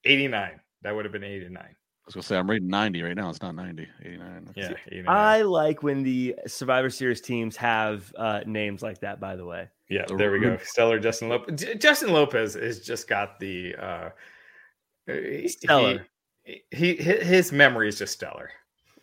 89. 0.04 0.60
That 0.82 0.94
would 0.94 1.04
have 1.04 1.12
been 1.12 1.24
89. 1.24 1.56
I 1.62 1.66
was 2.06 2.14
gonna 2.14 2.22
say 2.22 2.36
I'm 2.36 2.48
rating 2.48 2.68
90 2.68 3.02
right 3.02 3.16
now. 3.16 3.28
It's 3.28 3.42
not 3.42 3.54
90, 3.54 3.86
89. 4.04 4.50
Yeah. 4.54 4.72
89. 4.86 5.04
I 5.08 5.42
like 5.42 5.82
when 5.82 6.02
the 6.02 6.36
Survivor 6.46 6.88
Series 6.88 7.20
teams 7.20 7.56
have 7.56 8.12
uh, 8.16 8.40
names 8.46 8.82
like 8.82 9.00
that. 9.00 9.20
By 9.20 9.36
the 9.36 9.44
way, 9.44 9.68
yeah, 9.90 10.04
there 10.16 10.30
we 10.30 10.40
go. 10.40 10.56
Stellar 10.62 10.98
Justin 11.00 11.28
Lopez. 11.28 11.64
Justin 11.78 12.12
Lopez 12.12 12.54
has 12.54 12.80
just 12.80 13.08
got 13.08 13.38
the. 13.40 13.74
Uh, 13.74 14.10
he- 15.06 15.48
Stellar. 15.48 16.06
He, 16.44 16.62
he, 16.70 16.94
his 16.94 17.50
memory 17.50 17.88
is 17.88 17.98
just 17.98 18.12
stellar. 18.12 18.50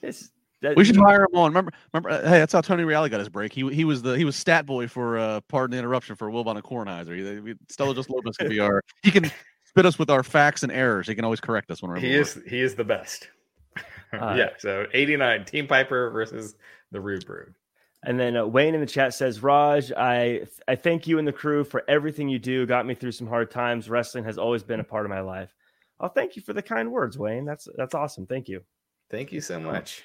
it's, 0.01 0.29
that, 0.61 0.77
We 0.77 0.85
should 0.85 0.95
hire 0.95 1.23
him 1.23 1.37
on. 1.37 1.51
Remember, 1.51 1.73
remember. 1.91 2.09
uh, 2.09 2.21
Hey, 2.21 2.39
that's 2.39 2.53
how 2.53 2.61
Tony 2.61 2.83
Reali 2.83 3.11
got 3.11 3.19
his 3.19 3.27
break. 3.27 3.51
He 3.51 3.69
he 3.73 3.83
was 3.83 4.01
the 4.01 4.13
he 4.13 4.23
was 4.23 4.37
stat 4.37 4.65
boy 4.65 4.87
for 4.87 5.17
uh, 5.17 5.41
pardon 5.49 5.71
the 5.71 5.77
interruption 5.77 6.15
for 6.15 6.31
Wilbon 6.31 6.55
and 6.55 6.63
Kornheiser. 6.63 7.17
He, 7.17 7.39
we, 7.41 7.55
Stella 7.67 7.93
just 7.93 8.09
Lopez 8.09 8.37
can 8.37 8.47
be 8.47 8.61
our. 8.61 8.81
He 9.03 9.11
can 9.11 9.29
spit 9.73 9.87
us 9.87 9.97
with 9.97 10.11
our 10.11 10.21
facts 10.21 10.61
and 10.61 10.71
errors. 10.71 11.07
He 11.07 11.15
can 11.15 11.25
always 11.25 11.39
correct 11.39 11.71
us 11.71 11.81
when 11.81 11.89
we're. 11.89 11.99
He 11.99 12.13
is 12.13 12.39
he 12.47 12.61
is 12.61 12.75
the 12.75 12.83
best. 12.83 13.29
Uh, 14.13 14.35
yeah. 14.37 14.49
So 14.59 14.85
89 14.93 15.45
Team 15.45 15.65
Piper 15.65 16.11
versus 16.11 16.53
the 16.91 17.01
Rude 17.01 17.25
Brood. 17.25 17.55
And 18.03 18.19
then 18.19 18.37
uh, 18.37 18.45
Wayne 18.45 18.75
in 18.75 18.79
the 18.79 18.85
chat 18.85 19.15
says, 19.15 19.41
Raj, 19.41 19.91
I 19.91 20.41
I 20.67 20.75
thank 20.75 21.07
you 21.07 21.17
and 21.17 21.27
the 21.27 21.33
crew 21.33 21.63
for 21.63 21.83
everything 21.87 22.29
you 22.29 22.37
do. 22.37 22.67
Got 22.67 22.85
me 22.85 22.93
through 22.93 23.13
some 23.13 23.25
hard 23.25 23.49
times. 23.49 23.89
Wrestling 23.89 24.25
has 24.25 24.37
always 24.37 24.61
been 24.61 24.79
a 24.79 24.83
part 24.83 25.07
of 25.07 25.09
my 25.09 25.21
life. 25.21 25.51
Oh, 25.99 26.09
thank 26.09 26.35
you 26.35 26.43
for 26.43 26.53
the 26.53 26.61
kind 26.61 26.91
words, 26.91 27.17
Wayne. 27.17 27.43
That's 27.43 27.67
that's 27.75 27.95
awesome. 27.95 28.27
Thank 28.27 28.49
you. 28.49 28.61
Thank 29.09 29.31
you 29.31 29.41
so 29.41 29.59
much. 29.59 30.03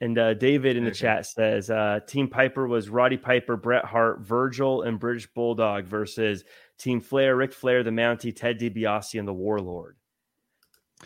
And 0.00 0.18
uh, 0.18 0.34
David 0.34 0.76
in 0.76 0.84
the 0.84 0.90
chat 0.90 1.24
says, 1.24 1.70
uh, 1.70 2.00
Team 2.06 2.28
Piper 2.28 2.66
was 2.66 2.90
Roddy 2.90 3.16
Piper, 3.16 3.56
Bret 3.56 3.86
Hart, 3.86 4.20
Virgil, 4.20 4.82
and 4.82 5.00
British 5.00 5.26
Bulldog 5.28 5.86
versus 5.86 6.44
Team 6.78 7.00
Flair, 7.00 7.36
Ric 7.36 7.52
Flair, 7.52 7.82
the 7.82 7.90
Mountie, 7.90 8.34
Ted 8.34 8.58
DiBiase, 8.58 9.18
and 9.18 9.26
the 9.28 9.32
Warlord. 9.32 9.96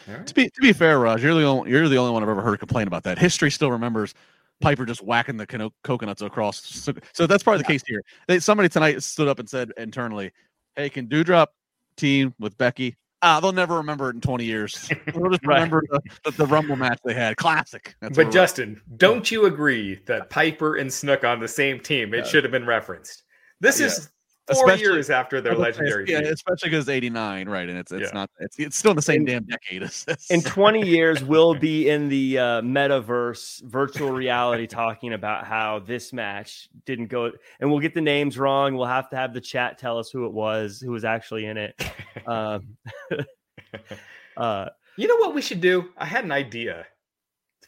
All 0.08 0.14
right. 0.14 0.26
To 0.26 0.34
be 0.34 0.44
to 0.48 0.60
be 0.60 0.72
fair, 0.72 0.98
Raj, 0.98 1.22
you're 1.22 1.34
the 1.34 1.44
only 1.44 1.70
you're 1.70 1.88
the 1.88 1.96
only 1.98 2.12
one 2.12 2.22
I've 2.22 2.28
ever 2.28 2.42
heard 2.42 2.58
complain 2.58 2.86
about 2.86 3.02
that. 3.04 3.18
History 3.18 3.50
still 3.50 3.70
remembers 3.72 4.14
Piper 4.60 4.84
just 4.86 5.02
whacking 5.02 5.36
the 5.36 5.46
cono- 5.46 5.72
coconuts 5.84 6.22
across. 6.22 6.64
So, 6.64 6.92
so 7.12 7.26
that's 7.26 7.42
probably 7.42 7.58
the 7.58 7.64
case 7.68 7.82
here. 7.86 8.02
They, 8.26 8.38
somebody 8.38 8.68
tonight 8.68 9.02
stood 9.02 9.28
up 9.28 9.38
and 9.38 9.48
said 9.48 9.72
internally, 9.76 10.32
"Hey, 10.76 10.88
can 10.90 11.06
Doudrop 11.08 11.48
team 11.96 12.34
with 12.38 12.56
Becky?" 12.58 12.96
Ah, 13.20 13.40
they'll 13.40 13.50
never 13.50 13.76
remember 13.78 14.10
it 14.10 14.14
in 14.14 14.20
20 14.20 14.44
years. 14.44 14.88
They'll 15.12 15.28
just 15.28 15.44
Right. 15.44 15.54
remember 15.56 15.82
the, 15.90 16.00
the, 16.24 16.30
the 16.30 16.46
Rumble 16.46 16.76
match 16.76 17.00
they 17.04 17.14
had. 17.14 17.36
Classic. 17.36 17.96
That's 18.00 18.14
but 18.16 18.26
what- 18.26 18.32
Justin, 18.32 18.80
don't 18.96 19.28
you 19.28 19.46
agree 19.46 19.96
that 20.06 20.30
Piper 20.30 20.76
and 20.76 20.92
Snook 20.92 21.24
on 21.24 21.40
the 21.40 21.48
same 21.48 21.80
team? 21.80 22.14
It 22.14 22.18
Yeah. 22.18 22.22
should 22.22 22.44
have 22.44 22.52
been 22.52 22.64
referenced. 22.64 23.24
This 23.60 23.80
Yeah. 23.80 23.86
is 23.86 24.10
four 24.48 24.64
Especially- 24.66 24.82
years 24.82 25.10
after 25.10 25.40
their 25.40 25.54
legendary 25.54 26.04
yeah, 26.08 26.20
feud. 26.20 26.32
especially 26.32 26.70
because 26.70 26.88
89, 26.88 27.48
right? 27.48 27.68
And 27.68 27.78
it's 27.78 27.92
it's 27.92 28.02
Yeah. 28.02 28.10
not 28.14 28.30
it's 28.40 28.58
it's 28.58 28.76
still 28.76 28.90
in 28.92 28.96
the 28.96 29.02
same 29.02 29.20
In- 29.20 29.26
damn 29.26 29.44
decade. 29.44 29.82
It's- 29.82 30.04
it's- 30.08 30.30
In 30.30 30.42
20 30.42 30.86
years, 30.88 31.22
we'll 31.22 31.54
be 31.70 31.88
in 31.88 32.08
the 32.08 32.38
uh, 32.38 32.60
metaverse, 32.62 33.62
virtual 33.64 34.10
reality, 34.10 34.66
talking 34.66 35.12
about 35.12 35.46
how 35.46 35.78
this 35.80 36.12
match 36.12 36.68
didn't 36.86 37.06
go, 37.06 37.30
and 37.60 37.70
we'll 37.70 37.80
get 37.80 37.94
the 37.94 38.00
names 38.00 38.38
wrong. 38.38 38.74
We'll 38.76 38.86
have 38.86 39.08
to 39.10 39.16
have 39.16 39.32
the 39.34 39.40
chat 39.40 39.78
tell 39.78 39.98
us 39.98 40.10
who 40.10 40.26
it 40.26 40.32
was, 40.32 40.80
who 40.80 40.90
was 40.92 41.04
actually 41.04 41.46
in 41.46 41.56
it. 41.56 41.80
Um, 42.26 42.76
uh, 44.36 44.68
You 44.96 45.06
know 45.08 45.16
what 45.16 45.34
we 45.34 45.42
should 45.42 45.60
do? 45.60 45.90
I 45.96 46.04
had 46.04 46.24
an 46.24 46.32
idea 46.32 46.86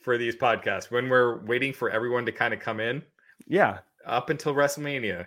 for 0.03 0.17
these 0.19 0.35
podcasts 0.37 0.91
when 0.91 1.09
we're 1.09 1.45
waiting 1.45 1.73
for 1.73 1.91
everyone 1.91 2.25
to 2.27 2.33
kind 2.33 2.55
of 2.55 2.61
come 2.61 2.81
in 2.81 3.03
yeah, 3.47 3.79
up 4.07 4.31
until 4.31 4.55
WrestleMania. 4.55 5.27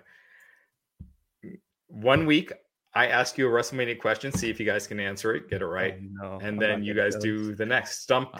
One 1.93 2.25
week, 2.25 2.51
I 2.95 3.07
ask 3.07 3.37
you 3.37 3.47
a 3.47 3.51
WrestleMania 3.51 3.99
question, 3.99 4.31
see 4.31 4.49
if 4.49 4.59
you 4.59 4.65
guys 4.65 4.87
can 4.87 4.99
answer 4.99 5.35
it, 5.35 5.47
get 5.47 5.61
it 5.61 5.65
right, 5.67 5.95
Oh, 6.23 6.37
no, 6.39 6.39
and 6.41 6.59
then 6.59 6.83
you 6.83 6.95
guys 6.95 7.13
those. 7.13 7.23
do 7.23 7.55
the 7.55 7.65
next 7.65 8.01
stump. 8.01 8.35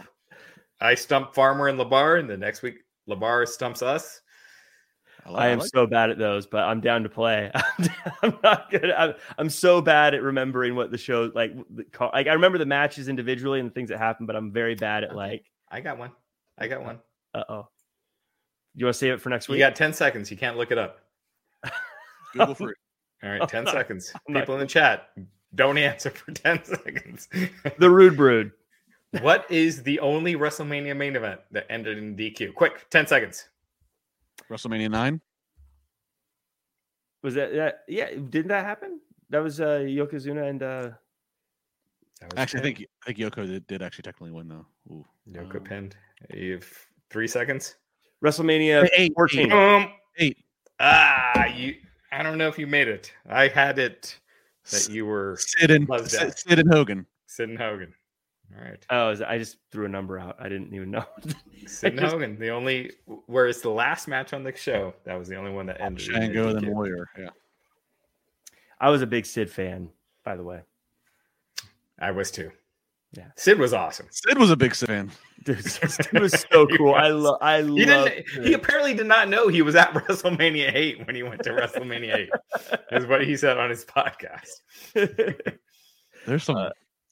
I 0.80 0.96
stump 0.96 1.34
Farmer 1.34 1.68
and 1.68 1.78
LaBar, 1.78 2.18
and 2.18 2.28
the 2.28 2.36
next 2.36 2.62
week 2.62 2.78
LaBar 3.08 3.46
stumps 3.46 3.80
us. 3.80 4.20
like- 5.24 5.40
I 5.42 5.48
am 5.50 5.60
like 5.60 5.68
so 5.72 5.86
bad 5.86 6.10
at 6.10 6.18
those, 6.18 6.46
but 6.46 6.64
I'm 6.64 6.80
down 6.80 7.04
to 7.04 7.08
play. 7.08 7.50
I'm 8.22 8.36
not 8.42 8.70
good. 8.70 8.90
I'm, 8.90 9.14
I'm 9.38 9.48
so 9.48 9.80
bad 9.80 10.14
at 10.14 10.22
remembering 10.22 10.74
what 10.74 10.90
the 10.90 10.98
show 10.98 11.30
like. 11.34 11.52
the 11.70 11.84
Like 12.12 12.26
I 12.26 12.32
remember 12.32 12.58
the 12.58 12.66
matches 12.66 13.08
individually 13.08 13.60
and 13.60 13.70
the 13.70 13.72
things 13.74 13.88
that 13.90 13.98
happened, 13.98 14.26
but 14.26 14.34
I'm 14.36 14.52
very 14.52 14.74
bad 14.74 15.04
at 15.04 15.14
like. 15.14 15.44
I 15.70 15.80
got 15.80 15.96
one. 15.96 16.10
I 16.58 16.66
got 16.66 16.82
one. 16.82 16.98
Uh 17.32 17.44
oh. 17.48 17.68
You 18.74 18.86
want 18.86 18.94
to 18.94 18.98
save 18.98 19.12
it 19.14 19.20
for 19.20 19.28
next 19.30 19.48
week? 19.48 19.58
You 19.58 19.64
got 19.64 19.76
10 19.76 19.92
seconds. 19.92 20.30
You 20.30 20.36
can't 20.36 20.56
look 20.56 20.72
it 20.72 20.78
up. 20.78 20.98
Google 22.32 22.54
free. 22.56 22.74
All 23.24 23.30
right, 23.30 23.48
10 23.48 23.64
not- 23.64 23.72
seconds. 23.74 24.12
I'm 24.28 24.34
not- 24.34 24.40
People 24.40 24.54
in 24.54 24.60
the 24.60 24.66
chat, 24.66 25.10
Don't 25.54 25.78
answer 25.78 26.10
for 26.10 26.30
10 26.32 26.64
seconds. 26.64 27.28
The 27.78 27.90
Rude 27.90 28.16
Brood. 28.16 28.52
what 29.22 29.50
is 29.50 29.82
the 29.82 29.98
only 30.00 30.34
WrestleMania 30.36 30.96
main 30.96 31.16
event 31.16 31.40
that 31.52 31.66
ended 31.70 31.98
in 31.98 32.16
DQ? 32.16 32.54
Quick, 32.54 32.88
10 32.90 33.06
seconds. 33.06 33.48
WrestleMania 34.50 34.90
nine. 34.90 35.20
Was 37.22 37.34
that, 37.34 37.54
that 37.54 37.84
yeah, 37.88 38.10
didn't 38.10 38.48
that 38.48 38.64
happen? 38.66 39.00
That 39.30 39.38
was 39.42 39.60
uh 39.60 39.78
Yokozuna 39.78 40.50
and 40.50 40.62
uh 40.62 40.90
That 42.20 42.32
was 42.32 42.36
Actually, 42.36 42.60
I 42.60 42.62
think 42.64 42.86
I 43.02 43.06
think 43.06 43.18
Yoko 43.18 43.46
did, 43.46 43.66
did 43.66 43.80
actually 43.82 44.02
technically 44.02 44.32
win 44.32 44.48
though. 44.48 44.66
Ooh. 44.90 45.06
Yoko 45.30 45.56
Um, 45.56 45.64
pinned. 45.64 45.96
You 46.34 46.54
have 46.54 46.66
three 47.10 47.26
seconds. 47.28 47.76
WrestleMania 48.22 48.88
Eight, 48.96 49.12
14. 49.14 49.52
Um, 49.52 49.92
Eight. 50.18 50.36
ah, 50.80 51.46
you. 51.46 51.76
I 52.18 52.22
don't 52.22 52.38
know 52.38 52.48
if 52.48 52.58
you 52.58 52.66
made 52.66 52.88
it. 52.88 53.12
I 53.28 53.48
had 53.48 53.78
it 53.78 54.18
that 54.70 54.88
you 54.88 55.04
were 55.06 55.36
Sid 55.38 55.70
and 55.70 55.88
Sid. 56.08 56.38
Sid 56.38 56.58
and 56.58 56.72
Hogan. 56.72 57.06
Sid 57.26 57.48
and 57.50 57.58
Hogan. 57.58 57.92
All 58.56 58.64
right. 58.64 58.86
Oh, 58.90 59.16
I 59.26 59.38
just 59.38 59.56
threw 59.72 59.84
a 59.86 59.88
number 59.88 60.18
out. 60.18 60.36
I 60.38 60.48
didn't 60.48 60.72
even 60.74 60.90
know. 60.92 61.04
Sid 61.66 61.92
and 61.92 62.00
just- 62.00 62.12
Hogan. 62.12 62.38
The 62.38 62.50
only, 62.50 62.92
whereas 63.26 63.60
the 63.62 63.70
last 63.70 64.06
match 64.08 64.32
on 64.32 64.42
the 64.44 64.54
show, 64.56 64.94
that 65.04 65.18
was 65.18 65.28
the 65.28 65.36
only 65.36 65.50
one 65.50 65.66
that 65.66 65.80
ended. 65.80 66.06
in 66.08 66.14
a 66.14 66.20
Shango 66.20 66.52
then 66.52 66.64
DQ. 66.64 66.68
Warrior. 66.72 67.08
Yeah. 67.18 67.30
I 68.80 68.90
was 68.90 69.02
a 69.02 69.06
big 69.06 69.26
Sid 69.26 69.50
fan, 69.50 69.88
by 70.24 70.36
the 70.36 70.42
way. 70.44 70.60
I 71.98 72.10
was 72.10 72.30
too. 72.30 72.50
Yeah. 73.16 73.28
Sid 73.36 73.58
was 73.58 73.72
awesome. 73.72 74.06
Sid 74.10 74.38
was 74.38 74.50
a 74.50 74.56
big 74.56 74.74
Sid 74.74 74.88
fan. 74.88 75.10
Dude, 75.44 75.62
Sid 75.70 76.12
was 76.20 76.44
so 76.50 76.66
He 76.66 76.76
cool. 76.78 76.94
I 76.94 77.08
love. 77.08 77.38
I 77.42 77.58
He 77.62 77.84
love. 77.84 78.06
didn't. 78.08 78.44
He 78.46 78.52
apparently 78.54 78.94
did 78.94 79.06
not 79.06 79.28
know 79.28 79.48
he 79.48 79.62
was 79.62 79.74
at 79.76 79.92
WrestleMania 79.94 80.72
eight 80.74 81.06
when 81.06 81.14
he 81.14 81.22
went 81.22 81.42
to 81.44 81.50
WrestleMania 81.50 82.14
eight. 82.16 82.30
Is 82.92 83.06
what 83.06 83.24
he 83.24 83.36
said 83.36 83.58
on 83.58 83.70
his 83.70 83.84
podcast. 83.84 84.48
There's 86.26 86.42
some. 86.44 86.56
Uh, 86.56 86.70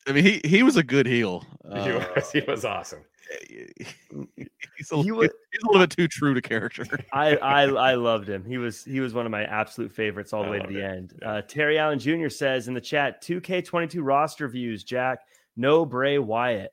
I 0.09 0.13
mean, 0.13 0.25
he 0.25 0.41
he 0.45 0.63
was 0.63 0.77
a 0.77 0.83
good 0.83 1.07
heel. 1.07 1.45
he, 1.65 1.79
Uh, 1.79 2.05
was, 2.17 2.33
he 2.33 2.41
was 2.41 2.65
awesome. 2.65 3.01
he's, 3.49 3.87
a, 4.11 4.97
He 4.97 5.11
little- 5.11 5.17
was- 5.19 5.31
he's 5.53 5.63
a 5.63 5.67
little 5.67 5.81
bit 5.83 5.91
too 5.91 6.09
true 6.09 6.35
to 6.35 6.41
character. 6.43 6.85
I, 7.13 7.37
I 7.37 7.63
I 7.65 7.95
loved 7.95 8.29
him. 8.29 8.45
He 8.45 8.59
was 8.59 8.85
he 8.85 9.01
was 9.01 9.15
one 9.15 9.27
of 9.27 9.33
my 9.33 9.45
absolute 9.45 9.93
favorites 9.93 10.33
all 10.33 10.43
the 10.43 10.49
I 10.49 10.53
way 10.53 10.59
to 10.61 10.67
the 10.67 10.79
it. 10.81 10.85
end. 10.85 11.15
Uh, 11.25 11.43
Terry 11.43 11.79
Allen 11.79 11.99
Jr. 11.99 12.29
says 12.29 12.69
in 12.69 12.75
the 12.75 12.81
chat, 12.81 13.23
2K22 13.23 13.99
roster 14.03 14.49
views. 14.49 14.83
Jack, 14.85 15.21
no 15.57 15.85
Bray 15.85 16.19
Wyatt. 16.19 16.73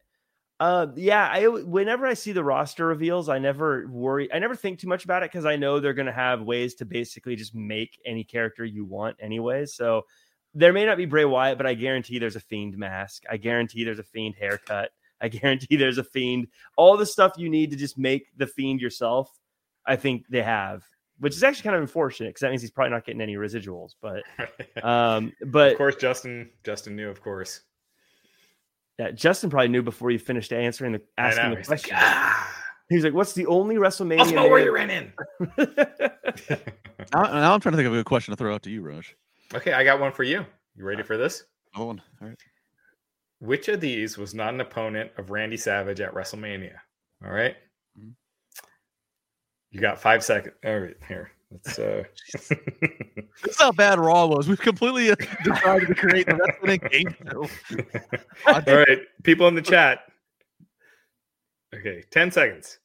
Uh, 0.59 0.87
yeah. 0.95 1.29
I 1.31 1.47
whenever 1.47 2.05
I 2.05 2.13
see 2.13 2.33
the 2.33 2.43
roster 2.43 2.85
reveals, 2.85 3.29
I 3.29 3.39
never 3.39 3.87
worry. 3.87 4.31
I 4.33 4.39
never 4.39 4.55
think 4.55 4.79
too 4.79 4.87
much 4.87 5.05
about 5.05 5.23
it 5.23 5.31
because 5.31 5.45
I 5.45 5.55
know 5.55 5.79
they're 5.79 5.93
gonna 5.93 6.11
have 6.11 6.41
ways 6.41 6.75
to 6.75 6.85
basically 6.85 7.35
just 7.35 7.55
make 7.55 7.97
any 8.05 8.23
character 8.23 8.65
you 8.65 8.83
want 8.83 9.15
anyway. 9.21 9.65
So 9.65 10.05
there 10.53 10.73
may 10.73 10.85
not 10.85 10.97
be 10.97 11.05
Bray 11.05 11.25
Wyatt, 11.25 11.57
but 11.57 11.67
I 11.67 11.75
guarantee 11.75 12.19
there's 12.19 12.35
a 12.35 12.41
fiend 12.41 12.77
mask. 12.77 13.23
I 13.29 13.37
guarantee 13.37 13.83
there's 13.83 13.99
a 13.99 14.03
fiend 14.03 14.35
haircut. 14.35 14.91
I 15.21 15.27
guarantee 15.27 15.75
there's 15.75 15.97
a 15.97 16.03
fiend. 16.03 16.47
All 16.75 16.97
the 16.97 17.05
stuff 17.05 17.33
you 17.37 17.49
need 17.49 17.71
to 17.71 17.77
just 17.77 17.97
make 17.97 18.27
the 18.37 18.47
fiend 18.47 18.81
yourself. 18.81 19.31
I 19.85 19.95
think 19.95 20.25
they 20.29 20.43
have, 20.43 20.83
which 21.19 21.35
is 21.35 21.43
actually 21.43 21.63
kind 21.63 21.75
of 21.75 21.81
unfortunate 21.81 22.29
because 22.29 22.41
that 22.41 22.49
means 22.49 22.61
he's 22.61 22.71
probably 22.71 22.91
not 22.91 23.05
getting 23.05 23.21
any 23.21 23.35
residuals. 23.35 23.95
But 24.01 24.23
um, 24.83 25.33
but 25.47 25.71
of 25.71 25.77
course, 25.77 25.95
Justin. 25.95 26.49
Justin 26.63 26.95
knew, 26.95 27.09
of 27.09 27.21
course. 27.21 27.61
Yeah, 28.99 29.11
Justin 29.11 29.49
probably 29.49 29.69
knew 29.69 29.81
before 29.81 30.11
you 30.11 30.19
finished 30.19 30.51
answering 30.53 30.91
the 30.91 31.01
asking 31.17 31.43
know. 31.45 31.49
the 31.51 31.57
He's 31.57 31.69
like, 31.69 31.79
question. 31.79 31.97
ah, 31.99 32.55
He's 32.89 33.03
like, 33.03 33.13
"What's 33.13 33.33
the 33.33 33.45
only 33.47 33.75
WrestleMania?" 33.77 34.19
I'll 34.19 34.25
smell 34.25 34.49
where 34.49 34.63
you're 34.63 34.77
in. 34.77 35.13
now, 35.57 37.23
now 37.23 37.53
I'm 37.53 37.59
trying 37.61 37.73
to 37.73 37.77
think 37.77 37.87
of 37.87 37.93
a 37.93 37.97
good 37.97 38.05
question 38.05 38.31
to 38.31 38.35
throw 38.35 38.53
out 38.53 38.63
to 38.63 38.69
you, 38.69 38.81
Raj. 38.81 39.15
okay, 39.53 39.73
I 39.73 39.83
got 39.83 39.99
one 39.99 40.11
for 40.11 40.23
you. 40.23 40.45
You 40.75 40.83
ready 40.85 41.03
for 41.03 41.17
this? 41.17 41.43
Another 41.73 41.87
one. 41.87 42.01
All 42.21 42.27
right. 42.27 42.37
Which 43.39 43.67
of 43.69 43.79
these 43.79 44.17
was 44.17 44.33
not 44.33 44.53
an 44.53 44.59
opponent 44.61 45.11
of 45.17 45.29
Randy 45.29 45.55
Savage 45.57 46.01
at 46.01 46.13
WrestleMania? 46.13 46.75
All 47.23 47.31
right. 47.31 47.55
Mhm. 47.97 48.13
You 49.71 49.79
got 49.79 50.01
five 50.01 50.23
seconds. 50.23 50.55
All 50.65 50.77
right, 50.79 50.95
here. 51.07 51.31
Let's 51.51 51.79
uh 51.79 52.03
This 52.33 52.51
is 52.51 53.59
how 53.59 53.71
bad 53.71 53.99
Raw 53.99 54.27
was. 54.27 54.47
We've 54.47 54.59
completely 54.59 55.11
uh, 55.11 55.15
decided 55.43 55.87
to 55.87 55.95
create 55.95 56.27
the 56.27 56.35
wrestling 56.35 56.81
game 56.91 57.15
show. 57.27 57.47
All 58.53 58.77
right, 58.77 58.99
people 59.23 59.47
in 59.47 59.55
the 59.55 59.61
chat. 59.61 60.01
Okay, 61.73 62.03
10 62.11 62.31
seconds. 62.31 62.79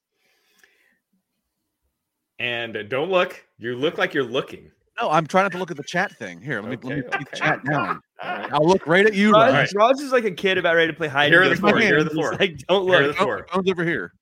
And 2.38 2.88
don't 2.88 3.10
look. 3.10 3.44
You 3.58 3.76
look 3.76 3.98
like 3.98 4.14
you're 4.14 4.24
looking. 4.24 4.70
No, 5.00 5.10
I'm 5.10 5.26
trying 5.26 5.44
not 5.44 5.52
to 5.52 5.58
look 5.58 5.70
at 5.70 5.76
the 5.76 5.84
chat 5.84 6.16
thing. 6.18 6.40
Here, 6.40 6.60
let 6.60 6.70
me 6.70 6.76
let 6.82 6.98
me 6.98 7.04
Okay, 7.04 7.18
keep 7.18 7.30
the 7.30 7.36
chat 7.36 7.64
down. 7.64 8.00
I'll 8.20 8.66
look 8.66 8.86
right 8.86 9.04
at 9.04 9.14
you, 9.14 9.32
Raj, 9.32 9.52
Raj. 9.52 9.74
Raj 9.74 10.00
is 10.00 10.12
like 10.12 10.24
a 10.24 10.30
kid 10.30 10.56
about 10.56 10.76
ready 10.76 10.92
to 10.92 10.96
play 10.96 11.08
hide. 11.08 11.32
Here 11.32 11.42
and 11.42 11.52
are 11.52 11.54
the 11.54 11.60
four, 11.60 11.78
here 11.78 11.98
are 11.98 12.04
the 12.04 12.10
four. 12.10 12.32
Like, 12.32 12.58
don't 12.68 12.86
Here 12.88 13.00
are 13.00 13.06
look. 13.08 13.16
the 13.16 13.22
four. 13.22 13.46
Phone's 13.50 13.70
over 13.70 13.84
here. 13.84 14.12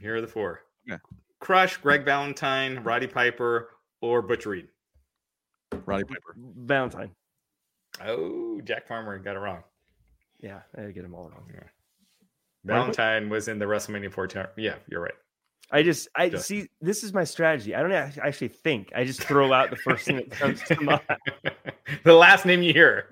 Here 0.00 0.16
are 0.16 0.20
the 0.20 0.26
four. 0.26 0.62
Okay. 0.90 1.00
Crush, 1.42 1.76
Greg 1.78 2.04
Valentine, 2.04 2.78
Roddy 2.84 3.08
Piper, 3.08 3.70
or 4.00 4.22
Butch 4.22 4.46
Reed. 4.46 4.68
Roddy 5.84 6.04
Piper. 6.04 6.36
Valentine. 6.36 7.10
Oh, 8.00 8.60
Jack 8.62 8.86
Farmer 8.86 9.18
got 9.18 9.34
it 9.34 9.40
wrong. 9.40 9.64
Yeah, 10.40 10.60
I 10.78 10.82
get 10.92 11.02
them 11.02 11.14
all 11.14 11.28
wrong. 11.30 11.50
Valentine 12.64 13.28
was 13.28 13.48
in 13.48 13.58
the 13.58 13.64
WrestleMania 13.64 14.12
14. 14.12 14.44
Yeah, 14.56 14.76
you're 14.88 15.00
right. 15.00 15.14
I 15.72 15.82
just, 15.82 16.06
I 16.14 16.28
Just- 16.28 16.46
see. 16.46 16.68
This 16.80 17.02
is 17.02 17.12
my 17.12 17.24
strategy. 17.24 17.74
I 17.74 17.80
don't 17.82 17.90
actually 17.92 18.48
think. 18.48 18.92
I 18.94 19.04
just 19.04 19.20
throw 19.24 19.52
out 19.52 19.70
the 19.70 19.76
first 19.76 20.04
thing 20.06 20.16
that 20.16 20.30
comes 20.30 20.62
to 20.64 20.80
mind. 20.80 21.00
the 22.04 22.12
last 22.14 22.46
name 22.46 22.62
you 22.62 22.72
hear. 22.72 23.08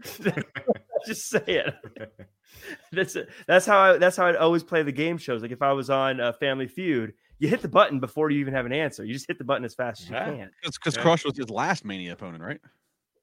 just 1.07 1.28
say 1.31 1.43
it. 1.47 1.74
That's 2.93 3.16
it. 3.16 3.28
That's 3.49 3.66
how 3.66 3.78
I. 3.78 3.97
That's 3.97 4.16
how 4.16 4.26
I'd 4.26 4.37
always 4.37 4.62
play 4.62 4.83
the 4.85 4.93
game 4.93 5.16
shows. 5.18 5.43
Like 5.43 5.51
if 5.51 5.62
I 5.62 5.72
was 5.72 5.89
on 5.91 6.20
uh, 6.20 6.33
Family 6.35 6.68
Feud, 6.68 7.14
you 7.41 7.49
hit 7.49 7.61
the 7.62 7.68
button 7.68 7.99
before 7.99 8.30
you 8.30 8.38
even 8.41 8.55
have 8.55 8.66
an 8.66 8.72
answer. 8.72 9.05
You 9.05 9.12
just 9.14 9.26
hit 9.26 9.38
the 9.38 9.45
button 9.45 9.64
as 9.64 9.74
fast 9.74 10.03
as 10.03 10.09
you 10.11 10.14
Yeah. 10.14 10.24
can. 10.26 10.51
Because 10.62 10.95
Yeah. 10.97 11.03
Crush 11.03 11.24
was 11.24 11.36
his 11.36 11.51
last 11.51 11.84
Mania 11.84 12.12
opponent, 12.12 12.43
right? 12.45 12.61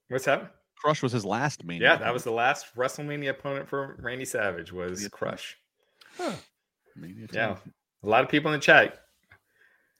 What's 0.08 0.26
that? 0.26 0.54
Crush 0.76 1.02
was 1.02 1.12
his 1.12 1.24
last 1.24 1.64
Mania. 1.64 1.88
Yeah, 1.88 1.96
that 1.96 2.12
was 2.12 2.24
the 2.24 2.30
last 2.32 2.74
WrestleMania 2.76 3.30
opponent 3.30 3.68
for 3.68 3.96
Randy 4.00 4.24
Savage 4.24 4.72
was 4.72 5.02
Yeah. 5.02 5.08
Crush. 5.10 5.56
Mania 6.96 7.26
Yeah, 7.32 7.56
a 8.02 8.06
lot 8.08 8.22
of 8.24 8.28
people 8.30 8.52
in 8.52 8.58
the 8.60 8.64
chat. 8.64 9.00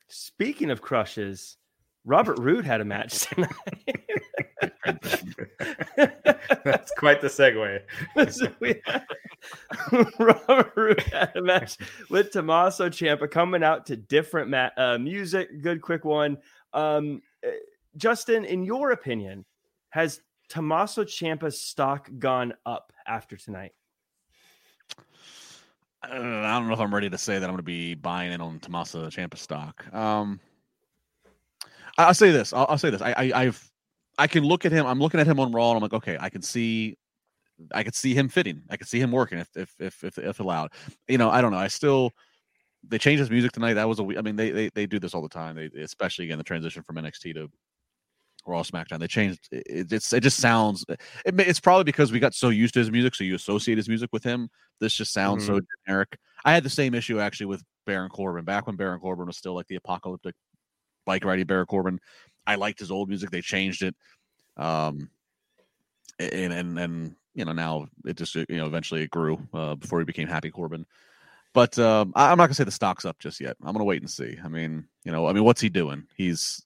Speaking 0.09 0.71
of 0.71 0.81
crushes, 0.83 1.57
Robert 2.05 2.39
Roode 2.39 2.65
had 2.65 2.81
a 2.81 2.85
match 2.85 3.19
tonight. 3.27 3.53
That's 6.65 6.91
quite 6.93 7.21
the 7.21 7.29
segue. 7.29 7.81
So 8.33 8.49
we 8.61 8.81
had- 8.85 9.05
Robert 10.19 11.01
had 11.13 11.37
a 11.37 11.43
match 11.43 11.77
with 12.11 12.31
Tommaso 12.33 12.89
Ciampa 12.89 13.31
coming 13.31 13.63
out 13.63 13.87
to 13.87 13.97
different 13.97 14.51
ma- 14.51 14.71
uh, 14.77 14.99
music. 14.99 15.63
Good, 15.63 15.81
quick 15.81 16.05
one. 16.05 16.39
Um, 16.73 17.23
uh, 17.47 17.51
Justin, 17.97 18.45
in 18.45 18.65
your 18.65 18.91
opinion, 18.93 19.45
has 19.91 20.21
Tommaso 20.49 21.05
Ciampa's 21.05 21.61
stock 21.61 22.11
gone 22.19 22.55
up 22.67 22.93
after 23.07 23.37
tonight? 23.37 23.73
I 26.03 26.09
don't 26.09 26.69
know- 26.69 26.75
if 26.75 26.81
I'm 26.81 26.95
ready 26.95 27.11
to 27.11 27.19
say 27.19 27.39
that 27.39 27.45
I'm 27.45 27.51
going 27.51 27.59
to 27.59 27.63
be 27.63 27.95
buying 27.95 28.33
in 28.33 28.41
on 28.41 28.61
Tommaso 28.61 29.09
Ciampa 29.09 29.37
stock. 29.37 29.93
Um, 29.95 30.41
I'll 31.97 32.15
say 32.15 32.31
this. 32.31 32.53
I'll, 32.53 32.67
I'll 32.69 32.79
say 32.79 32.91
this. 32.91 33.03
I, 33.03 33.13
I, 33.13 33.33
I've, 33.35 33.71
I 34.19 34.27
can 34.27 34.45
look 34.45 34.65
at 34.65 34.73
him. 34.73 34.87
I'm 34.87 35.01
looking 35.01 35.21
at 35.21 35.27
him 35.27 35.41
on 35.41 35.53
Raw, 35.53 35.71
and 35.71 35.77
I'm 35.77 35.83
like, 35.83 35.95
okay, 35.95 36.17
I 36.21 36.29
can 36.29 36.43
see, 36.43 36.97
I 37.73 37.83
could 37.83 37.95
see 37.95 38.15
him 38.15 38.29
fitting. 38.29 38.63
I 38.71 38.77
could 38.77 38.89
see 38.89 39.01
him 39.01 39.11
working 39.11 39.39
if, 39.39 39.49
if, 39.57 39.75
if, 39.81 40.05
if, 40.05 40.19
if 40.19 40.41
allowed. 40.41 40.73
You 41.09 41.19
know, 41.19 41.31
I 41.31 41.41
don't 41.41 41.53
know. 41.53 41.59
I 41.59 41.69
still, 41.69 42.13
they 42.87 42.99
changed 42.99 43.21
his 43.21 43.31
music 43.31 43.53
tonight. 43.53 43.75
That 43.75 43.89
was 43.89 43.99
a 43.99 44.03
I 44.03 44.23
mean, 44.23 44.37
they, 44.37 44.51
they, 44.51 44.71
they 44.75 44.87
do 44.87 44.99
this 44.99 45.15
all 45.15 45.23
the 45.23 45.29
time. 45.29 45.57
They, 45.57 45.83
especially 45.83 46.27
again 46.27 46.39
the 46.39 46.45
transition 46.45 46.83
from 46.83 46.97
NXT 46.97 47.35
to 47.35 47.51
Raw 48.47 48.63
SmackDown. 48.63 49.01
They 49.01 49.09
changed. 49.09 49.49
It, 49.51 49.93
it's, 49.93 50.13
it 50.13 50.21
just 50.21 50.39
sounds. 50.39 50.85
It, 50.89 51.01
it's 51.27 51.61
probably 51.61 51.85
because 51.85 52.13
we 52.13 52.21
got 52.21 52.35
so 52.35 52.49
used 52.49 52.75
to 52.75 52.81
his 52.81 52.91
music, 52.91 53.15
so 53.15 53.25
you 53.25 53.35
associate 53.35 53.77
his 53.77 53.89
music 53.89 54.11
with 54.13 54.25
him. 54.25 54.49
This 54.81 54.95
just 54.95 55.13
sounds 55.13 55.45
so 55.45 55.61
generic. 55.87 56.17
I 56.45 56.55
had 56.55 56.63
the 56.63 56.71
same 56.71 56.95
issue 56.95 57.21
actually 57.21 57.47
with 57.47 57.63
Baron 57.85 58.11
Corbin 58.11 58.45
back 58.45 58.67
when 58.67 58.77
Baron 58.77 59.01
Corbin 59.01 59.27
was 59.27 59.37
still 59.37 59.55
like 59.55 59.67
the 59.67 59.77
apocalyptic 59.77 60.35
bike 61.05 61.25
riding 61.25 61.47
Baron 61.47 61.67
Corbin. 61.67 61.99
I 62.47 62.55
liked 62.55 62.79
his 62.79 62.91
old 62.91 63.09
music. 63.09 63.31
They 63.31 63.41
changed 63.41 63.83
it, 63.83 63.95
um, 64.57 65.11
and 66.19 66.53
and 66.53 66.79
and 66.79 67.17
you 67.39 67.45
know 67.45 67.53
now 67.53 67.87
it 68.05 68.17
just 68.17 68.35
you 68.35 68.47
know 68.49 68.67
eventually 68.67 69.03
it 69.03 69.11
grew 69.11 69.39
uh, 69.55 69.77
before 69.77 70.01
he 70.01 70.05
became 70.05 70.29
Happy 70.29 70.51
Corbin. 70.51 70.85
But 71.55 71.79
um, 71.79 72.13
I, 72.15 72.31
I'm 72.31 72.39
not 72.39 72.47
gonna 72.47 72.55
say 72.55 72.65
the 72.65 72.71
stock's 72.71 73.05
up 73.05 73.19
just 73.19 73.41
yet. 73.41 73.57
I'm 73.63 73.73
gonna 73.73 73.85
wait 73.85 74.03
and 74.03 74.11
see. 74.11 74.37
I 74.45 74.49
mean, 74.49 74.87
you 75.05 75.13
know, 75.13 75.27
I 75.27 75.33
mean, 75.33 75.45
what's 75.45 75.61
he 75.61 75.69
doing? 75.69 76.07
He's 76.17 76.65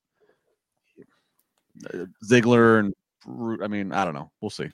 uh, 1.92 2.06
Ziggler 2.24 2.80
and 2.80 2.94
I 3.62 3.68
mean, 3.68 3.92
I 3.92 4.04
don't 4.04 4.14
know. 4.14 4.30
We'll 4.40 4.50
see. 4.50 4.70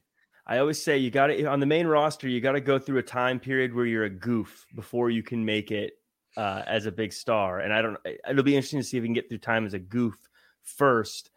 I 0.46 0.59
always 0.59 0.82
say 0.82 0.96
you 0.96 1.11
got 1.11 1.26
to 1.26 1.44
on 1.44 1.61
the 1.61 1.66
main 1.66 1.86
roster. 1.86 2.28
You 2.28 2.40
got 2.40 2.53
to 2.53 2.61
go 2.61 2.78
through 2.78 2.99
a 2.99 3.03
time 3.03 3.38
period 3.38 3.74
where 3.74 3.84
you're 3.84 4.05
a 4.05 4.11
goof 4.11 4.66
before 4.74 5.11
you 5.11 5.22
can 5.22 5.44
make 5.44 5.70
it 5.70 5.92
uh, 6.38 6.62
as 6.66 6.86
a 6.86 6.92
big 6.92 7.12
star. 7.12 7.61
And 7.61 7.72
I 7.72 7.82
don't. 7.82 7.99
It'll 8.28 8.42
be 8.42 8.57
interesting 8.57 8.80
to 8.80 8.84
see 8.84 8.96
if 8.96 9.03
we 9.03 9.09
can 9.09 9.14
get 9.14 9.28
through 9.28 9.38
time 9.38 9.66
as 9.66 9.74
a 9.74 9.78
goof 9.78 10.16
first. 10.62 11.30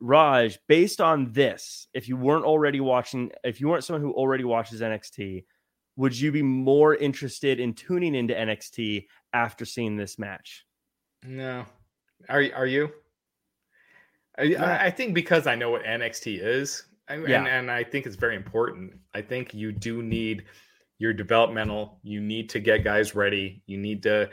Raj, 0.00 0.58
based 0.68 1.00
on 1.00 1.32
this, 1.32 1.88
if 1.94 2.08
you 2.08 2.16
weren't 2.16 2.44
already 2.44 2.80
watching, 2.80 3.30
if 3.44 3.60
you 3.60 3.68
weren't 3.68 3.84
someone 3.84 4.02
who 4.02 4.12
already 4.12 4.44
watches 4.44 4.80
NXT, 4.80 5.44
would 5.96 6.18
you 6.18 6.30
be 6.30 6.42
more 6.42 6.94
interested 6.94 7.58
in 7.58 7.74
tuning 7.74 8.14
into 8.14 8.34
NXT 8.34 9.06
after 9.32 9.64
seeing 9.64 9.96
this 9.96 10.18
match? 10.18 10.64
No. 11.24 11.64
Are 12.28 12.44
are 12.54 12.66
you? 12.66 12.92
I, 14.38 14.86
I 14.86 14.90
think 14.90 15.14
because 15.14 15.46
I 15.46 15.54
know 15.54 15.70
what 15.70 15.84
NXT 15.84 16.40
is, 16.42 16.84
and, 17.08 17.26
yeah. 17.26 17.44
and 17.44 17.70
I 17.70 17.82
think 17.82 18.04
it's 18.04 18.16
very 18.16 18.36
important. 18.36 18.92
I 19.14 19.22
think 19.22 19.54
you 19.54 19.72
do 19.72 20.02
need 20.02 20.44
your 20.98 21.14
developmental. 21.14 21.98
You 22.02 22.20
need 22.20 22.50
to 22.50 22.60
get 22.60 22.84
guys 22.84 23.14
ready. 23.14 23.62
You 23.66 23.78
need 23.78 24.02
to, 24.02 24.28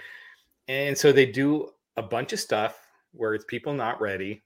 and 0.67 0.97
so 0.97 1.13
they 1.13 1.25
do 1.25 1.69
a 1.95 2.01
bunch 2.01 2.33
of 2.33 2.39
stuff 2.39 2.77
where 3.11 3.33
it's 3.33 3.45
people 3.45 3.73
not 3.73 4.01
ready 4.01 4.43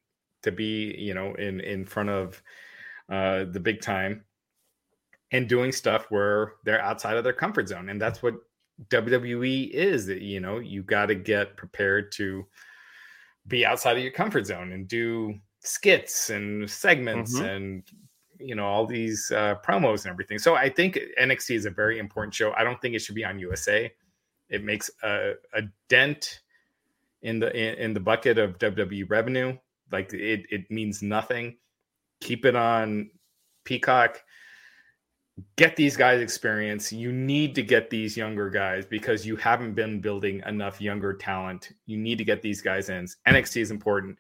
to 0.48 0.52
be, 0.52 0.96
you 0.98 1.14
know, 1.14 1.34
in 1.36 1.60
in 1.62 1.86
front 1.86 2.10
of 2.10 2.42
uh, 3.10 3.46
the 3.52 3.60
big 3.60 3.82
time, 3.82 4.24
and 5.32 5.48
doing 5.48 5.72
stuff 5.72 6.08
where 6.10 6.54
they're 6.64 6.82
outside 6.82 7.18
of 7.18 7.24
their 7.24 7.34
comfort 7.34 7.68
zone, 7.68 7.90
and 7.90 8.02
that's 8.02 8.22
what 8.24 8.36
WWE 8.90 9.70
is. 9.70 10.06
That 10.08 10.22
you 10.22 10.40
know, 10.40 10.60
you 10.60 10.84
got 10.84 11.08
to 11.08 11.16
get 11.16 11.58
prepared 11.58 12.12
to 12.14 12.46
be 13.48 13.66
outside 13.66 13.98
of 13.98 14.04
your 14.04 14.12
comfort 14.12 14.46
zone 14.46 14.72
and 14.72 14.88
do 14.88 15.36
skits 15.62 16.30
and 16.30 16.70
segments 16.70 17.36
mm-hmm. 17.36 17.46
and 17.46 17.84
you 18.40 18.56
know 18.56 18.66
all 18.66 18.86
these 18.86 19.32
uh, 19.32 19.56
promos 19.66 20.04
and 20.04 20.12
everything. 20.12 20.38
So 20.38 20.56
I 20.56 20.70
think 20.70 21.00
NXT 21.20 21.56
is 21.56 21.66
a 21.66 21.72
very 21.72 22.00
important 22.00 22.34
show. 22.34 22.54
I 22.54 22.64
don't 22.64 22.80
think 22.82 22.96
it 22.96 23.00
should 23.00 23.16
be 23.16 23.26
on 23.26 23.40
USA. 23.40 23.92
It 24.50 24.64
makes 24.64 24.90
a, 25.04 25.34
a 25.54 25.64
dent 25.90 26.42
in 27.22 27.40
the 27.40 27.56
in, 27.56 27.76
in, 27.76 27.94
the 27.94 28.00
bucket 28.00 28.38
of 28.38 28.58
WWE 28.60 29.10
revenue. 29.10 29.58
Like 29.92 30.14
it 30.14 30.46
it 30.50 30.70
means 30.72 31.02
nothing. 31.02 31.58
Keep 32.22 32.46
it 32.46 32.56
on 32.56 33.10
Peacock. 33.64 34.22
Get 35.56 35.76
these 35.76 35.96
guys 35.96 36.20
experience. 36.20 36.92
You 36.92 37.12
need 37.12 37.54
to 37.56 37.62
get 37.62 37.92
these 37.92 38.18
younger 38.18 38.50
guys 38.50 38.86
because 38.86 39.26
you 39.26 39.36
haven't 39.36 39.76
been 39.76 40.02
building 40.02 40.42
enough 40.48 40.82
younger 40.82 41.14
talent. 41.14 41.74
You 41.86 41.98
need 41.98 42.18
to 42.18 42.24
get 42.24 42.42
these 42.42 42.62
guys 42.62 42.90
in. 42.90 43.08
NXT 43.28 43.62
is 43.62 43.72
important. 43.72 44.18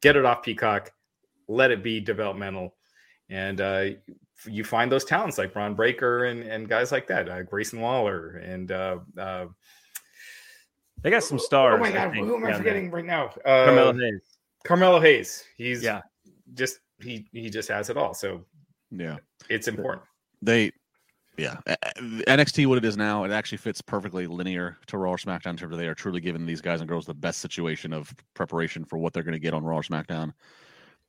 Get 0.00 0.16
it 0.16 0.24
off 0.24 0.44
Peacock. 0.44 0.92
Let 1.48 1.72
it 1.72 1.82
be 1.82 1.98
developmental 1.98 2.76
and 3.30 3.60
uh, 3.60 3.84
you 4.46 4.64
find 4.64 4.90
those 4.90 5.04
talents 5.04 5.38
like 5.38 5.52
Bron 5.52 5.74
Breakker 5.74 6.24
and, 6.24 6.42
and 6.42 6.68
guys 6.68 6.92
like 6.92 7.06
that, 7.06 7.28
uh, 7.28 7.42
Grayson 7.42 7.80
Waller, 7.80 8.42
and 8.44 8.70
uh, 8.72 8.98
uh, 9.16 9.46
they 11.00 11.10
got 11.10 11.22
some 11.22 11.38
stars. 11.38 11.76
Oh 11.76 11.80
my 11.80 11.92
god, 11.92 12.14
who 12.14 12.36
am 12.36 12.44
I 12.44 12.52
forgetting 12.52 12.90
there. 12.90 12.96
right 12.96 13.04
now? 13.04 13.26
Uh, 13.44 13.66
Carmelo 13.66 13.92
Hayes. 13.92 14.29
Carmelo 14.64 15.00
Hayes. 15.00 15.44
He's 15.56 15.82
yeah, 15.82 16.02
just 16.54 16.80
he 17.00 17.26
he 17.32 17.50
just 17.50 17.68
has 17.68 17.90
it 17.90 17.96
all. 17.96 18.14
So 18.14 18.44
yeah, 18.90 19.16
it's 19.48 19.68
important. 19.68 20.02
They 20.42 20.72
yeah, 21.40 21.56
NXT 21.98 22.66
what 22.66 22.76
it 22.76 22.84
is 22.84 22.96
now, 22.96 23.24
it 23.24 23.30
actually 23.30 23.58
fits 23.58 23.80
perfectly 23.80 24.26
linear 24.26 24.76
to 24.88 24.98
Raw 24.98 25.12
or 25.12 25.16
SmackDown 25.16 25.50
in 25.50 25.56
terms 25.56 25.72
of 25.72 25.78
they 25.78 25.86
are 25.86 25.94
truly 25.94 26.20
giving 26.20 26.44
these 26.44 26.60
guys 26.60 26.80
and 26.80 26.88
girls 26.88 27.06
the 27.06 27.14
best 27.14 27.40
situation 27.40 27.94
of 27.94 28.14
preparation 28.34 28.84
for 28.84 28.98
what 28.98 29.14
they're 29.14 29.22
going 29.22 29.32
to 29.32 29.38
get 29.38 29.54
on 29.54 29.64
Raw 29.64 29.78
or 29.78 29.82
SmackDown. 29.82 30.32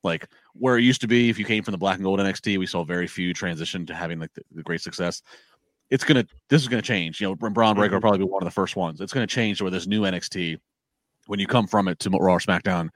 Like 0.03 0.29
where 0.53 0.77
it 0.77 0.83
used 0.83 1.01
to 1.01 1.07
be, 1.07 1.29
if 1.29 1.37
you 1.37 1.43
came 1.43 1.63
from 1.63 1.73
the 1.73 1.77
black 1.77 1.95
and 1.95 2.03
gold 2.03 2.19
NXT, 2.19 2.57
we 2.57 2.65
saw 2.65 2.83
very 2.83 3.07
few 3.07 3.33
transition 3.33 3.85
to 3.85 3.93
having 3.93 4.19
like 4.19 4.33
the, 4.33 4.41
the 4.51 4.63
great 4.63 4.81
success. 4.81 5.21
It's 5.89 6.05
gonna 6.05 6.25
this 6.49 6.61
is 6.61 6.69
gonna 6.69 6.81
change. 6.81 7.19
You 7.19 7.27
know, 7.27 7.35
Bron 7.35 7.51
Breakker 7.53 7.75
mm-hmm. 7.75 7.93
will 7.95 8.01
probably 8.01 8.19
be 8.19 8.23
one 8.23 8.41
of 8.41 8.47
the 8.47 8.51
first 8.51 8.77
ones. 8.77 9.01
It's 9.01 9.13
gonna 9.13 9.27
change 9.27 9.61
where 9.61 9.69
this 9.69 9.85
new 9.85 10.03
NXT, 10.03 10.57
when 11.27 11.39
you 11.39 11.47
come 11.47 11.67
from 11.67 11.89
it 11.89 11.99
to 11.99 12.09
Raw 12.09 12.33
or 12.33 12.39
SmackDown, 12.39 12.89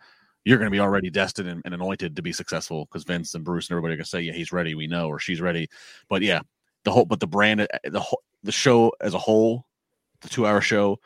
you're 0.45 0.57
gonna 0.57 0.71
be 0.71 0.79
already 0.79 1.09
destined 1.09 1.49
and, 1.49 1.61
and 1.65 1.73
anointed 1.73 2.15
to 2.15 2.21
be 2.21 2.31
successful 2.31 2.85
because 2.85 3.03
Vince 3.03 3.35
and 3.35 3.43
Bruce 3.43 3.67
and 3.67 3.73
everybody 3.73 3.95
are 3.95 3.97
gonna 3.97 4.05
say, 4.05 4.21
yeah, 4.21 4.33
he's 4.33 4.51
ready, 4.51 4.75
we 4.75 4.87
know, 4.87 5.07
or 5.07 5.19
she's 5.19 5.41
ready. 5.41 5.67
But 6.07 6.21
yeah, 6.21 6.41
the 6.83 6.91
whole 6.91 7.05
but 7.05 7.19
the 7.19 7.27
brand 7.27 7.67
the 7.83 7.99
whole 7.99 8.21
the 8.43 8.51
show 8.51 8.93
as 9.01 9.13
a 9.13 9.19
whole, 9.19 9.65
the 10.21 10.29
two 10.29 10.47
hour 10.47 10.61
show 10.61 10.99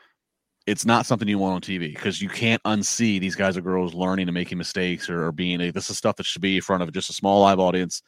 it's 0.66 0.84
not 0.84 1.06
something 1.06 1.26
you 1.26 1.38
want 1.38 1.54
on 1.54 1.60
TV 1.60 1.92
because 1.92 2.20
you 2.20 2.28
can't 2.28 2.62
unsee 2.64 3.18
these 3.18 3.34
guys 3.34 3.56
or 3.56 3.60
girls 3.60 3.94
learning 3.94 4.28
and 4.28 4.34
making 4.34 4.58
mistakes 4.58 5.08
or, 5.08 5.24
or 5.24 5.32
being 5.32 5.60
a, 5.60 5.70
this 5.70 5.90
is 5.90 5.96
stuff 5.96 6.16
that 6.16 6.26
should 6.26 6.42
be 6.42 6.56
in 6.56 6.62
front 6.62 6.82
of 6.82 6.92
just 6.92 7.10
a 7.10 7.12
small 7.12 7.40
live 7.40 7.58
audience. 7.58 8.02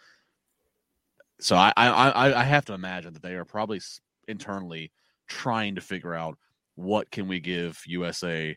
So 1.40 1.56
I, 1.56 1.72
I 1.76 2.40
I 2.40 2.44
have 2.44 2.64
to 2.66 2.72
imagine 2.72 3.14
that 3.14 3.22
they 3.22 3.34
are 3.34 3.44
probably 3.44 3.80
internally 4.28 4.92
trying 5.26 5.74
to 5.74 5.80
figure 5.80 6.14
out 6.14 6.38
what 6.76 7.10
can 7.10 7.26
we 7.26 7.40
give 7.40 7.80
USA 7.86 8.56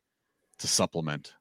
to 0.59 0.67
supplement, 0.67 1.33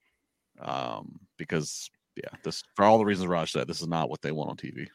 um, 0.59 1.21
because 1.37 1.91
yeah, 2.17 2.31
this 2.43 2.63
for 2.75 2.85
all 2.85 2.99
the 2.99 3.05
reasons 3.05 3.29
Raj 3.29 3.53
said, 3.53 3.67
this 3.67 3.81
is 3.81 3.89
not 3.89 4.09
what 4.09 4.23
they 4.23 4.33
want 4.33 4.51
on 4.51 4.57
TV. 4.57 4.87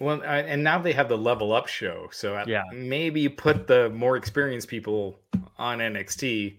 Well, 0.00 0.22
and 0.24 0.64
now 0.64 0.80
they 0.80 0.92
have 0.92 1.08
the 1.08 1.18
level 1.18 1.52
up 1.52 1.68
show, 1.68 2.08
so 2.10 2.42
yeah, 2.46 2.64
maybe 2.72 3.20
you 3.20 3.30
put 3.30 3.66
the 3.66 3.90
more 3.90 4.16
experienced 4.16 4.68
people 4.68 5.20
on 5.56 5.78
NXT 5.78 6.58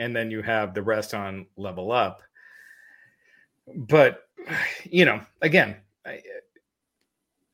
and 0.00 0.16
then 0.16 0.30
you 0.30 0.42
have 0.42 0.74
the 0.74 0.82
rest 0.82 1.14
on 1.14 1.46
level 1.56 1.92
up. 1.92 2.22
But 3.76 4.22
you 4.84 5.04
know, 5.04 5.20
again, 5.42 5.76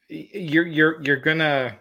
you're 0.08 0.66
you're 0.66 1.02
you're 1.02 1.16
gonna 1.16 1.76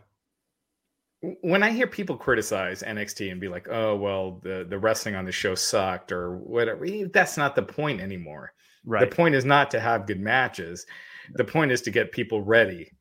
when 1.41 1.63
I 1.63 1.71
hear 1.71 1.87
people 1.87 2.17
criticize 2.17 2.83
NXT 2.83 3.31
and 3.31 3.39
be 3.39 3.47
like, 3.47 3.67
"Oh, 3.69 3.95
well, 3.95 4.39
the 4.43 4.65
the 4.67 4.79
wrestling 4.79 5.15
on 5.15 5.25
the 5.25 5.31
show 5.31 5.55
sucked" 5.55 6.11
or 6.11 6.35
whatever, 6.37 6.85
that's 7.13 7.37
not 7.37 7.55
the 7.55 7.61
point 7.61 8.01
anymore. 8.01 8.51
Right. 8.85 9.09
The 9.09 9.15
point 9.15 9.35
is 9.35 9.45
not 9.45 9.71
to 9.71 9.79
have 9.79 10.05
good 10.07 10.19
matches. 10.19 10.85
The 11.33 11.43
point 11.43 11.71
is 11.71 11.81
to 11.83 11.91
get 11.91 12.11
people 12.11 12.41
ready 12.41 12.91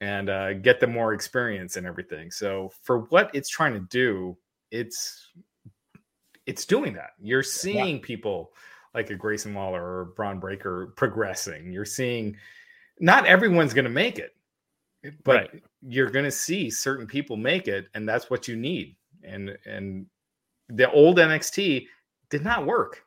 and 0.00 0.28
uh, 0.28 0.54
get 0.54 0.80
them 0.80 0.92
more 0.92 1.14
experience 1.14 1.76
and 1.76 1.86
everything. 1.86 2.30
So 2.30 2.72
for 2.82 3.00
what 3.10 3.30
it's 3.34 3.48
trying 3.48 3.74
to 3.74 3.80
do, 3.80 4.36
it's 4.72 5.30
it's 6.46 6.66
doing 6.66 6.94
that. 6.94 7.10
You're 7.20 7.44
seeing 7.44 7.96
yeah. 7.96 8.02
people 8.02 8.52
like 8.94 9.10
a 9.10 9.14
Grayson 9.14 9.54
Waller 9.54 9.80
or 9.80 10.04
Bron 10.16 10.40
Breakker 10.40 10.92
progressing. 10.96 11.72
You're 11.72 11.84
seeing 11.84 12.36
not 12.98 13.26
everyone's 13.26 13.74
going 13.74 13.84
to 13.84 13.90
make 13.90 14.18
it, 14.18 14.34
but 15.24 15.52
right. 15.52 15.62
you're 15.82 16.10
going 16.10 16.24
to 16.24 16.32
see 16.32 16.68
certain 16.68 17.06
people 17.06 17.36
make 17.36 17.68
it, 17.68 17.86
and 17.94 18.08
that's 18.08 18.28
what 18.28 18.48
you 18.48 18.56
need. 18.56 18.96
And 19.22 19.56
and 19.66 20.06
the 20.68 20.90
old 20.90 21.18
NXT 21.18 21.86
did 22.28 22.42
not 22.42 22.66
work. 22.66 23.04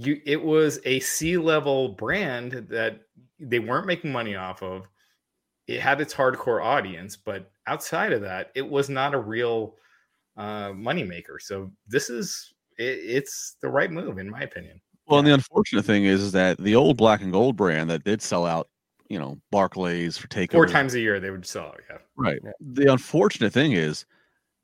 You 0.00 0.20
it 0.24 0.42
was 0.42 0.78
a 0.84 1.00
C 1.00 1.36
level 1.36 1.88
brand 1.88 2.52
that 2.70 3.00
they 3.40 3.58
weren't 3.58 3.86
making 3.86 4.12
money 4.12 4.36
off 4.36 4.62
of. 4.62 4.88
It 5.66 5.80
had 5.80 6.00
its 6.00 6.14
hardcore 6.14 6.64
audience, 6.64 7.16
but 7.16 7.50
outside 7.66 8.12
of 8.12 8.22
that, 8.22 8.52
it 8.54 8.66
was 8.66 8.88
not 8.88 9.12
a 9.12 9.18
real 9.18 9.74
uh, 10.36 10.68
moneymaker. 10.68 11.40
So 11.40 11.72
this 11.88 12.10
is 12.10 12.54
it, 12.78 12.84
it's 12.84 13.56
the 13.60 13.68
right 13.68 13.90
move 13.90 14.18
in 14.18 14.30
my 14.30 14.42
opinion. 14.42 14.80
Well, 15.08 15.16
yeah. 15.16 15.18
and 15.18 15.26
the 15.26 15.34
unfortunate 15.34 15.84
thing 15.84 16.04
is, 16.04 16.22
is 16.22 16.32
that 16.32 16.58
the 16.58 16.76
old 16.76 16.96
black 16.96 17.20
and 17.20 17.32
gold 17.32 17.56
brand 17.56 17.90
that 17.90 18.04
did 18.04 18.22
sell 18.22 18.46
out, 18.46 18.68
you 19.08 19.18
know, 19.18 19.40
Barclays 19.50 20.16
for 20.16 20.28
takeover 20.28 20.52
four 20.52 20.66
times 20.66 20.94
a 20.94 21.00
year 21.00 21.18
they 21.18 21.30
would 21.30 21.44
sell 21.44 21.66
out. 21.66 21.80
Yeah, 21.90 21.98
right. 22.16 22.38
Yeah. 22.44 22.52
The 22.60 22.92
unfortunate 22.92 23.52
thing 23.52 23.72
is, 23.72 24.06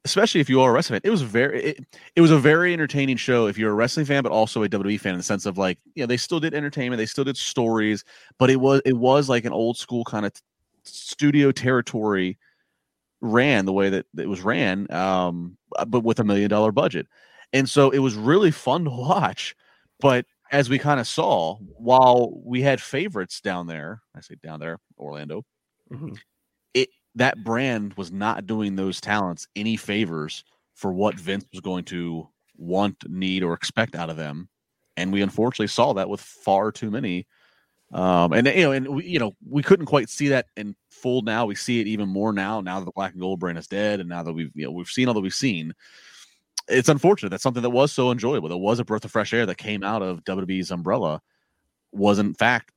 especially 0.05 0.41
if 0.41 0.51
you 0.51 0.61
are 0.61 0.71
a 0.71 0.73
wrestling 0.73 1.01
fan, 1.01 1.09
it 1.09 1.11
was 1.11 1.23
very 1.23 1.63
it, 1.63 1.85
it 2.15 2.21
was 2.21 2.31
a 2.31 2.39
very 2.39 2.73
entertaining 2.73 3.17
show 3.17 3.47
if 3.47 3.57
you're 3.57 3.71
a 3.71 3.75
wrestling 3.75 4.07
fan, 4.07 4.23
but 4.23 4.33
also 4.33 4.63
a 4.63 4.69
WWE 4.69 5.01
fan 5.01 5.13
in 5.13 5.19
the 5.19 5.25
sense 5.25 5.47
of 5.47 5.59
like, 5.59 5.79
you 5.95 6.03
know, 6.03 6.07
they 6.07 6.17
still 6.17 6.41
did 6.41 6.55
entertainment, 6.55 6.99
they 6.99 7.07
still 7.07 7.25
did 7.25 7.37
stories, 7.37 8.05
but 8.39 8.51
it 8.51 8.57
was 8.57 8.83
it 8.85 8.97
was 8.97 9.29
like 9.29 9.45
an 9.45 9.53
old 9.53 9.77
school 9.77 10.05
kind 10.05 10.27
of 10.27 10.33
studio 10.85 11.51
territory 11.51 12.39
ran 13.21 13.65
the 13.65 13.73
way 13.73 13.89
that 13.89 14.07
it 14.19 14.29
was 14.29 14.43
ran, 14.43 14.91
um, 14.93 15.57
uh, 15.77 15.85
but 15.85 16.05
with 16.05 16.21
a 16.21 16.25
million 16.25 16.51
dollar 16.51 16.73
budget. 16.73 17.07
And 17.53 17.69
so 17.69 17.91
it 17.91 18.01
was 18.01 18.15
really 18.15 18.51
fun 18.51 18.85
to 18.85 18.91
watch. 18.91 19.57
But 20.01 20.27
as 20.53 20.69
we 20.69 20.79
kind 20.79 21.01
of 21.01 21.07
saw, 21.07 21.57
while 21.57 22.33
we 22.45 22.61
had 22.61 22.81
favorites 22.81 23.41
down 23.41 23.67
there, 23.67 24.03
I 24.15 24.21
say 24.21 24.35
down 24.43 24.61
there, 24.61 24.79
Orlando, 24.99 25.45
mm-hmm. 25.91 26.15
That 27.15 27.43
brand 27.45 27.95
was 27.95 28.11
not 28.11 28.47
doing 28.47 28.77
those 28.77 29.01
talents 29.01 29.47
any 29.57 29.77
favors 29.77 30.45
for 30.75 30.93
what 30.93 31.19
Vince 31.19 31.47
was 31.53 31.61
going 31.61 31.85
to 31.85 32.29
want, 32.57 32.97
need, 33.09 33.43
or 33.43 33.55
expect 33.55 33.95
out 33.95 34.11
of 34.11 34.17
them. 34.17 34.49
And 34.97 35.13
we 35.13 35.23
unfortunately 35.23 35.69
saw 35.69 35.93
that 35.95 36.09
with 36.09 36.21
far 36.21 36.73
too 36.73 36.91
many 36.91 37.27
um, 37.95 38.33
and 38.33 38.47
you 38.49 38.63
know, 38.63 38.73
and 38.73 38.89
we, 38.89 39.05
you 39.05 39.19
know, 39.21 39.33
we 39.49 39.63
couldn't 39.63 39.87
quite 39.87 40.09
see 40.09 40.29
that 40.29 40.47
in 40.57 40.75
full. 40.91 41.23
Now 41.23 41.47
we 41.47 41.55
see 41.55 41.81
it 41.81 41.87
even 41.87 42.09
more 42.09 42.33
now. 42.33 42.61
Now 42.61 42.81
that 42.81 42.87
the 42.87 42.93
black 42.93 43.13
and 43.13 43.21
gold 43.21 43.39
brand 43.39 43.57
is 43.57 43.69
dead, 43.69 44.01
and 44.01 44.09
now 44.09 44.25
that 44.25 44.33
we've 44.33 44.51
you 44.55 44.65
know 44.65 44.73
we've 44.73 44.89
seen 44.89 45.07
all 45.07 45.15
that 45.15 45.21
we've 45.21 45.33
seen, 45.33 45.73
it's 46.67 46.89
unfortunate 46.89 47.31
that 47.31 47.41
something 47.41 47.63
that 47.63 47.71
was 47.71 47.93
so 47.93 48.11
enjoyable, 48.11 48.49
that 48.49 48.57
was 48.57 48.81
a 48.81 48.85
breath 48.85 49.05
of 49.05 49.13
fresh 49.13 49.33
air 49.33 49.47
that 49.47 49.59
came 49.59 49.85
out 49.85 50.03
of 50.03 50.25
WWE's 50.25 50.73
umbrella, 50.73 51.23
was 51.93 52.19
in 52.19 52.35
fact, 52.35 52.73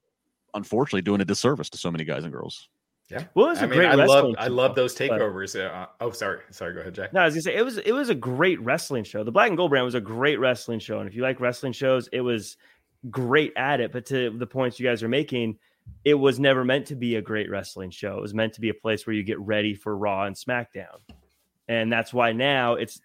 unfortunately, 0.54 1.02
doing 1.02 1.22
a 1.22 1.26
disservice 1.26 1.70
to 1.72 1.80
so 1.80 1.90
many 1.90 2.04
guys 2.04 2.24
and 2.24 2.32
girls. 2.32 2.70
Yeah. 3.10 3.24
Well, 3.36 3.48
it 3.48 3.50
was 3.52 3.60
I 3.60 3.66
a 3.66 3.68
mean, 3.68 3.80
great 3.80 3.90
I 3.90 3.96
love 3.96 4.36
I 4.38 4.48
love 4.48 4.76
those 4.76 4.94
takeovers. 4.94 5.54
But, 5.54 5.72
uh, 5.74 5.88
oh, 6.02 6.12
sorry, 6.12 6.42
sorry. 6.52 6.74
Go 6.74 6.82
ahead, 6.82 6.94
Jack. 6.94 7.14
No, 7.14 7.22
I 7.22 7.26
was 7.26 7.36
gonna 7.36 7.42
say 7.44 7.56
it 7.56 7.64
was 7.64 7.78
it 7.78 7.94
was 7.94 8.10
a 8.10 8.16
great 8.16 8.60
wrestling 8.62 9.06
show. 9.06 9.24
The 9.24 9.32
Black 9.32 9.48
and 9.48 9.56
Gold 9.58 9.70
brand 9.70 9.86
was 9.86 9.96
a 9.96 10.02
great 10.02 10.40
wrestling 10.40 10.80
show, 10.80 11.00
and 11.00 11.08
if 11.08 11.16
you 11.16 11.22
like 11.22 11.40
wrestling 11.40 11.72
shows, 11.72 12.10
it 12.12 12.20
was 12.20 12.58
great 13.10 13.54
at 13.56 13.80
it. 13.80 13.94
But 13.94 14.06
to 14.08 14.38
the 14.38 14.48
points 14.48 14.78
you 14.78 14.86
guys 14.86 15.04
are 15.04 15.08
making, 15.08 15.58
it 16.04 16.16
was 16.16 16.38
never 16.38 16.66
meant 16.66 16.88
to 16.88 16.96
be 16.96 17.16
a 17.16 17.22
great 17.22 17.50
wrestling 17.50 17.92
show. 17.92 18.18
It 18.18 18.22
was 18.22 18.34
meant 18.34 18.54
to 18.54 18.62
be 18.62 18.70
a 18.70 18.74
place 18.74 19.08
where 19.08 19.16
you 19.16 19.24
get 19.24 19.40
ready 19.40 19.74
for 19.74 19.96
Raw 19.96 20.24
and 20.24 20.36
SmackDown. 20.36 21.00
And 21.70 21.92
that's 21.92 22.14
why 22.14 22.34
now 22.34 22.74
it's 22.74 23.00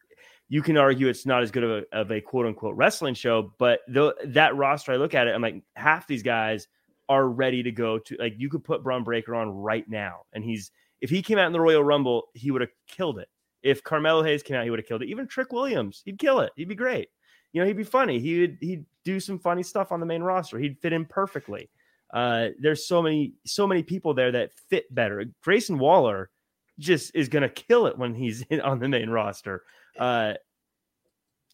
you 0.49 0.63
can 0.63 0.77
argue 0.77 1.09
it's 1.09 1.27
not 1.27 1.43
as 1.43 1.51
good 1.51 1.65
of 1.65 1.71
a, 1.71 1.97
of 1.97 2.11
a 2.11 2.21
quote 2.21 2.47
unquote 2.47 2.77
wrestling 2.77 3.15
show, 3.15 3.53
but 3.59 3.81
the, 3.89 4.15
that 4.27 4.57
roster, 4.57 4.93
I 4.93 4.97
look 4.97 5.15
at 5.15 5.27
it, 5.27 5.35
I'm 5.35 5.41
like, 5.41 5.63
half 5.75 6.07
these 6.07 6.23
guys 6.23 6.69
are 7.09 7.29
ready 7.29 7.63
to 7.63 7.73
go 7.73 7.99
to 7.99 8.17
like 8.19 8.35
you 8.37 8.49
could 8.49 8.65
put 8.65 8.83
Bron 8.83 9.05
Breakker 9.05 9.35
on 9.35 9.51
right 9.51 9.89
now, 9.89 10.23
and 10.33 10.45
he's 10.45 10.71
if 11.01 11.11
he 11.11 11.23
came 11.23 11.39
out 11.39 11.47
in 11.47 11.53
the 11.53 11.61
Royal 11.61 11.83
Rumble, 11.83 12.29
he 12.35 12.51
would 12.51 12.61
have 12.61 12.71
killed 12.87 13.19
it. 13.19 13.29
If 13.63 13.83
Carmelo 13.83 14.23
Hayes 14.23 14.43
came 14.43 14.57
out, 14.57 14.65
he 14.65 14.71
would 14.71 14.79
have 14.79 14.87
killed 14.87 15.03
it. 15.03 15.09
Even 15.09 15.27
Trick 15.27 15.53
Williams, 15.53 16.03
he'd 16.05 16.19
kill 16.19 16.41
it. 16.41 16.53
He'd 16.57 16.69
be 16.69 16.75
great. 16.75 17.09
You 17.53 17.61
know, 17.61 17.67
he'd 17.67 17.77
be 17.77 17.85
funny. 17.85 18.19
He'd 18.19 18.59
he'd 18.61 18.85
do 19.05 19.21
some 19.21 19.39
funny 19.39 19.63
stuff 19.63 19.93
on 19.93 20.01
the 20.01 20.07
main 20.07 20.23
roster. 20.23 20.59
He'd 20.59 20.79
fit 20.79 20.93
in 20.93 21.05
perfectly. 21.05 21.71
Uh, 22.13 22.49
there's 22.59 22.87
so 22.87 23.03
many 23.03 23.35
so 23.47 23.67
many 23.67 23.83
people 23.83 24.15
there 24.15 24.33
that 24.33 24.53
fit 24.69 24.93
better. 24.95 25.25
Grayson 25.43 25.79
Waller 25.79 26.31
just 26.79 27.15
is 27.15 27.29
going 27.29 27.43
to 27.43 27.49
kill 27.49 27.87
it 27.87 27.99
when 27.99 28.15
he's 28.15 28.43
in, 28.51 28.61
on 28.61 28.79
the 28.79 28.89
main 28.89 29.11
roster. 29.11 29.63
Uh, 29.99 30.35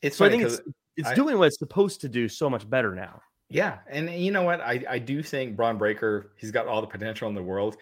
it's 0.02 0.16
so 0.16 0.24
I 0.24 0.30
think 0.30 0.44
it's 0.44 0.60
it's 0.96 1.08
I, 1.08 1.14
doing 1.14 1.38
what 1.38 1.46
it's 1.46 1.58
supposed 1.58 2.00
to 2.02 2.08
do 2.08 2.28
so 2.28 2.50
much 2.50 2.68
better 2.68 2.94
now. 2.94 3.20
Yeah, 3.50 3.78
and 3.88 4.10
you 4.10 4.30
know 4.30 4.42
what? 4.42 4.60
I 4.60 4.84
I 4.88 4.98
do 4.98 5.22
think 5.22 5.56
Bron 5.56 5.78
Breakker 5.78 6.32
he's 6.36 6.50
got 6.50 6.66
all 6.66 6.80
the 6.80 6.86
potential 6.86 7.28
in 7.28 7.34
the 7.34 7.42
world. 7.42 7.76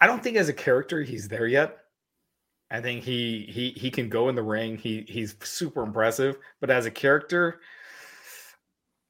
I 0.00 0.06
don't 0.06 0.22
think 0.22 0.36
as 0.36 0.48
a 0.48 0.54
character 0.54 1.02
he's 1.02 1.28
there 1.28 1.46
yet. 1.46 1.78
I 2.70 2.80
think 2.80 3.02
he 3.02 3.48
he 3.50 3.70
he 3.70 3.90
can 3.90 4.08
go 4.08 4.28
in 4.28 4.36
the 4.36 4.42
ring. 4.42 4.76
He 4.76 5.04
he's 5.08 5.34
super 5.42 5.82
impressive, 5.82 6.36
but 6.60 6.70
as 6.70 6.86
a 6.86 6.90
character, 6.90 7.60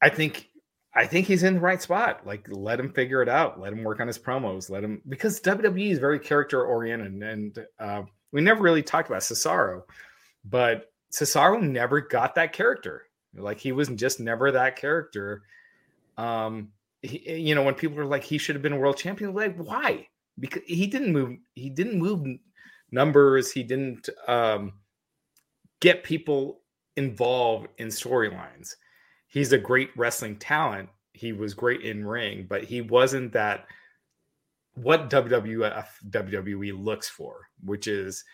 I 0.00 0.08
think 0.08 0.48
I 0.94 1.06
think 1.06 1.26
he's 1.26 1.42
in 1.42 1.54
the 1.54 1.60
right 1.60 1.80
spot. 1.80 2.26
Like 2.26 2.46
let 2.48 2.80
him 2.80 2.92
figure 2.92 3.22
it 3.22 3.28
out. 3.28 3.60
Let 3.60 3.74
him 3.74 3.84
work 3.84 4.00
on 4.00 4.06
his 4.06 4.18
promos. 4.18 4.70
Let 4.70 4.82
him 4.82 5.02
because 5.08 5.40
WWE 5.40 5.90
is 5.92 5.98
very 5.98 6.18
character 6.18 6.64
oriented, 6.64 7.22
and 7.22 7.66
uh, 7.78 8.02
we 8.32 8.40
never 8.40 8.62
really 8.62 8.82
talked 8.82 9.10
about 9.10 9.20
Cesaro, 9.20 9.82
but 10.44 10.86
Cesaro 11.12 11.60
never 11.60 12.00
got 12.00 12.36
that 12.36 12.54
character. 12.54 13.04
Like 13.34 13.60
he 13.60 13.72
was 13.72 13.88
just 13.88 14.20
never 14.20 14.50
that 14.52 14.76
character. 14.76 15.42
Um, 16.16 16.72
he, 17.02 17.38
you 17.38 17.54
know, 17.54 17.62
when 17.62 17.74
people 17.74 17.98
are 17.98 18.06
like 18.06 18.24
he 18.24 18.38
should 18.38 18.54
have 18.54 18.62
been 18.62 18.78
world 18.78 18.96
champion, 18.96 19.34
like 19.34 19.56
why? 19.56 20.08
Because 20.38 20.62
he 20.66 20.86
didn't 20.86 21.12
move. 21.12 21.38
He 21.54 21.70
didn't 21.70 21.98
move 21.98 22.26
numbers. 22.90 23.52
He 23.52 23.62
didn't 23.62 24.08
um, 24.26 24.72
get 25.80 26.04
people 26.04 26.60
involved 26.96 27.68
in 27.78 27.88
storylines. 27.88 28.74
He's 29.28 29.52
a 29.52 29.58
great 29.58 29.90
wrestling 29.96 30.36
talent. 30.36 30.88
He 31.12 31.32
was 31.32 31.54
great 31.54 31.82
in 31.82 32.06
ring, 32.06 32.46
but 32.48 32.64
he 32.64 32.80
wasn't 32.80 33.32
that 33.32 33.66
what 34.74 35.10
WWF 35.10 35.86
WWE 36.08 36.82
looks 36.82 37.08
for, 37.08 37.48
which 37.64 37.86
is 37.86 38.24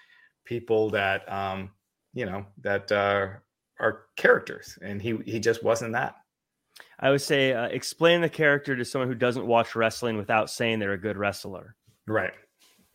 people 0.44 0.90
that 0.90 1.30
um, 1.32 1.70
you 2.14 2.26
know 2.26 2.46
that 2.62 2.90
uh, 2.92 3.28
are 3.78 4.04
characters, 4.16 4.78
and 4.82 5.00
he 5.00 5.18
he 5.24 5.40
just 5.40 5.62
wasn't 5.62 5.92
that. 5.92 6.16
I 6.98 7.10
would 7.10 7.20
say 7.20 7.52
uh, 7.52 7.66
explain 7.66 8.20
the 8.20 8.28
character 8.28 8.76
to 8.76 8.84
someone 8.84 9.08
who 9.08 9.14
doesn't 9.14 9.46
watch 9.46 9.74
wrestling 9.74 10.16
without 10.16 10.50
saying 10.50 10.78
they're 10.78 10.92
a 10.92 10.98
good 10.98 11.16
wrestler. 11.16 11.76
Right. 12.06 12.32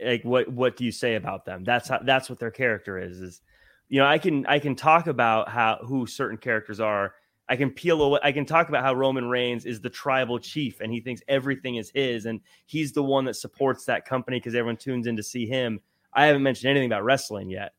Like 0.04 0.24
what 0.24 0.48
what 0.50 0.76
do 0.76 0.86
you 0.86 0.92
say 0.92 1.16
about 1.16 1.46
them? 1.46 1.64
That's 1.64 1.88
how 1.88 2.00
that's 2.00 2.30
what 2.30 2.40
their 2.40 2.52
character 2.52 2.98
is. 2.98 3.22
Is 3.22 3.42
you 3.90 4.00
know 4.00 4.08
I 4.08 4.18
can 4.18 4.46
I 4.48 4.60
can 4.60 4.76
talk 4.76 5.08
about 5.08 5.50
how 5.50 5.80
who 5.86 6.08
certain 6.08 6.38
characters 6.38 6.80
are. 6.80 7.14
I 7.48 7.56
can 7.56 7.70
peel 7.70 8.02
away. 8.02 8.20
I 8.24 8.32
can 8.32 8.46
talk 8.46 8.70
about 8.70 8.84
how 8.84 8.94
Roman 8.94 9.28
Reigns 9.28 9.66
is 9.66 9.82
the 9.82 9.90
tribal 9.90 10.40
chief 10.40 10.80
and 10.80 10.92
he 10.92 11.02
thinks 11.02 11.22
everything 11.28 11.76
is 11.76 11.92
his 11.94 12.26
and 12.26 12.40
he's 12.66 12.94
the 12.94 13.04
one 13.04 13.26
that 13.26 13.36
supports 13.36 13.86
that 13.86 14.06
company 14.06 14.40
because 14.40 14.56
everyone 14.56 14.78
tunes 14.78 15.06
in 15.06 15.18
to 15.18 15.24
see 15.24 15.46
him. 15.46 15.80
I 16.14 16.26
haven't 16.26 16.44
mentioned 16.44 16.72
anything 16.72 16.90
about 16.90 17.04
wrestling 17.04 17.50
yet. 17.50 17.74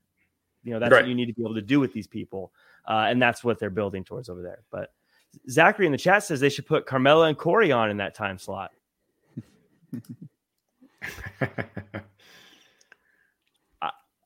You 0.62 0.72
know 0.72 0.78
that's 0.78 0.92
right. 0.92 1.02
what 1.02 1.08
you 1.08 1.14
need 1.14 1.26
to 1.26 1.32
be 1.32 1.42
able 1.42 1.54
to 1.56 1.62
do 1.62 1.80
with 1.80 1.92
these 1.92 2.06
people, 2.06 2.52
uh, 2.86 3.06
and 3.08 3.20
that's 3.20 3.44
what 3.44 3.58
they're 3.58 3.70
building 3.70 4.04
towards 4.04 4.28
over 4.28 4.42
there. 4.42 4.62
But 4.70 4.92
Zachary 5.48 5.86
in 5.86 5.92
the 5.92 5.98
chat 5.98 6.24
says 6.24 6.40
they 6.40 6.48
should 6.48 6.66
put 6.66 6.86
Carmella 6.86 7.28
and 7.28 7.38
Corey 7.38 7.72
on 7.72 7.90
in 7.90 7.96
that 7.98 8.14
time 8.14 8.38
slot. 8.38 8.72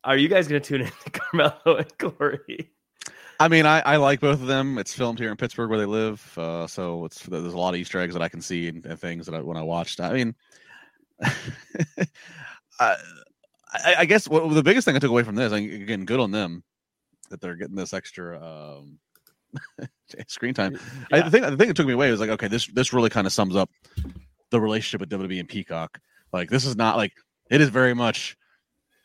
Are 0.05 0.17
you 0.17 0.29
guys 0.29 0.47
going 0.47 0.63
to 0.63 0.69
tune 0.69 0.83
in 0.83 0.87
to 0.87 1.11
Carmella 1.11 1.79
and 1.81 1.99
Corey? 1.99 2.71
I 3.39 3.49
mean, 3.49 3.67
I, 3.67 3.81
I 3.81 3.97
like 3.97 4.21
both 4.21 4.41
of 4.41 4.47
them. 4.47 4.79
It's 4.79 4.95
filmed 4.95 5.19
here 5.19 5.31
in 5.31 5.37
Pittsburgh 5.37 5.69
where 5.69 5.79
they 5.79 5.85
live, 5.85 6.39
uh, 6.39 6.67
so 6.67 7.05
it's 7.05 7.23
there's 7.25 7.53
a 7.53 7.59
lot 7.59 7.75
of 7.75 7.81
Easter 7.81 8.01
eggs 8.01 8.15
that 8.15 8.23
I 8.23 8.29
can 8.29 8.41
see 8.41 8.69
and, 8.69 8.87
and 8.87 8.99
things 8.99 9.27
that 9.27 9.35
I, 9.35 9.41
when 9.43 9.59
I 9.59 9.63
watched. 9.63 10.01
I 10.01 10.13
mean, 10.13 10.35
I, 12.81 12.97
I, 13.99 14.07
guess 14.07 14.27
what, 14.29 14.49
the 14.55 14.63
biggest 14.63 14.87
thing 14.87 14.97
I 14.97 15.01
took 15.01 15.11
away 15.11 15.23
from 15.23 15.35
this, 15.35 15.53
again, 15.53 16.07
good 16.07 16.21
on 16.21 16.31
them 16.31 16.63
that 17.31 17.41
they're 17.41 17.57
getting 17.57 17.77
this 17.77 17.93
extra 17.93 18.43
um, 18.43 18.99
screen 20.29 20.55
time. 20.55 20.79
Yeah. 21.11 21.19
I, 21.19 21.21
the 21.23 21.31
thing, 21.31 21.43
the 21.43 21.57
thing 21.57 21.69
that 21.69 21.77
took 21.77 21.87
me 21.87 21.93
away 21.93 22.11
was 22.11 22.21
like, 22.21 22.31
okay, 22.31 22.49
this 22.49 22.67
this 22.69 22.93
really 22.93 23.11
kind 23.11 23.27
of 23.27 23.33
sums 23.33 23.57
up 23.57 23.71
the 24.51 24.61
relationship 24.61 25.01
with 25.01 25.11
WWE 25.11 25.41
and 25.41 25.49
Peacock. 25.49 25.99
Like, 26.33 26.51
this 26.51 26.65
is 26.65 26.77
not 26.77 26.97
like 26.97 27.13
it 27.51 27.61
is 27.61 27.69
very 27.69 27.95
much. 27.95 28.37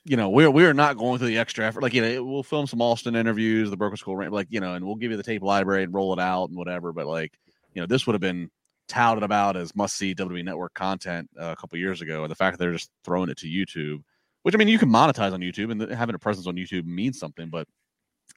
You 0.04 0.18
know, 0.18 0.30
we're 0.30 0.50
we're 0.50 0.74
not 0.74 0.98
going 0.98 1.20
through 1.20 1.28
the 1.28 1.38
extra 1.38 1.66
effort. 1.66 1.84
Like, 1.84 1.94
you 1.94 2.02
know, 2.02 2.24
we'll 2.24 2.44
film 2.44 2.66
some 2.66 2.82
Austin 2.82 3.16
interviews, 3.16 3.70
the 3.70 3.78
Broken 3.78 3.98
Skull, 3.98 4.32
like, 4.32 4.48
you 4.50 4.60
know, 4.60 4.74
and 4.74 4.84
we'll 4.84 4.96
give 4.96 5.12
you 5.12 5.18
the 5.18 5.24
tape 5.24 5.44
library 5.44 5.84
and 5.84 5.94
roll 5.94 6.12
it 6.14 6.20
out 6.20 6.50
and 6.50 6.58
whatever. 6.58 6.92
But 6.92 7.06
like, 7.06 7.34
you 7.76 7.82
know, 7.82 7.86
this 7.86 8.08
would 8.08 8.14
have 8.14 8.22
been 8.22 8.50
touted 8.88 9.24
about 9.24 9.56
as 9.56 9.76
must 9.76 9.96
see 9.96 10.16
WWE 10.16 10.44
Network 10.44 10.74
content 10.74 11.30
uh, 11.40 11.52
a 11.52 11.56
couple 11.56 11.78
years 11.78 12.02
ago, 12.02 12.24
and 12.24 12.32
the 12.32 12.36
fact 12.36 12.58
that 12.58 12.64
they're 12.64 12.74
just 12.74 12.90
throwing 13.04 13.30
it 13.30 13.38
to 13.38 13.48
YouTube 13.48 14.02
which 14.44 14.56
I 14.56 14.58
mean, 14.58 14.68
you 14.68 14.80
can 14.80 14.90
monetize 14.90 15.34
on 15.34 15.42
YouTube, 15.42 15.72
and 15.72 15.92
having 15.92 16.16
a 16.16 16.20
presence 16.20 16.48
on 16.48 16.56
YouTube 16.56 16.86
means 16.86 17.20
something. 17.20 17.50
But 17.50 17.68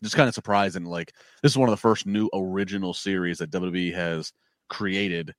just 0.03 0.17
kind 0.17 0.29
of 0.29 0.35
surprising. 0.35 0.85
Like 0.85 1.13
this 1.43 1.53
is 1.53 1.59
one 1.59 1.69
of 1.69 1.73
the 1.73 1.81
first 1.81 2.07
new 2.07 2.29
original 2.35 2.95
series 2.95 3.39
that 3.39 3.51
WWE 3.51 3.95
has 3.95 4.33
created 4.69 5.35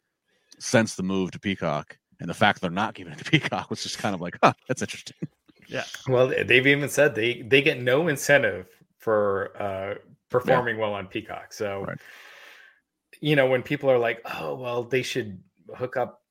since 0.59 0.95
the 0.95 1.03
move 1.03 1.31
to 1.31 1.39
Peacock, 1.39 1.97
and 2.19 2.29
the 2.29 2.33
fact 2.33 2.61
they're 2.61 2.69
not 2.69 2.93
giving 2.93 3.13
it 3.13 3.19
to 3.19 3.25
Peacock 3.25 3.69
was 3.69 3.83
just 3.83 3.97
kind 3.97 4.15
of 4.15 4.21
like, 4.21 4.37
huh, 4.41 4.53
that's 4.67 4.81
interesting. 4.81 5.17
Yeah. 5.67 5.83
Well, 6.07 6.27
they've 6.27 6.67
even 6.67 6.89
said 6.89 7.15
they 7.15 7.41
they 7.41 7.61
get 7.61 7.81
no 7.81 8.07
incentive 8.07 8.67
for 8.99 9.51
uh 9.59 9.95
performing 10.29 10.75
yeah. 10.75 10.81
well 10.81 10.93
on 10.93 11.07
Peacock. 11.07 11.53
So, 11.53 11.85
right. 11.87 11.97
you 13.21 13.35
know, 13.35 13.47
when 13.47 13.63
people 13.63 13.89
are 13.89 13.97
like, 13.97 14.21
oh, 14.39 14.55
well, 14.55 14.83
they 14.83 15.01
should 15.01 15.41
hook 15.75 15.97
up, 15.97 16.21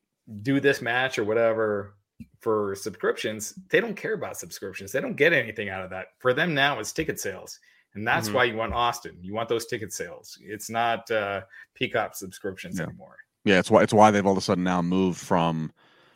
do 0.43 0.61
this 0.61 0.83
match 0.83 1.19
or 1.19 1.25
whatever 1.25 1.95
for 2.41 2.75
subscriptions, 2.75 3.55
they 3.71 3.81
don't 3.81 3.97
care 3.97 4.15
about 4.15 4.37
subscriptions. 4.37 4.93
They 4.93 5.01
don't 5.01 5.17
get 5.17 5.33
anything 5.33 5.69
out 5.69 5.83
of 5.83 5.91
that. 5.91 6.09
For 6.19 6.35
them 6.35 6.55
now, 6.55 6.79
it's 6.79 6.93
ticket 6.93 7.19
sales. 7.19 7.59
And 7.95 8.07
that's 8.07 8.27
mm-hmm. 8.27 8.37
why 8.37 8.45
you 8.45 8.57
want 8.57 8.75
Austin. 8.75 9.17
You 9.23 9.35
want 9.35 9.49
those 9.49 9.67
ticket 9.67 9.93
sales. 9.93 10.39
It's 10.43 10.69
not 10.69 11.09
uh, 11.11 11.43
Peacock 11.75 12.17
subscriptions 12.17 12.79
yeah. 12.79 12.87
anymore. 12.87 13.17
Yeah, 13.45 13.59
it's 13.59 13.71
why 13.71 13.83
it's 13.83 13.93
why 13.93 14.11
they've 14.11 14.25
all 14.25 14.33
of 14.33 14.39
a 14.39 14.41
sudden 14.41 14.65
now 14.65 14.83
moved 14.83 15.21
from, 15.21 15.71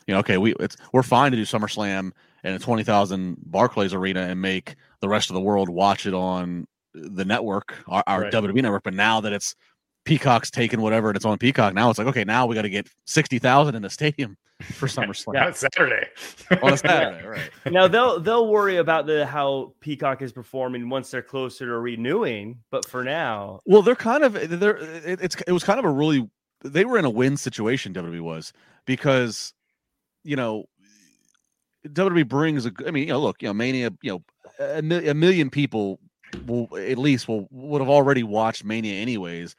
you 0.07 0.13
know, 0.13 0.19
okay, 0.19 0.37
we 0.37 0.55
it's 0.59 0.75
we're 0.91 1.03
fine 1.03 1.31
to 1.31 1.37
do 1.37 1.43
SummerSlam 1.43 2.11
in 2.43 2.53
a 2.53 2.59
twenty 2.59 2.83
thousand 2.83 3.37
Barclays 3.45 3.93
arena 3.93 4.21
and 4.21 4.41
make 4.41 4.75
the 4.99 5.07
rest 5.07 5.29
of 5.29 5.35
the 5.35 5.41
world 5.41 5.69
watch 5.69 6.05
it 6.05 6.13
on 6.13 6.67
the 6.93 7.23
network, 7.23 7.75
our, 7.87 8.03
our 8.07 8.21
right. 8.21 8.33
WWE 8.33 8.61
network. 8.61 8.83
But 8.83 8.95
now 8.95 9.21
that 9.21 9.31
it's 9.31 9.55
Peacock's 10.05 10.49
taken 10.49 10.81
whatever 10.81 11.09
and 11.09 11.15
it's 11.15 11.25
on 11.25 11.37
Peacock, 11.37 11.73
now 11.73 11.89
it's 11.89 11.99
like 11.99 12.07
okay, 12.07 12.23
now 12.23 12.45
we 12.45 12.55
got 12.55 12.63
to 12.63 12.69
get 12.69 12.87
sixty 13.05 13.39
thousand 13.39 13.75
in 13.75 13.81
the 13.81 13.89
stadium 13.89 14.37
for 14.61 14.87
SummerSlam. 14.87 15.33
yeah, 15.33 15.51
Saturday. 15.51 16.07
on 16.61 16.73
a 16.73 16.77
Saturday, 16.77 17.27
right? 17.27 17.49
Now 17.71 17.87
they'll 17.87 18.19
they'll 18.19 18.47
worry 18.47 18.77
about 18.77 19.05
the 19.05 19.25
how 19.25 19.73
Peacock 19.79 20.21
is 20.21 20.31
performing 20.31 20.89
once 20.89 21.11
they're 21.11 21.21
closer 21.21 21.65
to 21.65 21.79
renewing, 21.79 22.59
but 22.71 22.85
for 22.87 23.03
now, 23.03 23.59
well, 23.65 23.81
they're 23.81 23.95
kind 23.95 24.23
of 24.23 24.33
they're 24.59 24.77
it, 24.77 25.21
it's 25.21 25.35
it 25.47 25.51
was 25.51 25.63
kind 25.63 25.79
of 25.79 25.85
a 25.85 25.91
really 25.91 26.29
they 26.63 26.85
were 26.85 26.97
in 26.97 27.05
a 27.05 27.09
win 27.09 27.37
situation. 27.37 27.93
WWE 27.93 28.21
was 28.21 28.53
because 28.85 29.53
you 30.23 30.35
know 30.35 30.65
WWE 31.87 32.27
brings 32.27 32.65
a. 32.65 32.71
I 32.85 32.91
mean, 32.91 33.07
you 33.07 33.13
know, 33.13 33.19
look, 33.19 33.41
you 33.41 33.47
know, 33.47 33.53
Mania, 33.53 33.91
you 34.01 34.11
know, 34.11 34.23
a, 34.59 35.09
a 35.09 35.13
million 35.13 35.49
people 35.49 35.99
will 36.45 36.67
at 36.77 36.97
least 36.97 37.27
will 37.27 37.47
would 37.51 37.81
have 37.81 37.89
already 37.89 38.23
watched 38.23 38.63
Mania 38.63 38.95
anyways 38.95 39.55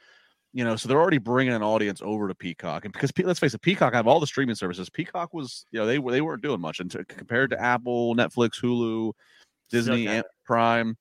you 0.53 0.65
know, 0.65 0.77
so 0.77 0.89
they're 0.89 1.01
already 1.01 1.19
bringing 1.19 1.53
an 1.53 1.63
audience 1.63 2.01
over 2.03 2.27
to 2.27 2.35
Peacock, 2.35 2.85
and 2.85 2.93
because 2.93 3.13
let's 3.25 3.39
face 3.39 3.55
it, 3.55 3.63
Peacock 3.63 3.93
have 3.95 4.09
all 4.09 4.19
the 4.19 4.27
streaming 4.27 4.57
services. 4.57 4.91
Peacock 4.91 5.33
was, 5.33 5.65
you 5.71 5.79
know, 5.79 5.87
they 5.87 5.99
were 5.99 6.13
they 6.13 6.21
weren't 6.21 6.43
doing 6.43 6.61
much, 6.61 6.81
and 6.81 6.93
compared 7.09 7.51
to 7.51 7.61
Apple, 7.61 8.17
Netflix, 8.17 8.61
Hulu, 8.61 9.13
Disney, 9.71 10.09
okay. 10.09 10.23
Prime, 10.45 10.97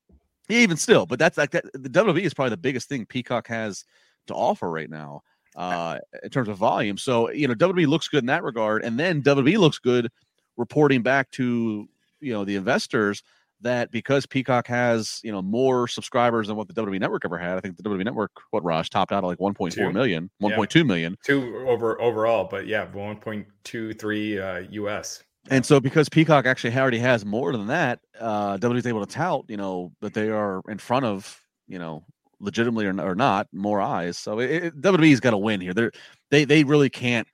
yeah, 0.49 0.59
even 0.59 0.77
still, 0.77 1.05
but 1.05 1.17
that's 1.17 1.37
like 1.37 1.51
that. 1.51 1.65
The 1.73 1.89
WWE 1.89 2.21
is 2.21 2.33
probably 2.33 2.51
the 2.51 2.57
biggest 2.57 2.89
thing 2.89 3.05
Peacock 3.05 3.47
has 3.47 3.85
to 4.27 4.35
offer 4.35 4.69
right 4.69 4.89
now 4.89 5.21
uh, 5.55 5.97
in 6.21 6.29
terms 6.29 6.49
of 6.49 6.57
volume. 6.57 6.97
So 6.97 7.31
you 7.31 7.47
know, 7.47 7.55
WWE 7.55 7.87
looks 7.87 8.07
good 8.07 8.23
in 8.23 8.27
that 8.27 8.43
regard, 8.43 8.83
and 8.83 8.99
then 8.99 9.23
WWE 9.23 9.57
looks 9.57 9.79
good 9.79 10.09
reporting 10.57 11.01
back 11.01 11.31
to 11.31 11.87
you 12.19 12.33
know 12.33 12.45
the 12.45 12.55
investors 12.55 13.23
that 13.61 13.91
because 13.91 14.25
Peacock 14.25 14.67
has 14.67 15.19
you 15.23 15.31
know 15.31 15.41
more 15.41 15.87
subscribers 15.87 16.47
than 16.47 16.55
what 16.55 16.67
the 16.67 16.73
WWE 16.73 16.99
Network 16.99 17.23
ever 17.25 17.37
had. 17.37 17.57
I 17.57 17.61
think 17.61 17.77
the 17.77 17.83
WWE 17.83 18.05
Network, 18.05 18.31
what 18.51 18.63
Raj 18.63 18.89
topped 18.89 19.11
out 19.11 19.23
at 19.23 19.27
like 19.27 19.39
1.4 19.39 19.71
Two. 19.71 19.91
million, 19.91 20.29
Yeah. 20.39 20.49
1.2 20.49 20.85
million. 20.85 21.17
Two 21.25 21.65
over 21.67 21.99
overall, 22.01 22.47
but 22.49 22.67
yeah, 22.67 22.85
one 22.91 23.17
point 23.17 23.47
two 23.63 23.93
three 23.93 24.39
uh, 24.39 24.63
US. 24.71 25.23
And 25.49 25.65
so, 25.65 25.79
because 25.79 26.09
Peacock 26.09 26.45
actually 26.45 26.75
already 26.75 26.99
has 26.99 27.25
more 27.25 27.51
than 27.51 27.67
that, 27.67 27.99
uh, 28.19 28.57
is 28.61 28.85
able 28.85 29.05
to 29.05 29.11
tout, 29.11 29.45
you 29.47 29.57
know, 29.57 29.91
that 30.01 30.13
they 30.13 30.29
are 30.29 30.61
in 30.67 30.77
front 30.77 31.05
of, 31.05 31.41
you 31.67 31.79
know, 31.79 32.03
legitimately 32.39 32.85
or, 32.85 32.99
or 33.01 33.15
not, 33.15 33.47
more 33.51 33.81
eyes. 33.81 34.17
So 34.17 34.39
it, 34.39 34.51
it, 34.51 34.81
WWE's 34.81 35.19
got 35.19 35.31
to 35.31 35.37
win 35.37 35.61
here. 35.61 35.73
They're 35.73 35.91
they 36.29 36.45
they 36.45 36.63
really 36.63 36.89
can't. 36.89 37.27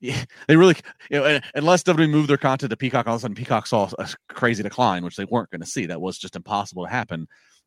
Yeah, 0.00 0.22
they 0.46 0.56
really, 0.56 0.76
you 1.10 1.18
know, 1.18 1.24
un- 1.24 1.42
unless 1.54 1.82
WWE 1.82 2.08
moved 2.08 2.30
their 2.30 2.36
content 2.36 2.70
to 2.70 2.76
Peacock, 2.76 3.08
all 3.08 3.14
of 3.16 3.18
a 3.18 3.22
sudden 3.22 3.34
Peacock 3.34 3.66
saw 3.66 3.90
a 3.98 4.08
crazy 4.28 4.62
decline, 4.62 5.04
which 5.04 5.16
they 5.16 5.24
weren't 5.24 5.50
going 5.50 5.60
to 5.60 5.66
see. 5.66 5.86
That 5.86 6.00
was 6.00 6.18
just 6.18 6.36
impossible 6.36 6.84
to 6.84 6.90
happen. 6.90 7.26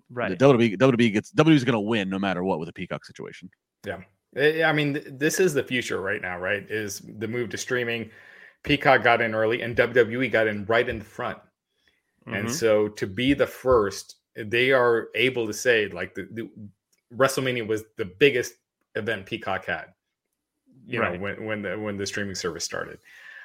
Right. 0.10 0.38
The 0.38 0.46
WWE, 0.46 0.78
WWE 0.78 1.12
gets 1.14 1.32
WWE's 1.34 1.64
going 1.66 1.74
to 1.74 1.80
win 1.82 2.10
no 2.10 2.20
matter 2.20 2.44
what 2.44 2.60
with 2.60 2.68
the 2.68 2.74
Peacock 2.74 3.06
situation. 3.06 3.50
Yeah. 3.86 4.02
I 4.66 4.72
mean, 4.72 5.02
this 5.08 5.42
is 5.42 5.54
the 5.54 5.64
future 5.64 6.00
right 6.00 6.22
now, 6.22 6.38
right? 6.40 6.64
Is 6.70 7.02
the 7.18 7.28
move 7.28 7.50
to 7.50 7.58
streaming. 7.58 8.10
Peacock 8.64 9.04
got 9.04 9.20
in 9.22 9.36
early, 9.36 9.62
and 9.62 9.76
WWE 9.76 10.32
got 10.32 10.48
in 10.48 10.66
right 10.66 10.88
in 10.88 11.00
the 11.00 11.06
front. 11.06 11.38
And 12.28 12.48
Mhm. 12.48 12.52
so 12.52 12.88
to 12.88 13.08
be 13.08 13.34
the 13.34 13.48
first, 13.48 14.16
they 14.38 14.72
are 14.72 15.10
able 15.16 15.48
to 15.48 15.54
say 15.54 15.88
like 15.90 16.14
the, 16.16 16.28
the 16.32 16.50
WrestleMania 17.14 17.68
was 17.68 17.84
the 17.98 18.06
biggest 18.06 18.54
event 18.96 19.26
Peacock 19.26 19.66
had. 19.66 19.88
You 20.86 21.00
Right. 21.00 21.14
know, 21.14 21.20
when 21.20 21.46
when 21.46 21.62
the 21.62 21.80
when 21.80 21.98
the 21.98 22.06
streaming 22.06 22.36
service 22.36 22.64
started. 22.64 23.00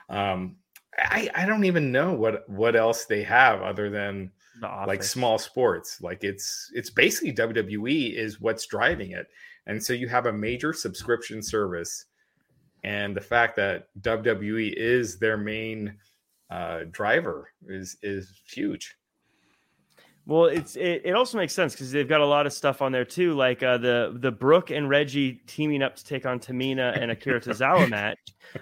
Um 0.08 0.56
I, 0.98 1.28
I 1.34 1.44
don't 1.46 1.64
even 1.64 1.92
know 1.92 2.14
what 2.14 2.48
what 2.48 2.74
else 2.74 3.04
they 3.04 3.22
have 3.24 3.60
other 3.62 3.90
than 3.90 4.32
like 4.86 5.02
small 5.02 5.38
sports. 5.38 6.00
Like 6.00 6.24
it's 6.24 6.70
it's 6.74 6.88
basically 6.90 7.32
WWE 7.34 8.14
is 8.14 8.40
what's 8.40 8.66
driving 8.66 9.10
it. 9.10 9.26
And 9.66 9.82
so 9.82 9.92
you 9.92 10.08
have 10.08 10.26
a 10.26 10.32
major 10.32 10.72
subscription 10.72 11.42
service 11.42 12.06
and 12.84 13.16
the 13.16 13.20
fact 13.20 13.56
that 13.56 13.88
WWE 14.00 14.72
is 14.76 15.18
their 15.18 15.36
main 15.36 15.98
uh, 16.50 16.84
driver 16.90 17.50
is 17.68 17.96
is 18.02 18.40
huge. 18.48 18.96
Well, 20.28 20.46
it's 20.46 20.74
it, 20.74 21.02
it 21.04 21.14
also 21.14 21.38
makes 21.38 21.54
sense 21.54 21.72
because 21.72 21.92
they've 21.92 22.08
got 22.08 22.20
a 22.20 22.26
lot 22.26 22.46
of 22.46 22.52
stuff 22.52 22.82
on 22.82 22.90
there 22.90 23.04
too, 23.04 23.34
like 23.34 23.62
uh, 23.62 23.78
the 23.78 24.16
the 24.18 24.32
Brooke 24.32 24.70
and 24.70 24.88
Reggie 24.88 25.34
teaming 25.46 25.82
up 25.82 25.94
to 25.94 26.04
take 26.04 26.26
on 26.26 26.40
Tamina 26.40 27.00
and 27.00 27.12
Akira 27.12 27.40
Tozawa 27.42 27.88
match. 27.88 28.18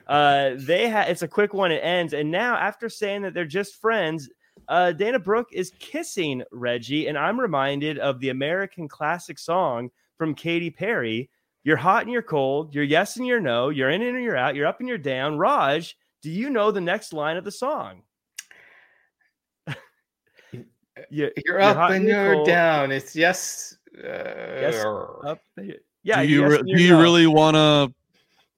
Uh, 0.07 0.51
they 0.57 0.89
had 0.89 1.09
it's 1.09 1.23
a 1.23 1.29
quick 1.29 1.55
one, 1.55 1.73
it 1.73 1.83
ends, 1.83 2.13
and 2.13 2.31
now 2.31 2.55
after 2.55 2.91
saying 2.91 3.23
that 3.23 3.33
they're 3.33 3.47
just 3.47 3.81
friends, 3.81 4.29
uh, 4.69 4.93
Dana 4.93 5.19
Brooke 5.19 5.49
is 5.53 5.73
kissing 5.79 6.43
Reggie, 6.53 7.07
and 7.07 7.17
I'm 7.17 7.41
reminded 7.41 7.99
of 7.99 8.21
the 8.21 8.29
American 8.29 8.87
classic 8.87 9.39
song 9.39 9.91
from 10.19 10.35
Katy 10.35 10.71
Perry. 10.71 11.31
You're 11.65 11.79
hot 11.79 12.03
and 12.03 12.13
you're 12.13 12.21
cold. 12.21 12.75
You're 12.75 12.85
yes 12.85 13.17
and 13.17 13.27
you're 13.27 13.41
no. 13.41 13.71
You're 13.71 13.89
in 13.89 14.03
and 14.03 14.23
you're 14.23 14.37
out. 14.37 14.55
You're 14.55 14.67
up 14.67 14.81
and 14.81 14.89
you're 14.89 14.99
down. 14.99 15.39
Raj, 15.39 15.97
do 16.21 16.31
you 16.31 16.51
know 16.51 16.71
the 16.71 16.81
next 16.83 17.15
line 17.15 17.39
of 17.39 17.45
the 17.45 17.51
song? 17.51 18.03
You- 21.11 21.31
You're, 21.45 21.61
hot 21.61 21.77
up 21.77 21.91
and 21.91 22.07
you're 22.07 22.35
cold. 22.35 22.47
down. 22.47 22.93
It's 22.93 23.15
yes. 23.17 23.77
Uh, 23.97 24.03
Yes, 24.61 24.85
Up, 24.85 25.39
yeah. 26.03 26.23
do 26.23 26.29
you, 26.29 26.43
yes 26.43 26.51
re- 26.51 26.59
do 26.59 26.65
you're 26.67 26.79
you 26.79 26.89
no. 26.91 27.03
really 27.03 27.27
want 27.27 27.55
to? 27.57 27.95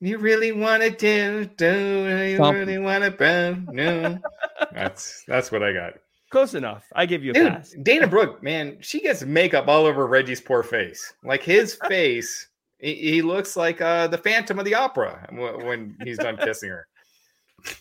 You 0.01 0.19
really 0.19 0.53
want 0.53 0.83
to 0.83 0.91
do 0.91 1.45
do 1.57 2.27
you 2.31 2.37
Something. 2.37 2.67
really 2.67 2.79
want 2.79 3.05
to 3.05 3.11
bone 3.11 3.67
no. 3.73 4.19
That's 4.73 5.25
that's 5.27 5.51
what 5.53 5.63
I 5.63 5.73
got. 5.73 5.95
Close 6.31 6.55
enough. 6.55 6.85
I 6.95 7.07
give 7.07 7.23
you 7.25 7.31
a 7.31 7.35
Dude, 7.35 7.49
pass. 7.53 7.75
Dana 7.83 8.07
Brooke, 8.07 8.43
man, 8.43 8.77
she 8.81 9.01
gets 9.01 9.23
makeup 9.25 9.69
all 9.69 9.87
over 9.87 10.07
Reggie's 10.07 10.41
poor 10.41 10.63
face. 10.63 11.13
Like 11.25 11.43
his 11.43 11.75
face, 11.89 12.49
he, 12.79 12.95
he 12.95 13.23
looks 13.23 13.57
like 13.57 13.81
uh, 13.81 14.07
the 14.09 14.19
Phantom 14.19 14.59
of 14.59 14.65
the 14.65 14.75
Opera 14.75 15.27
when, 15.31 15.65
when 15.67 15.97
he's 16.05 16.19
done 16.19 16.37
kissing 16.37 16.69
her. 16.71 16.87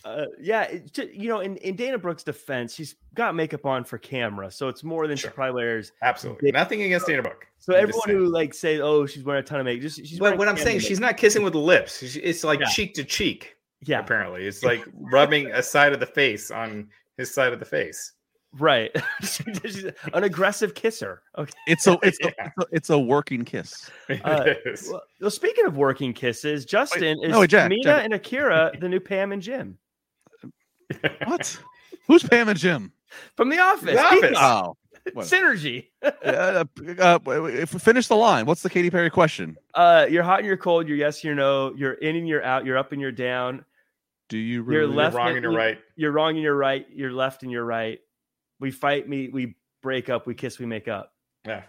Uh, 0.04 0.24
yeah, 0.40 0.62
it 0.62 0.98
you 1.12 1.28
know, 1.28 1.40
in, 1.40 1.56
in 1.58 1.76
Dana 1.76 1.98
Brooke's 1.98 2.22
defense, 2.24 2.74
she's 2.74 2.96
got 3.14 3.34
makeup 3.34 3.64
on 3.66 3.84
for 3.84 3.98
camera, 3.98 4.50
so 4.50 4.68
it's 4.68 4.82
more 4.82 5.06
than 5.06 5.16
Sure. 5.16 5.30
she 5.30 5.34
probably 5.34 5.54
wears. 5.54 5.92
Absolutely, 6.02 6.50
nothing 6.52 6.82
against 6.82 7.06
Dana 7.06 7.22
Brooke. 7.22 7.46
So 7.58 7.74
I'm 7.74 7.82
everyone 7.82 8.08
who 8.08 8.26
like 8.26 8.52
say, 8.54 8.80
"Oh, 8.80 9.06
she's 9.06 9.22
wearing 9.22 9.42
a 9.42 9.46
ton 9.46 9.60
of 9.60 9.66
makeup," 9.66 9.82
just 9.82 9.96
she's. 9.98 10.18
But 10.18 10.38
what 10.38 10.48
I'm 10.48 10.56
saying, 10.56 10.80
she's 10.80 11.00
not 11.00 11.16
kissing 11.16 11.42
with 11.42 11.52
the 11.52 11.58
lips. 11.60 12.02
It's 12.02 12.42
like 12.42 12.60
Yeah. 12.60 12.66
cheek 12.66 12.94
to 12.94 13.04
cheek. 13.04 13.56
yeah, 13.84 14.00
Apparently, 14.00 14.46
it's 14.46 14.62
like 14.64 14.84
rubbing 14.94 15.50
a 15.52 15.62
side 15.62 15.92
of 15.92 16.00
the 16.00 16.06
face 16.06 16.50
on 16.50 16.88
his 17.16 17.32
side 17.32 17.52
of 17.52 17.60
the 17.60 17.64
face. 17.66 18.12
Right. 18.60 18.90
she's 19.22 19.84
an 19.84 20.24
aggressive 20.24 20.74
kisser. 20.74 21.22
Okay. 21.38 21.52
It's 21.66 21.86
a 21.86 21.98
it's, 22.02 22.18
a, 22.24 22.24
Yeah. 22.24 22.30
it's 22.46 22.58
a 22.58 22.66
it's 22.76 22.90
a 22.90 22.98
working 22.98 23.44
kiss. 23.44 23.90
Uh, 24.24 24.54
Well, 24.90 25.02
well, 25.20 25.30
speaking 25.30 25.66
of 25.66 25.76
working 25.76 26.12
kisses, 26.12 26.64
Justin 26.64 27.18
is 27.22 27.30
no, 27.30 27.46
Jack, 27.46 27.70
Tamina 27.70 27.82
Jack. 27.82 28.04
and 28.04 28.14
Akira 28.14 28.72
the 28.80 28.88
new 28.88 29.00
Pam 29.00 29.32
and 29.32 29.42
Jim 29.42 29.78
What? 31.24 31.58
Who's 32.06 32.22
Pam 32.22 32.48
and 32.48 32.58
Jim? 32.58 32.92
from 33.36 33.48
The 33.48 33.58
Office? 33.58 33.94
The 33.94 33.98
Office. 34.00 34.38
Oh, 34.40 34.76
what? 35.12 35.26
Synergy. 35.26 35.86
uh, 36.02 36.64
uh, 36.98 37.18
if 37.26 37.72
we 37.72 37.78
finish 37.80 38.08
the 38.08 38.16
line, 38.16 38.44
what's 38.46 38.62
the 38.62 38.70
Katy 38.70 38.90
Perry 38.90 39.08
question? 39.10 39.56
Uh, 39.74 40.06
you're 40.10 40.22
hot 40.24 40.38
and 40.40 40.46
you're 40.46 40.56
cold. 40.56 40.88
You're 40.88 40.96
yes, 40.96 41.22
you're 41.22 41.34
no. 41.34 41.72
You're 41.76 41.94
in 41.94 42.16
and 42.16 42.26
you're 42.28 42.42
out. 42.44 42.64
You're 42.66 42.76
up 42.76 42.92
and 42.92 43.00
you're 43.00 43.12
down. 43.12 43.64
Do 44.28 44.36
you 44.38 44.54
You're 44.56 44.62
really? 44.64 44.80
You're 44.86 44.94
left 44.94 45.16
wrong 45.16 45.28
and 45.28 45.36
and 45.36 45.42
you're 45.44 45.52
right. 45.52 45.78
You're 45.94 46.10
wrong 46.12 46.30
and 46.34 46.42
you're 46.42 46.56
right. 46.56 46.86
You're 46.92 47.12
left 47.12 47.44
and 47.44 47.52
you're 47.52 47.64
right. 47.64 48.00
We 48.60 48.70
fight. 48.70 49.08
Me. 49.08 49.28
We 49.28 49.56
break 49.82 50.08
up. 50.08 50.26
We 50.26 50.34
kiss. 50.34 50.58
We 50.58 50.66
make 50.66 50.88
up. 50.88 51.12
Yeah. 51.46 51.62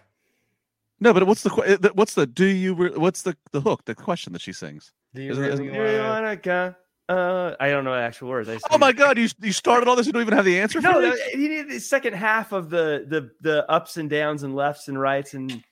No, 1.00 1.12
but 1.14 1.26
what's 1.26 1.42
the 1.42 1.50
uh, 1.84 1.90
what's 1.94 2.14
the 2.14 2.26
do 2.26 2.44
you 2.46 2.74
what's 2.74 3.22
the 3.22 3.36
the 3.52 3.60
hook 3.60 3.84
the 3.84 3.94
question 3.94 4.32
that 4.32 4.42
she 4.42 4.52
sings? 4.52 4.92
Do 5.14 5.22
you 5.22 5.30
Isn't 5.32 5.44
it- 5.44 5.48
really 5.48 5.70
wanna- 5.98 6.08
wanna 6.08 6.36
go? 6.36 6.74
Uh, 7.08 7.54
I 7.58 7.70
don't 7.70 7.84
know 7.84 7.94
the 7.94 8.00
actual 8.02 8.28
words. 8.28 8.48
I 8.50 8.58
Oh 8.70 8.76
my 8.78 8.92
God! 8.92 9.16
You 9.16 9.28
you 9.40 9.52
started 9.52 9.88
all 9.88 9.96
this. 9.96 10.06
You 10.06 10.12
don't 10.12 10.20
even 10.22 10.34
have 10.34 10.44
the 10.44 10.60
answer. 10.60 10.80
No, 10.80 10.92
for 10.94 11.00
me? 11.00 11.08
the, 11.32 11.38
you 11.40 11.48
need 11.48 11.70
the 11.70 11.78
second 11.80 12.14
half 12.14 12.52
of 12.52 12.68
the 12.68 13.06
the 13.08 13.30
the 13.40 13.70
ups 13.70 13.96
and 13.96 14.10
downs 14.10 14.42
and 14.42 14.54
lefts 14.54 14.88
and 14.88 15.00
rights 15.00 15.32
and 15.32 15.62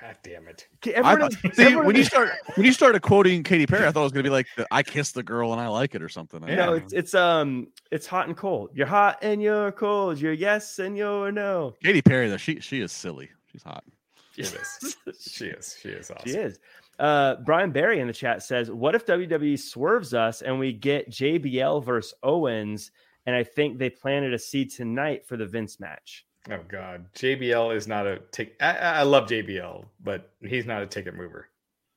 God 0.00 0.16
damn 0.24 0.48
it. 0.48 0.66
Everyone. 0.86 1.30
thought, 1.30 1.54
see, 1.54 1.62
everyone- 1.62 1.86
when 1.86 1.96
you 1.96 2.04
start 2.04 2.30
when 2.56 2.66
you 2.66 2.72
started 2.72 3.00
quoting 3.02 3.42
Katy 3.44 3.66
Perry, 3.66 3.86
I 3.86 3.92
thought 3.92 4.00
it 4.00 4.04
was 4.04 4.12
gonna 4.12 4.24
be 4.24 4.28
like 4.30 4.48
the, 4.56 4.66
I 4.70 4.82
kissed 4.82 5.14
the 5.14 5.22
girl 5.22 5.52
and 5.52 5.60
I 5.60 5.68
like 5.68 5.94
it 5.94 6.02
or 6.02 6.08
something. 6.08 6.42
I 6.42 6.54
no, 6.56 6.72
it's 6.74 6.92
it's 6.92 7.14
um 7.14 7.68
it's 7.92 8.06
hot 8.06 8.26
and 8.26 8.36
cold. 8.36 8.70
You're 8.74 8.88
hot 8.88 9.18
and 9.22 9.40
you're 9.40 9.70
cold. 9.72 10.18
You're 10.18 10.32
yes 10.32 10.78
and 10.80 10.96
you're 10.96 11.30
no. 11.30 11.74
Katy 11.82 12.02
Perry 12.02 12.28
though. 12.28 12.36
She 12.36 12.60
she 12.60 12.80
is 12.80 12.90
silly. 12.90 13.30
She's 13.52 13.62
hot. 13.62 13.84
She 14.32 14.42
is. 14.42 14.96
She 15.20 15.46
is. 15.46 15.76
She 15.80 15.90
is 15.90 16.10
awesome. 16.10 16.28
She 16.28 16.36
is. 16.36 16.58
Uh, 16.98 17.36
Brian 17.44 17.70
Barry 17.70 18.00
in 18.00 18.06
the 18.08 18.12
chat 18.12 18.42
says, 18.42 18.70
"What 18.70 18.94
if 18.96 19.06
WWE 19.06 19.58
swerves 19.58 20.12
us 20.12 20.42
and 20.42 20.58
we 20.58 20.72
get 20.72 21.08
JBL 21.10 21.84
versus 21.84 22.14
Owens?" 22.22 22.90
And 23.26 23.34
I 23.34 23.42
think 23.44 23.78
they 23.78 23.90
planted 23.90 24.34
a 24.34 24.38
seed 24.38 24.70
tonight 24.70 25.24
for 25.26 25.36
the 25.36 25.46
Vince 25.46 25.78
match. 25.80 26.26
Oh 26.50 26.60
God, 26.68 27.06
JBL 27.14 27.74
is 27.74 27.88
not 27.88 28.06
a 28.06 28.18
tick. 28.30 28.56
I, 28.60 28.76
I 28.76 28.92
I 28.98 29.02
love 29.02 29.28
JBL, 29.28 29.84
but 30.02 30.30
he's 30.42 30.66
not 30.66 30.82
a 30.82 30.86
ticket 30.86 31.14
mover. 31.14 31.48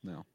No. 0.04 0.26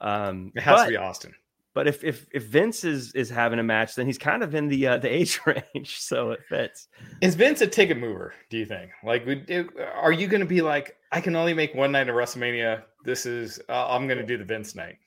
Um, 0.00 0.52
It 0.54 0.62
has 0.62 0.80
but, 0.80 0.84
to 0.84 0.90
be 0.90 0.96
Austin. 0.96 1.32
but 1.72 1.86
if 1.86 2.04
if 2.04 2.26
if 2.32 2.44
Vince 2.44 2.84
is 2.84 3.14
is 3.14 3.30
having 3.30 3.58
a 3.58 3.62
match, 3.62 3.94
then 3.94 4.04
he's 4.06 4.18
kind 4.18 4.42
of 4.42 4.54
in 4.54 4.68
the 4.68 4.86
uh, 4.86 4.98
the 4.98 5.08
age 5.14 5.40
range, 5.46 5.98
so 6.00 6.32
it 6.32 6.40
fits. 6.48 6.88
Is 7.22 7.34
Vince 7.34 7.60
a 7.62 7.66
ticket 7.66 7.96
mover? 7.98 8.34
Do 8.50 8.58
you 8.58 8.66
think? 8.66 8.90
Like, 9.04 9.24
would 9.26 9.48
it- 9.48 9.68
are 9.96 10.12
you 10.12 10.26
going 10.26 10.40
to 10.40 10.46
be 10.46 10.60
like, 10.60 10.96
I 11.10 11.20
can 11.20 11.34
only 11.36 11.54
make 11.54 11.74
one 11.74 11.92
night 11.92 12.08
of 12.08 12.14
WrestleMania. 12.16 12.82
This 13.04 13.24
is 13.26 13.60
uh, 13.68 13.88
I'm 13.88 14.06
going 14.06 14.18
to 14.18 14.26
do 14.26 14.36
the 14.36 14.44
Vince 14.44 14.74
night. 14.74 14.98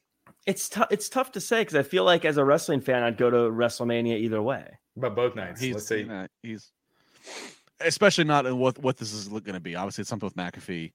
It's 0.48 0.68
tough. 0.70 0.88
It's 0.92 1.10
tough 1.10 1.32
to 1.34 1.42
say 1.42 1.62
because 1.62 1.76
I 1.76 1.84
feel 1.84 2.06
like 2.06 2.26
as 2.26 2.38
a 2.38 2.46
wrestling 2.46 2.82
fan, 2.82 3.04
I'd 3.04 3.18
go 3.18 3.30
to 3.30 3.38
WrestleMania 3.38 4.18
either 4.18 4.42
way. 4.42 4.66
But 4.98 5.16
both 5.16 5.36
nights. 5.36 5.60
He's 5.62 5.76
Let's 5.76 5.88
say 5.88 6.00
you 6.00 6.06
know, 6.06 6.28
he's 6.42 6.72
especially 7.80 8.24
not 8.24 8.46
in 8.46 8.58
what 8.58 8.78
what 8.80 8.98
this 8.98 9.14
is 9.14 9.28
going 9.28 9.44
to 9.54 9.60
be. 9.60 9.76
Obviously, 9.76 10.02
it's 10.02 10.10
something 10.10 10.28
with 10.28 10.36
McAfee, 10.36 10.92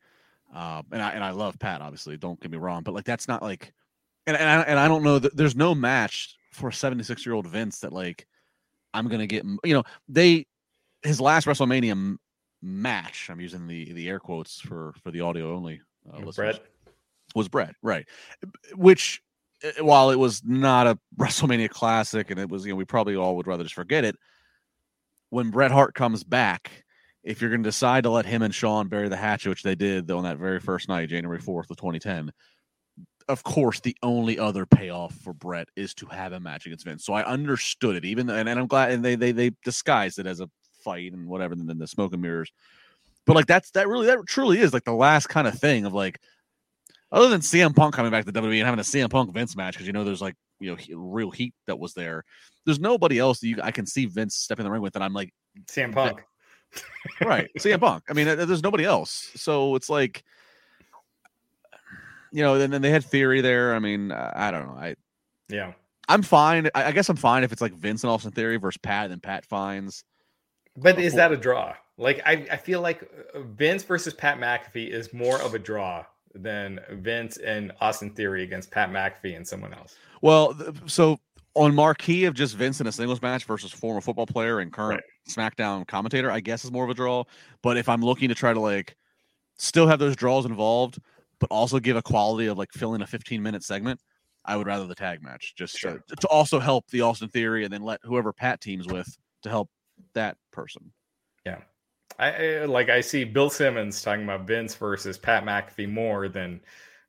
uh, 0.54 0.82
and 0.92 1.02
I 1.02 1.10
and 1.10 1.24
I 1.24 1.30
love 1.30 1.58
Pat. 1.58 1.80
Obviously, 1.80 2.16
don't 2.16 2.40
get 2.40 2.50
me 2.50 2.58
wrong, 2.58 2.82
but 2.82 2.94
like 2.94 3.04
that's 3.04 3.28
not 3.28 3.42
like, 3.42 3.72
and 4.26 4.36
and 4.36 4.48
I, 4.48 4.62
and 4.62 4.78
I 4.78 4.88
don't 4.88 5.02
know 5.02 5.18
that 5.18 5.36
there's 5.36 5.56
no 5.56 5.74
match 5.74 6.36
for 6.52 6.68
a 6.68 6.72
76 6.72 7.24
year 7.24 7.34
old 7.34 7.46
Vince 7.46 7.80
that 7.80 7.92
like 7.92 8.26
I'm 8.94 9.08
gonna 9.08 9.26
get. 9.26 9.44
You 9.64 9.74
know, 9.74 9.84
they 10.08 10.46
his 11.02 11.20
last 11.20 11.46
WrestleMania 11.46 12.16
match. 12.62 13.28
I'm 13.30 13.40
using 13.40 13.66
the 13.66 13.92
the 13.92 14.08
air 14.08 14.18
quotes 14.18 14.60
for 14.60 14.94
for 15.02 15.10
the 15.10 15.20
audio 15.20 15.54
only 15.54 15.80
uh, 16.12 16.20
Bret. 16.32 16.60
was 17.34 17.48
Bret, 17.48 17.74
right? 17.82 18.06
Which, 18.74 19.22
uh, 19.64 19.84
while 19.84 20.10
it 20.10 20.18
was 20.18 20.42
not 20.44 20.86
a 20.86 20.98
WrestleMania 21.18 21.70
classic, 21.70 22.30
and 22.30 22.40
it 22.40 22.48
was, 22.48 22.64
you 22.64 22.72
know, 22.72 22.76
we 22.76 22.84
probably 22.84 23.16
all 23.16 23.36
would 23.36 23.46
rather 23.46 23.64
just 23.64 23.74
forget 23.74 24.04
it. 24.04 24.16
When 25.30 25.50
Bret 25.50 25.70
Hart 25.70 25.94
comes 25.94 26.22
back, 26.24 26.84
if 27.22 27.40
you're 27.40 27.50
going 27.50 27.62
to 27.62 27.68
decide 27.68 28.04
to 28.04 28.10
let 28.10 28.26
him 28.26 28.42
and 28.42 28.54
Shawn 28.54 28.88
bury 28.88 29.08
the 29.08 29.16
hatchet, 29.16 29.48
which 29.48 29.62
they 29.62 29.74
did 29.74 30.10
on 30.10 30.24
that 30.24 30.38
very 30.38 30.60
first 30.60 30.88
night, 30.88 31.08
January 31.08 31.40
4th 31.40 31.70
of 31.70 31.76
2010, 31.76 32.32
of 33.28 33.44
course, 33.44 33.80
the 33.80 33.96
only 34.02 34.38
other 34.38 34.66
payoff 34.66 35.14
for 35.14 35.32
Bret 35.32 35.68
is 35.76 35.94
to 35.94 36.06
have 36.06 36.32
a 36.32 36.40
match 36.40 36.66
against 36.66 36.84
Vince. 36.84 37.04
So 37.04 37.12
I 37.12 37.24
understood 37.24 37.96
it, 37.96 38.04
even 38.04 38.28
and, 38.28 38.48
and 38.48 38.58
I'm 38.58 38.66
glad, 38.66 38.90
and 38.90 39.04
they 39.04 39.14
they 39.14 39.30
they 39.32 39.52
disguised 39.64 40.18
it 40.18 40.26
as 40.26 40.40
a 40.40 40.50
fight 40.82 41.12
and 41.12 41.28
whatever, 41.28 41.54
and 41.54 41.68
then 41.68 41.78
the 41.78 41.86
smoke 41.86 42.12
and 42.12 42.22
mirrors. 42.22 42.50
But 43.26 43.36
like 43.36 43.46
that's 43.46 43.70
that 43.72 43.86
really 43.86 44.06
that 44.06 44.18
truly 44.26 44.58
is 44.58 44.72
like 44.72 44.84
the 44.84 44.92
last 44.92 45.28
kind 45.28 45.46
of 45.46 45.58
thing 45.58 45.84
of 45.84 45.94
like, 45.94 46.18
other 47.12 47.28
than 47.28 47.40
CM 47.40 47.74
Punk 47.74 47.94
coming 47.94 48.10
back 48.10 48.24
to 48.24 48.32
WWE 48.32 48.56
and 48.58 48.64
having 48.64 48.80
a 48.80 48.82
CM 48.82 49.10
Punk 49.10 49.32
Vince 49.32 49.56
match 49.56 49.74
because 49.74 49.86
you 49.86 49.92
know 49.92 50.02
there's 50.02 50.22
like 50.22 50.34
you 50.60 50.70
know 50.70 50.76
he, 50.76 50.94
real 50.94 51.30
heat 51.30 51.54
that 51.66 51.78
was 51.78 51.94
there. 51.94 52.24
There's 52.64 52.78
nobody 52.78 53.18
else 53.18 53.40
that 53.40 53.48
you 53.48 53.56
I 53.62 53.72
can 53.72 53.86
see 53.86 54.06
Vince 54.06 54.36
stepping 54.36 54.64
in 54.64 54.68
the 54.68 54.72
ring 54.72 54.82
with, 54.82 54.94
and 54.94 55.04
I'm 55.04 55.14
like 55.14 55.32
CM 55.66 55.92
Punk. 55.92 56.20
right, 57.20 57.50
CM 57.58 57.80
Punk. 57.80 58.04
I 58.08 58.12
mean, 58.12 58.26
there's 58.26 58.62
nobody 58.62 58.84
else, 58.84 59.30
so 59.34 59.74
it's 59.74 59.88
like, 59.88 60.22
you 62.30 62.42
know. 62.42 62.54
And 62.54 62.72
then 62.72 62.82
they 62.82 62.90
had 62.90 63.04
Theory 63.04 63.40
there. 63.40 63.74
I 63.74 63.78
mean, 63.78 64.12
I 64.12 64.50
don't 64.50 64.66
know. 64.68 64.74
I 64.74 64.94
yeah, 65.48 65.72
I'm 66.08 66.22
fine. 66.22 66.68
I, 66.74 66.84
I 66.84 66.92
guess 66.92 67.08
I'm 67.08 67.16
fine 67.16 67.42
if 67.42 67.52
it's 67.52 67.62
like 67.62 67.74
Vince 67.74 68.04
and 68.04 68.10
Austin 68.10 68.30
Theory 68.30 68.58
versus 68.58 68.78
Pat, 68.82 69.10
and 69.10 69.22
Pat 69.22 69.46
finds. 69.46 70.04
But 70.76 71.00
is 71.00 71.14
that 71.14 71.32
a 71.32 71.36
draw? 71.36 71.74
Like 71.96 72.22
I, 72.24 72.46
I 72.50 72.56
feel 72.56 72.80
like 72.80 73.02
uh, 73.34 73.40
Vince 73.40 73.82
versus 73.82 74.14
Pat 74.14 74.38
McAfee 74.38 74.88
is 74.88 75.12
more 75.12 75.40
of 75.40 75.54
a 75.54 75.58
draw 75.58 76.04
than 76.34 76.80
Vince 76.90 77.36
and 77.38 77.72
Austin 77.80 78.10
Theory 78.10 78.42
against 78.42 78.70
Pat 78.70 78.90
McAfee 78.90 79.36
and 79.36 79.46
someone 79.46 79.74
else. 79.74 79.96
Well, 80.22 80.56
so 80.86 81.18
on 81.54 81.74
marquee 81.74 82.24
of 82.24 82.34
just 82.34 82.56
Vince 82.56 82.80
in 82.80 82.86
a 82.86 82.92
singles 82.92 83.20
match 83.22 83.44
versus 83.44 83.72
former 83.72 84.00
football 84.00 84.26
player 84.26 84.60
and 84.60 84.72
current 84.72 85.02
right. 85.28 85.54
SmackDown 85.56 85.86
commentator, 85.86 86.30
I 86.30 86.40
guess 86.40 86.64
is 86.64 86.70
more 86.70 86.84
of 86.84 86.90
a 86.90 86.94
draw. 86.94 87.24
But 87.62 87.76
if 87.76 87.88
I'm 87.88 88.02
looking 88.02 88.28
to 88.28 88.34
try 88.34 88.52
to 88.52 88.60
like 88.60 88.96
still 89.58 89.86
have 89.86 89.98
those 89.98 90.16
draws 90.16 90.46
involved, 90.46 90.98
but 91.38 91.50
also 91.50 91.80
give 91.80 91.96
a 91.96 92.02
quality 92.02 92.46
of 92.46 92.58
like 92.58 92.72
filling 92.72 93.02
a 93.02 93.06
15 93.06 93.42
minute 93.42 93.64
segment, 93.64 94.00
I 94.44 94.56
would 94.56 94.66
rather 94.66 94.86
the 94.86 94.94
tag 94.94 95.22
match 95.22 95.54
just 95.56 95.76
sure. 95.76 96.02
to, 96.08 96.16
to 96.16 96.26
also 96.28 96.60
help 96.60 96.88
the 96.88 97.02
Austin 97.02 97.28
Theory 97.28 97.64
and 97.64 97.72
then 97.72 97.82
let 97.82 98.00
whoever 98.02 98.32
Pat 98.32 98.60
teams 98.60 98.86
with 98.86 99.16
to 99.42 99.48
help 99.48 99.68
that 100.14 100.36
person. 100.52 100.92
Yeah. 101.44 101.58
I, 102.18 102.30
I, 102.30 102.64
like 102.64 102.88
I 102.88 103.00
see 103.00 103.24
Bill 103.24 103.50
Simmons 103.50 104.02
talking 104.02 104.24
about 104.24 104.46
Vince 104.46 104.74
versus 104.74 105.16
Pat 105.18 105.44
McAfee 105.44 105.88
more 105.88 106.28
than 106.28 106.60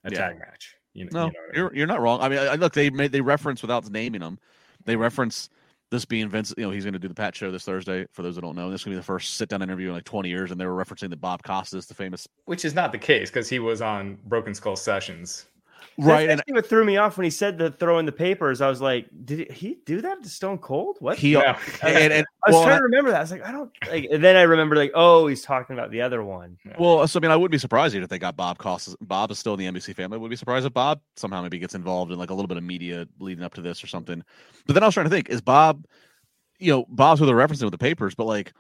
a 0.04 0.12
yeah. 0.12 0.18
tag 0.18 0.40
match. 0.40 0.76
You 0.94 1.06
know, 1.06 1.10
no, 1.12 1.26
you 1.26 1.32
know 1.32 1.40
you're 1.54 1.66
I 1.66 1.70
mean? 1.70 1.78
you're 1.78 1.88
not 1.88 2.02
wrong. 2.02 2.22
I 2.22 2.30
mean, 2.30 2.40
I, 2.40 2.56
look, 2.56 2.74
they 2.74 2.90
made 2.90 3.12
they 3.12 3.22
reference 3.22 3.62
without 3.62 3.90
naming 3.90 4.22
them. 4.22 4.40
They 4.86 4.96
reference 4.96 5.50
this 5.90 6.06
being 6.06 6.30
Vince. 6.30 6.54
You 6.58 6.66
know, 6.66 6.72
he's 6.72 6.84
going 6.84 6.94
to 6.94 7.00
do 7.00 7.08
the 7.08 7.14
Pat 7.14 7.36
show 7.36 7.52
this 7.52 7.64
Thursday. 7.64 8.06
For 8.12 8.24
those 8.24 8.36
that 8.36 8.42
don't 8.42 8.56
know, 8.56 8.70
this 8.70 8.82
is 8.82 8.86
going 8.86 8.94
to 8.94 8.98
be 8.98 9.02
the 9.02 9.06
first 9.06 9.36
sit 9.36 9.50
down 9.50 9.62
interview 9.62 9.90
in 9.90 9.94
like 9.94 10.04
20 10.04 10.30
years, 10.30 10.52
and 10.52 10.60
they 10.60 10.66
were 10.66 10.84
referencing 10.84 11.10
that 11.10 11.22
Bob 11.22 11.44
Costas, 11.44 11.86
the 11.86 11.94
famous, 11.94 12.28
which 12.46 12.66
is 12.66 12.74
not 12.74 12.92
the 12.92 12.98
case 12.98 13.30
because 13.30 13.50
he 13.50 13.60
was 13.60 13.82
on 13.82 14.18
Broken 14.26 14.54
Skull 14.54 14.76
Sessions 14.76 15.46
right. 15.98 16.28
That's 16.28 16.42
and 16.48 16.56
what 16.56 16.68
threw 16.68 16.86
me 16.86 16.98
off 16.98 17.18
when 17.18 17.26
he 17.26 17.30
said 17.30 17.58
the 17.58 17.72
throw 17.72 18.00
in 18.00 18.06
the 18.06 18.12
papers. 18.12 18.62
I 18.62 18.70
was 18.70 18.82
like, 18.82 19.08
did 19.26 19.52
he 19.52 19.78
do 19.86 20.02
that 20.02 20.24
to 20.24 20.30
Stone 20.30 20.60
Cold? 20.60 20.98
What? 21.00 21.18
He 21.18 21.34
yeah. 21.34 21.60
and, 21.84 22.14
and, 22.14 22.26
I 22.46 22.50
was 22.50 22.56
well, 22.56 22.64
trying 22.64 22.78
to 22.78 22.84
remember 22.84 23.12
that. 23.12 23.18
I 23.18 23.22
was 23.22 23.32
like, 23.32 23.46
I 23.46 23.52
don't. 23.52 23.72
Like, 23.90 24.08
and 24.12 24.24
then 24.24 24.36
I 24.36 24.44
remember 24.44 24.76
like, 24.76 24.92
oh, 24.96 25.28
he's 25.28 25.42
talking 25.42 25.76
about 25.76 25.92
the 25.92 26.02
other 26.02 26.24
one. 26.24 26.58
Well, 26.78 27.08
so 27.08 27.20
I 27.20 27.22
mean, 27.22 27.32
I 27.32 27.36
wouldn't 27.36 27.52
be 27.52 27.58
surprised 27.58 27.96
if 27.96 28.10
they 28.10 28.20
got 28.20 28.36
Bob 28.36 28.58
Costas. 28.58 28.96
Bob 29.02 29.32
is 29.32 29.40
still 29.40 29.54
in 29.54 29.60
the 29.60 29.80
NBC 29.80 29.96
family. 29.96 30.16
I 30.16 30.20
would 30.20 30.30
be 30.30 30.36
surprised 30.36 30.66
if 30.66 30.74
Bob 30.74 31.02
somehow 31.16 31.42
maybe 31.42 31.60
gets 31.60 31.76
involved 31.76 32.12
in 32.12 32.18
like 32.18 32.30
a 32.30 32.34
little 32.34 32.48
bit 32.48 32.58
of 32.58 32.64
media 32.64 33.08
leading 33.20 33.44
up 33.44 33.54
to 33.56 33.62
this 33.62 33.84
or 33.84 33.88
something. 33.88 34.24
But 34.66 34.74
then 34.74 34.84
I 34.84 34.88
was 34.88 34.94
trying 34.94 35.06
to 35.06 35.12
think, 35.12 35.30
is 35.30 35.42
Bob, 35.42 35.86
you 36.60 36.72
know, 36.72 36.86
Bob's 36.90 37.20
who 37.20 37.26
they're 37.26 37.36
referencing 37.36 37.64
with 37.64 37.72
the 37.72 37.78
papers, 37.78 38.16
but 38.16 38.26
like 38.26 38.54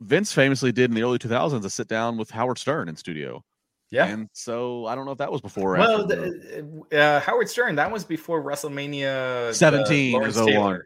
Vince 0.00 0.32
famously 0.32 0.72
did 0.72 0.90
in 0.90 0.94
the 0.94 1.02
early 1.02 1.18
2000s 1.18 1.64
a 1.64 1.70
sit 1.70 1.88
down 1.88 2.16
with 2.16 2.30
Howard 2.30 2.58
Stern 2.58 2.88
in 2.88 2.96
studio 2.96 3.44
yeah. 3.92 4.06
And 4.06 4.28
so 4.32 4.86
I 4.86 4.94
don't 4.94 5.04
know 5.04 5.12
if 5.12 5.18
that 5.18 5.30
was 5.30 5.40
before. 5.40 5.76
well, 5.76 6.06
the, 6.06 6.82
uh, 6.92 7.20
Howard 7.20 7.48
Stern, 7.48 7.76
that 7.76 7.92
was 7.92 8.04
before 8.04 8.42
WrestleMania 8.42 9.54
17 9.54 10.22
is 10.22 10.36
01. 10.36 10.80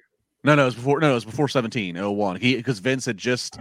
No, 0.44 0.54
no, 0.54 0.62
it 0.62 0.64
was 0.66 0.74
before. 0.74 1.00
No, 1.00 1.12
it 1.12 1.14
was 1.14 1.24
before 1.24 1.48
17, 1.48 1.96
01. 1.96 2.36
He 2.40 2.56
because 2.56 2.80
Vince 2.80 3.06
had 3.06 3.16
just 3.16 3.58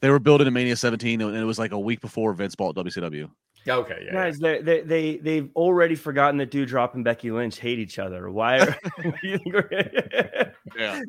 they 0.00 0.10
were 0.10 0.18
building 0.18 0.48
a 0.48 0.50
Mania 0.50 0.74
17, 0.74 1.20
and 1.20 1.36
it 1.36 1.44
was 1.44 1.58
like 1.58 1.72
a 1.72 1.78
week 1.78 2.00
before 2.00 2.32
Vince 2.32 2.54
bought 2.56 2.74
WCW. 2.74 3.30
Okay, 3.68 4.02
yeah, 4.06 4.12
guys, 4.12 4.40
yeah. 4.40 4.60
They, 4.60 4.80
they 4.80 5.16
they 5.18 5.36
have 5.36 5.50
already 5.54 5.94
forgotten 5.94 6.36
that 6.38 6.50
Doudrop 6.50 6.94
and 6.94 7.04
Becky 7.04 7.30
Lynch 7.30 7.58
hate 7.60 7.78
each 7.78 7.98
other. 7.98 8.30
Why? 8.30 8.58
Are, 8.58 8.76
yeah. 10.76 11.00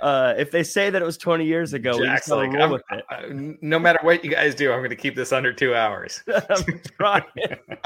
Uh, 0.00 0.34
if 0.36 0.50
they 0.50 0.62
say 0.62 0.90
that 0.90 1.00
it 1.00 1.04
was 1.04 1.16
20 1.16 1.44
years 1.44 1.72
ago, 1.72 2.02
Jack's 2.02 2.28
like, 2.28 2.50
with 2.52 2.82
it. 2.90 3.04
I, 3.10 3.56
no 3.60 3.78
matter 3.78 3.98
what 4.02 4.24
you 4.24 4.30
guys 4.30 4.54
do, 4.54 4.72
I'm 4.72 4.80
going 4.80 4.90
to 4.90 4.96
keep 4.96 5.16
this 5.16 5.32
under 5.32 5.52
two 5.52 5.74
hours. 5.74 6.22
I'm 6.50 6.80
trying. 6.98 7.22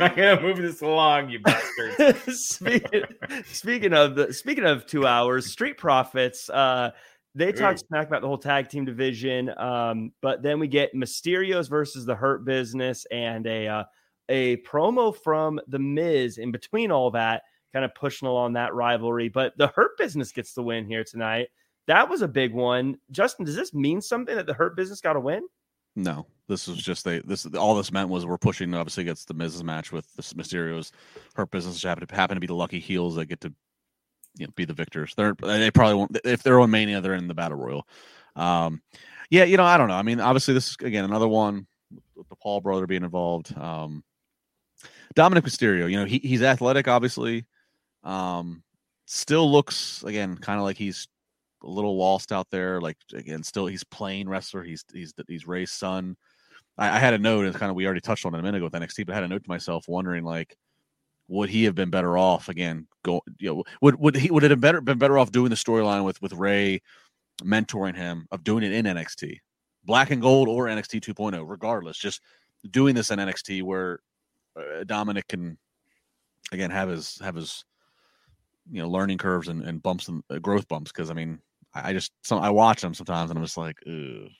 I'm 0.00 0.14
going 0.14 0.36
to 0.36 0.40
move 0.40 0.58
this 0.58 0.82
along, 0.82 1.30
you 1.30 1.40
bastards. 1.40 2.38
speaking, 2.40 3.02
speaking 3.46 3.94
of 3.94 4.14
the 4.14 4.32
speaking 4.32 4.64
of 4.64 4.86
two 4.86 5.06
hours, 5.06 5.50
Street 5.50 5.78
Profits. 5.78 6.50
Uh, 6.50 6.90
they 7.34 7.52
talk 7.52 7.78
smack 7.78 8.08
about 8.08 8.20
the 8.20 8.26
whole 8.26 8.38
tag 8.38 8.68
team 8.68 8.84
division, 8.84 9.56
um, 9.58 10.12
but 10.22 10.42
then 10.42 10.58
we 10.58 10.66
get 10.66 10.94
Mysterios 10.94 11.68
versus 11.68 12.04
the 12.04 12.14
Hurt 12.14 12.44
Business 12.44 13.06
and 13.12 13.46
a 13.46 13.68
uh, 13.68 13.84
a 14.28 14.56
promo 14.58 15.16
from 15.16 15.60
the 15.68 15.78
Miz 15.78 16.38
in 16.38 16.50
between 16.50 16.90
all 16.90 17.10
that 17.12 17.42
kind 17.72 17.84
of 17.84 17.94
pushing 17.94 18.28
along 18.28 18.54
that 18.54 18.74
rivalry. 18.74 19.28
But 19.28 19.56
the 19.56 19.68
Hurt 19.68 19.96
Business 19.98 20.32
gets 20.32 20.54
the 20.54 20.62
win 20.62 20.86
here 20.86 21.04
tonight. 21.04 21.48
That 21.86 22.08
was 22.08 22.22
a 22.22 22.28
big 22.28 22.52
one. 22.52 22.98
Justin, 23.10 23.46
does 23.46 23.56
this 23.56 23.72
mean 23.72 24.00
something 24.00 24.36
that 24.36 24.46
the 24.46 24.54
Hurt 24.54 24.76
Business 24.76 25.00
got 25.00 25.16
a 25.16 25.20
win? 25.20 25.46
No, 25.96 26.26
this 26.48 26.68
was 26.68 26.78
just 26.78 27.04
they. 27.04 27.20
This 27.20 27.46
all 27.46 27.74
this 27.74 27.90
meant 27.90 28.08
was 28.08 28.26
we're 28.26 28.38
pushing 28.38 28.72
obviously 28.74 29.02
against 29.02 29.26
the 29.26 29.34
Miz's 29.34 29.64
match 29.64 29.90
with 29.90 30.06
the 30.14 30.22
Mysterios. 30.22 30.92
Hurt 31.34 31.50
Business 31.50 31.82
happen 31.82 32.06
to 32.06 32.14
happen 32.14 32.36
to 32.36 32.40
be 32.40 32.46
the 32.46 32.54
lucky 32.54 32.78
heels 32.78 33.16
that 33.16 33.26
get 33.26 33.40
to 33.40 33.52
you 34.36 34.46
know, 34.46 34.52
be 34.54 34.64
the 34.64 34.74
victors. 34.74 35.14
They're 35.16 35.34
they 35.34 35.70
probably 35.70 35.94
won't 35.94 36.18
if 36.24 36.42
they're 36.42 36.60
on 36.60 36.70
Mania, 36.70 37.00
they're 37.00 37.14
in 37.14 37.28
the 37.28 37.34
Battle 37.34 37.58
Royal. 37.58 37.86
Um, 38.36 38.82
yeah, 39.30 39.44
you 39.44 39.56
know, 39.56 39.64
I 39.64 39.76
don't 39.76 39.88
know. 39.88 39.94
I 39.94 40.02
mean, 40.02 40.20
obviously 40.20 40.54
this 40.54 40.70
is 40.70 40.76
again 40.80 41.04
another 41.04 41.28
one 41.28 41.66
with 42.14 42.28
the 42.28 42.36
Paul 42.36 42.60
brother 42.60 42.86
being 42.86 43.02
involved. 43.02 43.56
Um, 43.56 44.04
Dominic 45.14 45.44
Mysterio, 45.44 45.90
you 45.90 45.96
know, 45.96 46.04
he, 46.04 46.18
he's 46.18 46.42
athletic, 46.42 46.86
obviously. 46.86 47.44
Um, 48.04 48.62
still 49.06 49.50
looks 49.50 50.02
again 50.04 50.36
kind 50.36 50.58
of 50.58 50.64
like 50.64 50.76
he's 50.76 51.08
a 51.62 51.68
little 51.68 51.96
lost 51.96 52.32
out 52.32 52.46
there. 52.50 52.80
Like 52.80 52.96
again, 53.14 53.42
still 53.42 53.66
he's 53.66 53.84
playing 53.84 54.28
wrestler. 54.28 54.62
He's 54.62 54.84
he's 54.92 55.12
he's 55.26 55.46
Rey's 55.46 55.72
son. 55.72 56.16
I, 56.76 56.96
I 56.96 56.98
had 56.98 57.14
a 57.14 57.18
note, 57.18 57.46
and 57.46 57.54
kind 57.54 57.70
of 57.70 57.76
we 57.76 57.86
already 57.86 58.00
touched 58.00 58.26
on 58.26 58.34
it 58.34 58.38
a 58.38 58.42
minute 58.42 58.58
ago 58.58 58.66
with 58.66 58.74
NXT, 58.74 59.06
but 59.06 59.12
I 59.12 59.16
had 59.16 59.24
a 59.24 59.28
note 59.28 59.44
to 59.44 59.50
myself 59.50 59.88
wondering 59.88 60.24
like, 60.24 60.56
would 61.28 61.50
he 61.50 61.64
have 61.64 61.74
been 61.74 61.90
better 61.90 62.16
off 62.16 62.48
again? 62.48 62.86
Go, 63.02 63.22
you 63.38 63.54
know, 63.54 63.64
would 63.82 63.96
would 63.96 64.16
he 64.16 64.30
would 64.30 64.44
it 64.44 64.50
have 64.50 64.60
better 64.60 64.80
been 64.80 64.98
better 64.98 65.18
off 65.18 65.32
doing 65.32 65.50
the 65.50 65.56
storyline 65.56 66.04
with 66.04 66.20
with 66.22 66.32
Ray 66.32 66.80
mentoring 67.42 67.96
him 67.96 68.26
of 68.30 68.44
doing 68.44 68.64
it 68.64 68.72
in 68.72 68.84
NXT, 68.84 69.38
Black 69.84 70.10
and 70.10 70.22
Gold 70.22 70.48
or 70.48 70.66
NXT 70.66 71.00
2.0, 71.00 71.44
regardless, 71.46 71.96
just 71.96 72.20
doing 72.70 72.94
this 72.94 73.10
in 73.10 73.18
NXT 73.18 73.62
where 73.62 74.00
uh, 74.56 74.84
Dominic 74.84 75.28
can 75.28 75.56
again 76.52 76.70
have 76.70 76.88
his 76.88 77.18
have 77.22 77.34
his 77.34 77.64
you 78.70 78.82
know 78.82 78.88
learning 78.88 79.18
curves 79.18 79.48
and, 79.48 79.62
and 79.62 79.82
bumps 79.82 80.08
and 80.08 80.22
uh, 80.30 80.38
growth 80.38 80.68
bumps 80.68 80.92
because 80.92 81.10
I 81.10 81.14
mean 81.14 81.38
I 81.74 81.92
just 81.92 82.12
some 82.22 82.40
I 82.40 82.50
watch 82.50 82.82
him 82.82 82.94
sometimes 82.94 83.30
and 83.30 83.38
I'm 83.38 83.44
just 83.44 83.56
like 83.56 83.76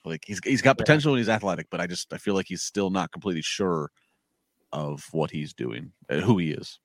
like 0.05 0.23
he's 0.25 0.39
he's 0.43 0.61
got 0.61 0.77
potential 0.77 1.13
and 1.13 1.19
he's 1.19 1.29
athletic 1.29 1.67
but 1.69 1.79
I 1.79 1.87
just 1.87 2.11
I 2.13 2.17
feel 2.17 2.33
like 2.33 2.47
he's 2.47 2.63
still 2.63 2.89
not 2.89 3.11
completely 3.11 3.41
sure 3.41 3.91
of 4.71 5.05
what 5.11 5.31
he's 5.31 5.53
doing 5.53 5.91
uh, 6.09 6.17
who 6.17 6.37
he 6.37 6.51
is. 6.51 6.79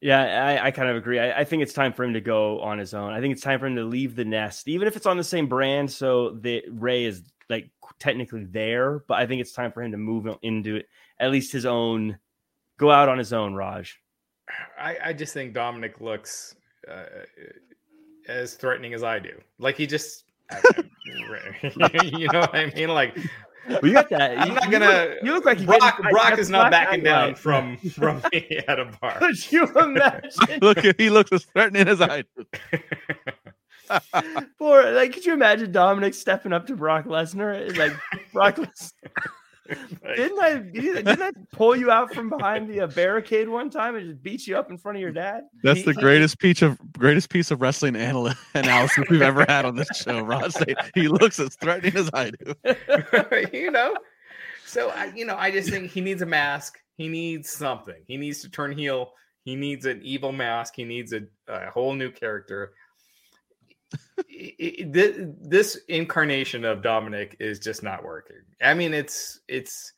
Yeah, 0.00 0.60
I, 0.62 0.66
I 0.66 0.70
kind 0.70 0.88
of 0.88 0.96
agree. 0.96 1.18
I, 1.18 1.40
I, 1.40 1.44
think 1.44 1.60
it's 1.60 1.72
time 1.72 1.92
for 1.92 2.04
him 2.04 2.14
to 2.14 2.20
go 2.20 2.60
on 2.60 2.78
his 2.78 2.94
own. 2.94 3.12
I 3.12 3.20
think 3.20 3.32
it's 3.32 3.42
time 3.42 3.58
for 3.58 3.66
him 3.66 3.74
to 3.74 3.82
leave 3.82 4.14
the 4.14 4.24
nest, 4.24 4.68
even 4.68 4.86
if 4.86 4.96
it's 4.96 5.06
on 5.06 5.16
the 5.16 5.24
same 5.24 5.48
brand. 5.48 5.90
So 5.90 6.38
the 6.40 6.62
Rey 6.70 7.04
is 7.04 7.24
like 7.50 7.70
technically 7.98 8.44
there, 8.44 9.00
but 9.08 9.18
I 9.18 9.26
think 9.26 9.40
it's 9.40 9.52
time 9.52 9.72
for 9.72 9.82
him 9.82 9.90
to 9.90 9.98
move 9.98 10.28
into 10.42 10.76
it, 10.76 10.86
at 11.18 11.32
least 11.32 11.50
his 11.50 11.66
own, 11.66 12.16
go 12.78 12.92
out 12.92 13.08
on 13.08 13.18
his 13.18 13.32
own. 13.32 13.54
Raj. 13.54 13.98
I, 14.78 14.96
I 15.06 15.12
just 15.12 15.34
think 15.34 15.54
Dominic 15.54 16.00
looks 16.00 16.54
uh, 16.88 17.04
as 18.28 18.54
threatening 18.54 18.94
as 18.94 19.02
I 19.02 19.18
do. 19.18 19.32
Like 19.58 19.76
he 19.76 19.86
just, 19.86 20.24
you 21.04 22.28
know 22.32 22.40
what 22.40 22.54
I 22.54 22.72
mean? 22.74 22.88
Like, 22.88 23.18
well, 23.68 23.80
you 23.84 23.92
got 23.92 24.08
that. 24.10 24.38
I'm 24.38 24.48
you, 24.48 24.54
not 24.54 24.70
gonna. 24.70 25.14
You 25.22 25.32
look, 25.32 25.44
like 25.44 25.60
you 25.60 25.66
Brock. 25.66 26.00
Brock 26.10 26.38
is 26.38 26.48
not 26.48 26.70
backing 26.70 27.02
down 27.04 27.34
from 27.34 27.76
from 27.76 28.22
me 28.32 28.62
at 28.66 28.80
a 28.80 28.86
bar. 29.00 29.18
Could 29.18 29.52
you 29.52 29.66
imagine? 29.66 30.58
look, 30.62 30.78
he 30.98 31.10
looks 31.10 31.32
as 31.32 31.44
threatening 31.44 31.88
as 31.88 32.00
I 32.00 32.22
do. 32.22 32.46
Poor, 34.58 34.90
like, 34.92 35.12
could 35.12 35.24
you 35.24 35.32
imagine 35.32 35.72
Dominic 35.72 36.14
stepping 36.14 36.52
up 36.52 36.66
to 36.66 36.76
Brock 36.76 37.04
Lesnar? 37.06 37.76
Like, 37.76 37.92
Brock 38.32 38.56
Lesnar. 38.56 38.92
didn't 40.16 40.38
I 40.40 40.58
didn't 40.58 41.22
I 41.22 41.30
pull 41.52 41.76
you 41.76 41.90
out 41.90 42.14
from 42.14 42.30
behind 42.30 42.70
the 42.70 42.80
uh, 42.80 42.86
barricade 42.86 43.48
one 43.48 43.68
time 43.68 43.96
and 43.96 44.06
just 44.06 44.22
beat 44.22 44.46
you 44.46 44.56
up 44.56 44.70
in 44.70 44.78
front 44.78 44.96
of 44.96 45.02
your 45.02 45.12
dad? 45.12 45.42
That's 45.62 45.84
the 45.84 45.94
greatest 45.94 46.38
piece 46.38 46.62
of 46.62 46.78
greatest 46.94 47.28
piece 47.28 47.50
of 47.50 47.60
wrestling 47.60 47.94
anal- 47.94 48.32
analysis 48.54 49.04
we've 49.10 49.22
ever 49.22 49.44
had 49.46 49.64
on 49.64 49.76
this 49.76 49.88
show. 49.94 50.20
Ross, 50.20 50.56
he 50.94 51.08
looks 51.08 51.38
as 51.38 51.54
threatening 51.56 51.96
as 51.96 52.08
I 52.14 52.30
do. 52.30 52.54
you 53.52 53.70
know, 53.70 53.94
so 54.64 54.88
I, 54.90 55.12
you 55.14 55.26
know, 55.26 55.36
I 55.36 55.50
just 55.50 55.68
think 55.68 55.90
he 55.90 56.00
needs 56.00 56.22
a 56.22 56.26
mask. 56.26 56.78
He 56.96 57.08
needs 57.08 57.50
something. 57.50 58.02
He 58.06 58.16
needs 58.16 58.40
to 58.42 58.50
turn 58.50 58.72
heel. 58.72 59.12
He 59.44 59.54
needs 59.54 59.86
an 59.86 60.00
evil 60.02 60.32
mask. 60.32 60.74
He 60.76 60.84
needs 60.84 61.12
a, 61.12 61.22
a 61.46 61.70
whole 61.70 61.94
new 61.94 62.10
character. 62.10 62.72
It, 64.28 64.96
it, 64.96 65.50
this 65.50 65.78
incarnation 65.88 66.64
of 66.64 66.82
Dominic 66.82 67.36
is 67.40 67.58
just 67.58 67.82
not 67.82 68.04
working. 68.04 68.36
I 68.62 68.74
mean, 68.74 68.94
it's 68.94 69.40
it's 69.48 69.92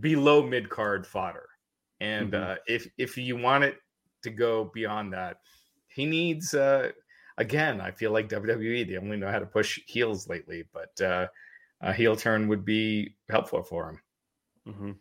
below 0.00 0.46
mid 0.46 0.68
card 0.68 1.06
fodder, 1.06 1.48
and 2.00 2.32
mm-hmm. 2.32 2.52
uh, 2.52 2.56
if 2.66 2.88
if 2.98 3.16
you 3.16 3.36
want 3.36 3.64
it 3.64 3.76
to 4.22 4.30
go 4.30 4.70
beyond 4.74 5.12
that, 5.12 5.38
he 5.88 6.06
needs. 6.06 6.54
Uh, 6.54 6.90
again, 7.38 7.80
I 7.80 7.90
feel 7.90 8.12
like 8.12 8.28
WWE 8.28 8.88
they 8.88 8.96
only 8.96 9.16
know 9.16 9.30
how 9.30 9.38
to 9.38 9.46
push 9.46 9.80
heels 9.86 10.28
lately, 10.28 10.64
but 10.72 11.00
uh, 11.00 11.26
a 11.80 11.92
heel 11.92 12.16
turn 12.16 12.48
would 12.48 12.64
be 12.64 13.14
helpful 13.28 13.62
for 13.62 13.90
him. 13.90 14.00
Mm-hmm. 14.68 14.92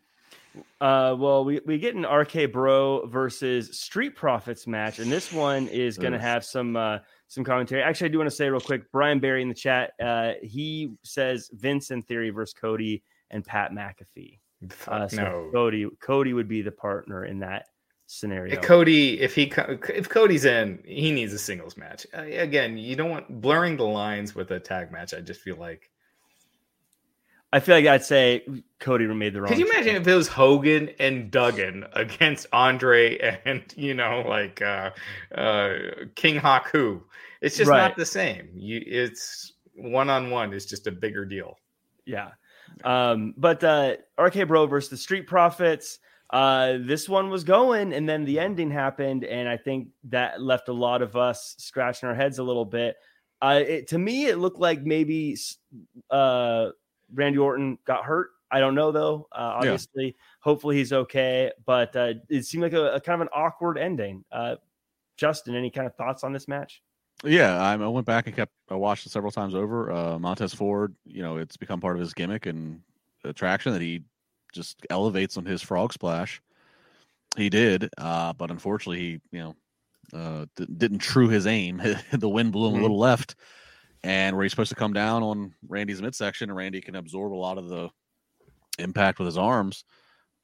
Uh, 0.82 1.16
well, 1.16 1.46
we, 1.46 1.62
we 1.66 1.78
get 1.78 1.96
an 1.96 2.06
RK 2.06 2.52
Bro 2.52 3.08
versus 3.08 3.80
Street 3.80 4.16
Profits 4.16 4.68
match, 4.68 5.00
and 5.00 5.12
this 5.12 5.32
one 5.32 5.68
is 5.68 5.98
going 5.98 6.14
to 6.14 6.20
have 6.20 6.44
some 6.44 6.76
uh, 6.76 7.00
some 7.32 7.46
commentary. 7.46 7.82
Actually, 7.82 8.10
I 8.10 8.12
do 8.12 8.18
want 8.18 8.30
to 8.30 8.36
say 8.36 8.50
real 8.50 8.60
quick, 8.60 8.92
Brian 8.92 9.22
Barry 9.22 9.42
in 9.42 9.48
the 9.48 9.56
chat, 9.56 9.94
uh, 10.04 10.34
he 10.44 10.92
says 11.04 11.50
Vince 11.54 11.90
in 11.90 12.02
theory 12.02 12.30
versus 12.30 12.54
Cody 12.54 13.04
and 13.30 13.46
Pat 13.46 13.72
McAfee. 13.72 14.38
Uh, 14.86 15.08
so 15.08 15.16
no. 15.16 15.50
Cody 15.54 15.88
Cody 16.02 16.34
would 16.34 16.50
be 16.50 16.62
the 16.62 16.74
partner 16.74 17.24
in 17.24 17.40
that 17.40 17.68
scenario. 18.08 18.60
Cody, 18.60 19.22
if 19.22 19.34
he 19.34 19.52
if 19.56 20.10
Cody's 20.10 20.44
in, 20.44 20.84
he 20.86 21.10
needs 21.12 21.32
a 21.32 21.40
singles 21.40 21.78
match. 21.78 22.06
Uh, 22.14 22.24
again, 22.24 22.78
you 22.78 22.98
don't 22.98 23.10
want 23.10 23.42
blurring 23.42 23.78
the 23.78 23.86
lines 23.86 24.36
with 24.36 24.52
a 24.52 24.60
tag 24.60 24.92
match. 24.92 25.14
I 25.14 25.22
just 25.22 25.40
feel 25.40 25.56
like 25.56 25.90
I 27.54 27.60
feel 27.60 27.76
like 27.76 27.86
I'd 27.86 28.06
say 28.06 28.46
Cody 28.80 29.06
made 29.08 29.34
the 29.34 29.42
wrong. 29.42 29.50
Could 29.50 29.60
you 29.60 29.70
imagine 29.70 29.96
if 29.96 30.08
it 30.08 30.16
was 30.16 30.28
Hogan 30.28 30.90
and 31.00 31.30
Duggan 31.30 31.86
against 31.94 32.48
Andre 32.54 33.40
and 33.46 33.64
you 33.76 33.94
know 33.94 34.24
like 34.28 34.62
uh, 34.62 34.92
uh, 35.36 35.74
King 36.16 36.40
Haku? 36.40 37.02
It's 37.42 37.58
just 37.58 37.70
right. 37.70 37.80
not 37.80 37.98
the 37.98 38.06
same. 38.06 38.50
You, 38.56 38.82
it's 38.86 39.54
one 39.76 40.10
on 40.10 40.30
one 40.30 40.54
is 40.54 40.66
just 40.66 40.88
a 40.88 40.92
bigger 40.92 41.26
deal. 41.26 41.58
Yeah, 42.06 42.30
um, 42.84 43.34
but 43.38 43.64
uh, 43.64 43.96
RK 44.18 44.48
Bro 44.48 44.68
versus 44.68 44.90
the 44.90 44.98
Street 44.98 45.28
Profits. 45.28 46.00
Uh, 46.30 46.78
this 46.86 47.10
one 47.10 47.30
was 47.30 47.44
going, 47.44 47.92
and 47.92 48.08
then 48.08 48.24
the 48.24 48.40
ending 48.40 48.72
happened, 48.72 49.26
and 49.26 49.50
I 49.50 49.58
think 49.58 49.90
that 50.06 50.42
left 50.42 50.70
a 50.70 50.74
lot 50.74 51.02
of 51.02 51.18
us 51.18 51.56
scratching 51.58 52.08
our 52.08 52.16
heads 52.16 52.40
a 52.40 52.44
little 52.44 52.64
bit. 52.64 52.96
Uh, 53.42 53.62
it, 53.68 53.88
to 53.90 53.98
me, 53.98 54.28
it 54.28 54.38
looked 54.38 54.60
like 54.60 54.82
maybe 54.84 55.36
uh, 56.10 56.70
Randy 57.14 57.38
Orton 57.38 57.78
got 57.86 58.06
hurt. 58.06 58.30
I 58.52 58.60
don't 58.60 58.76
know 58.76 58.92
though. 58.92 59.28
Uh, 59.32 59.56
obviously, 59.56 60.06
yeah. 60.06 60.12
hopefully 60.42 60.78
he's 60.78 60.92
okay. 60.92 61.52
But 61.66 61.96
uh, 61.96 62.14
it 62.30 62.46
seemed 62.46 62.64
like 62.64 62.74
a, 62.74 62.94
a, 62.94 63.02
kind 63.02 63.16
of 63.16 63.22
an 63.22 63.30
awkward 63.34 63.78
ending. 63.78 64.26
Uh, 64.32 64.56
Justin, 65.18 65.56
any 65.56 65.70
kind 65.70 65.88
of 65.88 65.96
thoughts 65.96 66.24
on 66.24 66.34
this 66.34 66.48
match? 66.48 66.82
Yeah, 67.24 67.62
I, 67.62 67.74
I 67.74 67.88
went 67.88 68.06
back 68.06 68.28
and 68.28 68.36
kept. 68.36 68.52
I 68.70 68.76
watched 68.76 69.06
it 69.06 69.12
several 69.12 69.32
times 69.32 69.56
over. 69.56 69.92
Uh, 69.92 70.20
Montez 70.20 70.54
Ford, 70.54 70.96
you 71.06 71.22
know, 71.22 71.38
it's 71.38 71.58
become 71.58 71.80
part 71.80 71.96
of 71.96 72.02
his 72.02 72.14
gimmick 72.14 72.46
and 72.46 72.82
attraction 73.24 73.74
that 73.74 73.82
he 73.82 74.02
just 74.54 74.86
elevates 74.90 75.38
on 75.38 75.46
his 75.46 75.62
frog 75.62 75.94
splash. 75.94 76.42
He 77.38 77.50
did, 77.50 77.90
uh, 77.98 78.34
but 78.34 78.52
unfortunately, 78.52 79.00
he 79.00 79.38
you 79.38 79.40
know 79.40 79.56
uh, 80.14 80.46
didn't 80.78 81.00
true 81.00 81.30
his 81.30 81.48
aim. 81.48 81.82
the 82.12 82.30
wind 82.30 82.52
blew 82.52 82.68
him 82.68 82.74
mm-hmm. 82.74 82.80
a 82.80 82.82
little 82.82 83.00
left 83.00 83.36
and 84.04 84.36
where 84.36 84.44
he's 84.44 84.52
supposed 84.52 84.70
to 84.70 84.76
come 84.76 84.94
down 84.94 85.24
on 85.24 85.54
Randy's 85.68 86.02
midsection, 86.02 86.50
and 86.50 86.58
Randy 86.58 86.82
can 86.82 86.96
absorb 86.96 87.34
a 87.34 87.36
lot 87.36 87.58
of 87.58 87.68
the 87.68 87.90
impact 88.80 89.20
with 89.20 89.28
his 89.28 89.38
arms. 89.38 89.84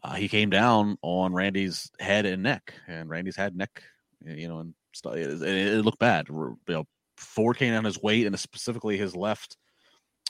Uh, 0.04 0.14
he 0.14 0.30
came 0.30 0.50
down 0.50 0.98
on 1.02 1.34
Randy's 1.34 1.92
head 2.00 2.26
and 2.26 2.44
neck, 2.44 2.74
and 2.88 3.10
Randy's 3.10 3.36
head, 3.36 3.56
neck, 3.56 3.82
you 4.24 4.48
know, 4.48 4.60
and 4.60 4.74
it, 5.06 5.42
it, 5.42 5.86
looked 5.86 6.00
bad. 6.00 6.28
You 6.30 6.58
know, 6.68 6.86
Ford 7.18 7.58
came 7.58 7.74
down 7.74 7.84
his 7.84 8.02
weight, 8.02 8.28
and 8.28 8.40
specifically 8.40 8.98
his 8.98 9.16
left, 9.16 9.58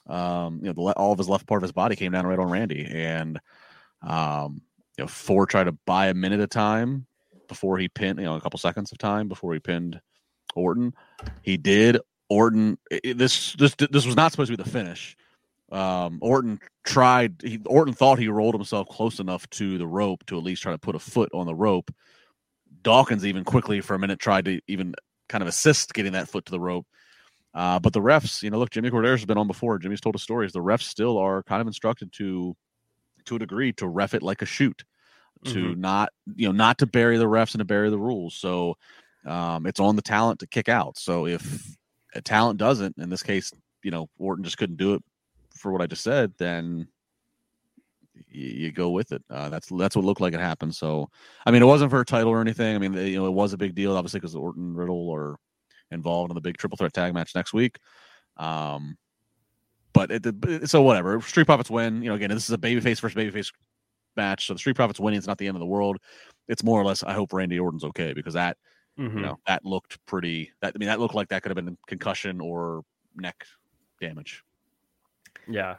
um, 0.08 0.60
you 0.62 0.68
know, 0.68 0.74
the, 0.74 0.94
all 0.94 1.12
of 1.12 1.18
his 1.18 1.30
left 1.30 1.48
part 1.48 1.60
of 1.60 1.64
his 1.64 1.74
body 1.74 1.96
came 1.96 2.14
down 2.14 2.26
right 2.26 2.40
on 2.40 2.50
Randy, 2.50 2.86
and 2.90 3.40
um, 4.02 4.62
you 4.98 5.04
know, 5.04 5.08
Ford 5.08 5.50
tried 5.50 5.66
to 5.66 5.78
buy 5.86 6.08
a 6.08 6.14
minute 6.14 6.40
of 6.40 6.50
time 6.50 7.06
before 7.50 7.78
he 7.78 7.90
pinned, 7.90 8.20
you 8.20 8.26
know, 8.26 8.36
a 8.36 8.42
couple 8.42 8.60
seconds 8.60 8.92
of 8.92 8.98
time 8.98 9.28
before 9.28 9.54
he 9.54 9.60
pinned 9.60 10.00
Orton. 10.56 10.94
He 11.42 11.58
did 11.58 11.98
Orton. 12.30 12.78
It, 12.92 13.18
this 13.18 13.54
this 13.54 13.76
this 13.76 14.06
was 14.06 14.16
not 14.16 14.32
supposed 14.32 14.52
to 14.52 14.58
be 14.58 14.64
the 14.64 14.70
finish. 14.70 15.16
Um, 15.72 16.20
Orton 16.22 16.60
tried. 16.84 17.42
He, 17.44 17.60
Orton 17.66 17.94
thought 17.94 18.20
he 18.20 18.28
rolled 18.28 18.56
himself 18.56 18.88
close 18.90 19.20
enough 19.20 19.50
to 19.52 19.78
the 19.78 19.88
rope 19.88 20.26
to 20.28 20.38
at 20.38 20.44
least 20.44 20.62
try 20.62 20.72
to 20.72 20.78
put 20.78 20.96
a 20.96 21.00
foot 21.00 21.30
on 21.34 21.46
the 21.46 21.56
rope. 21.56 21.92
Dawkins 22.84 23.26
even 23.26 23.44
quickly 23.44 23.82
for 23.82 23.96
a 23.96 24.00
minute 24.00 24.20
tried 24.20 24.46
to 24.46 24.62
even 24.68 24.94
kind 25.28 25.42
of 25.42 25.48
assist 25.48 25.94
getting 25.94 26.14
that 26.14 26.30
foot 26.30 26.46
to 26.46 26.52
the 26.52 26.60
rope. 26.60 26.86
Uh, 27.54 27.80
but 27.80 27.92
the 27.92 28.00
refs, 28.00 28.44
you 28.44 28.50
know, 28.50 28.60
look, 28.60 28.70
Jimmy 28.70 28.92
Korderas 28.92 29.18
has 29.18 29.26
been 29.26 29.38
on 29.38 29.48
before. 29.48 29.80
Jimmy's 29.80 30.00
told 30.00 30.16
us 30.16 30.22
stories. 30.22 30.54
The 30.54 30.60
refs 30.60 30.84
still 30.84 31.18
are 31.18 31.44
kind 31.44 31.60
of 31.60 31.68
instructed 31.68 32.14
to, 32.14 32.56
to 33.26 33.36
a 33.36 33.40
degree, 33.40 33.74
to 33.74 33.88
ref 33.88 34.14
it 34.14 34.22
like 34.22 34.42
a 34.42 34.46
shoot, 34.46 34.84
to 35.46 35.54
mm-hmm. 35.54 35.82
not, 35.82 36.14
you 36.36 36.48
know, 36.48 36.52
not 36.52 36.78
to 36.78 36.86
bury 36.86 37.18
the 37.18 37.26
refs 37.26 37.54
and 37.54 37.60
to 37.60 37.66
bury 37.66 37.90
the 37.90 37.98
rules. 37.98 38.36
So 38.36 38.78
um, 39.26 39.66
it's 39.66 39.80
on 39.80 39.96
the 39.96 40.02
talent 40.02 40.40
to 40.42 40.48
kick 40.48 40.70
out. 40.70 40.98
So 40.98 41.26
if 41.26 41.77
talent 42.22 42.58
doesn't, 42.58 42.98
in 42.98 43.10
this 43.10 43.24
case, 43.24 43.52
you 43.84 43.92
know, 43.92 44.10
Orton 44.18 44.44
just 44.44 44.58
couldn't 44.58 44.78
do 44.78 44.94
it 44.96 45.04
for 45.56 45.72
what 45.72 45.82
I 45.82 45.88
just 45.88 46.04
said, 46.04 46.34
then 46.38 46.88
you, 48.30 48.48
you 48.48 48.72
go 48.72 48.90
with 48.90 49.12
it. 49.12 49.24
Uh, 49.30 49.50
that's 49.50 49.68
that's 49.70 49.96
what 49.96 50.06
looked 50.06 50.22
like 50.22 50.34
it 50.34 50.40
happened. 50.40 50.76
So, 50.76 51.10
I 51.46 51.52
mean, 51.52 51.62
it 51.62 51.66
wasn't 51.66 51.92
for 51.92 52.02
a 52.02 52.06
title 52.06 52.32
or 52.32 52.42
anything. 52.42 52.76
I 52.76 52.80
mean, 52.80 52.94
you 52.94 53.18
know, 53.18 53.28
it 53.28 53.34
was 53.34 53.54
a 53.54 53.58
big 53.58 53.76
deal, 53.76 53.96
obviously, 53.96 54.20
because 54.20 54.36
Orton 54.36 54.76
Riddle 54.76 55.12
are 55.12 55.36
involved 55.92 56.32
in 56.32 56.36
the 56.36 56.42
big 56.42 56.58
triple 56.58 56.78
threat 56.78 56.94
tag 56.94 57.14
match 57.14 57.34
next 57.36 57.54
week. 57.54 57.78
Um, 58.38 58.98
but 59.94 60.12
it, 60.12 60.70
so 60.70 60.82
whatever. 60.82 61.20
Street 61.22 61.46
Profits 61.46 61.70
win. 61.70 62.02
You 62.02 62.10
know, 62.10 62.16
again, 62.16 62.30
this 62.30 62.48
is 62.48 62.52
a 62.52 62.58
babyface 62.58 63.00
versus 63.00 63.16
babyface 63.16 63.52
match, 64.16 64.48
so 64.48 64.54
the 64.54 64.60
Street 64.60 64.76
Profits 64.76 65.00
winning 65.00 65.20
is 65.20 65.28
not 65.28 65.38
the 65.38 65.48
end 65.48 65.56
of 65.56 65.60
the 65.60 65.66
world. 65.66 65.98
It's 66.48 66.64
more 66.64 66.80
or 66.80 66.86
less. 66.86 67.04
I 67.04 67.14
hope 67.14 67.34
Randy 67.34 67.60
Orton's 67.60 67.84
okay 67.84 68.14
because 68.14 68.34
that 68.36 68.58
Mm-hmm. 68.98 69.18
You 69.18 69.24
know, 69.24 69.40
that 69.48 69.64
looked 69.66 70.04
pretty. 70.06 70.52
That 70.62 70.74
I 70.76 70.78
mean, 70.78 70.88
that 70.88 71.00
looked 71.00 71.16
like 71.16 71.30
that 71.30 71.44
could 71.44 71.56
have 71.56 71.64
been 71.64 71.78
concussion 71.88 72.42
or 72.42 72.84
neck 73.16 73.46
damage. 74.02 74.44
Yeah, 75.48 75.76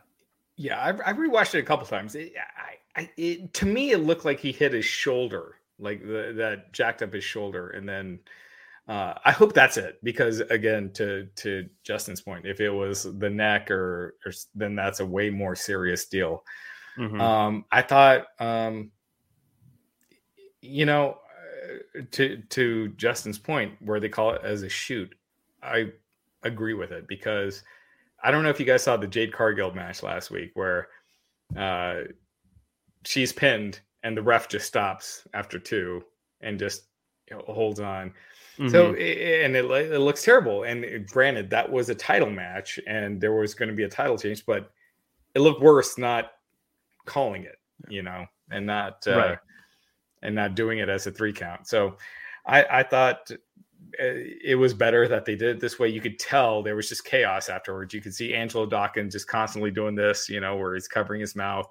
yeah. 0.56 0.78
I, 0.78 1.10
I 1.10 1.12
rewatched 1.12 1.54
it 1.54 1.60
a 1.60 1.64
couple 1.64 1.86
times. 1.86 2.14
It, 2.14 2.32
I, 2.36 3.00
I, 3.00 3.10
it, 3.16 3.52
to 3.54 3.66
me, 3.66 3.90
it 3.90 3.98
looked 3.98 4.24
like 4.24 4.40
he 4.40 4.52
hit 4.52 4.72
his 4.72 4.84
shoulder, 4.84 5.56
like 5.78 6.00
the, 6.02 6.32
that 6.36 6.72
jacked 6.72 7.02
up 7.02 7.12
his 7.12 7.24
shoulder, 7.24 7.70
and 7.70 7.88
then. 7.88 8.20
Uh, 8.86 9.12
I 9.22 9.32
hope 9.32 9.52
that's 9.52 9.76
it 9.76 9.98
because 10.02 10.40
again, 10.40 10.90
to 10.94 11.26
to 11.36 11.68
Justin's 11.82 12.22
point, 12.22 12.46
if 12.46 12.58
it 12.58 12.70
was 12.70 13.02
the 13.02 13.28
neck 13.28 13.70
or, 13.70 14.16
or 14.24 14.32
then 14.54 14.76
that's 14.76 15.00
a 15.00 15.04
way 15.04 15.28
more 15.28 15.54
serious 15.54 16.06
deal. 16.06 16.42
Mm-hmm. 16.96 17.20
Um, 17.20 17.64
I 17.70 17.82
thought, 17.82 18.28
um, 18.40 18.90
you 20.62 20.86
know, 20.86 21.18
to 22.10 22.36
to 22.36 22.88
Justin's 22.88 23.38
point, 23.38 23.72
where 23.80 24.00
they 24.00 24.08
call 24.08 24.32
it 24.32 24.42
as 24.44 24.62
a 24.62 24.68
shoot, 24.68 25.14
I 25.62 25.92
agree 26.42 26.74
with 26.74 26.92
it 26.92 27.06
because 27.08 27.62
I 28.22 28.30
don't 28.30 28.42
know 28.42 28.50
if 28.50 28.60
you 28.60 28.66
guys 28.66 28.82
saw 28.82 28.96
the 28.96 29.06
Jade 29.06 29.32
Cargill 29.32 29.72
match 29.74 30.02
last 30.02 30.30
week 30.30 30.52
where 30.54 30.88
uh, 31.56 32.00
she's 33.04 33.32
pinned 33.32 33.80
and 34.02 34.16
the 34.16 34.22
ref 34.22 34.48
just 34.48 34.66
stops 34.66 35.26
after 35.34 35.58
two 35.58 36.04
and 36.40 36.58
just 36.58 36.84
you 37.30 37.36
know, 37.36 37.44
holds 37.46 37.80
on. 37.80 38.12
Mm-hmm. 38.58 38.68
So 38.68 38.88
and 38.94 39.56
it, 39.56 39.64
it 39.64 40.00
looks 40.00 40.22
terrible. 40.24 40.64
And 40.64 41.06
granted, 41.08 41.50
that 41.50 41.70
was 41.70 41.90
a 41.90 41.94
title 41.94 42.30
match 42.30 42.80
and 42.86 43.20
there 43.20 43.32
was 43.32 43.54
going 43.54 43.68
to 43.68 43.74
be 43.74 43.84
a 43.84 43.88
title 43.88 44.18
change, 44.18 44.44
but 44.46 44.70
it 45.34 45.40
looked 45.40 45.62
worse 45.62 45.98
not 45.98 46.32
calling 47.04 47.44
it, 47.44 47.58
you 47.88 48.02
know, 48.02 48.26
and 48.50 48.66
not 48.66 49.06
uh, 49.06 49.16
right 49.16 49.38
and 50.22 50.34
not 50.34 50.54
doing 50.54 50.78
it 50.78 50.88
as 50.88 51.06
a 51.06 51.10
three 51.10 51.32
count. 51.32 51.66
So 51.66 51.96
I, 52.46 52.64
I 52.70 52.82
thought 52.82 53.30
uh, 53.30 53.36
it 54.44 54.58
was 54.58 54.74
better 54.74 55.08
that 55.08 55.24
they 55.24 55.36
did 55.36 55.56
it 55.56 55.60
this 55.60 55.78
way. 55.78 55.88
You 55.88 56.00
could 56.00 56.18
tell 56.18 56.62
there 56.62 56.76
was 56.76 56.88
just 56.88 57.04
chaos 57.04 57.48
afterwards. 57.48 57.94
You 57.94 58.00
could 58.00 58.14
see 58.14 58.34
Angelo 58.34 58.66
Dawkins 58.66 59.12
just 59.12 59.28
constantly 59.28 59.70
doing 59.70 59.94
this, 59.94 60.28
you 60.28 60.40
know, 60.40 60.56
where 60.56 60.74
he's 60.74 60.88
covering 60.88 61.20
his 61.20 61.36
mouth, 61.36 61.68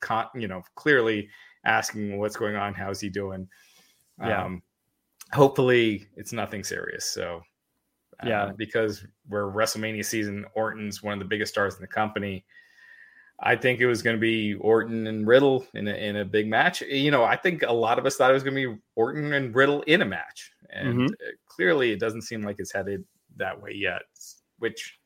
con- 0.00 0.28
you 0.34 0.48
know, 0.48 0.62
clearly 0.74 1.28
asking 1.64 2.18
what's 2.18 2.36
going 2.36 2.56
on, 2.56 2.74
how's 2.74 3.00
he 3.00 3.08
doing. 3.08 3.48
Yeah. 4.20 4.44
Um, 4.44 4.62
hopefully 5.32 6.08
it's 6.16 6.32
nothing 6.32 6.64
serious. 6.64 7.06
So 7.06 7.42
uh, 8.22 8.28
yeah, 8.28 8.52
because 8.56 9.06
we're 9.28 9.50
WrestleMania 9.50 10.04
season, 10.04 10.44
Orton's 10.54 11.02
one 11.02 11.14
of 11.14 11.18
the 11.18 11.24
biggest 11.24 11.52
stars 11.52 11.74
in 11.74 11.80
the 11.80 11.86
company. 11.86 12.44
I 13.42 13.56
think 13.56 13.80
it 13.80 13.86
was 13.86 14.02
going 14.02 14.16
to 14.16 14.20
be 14.20 14.54
Orton 14.54 15.06
and 15.08 15.26
Riddle 15.26 15.66
in 15.74 15.88
a, 15.88 15.92
in 15.92 16.16
a 16.16 16.24
big 16.24 16.46
match. 16.46 16.80
You 16.82 17.10
know, 17.10 17.24
I 17.24 17.36
think 17.36 17.62
a 17.62 17.72
lot 17.72 17.98
of 17.98 18.06
us 18.06 18.16
thought 18.16 18.30
it 18.30 18.34
was 18.34 18.44
going 18.44 18.54
to 18.54 18.74
be 18.74 18.80
Orton 18.94 19.32
and 19.32 19.54
Riddle 19.54 19.82
in 19.82 20.02
a 20.02 20.04
match, 20.04 20.52
and 20.70 20.94
mm-hmm. 20.94 21.14
clearly 21.46 21.90
it 21.90 21.98
doesn't 21.98 22.22
seem 22.22 22.42
like 22.42 22.56
it's 22.58 22.72
headed 22.72 23.04
that 23.36 23.60
way 23.60 23.72
yet. 23.74 24.02
Which 24.58 24.98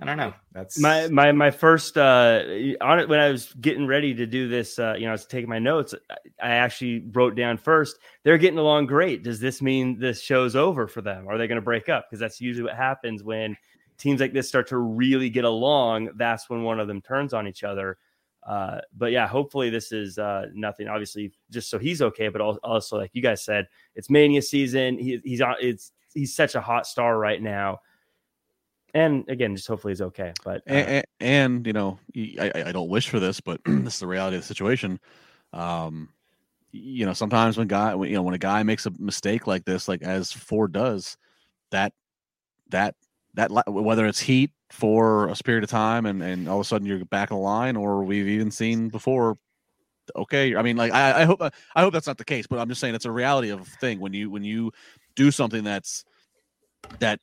I 0.00 0.06
don't 0.06 0.16
know. 0.16 0.32
That's 0.52 0.80
my 0.80 1.08
my 1.08 1.32
my 1.32 1.50
first 1.50 1.98
uh 1.98 2.42
on 2.80 3.00
it 3.00 3.08
when 3.08 3.20
I 3.20 3.28
was 3.28 3.52
getting 3.60 3.86
ready 3.86 4.14
to 4.14 4.26
do 4.26 4.48
this. 4.48 4.78
Uh, 4.78 4.94
you 4.96 5.04
know, 5.04 5.10
I 5.10 5.12
was 5.12 5.26
taking 5.26 5.50
my 5.50 5.58
notes. 5.58 5.94
I 6.42 6.50
actually 6.50 7.04
wrote 7.12 7.34
down 7.34 7.58
first. 7.58 7.98
They're 8.22 8.38
getting 8.38 8.58
along 8.58 8.86
great. 8.86 9.22
Does 9.22 9.40
this 9.40 9.60
mean 9.60 9.98
this 9.98 10.22
show's 10.22 10.56
over 10.56 10.86
for 10.86 11.02
them? 11.02 11.28
Are 11.28 11.36
they 11.36 11.46
going 11.46 11.56
to 11.56 11.62
break 11.62 11.90
up? 11.90 12.06
Because 12.08 12.20
that's 12.20 12.40
usually 12.40 12.64
what 12.64 12.76
happens 12.76 13.22
when 13.22 13.56
teams 14.00 14.20
like 14.20 14.32
this 14.32 14.48
start 14.48 14.68
to 14.68 14.78
really 14.78 15.30
get 15.30 15.44
along. 15.44 16.10
That's 16.16 16.50
when 16.50 16.62
one 16.62 16.80
of 16.80 16.88
them 16.88 17.00
turns 17.00 17.32
on 17.32 17.46
each 17.46 17.64
other. 17.64 17.98
Uh, 18.46 18.80
but 18.96 19.12
yeah, 19.12 19.26
hopefully 19.26 19.70
this 19.70 19.92
is 19.92 20.18
uh, 20.18 20.46
nothing. 20.54 20.88
Obviously, 20.88 21.32
just 21.50 21.70
so 21.70 21.78
he's 21.78 22.00
okay, 22.02 22.28
but 22.28 22.40
also 22.40 22.96
like 22.96 23.10
you 23.12 23.22
guys 23.22 23.44
said, 23.44 23.68
it's 23.94 24.10
Mania 24.10 24.42
season. 24.42 24.98
He, 24.98 25.20
he's 25.24 25.40
on. 25.40 25.56
It's 25.60 25.92
he's 26.14 26.34
such 26.34 26.54
a 26.54 26.60
hot 26.60 26.86
star 26.86 27.18
right 27.18 27.40
now 27.40 27.80
and 28.94 29.28
again, 29.28 29.54
just 29.54 29.68
hopefully 29.68 29.92
he's 29.92 30.00
okay. 30.02 30.32
But 30.44 30.62
uh, 30.68 30.72
and, 30.72 31.04
and, 31.20 31.66
you 31.66 31.72
know, 31.72 31.98
I, 32.16 32.52
I 32.66 32.72
don't 32.72 32.88
wish 32.88 33.08
for 33.08 33.20
this, 33.20 33.40
but 33.40 33.60
this 33.64 33.94
is 33.94 34.00
the 34.00 34.06
reality 34.06 34.36
of 34.36 34.42
the 34.42 34.46
situation. 34.46 34.98
Um, 35.52 36.10
you 36.72 37.04
know, 37.04 37.12
sometimes 37.12 37.56
when 37.56 37.68
guy, 37.68 37.94
you 37.94 38.14
know, 38.14 38.22
when 38.22 38.34
a 38.34 38.38
guy 38.38 38.62
makes 38.62 38.86
a 38.86 38.92
mistake 38.98 39.46
like 39.46 39.64
this, 39.64 39.88
like 39.88 40.02
as 40.02 40.32
Ford 40.32 40.72
does, 40.72 41.16
that 41.70 41.92
that 42.70 42.94
that 43.34 43.50
whether 43.66 44.06
it's 44.06 44.20
heat 44.20 44.50
for 44.70 45.28
a 45.28 45.34
period 45.36 45.64
of 45.64 45.70
time 45.70 46.06
and 46.06 46.22
and 46.22 46.48
all 46.48 46.60
of 46.60 46.66
a 46.66 46.68
sudden 46.68 46.86
you're 46.86 47.04
back 47.06 47.30
in 47.30 47.36
the 47.36 47.42
line, 47.42 47.76
or 47.76 48.02
we've 48.02 48.28
even 48.28 48.50
seen 48.50 48.88
before. 48.88 49.38
Okay, 50.16 50.56
I 50.56 50.62
mean, 50.62 50.76
like 50.76 50.92
I, 50.92 51.22
I 51.22 51.24
hope 51.24 51.40
I 51.40 51.80
hope 51.80 51.92
that's 51.92 52.06
not 52.06 52.18
the 52.18 52.24
case, 52.24 52.46
but 52.46 52.58
I'm 52.58 52.68
just 52.68 52.80
saying 52.80 52.94
it's 52.94 53.04
a 53.04 53.12
reality 53.12 53.50
of 53.50 53.66
thing 53.66 54.00
when 54.00 54.12
you 54.12 54.30
when 54.30 54.42
you 54.42 54.72
do 55.14 55.30
something 55.30 55.62
that's 55.62 56.04
that 56.98 57.20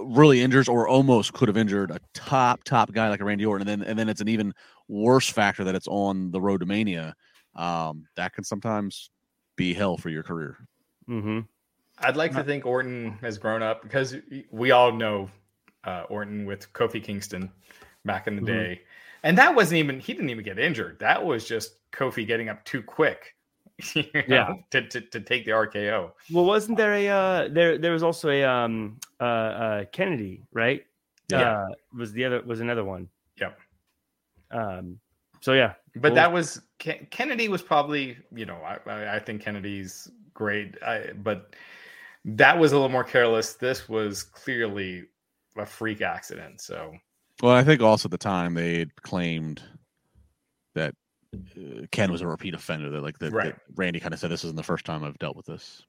really 0.00 0.42
injures 0.42 0.68
or 0.68 0.86
almost 0.86 1.32
could 1.32 1.48
have 1.48 1.56
injured 1.56 1.90
a 1.90 1.98
top 2.14 2.62
top 2.64 2.92
guy 2.92 3.08
like 3.08 3.20
a 3.20 3.24
Randy 3.24 3.46
Orton, 3.46 3.66
and 3.66 3.82
then 3.82 3.88
and 3.88 3.98
then 3.98 4.08
it's 4.08 4.20
an 4.20 4.28
even 4.28 4.52
worse 4.88 5.28
factor 5.28 5.64
that 5.64 5.74
it's 5.74 5.88
on 5.88 6.30
the 6.30 6.40
road 6.40 6.60
to 6.60 6.66
Mania. 6.66 7.14
Um, 7.54 8.06
that 8.16 8.32
can 8.32 8.44
sometimes 8.44 9.10
be 9.56 9.74
hell 9.74 9.96
for 9.96 10.10
your 10.10 10.22
career. 10.22 10.58
Mm-hmm. 11.08 11.40
I'd 11.98 12.16
like 12.16 12.32
to 12.32 12.44
think 12.44 12.66
Orton 12.66 13.18
has 13.20 13.38
grown 13.38 13.62
up 13.62 13.82
because 13.82 14.16
we 14.50 14.70
all 14.70 14.92
know 14.92 15.30
uh, 15.84 16.04
Orton 16.08 16.44
with 16.44 16.72
Kofi 16.72 17.02
Kingston 17.02 17.50
back 18.04 18.26
in 18.26 18.36
the 18.36 18.42
mm-hmm. 18.42 18.52
day, 18.52 18.80
and 19.22 19.36
that 19.38 19.54
wasn't 19.54 19.78
even 19.78 20.00
he 20.00 20.12
didn't 20.12 20.30
even 20.30 20.44
get 20.44 20.58
injured. 20.58 20.98
That 20.98 21.24
was 21.24 21.46
just 21.46 21.76
Kofi 21.92 22.26
getting 22.26 22.48
up 22.48 22.64
too 22.64 22.82
quick 22.82 23.36
know, 23.94 24.04
yeah, 24.26 24.54
to, 24.70 24.88
to, 24.88 25.00
to 25.00 25.20
take 25.20 25.44
the 25.44 25.50
RKO. 25.50 26.12
Well, 26.32 26.44
wasn't 26.44 26.78
there 26.78 26.94
a 26.94 27.08
uh, 27.08 27.48
there 27.48 27.76
there 27.76 27.92
was 27.92 28.02
also 28.02 28.30
a 28.30 28.42
um 28.42 28.98
uh, 29.20 29.24
uh 29.24 29.84
Kennedy 29.92 30.42
right? 30.52 30.84
Yeah, 31.28 31.60
uh, 31.60 31.66
was 31.96 32.12
the 32.12 32.24
other 32.24 32.42
was 32.42 32.60
another 32.60 32.84
one. 32.84 33.08
Yep. 33.38 33.58
Um. 34.50 34.98
So 35.40 35.52
yeah, 35.52 35.74
but 35.96 36.08
cool. 36.08 36.14
that 36.14 36.32
was 36.32 36.62
Kennedy 36.78 37.48
was 37.48 37.62
probably 37.62 38.16
you 38.34 38.46
know 38.46 38.56
I 38.56 39.16
I 39.16 39.18
think 39.18 39.42
Kennedy's 39.42 40.10
great, 40.32 40.82
I, 40.82 41.10
but 41.22 41.54
that 42.26 42.58
was 42.58 42.72
a 42.72 42.74
little 42.74 42.90
more 42.90 43.04
careless. 43.04 43.54
This 43.54 43.88
was 43.88 44.22
clearly 44.22 45.04
a 45.56 45.64
freak 45.64 46.02
accident. 46.02 46.60
So. 46.60 46.92
Well, 47.42 47.52
I 47.52 47.64
think 47.64 47.80
also 47.80 48.08
at 48.08 48.10
the 48.10 48.18
time 48.18 48.54
they 48.54 48.86
claimed 49.02 49.62
that 50.74 50.94
uh, 51.34 51.86
Ken 51.90 52.10
was 52.10 52.20
a 52.20 52.26
repeat 52.26 52.54
offender. 52.54 52.90
That 52.90 53.02
like 53.02 53.18
that, 53.18 53.32
right. 53.32 53.46
that 53.46 53.60
Randy 53.74 54.00
kind 54.00 54.12
of 54.12 54.20
said 54.20 54.30
this 54.30 54.44
isn't 54.44 54.56
the 54.56 54.62
first 54.62 54.84
time 54.84 55.04
I've 55.04 55.18
dealt 55.18 55.36
with 55.36 55.46
this. 55.46 55.82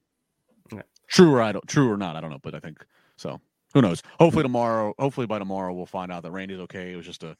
Yeah. 0.72 0.82
True 1.08 1.34
or 1.34 1.42
I 1.42 1.52
don't 1.52 1.66
true 1.66 1.90
or 1.90 1.96
not, 1.96 2.16
I 2.16 2.20
don't 2.20 2.30
know, 2.30 2.40
but 2.42 2.54
I 2.54 2.60
think 2.60 2.84
so. 3.16 3.40
Who 3.74 3.82
knows? 3.82 4.02
Hopefully 4.18 4.42
tomorrow, 4.42 4.94
hopefully 4.98 5.26
by 5.26 5.38
tomorrow 5.38 5.72
we'll 5.72 5.86
find 5.86 6.12
out 6.12 6.22
that 6.22 6.30
Randy's 6.30 6.60
okay. 6.60 6.92
It 6.92 6.96
was 6.96 7.06
just 7.06 7.22
a 7.22 7.36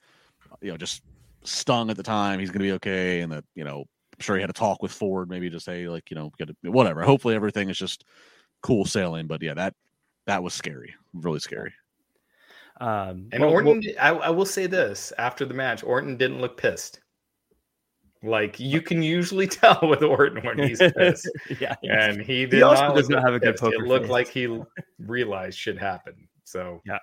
you 0.61 0.71
know, 0.71 0.77
just 0.77 1.03
stung 1.45 1.91
at 1.91 1.97
the 1.97 2.03
time. 2.03 2.41
He's 2.41 2.51
gonna 2.51 2.65
be 2.65 2.73
okay, 2.73 3.21
and 3.21 3.33
that, 3.33 3.45
you 3.55 3.65
know, 3.65 3.81
I'm 3.81 4.21
sure 4.21 4.37
he 4.37 4.41
had 4.41 4.51
a 4.51 4.55
talk 4.55 4.83
with 4.83 4.93
Ford, 4.93 5.29
maybe 5.29 5.51
to 5.51 5.61
say, 5.61 5.89
like, 5.89 6.11
you 6.11 6.15
know, 6.17 6.33
get 6.39 6.51
a, 6.51 6.71
whatever. 6.71 7.03
Hopefully 7.03 7.35
everything 7.35 7.69
is 7.69 7.79
just 7.79 8.05
cool 8.63 8.85
sailing. 8.85 9.27
But 9.27 9.43
yeah, 9.43 9.55
that 9.55 9.75
that 10.27 10.43
was 10.43 10.55
scary. 10.55 10.95
Really 11.15 11.41
scary. 11.41 11.73
Um, 12.81 13.29
and 13.33 13.43
well, 13.43 13.51
Orton, 13.51 13.83
well, 13.85 13.95
I, 14.01 14.27
I 14.27 14.31
will 14.31 14.47
say 14.47 14.67
this 14.67 15.13
after 15.19 15.45
the 15.45 15.55
match, 15.55 15.83
Orton 15.83 16.17
didn't 16.17 16.41
look 16.41 16.57
pissed. 16.57 17.01
Like 18.23 18.59
you 18.59 18.81
can 18.81 19.03
usually 19.03 19.47
tell 19.49 19.81
with 19.83 20.03
Orton 20.03 20.45
when 20.45 20.59
he's 20.59 20.79
pissed. 20.97 21.29
yeah, 21.61 21.75
and 21.83 22.21
he 22.21 22.47
did 22.47 22.55
he 22.55 22.61
not 22.61 22.95
does 22.95 23.09
not 23.09 23.25
have 23.25 23.35
a 23.35 23.41
good 23.41 23.57
poker. 23.57 23.77
It 23.77 23.89
looked 23.89 24.07
face. 24.07 24.13
like 24.13 24.29
he 24.29 24.61
realized 24.99 25.59
should 25.59 25.79
happen. 25.79 26.29
So 26.45 26.83
yeah. 26.85 26.99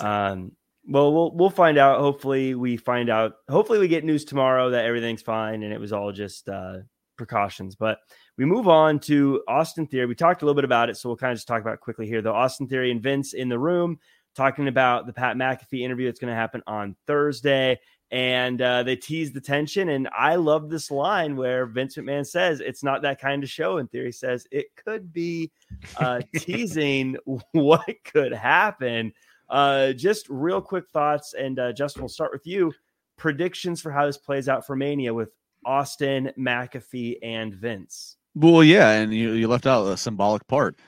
We'll 0.00 0.08
um. 0.08 0.52
Well, 0.88 1.12
we'll 1.12 1.30
we'll 1.36 1.50
find 1.50 1.78
out. 1.78 2.00
Hopefully, 2.00 2.54
we 2.54 2.76
find 2.76 3.08
out. 3.08 3.34
Hopefully, 3.48 3.78
we 3.78 3.88
get 3.88 4.04
news 4.04 4.24
tomorrow 4.24 4.70
that 4.70 4.84
everything's 4.84 5.22
fine 5.22 5.62
and 5.62 5.72
it 5.72 5.78
was 5.78 5.92
all 5.92 6.10
just 6.10 6.48
uh, 6.48 6.78
precautions. 7.16 7.76
But 7.76 7.98
we 8.38 8.44
move 8.44 8.68
on 8.68 8.98
to 9.00 9.42
Austin 9.46 9.86
Theory. 9.86 10.06
We 10.06 10.14
talked 10.14 10.42
a 10.42 10.44
little 10.44 10.54
bit 10.54 10.64
about 10.64 10.88
it, 10.88 10.96
so 10.96 11.08
we'll 11.08 11.16
kind 11.16 11.32
of 11.32 11.36
just 11.36 11.48
talk 11.48 11.60
about 11.60 11.80
quickly 11.80 12.06
here. 12.06 12.22
The 12.22 12.32
Austin 12.32 12.66
Theory 12.66 12.90
and 12.90 13.02
Vince 13.02 13.34
in 13.34 13.48
the 13.48 13.58
room 13.58 13.98
talking 14.34 14.68
about 14.68 15.06
the 15.06 15.12
Pat 15.12 15.36
McAfee 15.36 15.82
interview 15.82 16.06
that's 16.06 16.18
going 16.18 16.30
to 16.32 16.34
happen 16.34 16.62
on 16.66 16.96
Thursday 17.06 17.78
and 18.12 18.60
uh, 18.60 18.82
they 18.82 18.94
tease 18.94 19.32
the 19.32 19.40
tension. 19.40 19.88
And 19.88 20.06
I 20.16 20.36
love 20.36 20.68
this 20.68 20.90
line 20.90 21.34
where 21.34 21.64
Vince 21.64 21.96
McMahon 21.96 22.26
says 22.26 22.60
it's 22.60 22.84
not 22.84 23.00
that 23.02 23.18
kind 23.18 23.42
of 23.42 23.48
show. 23.48 23.78
And 23.78 23.90
Theory 23.90 24.12
says 24.12 24.46
it 24.52 24.66
could 24.76 25.12
be 25.14 25.50
uh, 25.96 26.20
teasing 26.36 27.16
what 27.52 27.86
could 28.04 28.32
happen. 28.32 29.14
Uh, 29.48 29.94
just 29.94 30.26
real 30.28 30.60
quick 30.60 30.88
thoughts, 30.90 31.34
and 31.34 31.58
uh, 31.58 31.72
Justin, 31.72 32.02
we'll 32.02 32.08
start 32.08 32.32
with 32.32 32.46
you. 32.46 32.72
Predictions 33.16 33.80
for 33.80 33.90
how 33.90 34.06
this 34.06 34.16
plays 34.16 34.48
out 34.48 34.66
for 34.66 34.76
Mania 34.76 35.12
with 35.12 35.30
Austin, 35.64 36.32
McAfee, 36.38 37.16
and 37.22 37.54
Vince. 37.54 38.16
Well, 38.34 38.64
yeah, 38.64 38.90
and 38.90 39.12
you, 39.12 39.32
you 39.32 39.48
left 39.48 39.66
out 39.66 39.86
a 39.86 39.96
symbolic 39.96 40.46
part. 40.46 40.78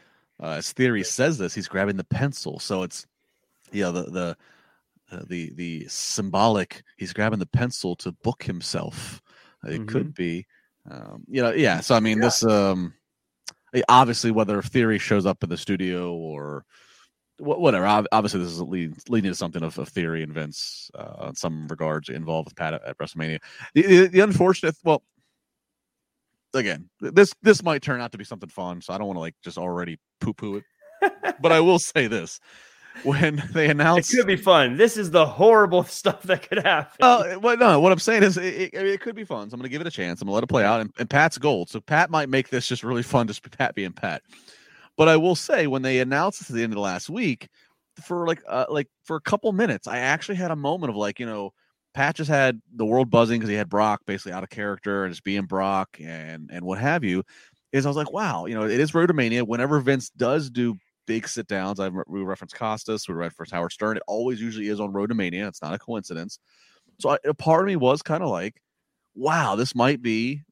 Uh, 0.42 0.52
as 0.52 0.72
Theory 0.72 1.04
says 1.04 1.38
this, 1.38 1.54
he's 1.54 1.68
grabbing 1.68 1.96
the 1.96 2.04
pencil, 2.04 2.58
so 2.58 2.82
it's 2.82 3.06
you 3.70 3.82
know 3.82 3.92
the 3.92 4.10
the 4.10 4.36
uh, 5.12 5.22
the 5.28 5.52
the 5.54 5.86
symbolic. 5.88 6.82
He's 6.96 7.12
grabbing 7.12 7.38
the 7.38 7.46
pencil 7.46 7.96
to 7.96 8.12
book 8.12 8.42
himself. 8.42 9.22
It 9.64 9.68
mm-hmm. 9.68 9.86
could 9.86 10.14
be, 10.14 10.46
um, 10.90 11.24
you 11.28 11.42
know, 11.42 11.52
yeah. 11.52 11.80
So 11.80 11.94
I 11.94 12.00
mean, 12.00 12.18
yeah. 12.18 12.24
this 12.24 12.44
um, 12.44 12.94
obviously 13.88 14.30
whether 14.30 14.60
Theory 14.62 14.98
shows 14.98 15.26
up 15.26 15.42
in 15.42 15.50
the 15.50 15.56
studio 15.56 16.14
or 16.14 16.64
whatever. 17.38 17.86
Obviously, 17.86 18.40
this 18.40 18.52
is 18.52 18.60
leading, 18.60 18.96
leading 19.08 19.30
to 19.30 19.34
something 19.34 19.62
of, 19.62 19.78
of 19.78 19.88
Theory 19.88 20.22
and 20.22 20.32
Vince 20.32 20.90
uh, 20.94 21.26
in 21.28 21.34
some 21.34 21.68
regards 21.68 22.08
involved 22.08 22.46
with 22.46 22.56
Pat 22.56 22.74
at, 22.74 22.84
at 22.84 22.98
WrestleMania. 22.98 23.40
The, 23.74 23.82
the, 23.82 24.06
the, 24.08 24.20
unfortunate, 24.20 24.76
well, 24.84 25.02
again, 26.54 26.88
this 27.00 27.34
this 27.42 27.62
might 27.62 27.82
turn 27.82 28.00
out 28.00 28.12
to 28.12 28.18
be 28.18 28.24
something 28.24 28.48
fun, 28.48 28.80
so 28.80 28.92
I 28.92 28.98
don't 28.98 29.06
want 29.06 29.16
to 29.16 29.20
like 29.20 29.34
just 29.42 29.58
already 29.58 29.98
poo 30.20 30.32
poo 30.32 30.56
it. 30.56 31.12
but 31.40 31.52
I 31.52 31.60
will 31.60 31.78
say 31.78 32.06
this: 32.06 32.40
when 33.02 33.42
they 33.52 33.68
announced 33.68 34.12
it 34.12 34.16
could 34.16 34.26
be 34.26 34.36
fun. 34.36 34.76
This 34.76 34.96
is 34.96 35.10
the 35.10 35.26
horrible 35.26 35.82
stuff 35.84 36.22
that 36.24 36.48
could 36.48 36.58
happen. 36.58 36.96
Oh, 37.00 37.38
well, 37.38 37.56
no. 37.56 37.80
What 37.80 37.92
I'm 37.92 37.98
saying 37.98 38.22
is, 38.22 38.36
it, 38.36 38.72
it, 38.72 38.74
it, 38.74 39.00
could 39.00 39.16
be 39.16 39.24
fun. 39.24 39.50
So 39.50 39.54
I'm 39.54 39.60
going 39.60 39.68
to 39.68 39.72
give 39.72 39.80
it 39.80 39.86
a 39.86 39.90
chance. 39.90 40.20
I'm 40.20 40.26
going 40.26 40.32
to 40.32 40.34
let 40.36 40.44
it 40.44 40.48
play 40.48 40.64
out. 40.64 40.80
And, 40.80 40.92
and, 40.98 41.10
Pat's 41.10 41.38
gold. 41.38 41.70
So 41.70 41.80
Pat 41.80 42.10
might 42.10 42.28
make 42.28 42.48
this 42.48 42.66
just 42.66 42.84
really 42.84 43.02
fun, 43.02 43.26
just 43.26 43.48
Pat 43.50 43.74
being 43.74 43.92
Pat. 43.92 44.22
But 44.96 45.08
I 45.08 45.16
will 45.16 45.34
say, 45.34 45.66
when 45.66 45.82
they 45.82 45.98
announced 45.98 46.40
this 46.40 46.50
at 46.50 46.56
the 46.56 46.62
end 46.62 46.72
of 46.72 46.76
the 46.76 46.80
last 46.80 47.10
week, 47.10 47.48
for 48.02 48.26
like 48.26 48.42
uh, 48.48 48.66
like 48.68 48.88
for 49.04 49.16
a 49.16 49.20
couple 49.20 49.52
minutes, 49.52 49.86
I 49.86 49.98
actually 49.98 50.36
had 50.36 50.50
a 50.50 50.56
moment 50.56 50.90
of 50.90 50.96
like, 50.96 51.20
you 51.20 51.26
know, 51.26 51.52
Pat 51.94 52.16
just 52.16 52.30
had 52.30 52.60
the 52.74 52.84
world 52.84 53.10
buzzing 53.10 53.38
because 53.38 53.50
he 53.50 53.56
had 53.56 53.68
Brock 53.68 54.00
basically 54.06 54.32
out 54.32 54.42
of 54.42 54.50
character 54.50 55.04
and 55.04 55.12
just 55.12 55.24
being 55.24 55.46
Brock 55.46 55.96
and 56.00 56.50
and 56.52 56.64
what 56.64 56.78
have 56.78 57.04
you. 57.04 57.22
Is 57.72 57.86
I 57.86 57.88
was 57.88 57.96
like, 57.96 58.12
wow, 58.12 58.46
you 58.46 58.54
know, 58.54 58.64
it 58.64 58.78
is 58.78 58.94
Road 58.94 59.06
to 59.06 59.14
Mania. 59.14 59.44
Whenever 59.44 59.80
Vince 59.80 60.10
does 60.10 60.48
do 60.50 60.76
big 61.06 61.28
sit 61.28 61.46
downs. 61.46 61.80
I 61.80 61.90
we 62.06 62.22
reference 62.22 62.52
Costas, 62.52 63.08
we 63.08 63.14
reference 63.14 63.50
Howard 63.50 63.72
Stern. 63.72 63.96
It 63.96 64.02
always 64.06 64.40
usually 64.40 64.68
is 64.68 64.80
on 64.80 64.92
Road 64.92 65.08
to 65.08 65.14
Mania. 65.14 65.48
It's 65.48 65.62
not 65.62 65.74
a 65.74 65.78
coincidence. 65.78 66.38
So 66.98 67.10
I, 67.10 67.18
a 67.24 67.34
part 67.34 67.62
of 67.62 67.66
me 67.66 67.76
was 67.76 68.02
kind 68.02 68.22
of 68.22 68.30
like, 68.30 68.60
wow, 69.14 69.56
this 69.56 69.74
might 69.74 70.02
be 70.02 70.42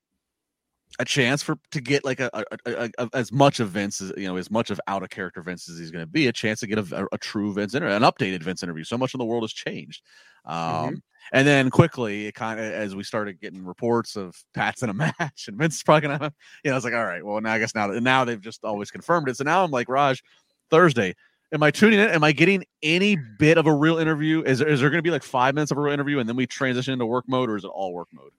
a 0.99 1.05
chance 1.05 1.43
for 1.43 1.57
to 1.71 1.81
get 1.81 2.05
like 2.05 2.21
a, 2.21 2.31
a, 2.35 2.45
a, 2.67 2.91
a, 2.99 3.09
as 3.15 3.33
much 3.33 3.61
of 3.61 3.71
Vince 3.71 4.01
as 4.01 4.13
you 4.17 4.27
know 4.27 4.37
as 4.37 4.51
much 4.51 4.71
of 4.71 4.81
out 4.87 5.03
of 5.03 5.11
character 5.11 5.41
Vince 5.41 5.69
as 5.69 5.79
he's 5.79 5.91
going 5.91 6.05
to 6.05 6.11
be 6.11 6.27
a 6.27 6.33
chance 6.33 6.61
to 6.61 6.67
get 6.67 6.79
a, 6.79 7.19
true 7.19 7.53
Vince 7.53 7.75
interview, 7.75 7.95
an 7.95 8.03
updated 8.03 8.43
Vince 8.43 8.63
interview. 8.63 8.85
So 8.85 8.99
much 8.99 9.15
in 9.15 9.19
the 9.19 9.25
world 9.25 9.45
has 9.45 9.53
changed. 9.53 10.03
Mm-hmm. 10.49 10.85
Um, 10.85 10.87
mm-hmm. 10.87 10.95
And 11.33 11.47
then 11.47 11.71
quickly, 11.71 12.27
it 12.27 12.35
kind 12.35 12.59
of 12.59 12.67
as 12.67 12.95
we 12.95 13.05
started 13.05 13.41
getting 13.41 13.65
reports 13.65 14.17
of 14.17 14.37
Pat's 14.55 14.83
in 14.83 14.91
a 14.91 14.95
match 15.19 15.47
and 15.49 15.57
Vince 15.57 15.77
is 15.77 15.83
probably 15.83 16.09
gonna, 16.09 16.33
you 16.63 16.71
know, 16.71 16.73
I 16.73 16.75
was 16.75 16.85
like, 16.85 16.95
all 16.95 17.05
right, 17.05 17.25
well 17.25 17.41
now 17.41 17.53
I 17.53 17.59
guess 17.59 17.75
now 17.75 17.87
now 17.87 18.25
they've 18.25 18.41
just 18.41 18.65
always 18.65 18.91
confirmed 18.91 19.29
it. 19.29 19.37
So 19.37 19.45
now 19.45 19.65
I'm 19.65 19.71
like, 19.71 19.89
Raj, 19.89 20.23
Thursday. 20.71 21.15
Am 21.53 21.63
I 21.63 21.71
tuning 21.71 22.01
in? 22.01 22.09
Am 22.09 22.25
I 22.25 22.33
getting 22.33 22.65
any 22.83 23.19
bit 23.39 23.59
of 23.59 23.67
a 23.67 23.75
real 23.75 23.99
interview? 23.99 24.43
Is 24.43 24.61
there, 24.61 24.69
is 24.69 24.81
there 24.81 24.89
going 24.89 25.01
to 25.01 25.03
be 25.03 25.11
like 25.11 25.23
five 25.23 25.55
minutes 25.55 25.71
of 25.71 25.77
a 25.77 25.83
real 25.83 25.93
interview 25.93 26.19
and 26.19 26.27
then 26.27 26.35
we 26.35 26.47
transition 26.47 26.95
into 26.95 27.05
work 27.05 27.27
mode, 27.29 27.51
or 27.51 27.57
is 27.59 27.65
it 27.65 27.69
all 27.69 27.93
work 27.93 28.09
mode? 28.11 28.33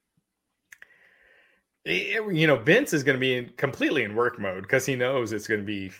You 1.85 2.47
know, 2.47 2.55
Vince 2.55 2.91
is 2.91 3.03
going 3.03 3.15
to 3.15 3.19
be 3.19 3.37
in, 3.37 3.49
completely 3.55 4.03
in 4.03 4.15
work 4.15 4.39
mode 4.39 4.63
because 4.63 4.83
he 4.85 4.95
knows 4.95 5.31
it's 5.31 5.47
going 5.47 5.59
to 5.59 5.65
be 5.65 5.91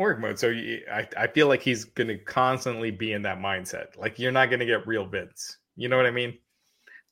work 0.00 0.18
mode. 0.18 0.38
So 0.38 0.48
you, 0.48 0.80
I, 0.90 1.06
I 1.16 1.26
feel 1.28 1.46
like 1.46 1.62
he's 1.62 1.84
going 1.84 2.08
to 2.08 2.18
constantly 2.18 2.90
be 2.90 3.12
in 3.12 3.22
that 3.22 3.38
mindset. 3.38 3.96
Like 3.96 4.18
you're 4.18 4.32
not 4.32 4.50
going 4.50 4.60
to 4.60 4.66
get 4.66 4.86
real 4.86 5.06
Vince. 5.06 5.58
You 5.76 5.88
know 5.88 5.96
what 5.96 6.06
I 6.06 6.10
mean? 6.10 6.36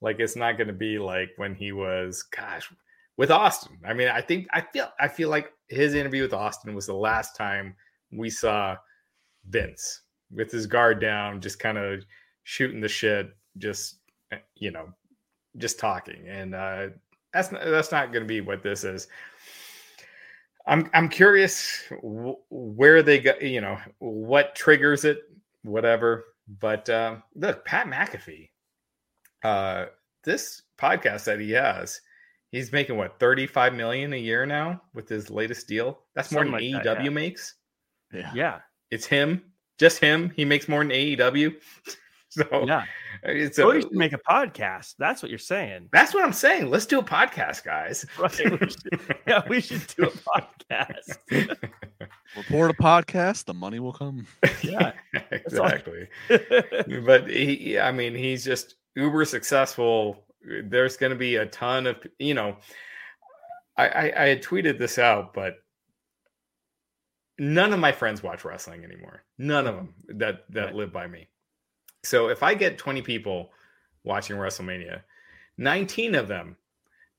Like 0.01 0.19
it's 0.19 0.37
not 0.37 0.57
going 0.57 0.69
to 0.69 0.73
be 0.73 0.99
like 0.99 1.31
when 1.37 1.55
he 1.55 1.73
was, 1.73 2.23
gosh, 2.23 2.73
with 3.17 3.31
Austin. 3.31 3.79
I 3.85 3.93
mean, 3.93 4.09
I 4.09 4.21
think 4.21 4.47
I 4.53 4.63
feel 4.63 4.91
I 4.99 5.09
feel 5.09 5.29
like 5.29 5.53
his 5.69 5.95
interview 5.95 6.23
with 6.23 6.33
Austin 6.33 6.75
was 6.75 6.87
the 6.87 6.95
last 6.95 7.37
time 7.37 7.77
we 8.11 8.31
saw 8.31 8.77
Vince 9.49 10.03
with 10.31 10.51
his 10.51 10.67
guard 10.67 11.01
down, 11.01 11.41
just 11.41 11.59
kind 11.59 11.79
of 11.79 12.05
shooting 12.45 12.81
the 12.81 12.89
shit, 12.89 13.31
just 13.59 13.97
eh, 14.33 14.39
you 14.57 14.71
know, 14.71 14.89
just 15.57 15.79
talking. 15.79 16.27
And 16.29 16.55
uh, 16.55 16.89
that's 17.33 17.53
not, 17.53 17.65
that's 17.65 17.93
not 17.93 18.13
going 18.13 18.25
to 18.25 18.29
be 18.29 18.41
what 18.41 18.63
this 18.63 18.85
is. 18.85 19.09
I'm 20.69 20.91
I'm 20.93 21.09
curious 21.09 21.83
where 22.01 23.03
they 23.03 23.19
go. 23.19 23.33
You 23.41 23.61
know, 23.61 23.79
what 23.99 24.55
triggers 24.55 25.05
it, 25.05 25.19
whatever. 25.63 26.25
But 26.61 26.89
um, 26.91 27.23
look, 27.35 27.65
Pat 27.65 27.87
McAfee, 27.87 28.51
uh, 29.43 29.87
this 30.25 30.63
podcast 30.79 31.25
that 31.25 31.41
he 31.41 31.53
has, 31.53 32.01
he's 32.53 32.73
making 32.73 32.97
what 32.97 33.19
35 33.19 33.75
million 33.75 34.13
a 34.13 34.17
year 34.17 34.47
now 34.47 34.83
with 34.95 35.09
his 35.09 35.31
latest 35.31 35.67
deal. 35.69 36.01
That's 36.15 36.33
more 36.33 36.45
than 36.45 36.53
like 36.53 36.85
that, 36.85 36.99
AEW 36.99 37.05
yeah. 37.05 37.11
makes. 37.11 37.55
Yeah. 38.13 38.31
Yeah. 38.35 38.59
It's 38.91 39.07
him, 39.07 39.43
just 39.79 39.99
him. 39.99 40.33
He 40.37 40.45
makes 40.45 40.69
more 40.69 40.81
than 40.81 40.91
AEW. 40.91 41.55
So 42.39 42.65
Yeah. 42.67 42.85
it's 43.23 43.57
So 43.57 43.71
a, 43.71 43.75
we 43.75 43.81
should 43.83 43.93
make 43.93 44.13
a 44.13 44.19
podcast. 44.19 44.95
That's 44.99 45.23
what 45.23 45.31
you're 45.31 45.39
saying. 45.39 45.89
that's 45.93 46.15
what 46.15 46.25
I'm 46.25 46.33
saying. 46.33 46.71
Let's 46.71 46.87
do 46.87 46.99
a 46.99 47.05
podcast, 47.05 47.65
guys. 47.65 48.05
Right. 48.19 48.61
We 48.61 48.69
should- 48.69 49.17
yeah, 49.27 49.43
we 49.49 49.61
should 49.61 49.87
do 49.97 50.05
a 50.05 50.11
podcast. 50.11 51.19
Report 52.37 52.71
a 52.71 52.75
podcast, 52.75 53.45
the 53.47 53.55
money 53.55 53.81
will 53.81 53.93
come. 53.93 54.27
Yeah. 54.63 54.93
exactly. 55.31 56.09
but 56.29 57.29
he, 57.29 57.79
I 57.79 57.91
mean, 57.93 58.15
he's 58.15 58.45
just 58.45 58.77
uber 58.97 59.25
successful. 59.25 60.25
There's 60.65 60.97
going 60.97 61.11
to 61.11 61.19
be 61.19 61.37
a 61.37 61.47
ton 61.47 61.87
of, 61.87 61.97
you 62.19 62.35
know, 62.35 62.57
I, 63.77 63.89
I, 63.89 64.25
I 64.25 64.29
had 64.29 64.43
tweeted 64.43 64.79
this 64.79 64.99
out, 64.99 65.33
but 65.35 65.57
none 67.39 67.73
of 67.73 67.81
my 67.81 67.93
friends 67.93 68.23
watch 68.23 68.45
wrestling 68.45 68.85
anymore. 68.85 69.23
None 69.39 69.67
of 69.67 69.75
mm. 69.75 69.79
them 69.79 70.19
that 70.19 70.45
that 70.51 70.65
Right. 70.67 70.75
live 70.75 70.93
by 70.93 71.07
me. 71.07 71.29
So 72.09 72.29
if 72.29 72.43
I 72.43 72.55
get 72.55 72.79
20 72.79 73.03
people 73.03 73.51
watching 74.05 74.37
WrestleMania, 74.37 75.03
19 75.59 76.15
of 76.15 76.27
them, 76.27 76.57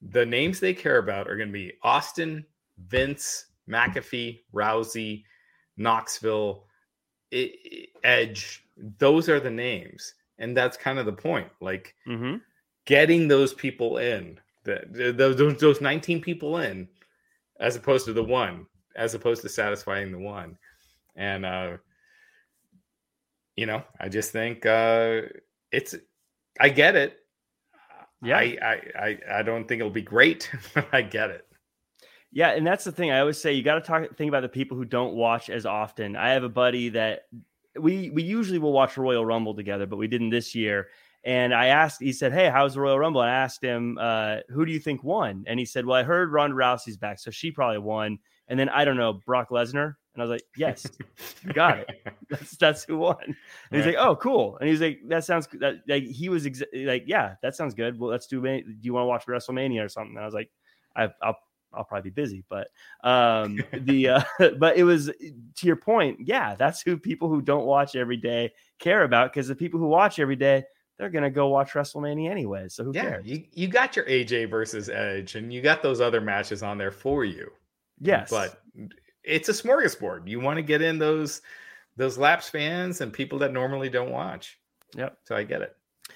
the 0.01 0.25
names 0.25 0.59
they 0.59 0.73
care 0.73 0.97
about 0.97 1.29
are 1.29 1.35
going 1.35 1.49
to 1.49 1.53
be 1.53 1.73
Austin, 1.83 2.45
Vince, 2.87 3.45
McAfee, 3.69 4.39
Rousey, 4.53 5.23
Knoxville, 5.77 6.65
Edge. 8.03 8.63
Those 8.97 9.29
are 9.29 9.39
the 9.39 9.51
names, 9.51 10.15
and 10.39 10.55
that's 10.57 10.77
kind 10.77 10.97
of 10.99 11.05
the 11.05 11.13
point. 11.13 11.49
Like 11.61 11.95
hmm 12.05 12.37
getting 12.85 13.27
those 13.27 13.53
people 13.53 13.97
in, 13.99 14.39
the- 14.63 15.13
those 15.15 15.59
those 15.59 15.81
19 15.81 16.21
people 16.21 16.57
in, 16.57 16.87
as 17.59 17.75
opposed 17.75 18.05
to 18.05 18.13
the 18.13 18.23
one, 18.23 18.65
as 18.95 19.13
opposed 19.13 19.43
to 19.43 19.49
satisfying 19.49 20.11
the 20.11 20.17
one, 20.17 20.57
and 21.15 21.45
uh, 21.45 21.77
you 23.59 23.65
know, 23.65 23.83
I 23.99 24.07
just 24.07 24.31
think 24.31 24.65
uh, 24.65 25.23
it's. 25.69 25.93
I 26.61 26.69
get 26.69 26.95
it. 26.95 27.17
Yeah. 28.23 28.37
I, 28.37 28.57
I 28.61 28.81
I 28.97 29.19
I 29.39 29.41
don't 29.43 29.67
think 29.67 29.79
it'll 29.79 29.91
be 29.91 30.01
great, 30.01 30.49
but 30.73 30.87
I 30.93 31.01
get 31.01 31.29
it. 31.29 31.45
Yeah, 32.31 32.51
and 32.51 32.65
that's 32.65 32.85
the 32.85 32.91
thing. 32.93 33.11
I 33.11 33.19
always 33.19 33.37
say 33.37 33.53
you 33.53 33.63
got 33.63 33.75
to 33.75 33.81
talk 33.81 34.15
think 34.15 34.29
about 34.29 34.41
the 34.41 34.49
people 34.49 34.77
who 34.77 34.85
don't 34.85 35.13
watch 35.13 35.49
as 35.49 35.65
often. 35.65 36.15
I 36.15 36.29
have 36.29 36.43
a 36.45 36.49
buddy 36.49 36.87
that 36.89 37.23
we 37.77 38.09
we 38.11 38.23
usually 38.23 38.59
will 38.59 38.71
watch 38.71 38.97
Royal 38.97 39.25
Rumble 39.25 39.55
together, 39.55 39.85
but 39.85 39.97
we 39.97 40.07
didn't 40.07 40.29
this 40.29 40.55
year. 40.55 40.87
And 41.25 41.53
I 41.53 41.65
asked, 41.65 42.01
he 42.01 42.13
said, 42.13 42.31
"Hey, 42.31 42.49
how's 42.49 42.75
the 42.75 42.79
Royal 42.79 42.97
Rumble?" 42.97 43.21
And 43.21 43.29
I 43.29 43.33
asked 43.33 43.61
him, 43.61 43.97
uh, 43.99 44.37
"Who 44.49 44.65
do 44.65 44.71
you 44.71 44.79
think 44.79 45.03
won?" 45.03 45.43
And 45.47 45.59
he 45.59 45.65
said, 45.65 45.85
"Well, 45.85 45.97
I 45.97 46.03
heard 46.03 46.31
Ronda 46.31 46.55
Rousey's 46.55 46.95
back, 46.95 47.19
so 47.19 47.29
she 47.29 47.51
probably 47.51 47.79
won." 47.79 48.19
And 48.47 48.57
then 48.57 48.69
I 48.69 48.85
don't 48.85 48.95
know, 48.95 49.19
Brock 49.25 49.49
Lesnar. 49.49 49.95
And 50.13 50.21
I 50.21 50.25
was 50.25 50.31
like, 50.31 50.43
"Yes, 50.57 50.85
you 51.43 51.53
got 51.53 51.79
it. 51.79 51.89
That's 52.29 52.57
that's 52.57 52.83
who 52.83 52.97
won." 52.97 53.17
And 53.23 53.35
he's 53.71 53.85
like, 53.85 53.95
"Oh, 53.97 54.15
cool." 54.15 54.57
And 54.57 54.69
he's 54.69 54.81
like, 54.81 54.99
"That 55.07 55.23
sounds 55.23 55.47
that 55.59 55.81
like 55.87 56.03
he 56.03 56.29
was 56.29 56.45
exa- 56.45 56.85
like, 56.85 57.03
yeah, 57.07 57.35
that 57.41 57.55
sounds 57.55 57.73
good. 57.73 57.99
Well, 57.99 58.09
let's 58.09 58.27
do. 58.27 58.41
Do 58.41 58.63
you 58.81 58.93
want 58.93 59.03
to 59.03 59.07
watch 59.07 59.25
WrestleMania 59.25 59.85
or 59.85 59.89
something?" 59.89 60.15
And 60.15 60.21
I 60.21 60.25
was 60.25 60.33
like, 60.33 60.51
I, 60.95 61.09
"I'll 61.21 61.37
I'll 61.73 61.83
probably 61.83 62.09
be 62.09 62.21
busy, 62.21 62.43
but 62.49 62.67
um 63.03 63.59
the 63.73 64.09
uh 64.09 64.23
but 64.57 64.77
it 64.77 64.83
was 64.83 65.05
to 65.07 65.67
your 65.67 65.75
point, 65.75 66.19
yeah, 66.21 66.55
that's 66.55 66.81
who 66.81 66.97
people 66.97 67.29
who 67.29 67.41
don't 67.41 67.65
watch 67.65 67.95
every 67.95 68.17
day 68.17 68.51
care 68.79 69.03
about 69.03 69.31
because 69.31 69.47
the 69.47 69.55
people 69.55 69.79
who 69.79 69.87
watch 69.87 70.19
every 70.19 70.35
day, 70.35 70.63
they're 70.97 71.09
gonna 71.09 71.29
go 71.29 71.47
watch 71.47 71.73
WrestleMania 71.73 72.29
anyway. 72.29 72.67
So 72.69 72.83
who 72.83 72.91
yeah, 72.93 73.01
cares? 73.01 73.25
you 73.25 73.43
you 73.53 73.67
got 73.67 73.95
your 73.95 74.05
AJ 74.05 74.49
versus 74.49 74.89
Edge, 74.89 75.35
and 75.35 75.53
you 75.53 75.61
got 75.61 75.81
those 75.81 76.01
other 76.01 76.21
matches 76.21 76.63
on 76.63 76.77
there 76.77 76.91
for 76.91 77.23
you. 77.25 77.51
yes, 77.99 78.29
but 78.29 78.61
it's 79.23 79.49
a 79.49 79.53
smorgasbord. 79.53 80.27
You 80.27 80.39
want 80.39 80.57
to 80.57 80.63
get 80.63 80.81
in 80.81 80.97
those 80.97 81.41
those 81.97 82.17
laps 82.17 82.49
fans 82.49 83.01
and 83.01 83.11
people 83.11 83.39
that 83.39 83.51
normally 83.51 83.89
don't 83.89 84.11
watch. 84.11 84.59
Yep. 84.95 85.17
So 85.25 85.35
I 85.35 85.43
get 85.43 85.61
it. 85.61 85.75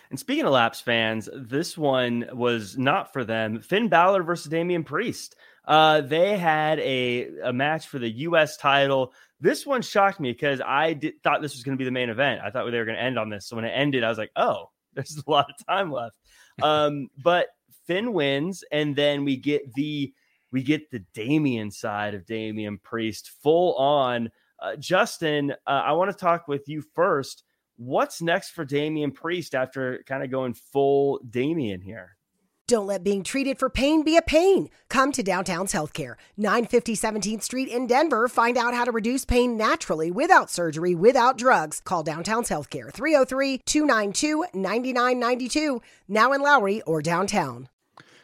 And 0.09 0.19
speaking 0.19 0.45
of 0.45 0.51
Laps 0.51 0.79
fans, 0.79 1.29
this 1.33 1.77
one 1.77 2.27
was 2.33 2.77
not 2.77 3.11
for 3.11 3.23
them. 3.23 3.59
Finn 3.59 3.89
Balor 3.89 4.23
versus 4.23 4.49
Damian 4.49 4.83
Priest. 4.83 5.35
Uh, 5.65 6.01
they 6.01 6.37
had 6.37 6.79
a, 6.79 7.29
a 7.43 7.53
match 7.53 7.87
for 7.87 7.99
the 7.99 8.09
U.S. 8.09 8.57
title. 8.57 9.13
This 9.39 9.65
one 9.65 9.81
shocked 9.81 10.19
me 10.19 10.31
because 10.31 10.61
I 10.65 10.93
did, 10.93 11.21
thought 11.23 11.41
this 11.41 11.55
was 11.55 11.63
going 11.63 11.77
to 11.77 11.81
be 11.81 11.85
the 11.85 11.91
main 11.91 12.09
event. 12.09 12.41
I 12.43 12.49
thought 12.49 12.69
they 12.69 12.77
were 12.77 12.85
going 12.85 12.97
to 12.97 13.03
end 13.03 13.17
on 13.17 13.29
this. 13.29 13.47
So 13.47 13.55
when 13.55 13.65
it 13.65 13.71
ended, 13.71 14.03
I 14.03 14.09
was 14.09 14.17
like, 14.17 14.31
oh, 14.35 14.69
there's 14.93 15.21
a 15.25 15.29
lot 15.29 15.49
of 15.49 15.65
time 15.65 15.91
left. 15.91 16.15
Um, 16.61 17.09
but 17.23 17.47
Finn 17.87 18.13
wins, 18.13 18.63
and 18.71 18.95
then 18.95 19.25
we 19.25 19.35
get 19.37 19.73
the 19.73 20.13
we 20.53 20.63
get 20.63 20.89
the 20.89 21.03
Damian 21.13 21.69
side 21.69 22.13
of 22.13 22.25
Damian 22.25 22.77
Priest 22.77 23.31
full 23.41 23.75
on. 23.75 24.29
Uh, 24.61 24.77
Justin, 24.77 25.51
uh, 25.67 25.69
I 25.69 25.91
want 25.91 26.09
to 26.11 26.17
talk 26.17 26.47
with 26.47 26.69
you 26.69 26.81
first 26.95 27.43
what's 27.77 28.21
next 28.21 28.51
for 28.51 28.65
Damian 28.65 29.11
Priest 29.11 29.55
after 29.55 30.03
kind 30.07 30.23
of 30.23 30.31
going 30.31 30.53
full 30.53 31.19
Damian 31.29 31.81
here? 31.81 32.17
Don't 32.65 32.87
let 32.87 33.03
being 33.03 33.23
treated 33.23 33.59
for 33.59 33.69
pain 33.69 34.03
be 34.03 34.15
a 34.15 34.21
pain. 34.21 34.69
Come 34.89 35.11
to 35.11 35.21
Downtown's 35.21 35.73
Healthcare, 35.73 36.15
950 36.37 36.95
17th 36.95 37.43
Street 37.43 37.67
in 37.67 37.87
Denver. 37.87 38.29
Find 38.29 38.57
out 38.57 38.73
how 38.73 38.85
to 38.85 38.91
reduce 38.91 39.25
pain 39.25 39.57
naturally 39.57 40.11
without 40.11 40.49
surgery, 40.49 40.95
without 40.95 41.37
drugs. 41.37 41.81
Call 41.81 42.03
Downtown's 42.03 42.49
Healthcare, 42.49 42.91
303 42.91 43.59
292 43.65 44.45
9992, 44.53 45.81
now 46.07 46.31
in 46.31 46.41
Lowry 46.41 46.81
or 46.83 47.01
downtown. 47.01 47.67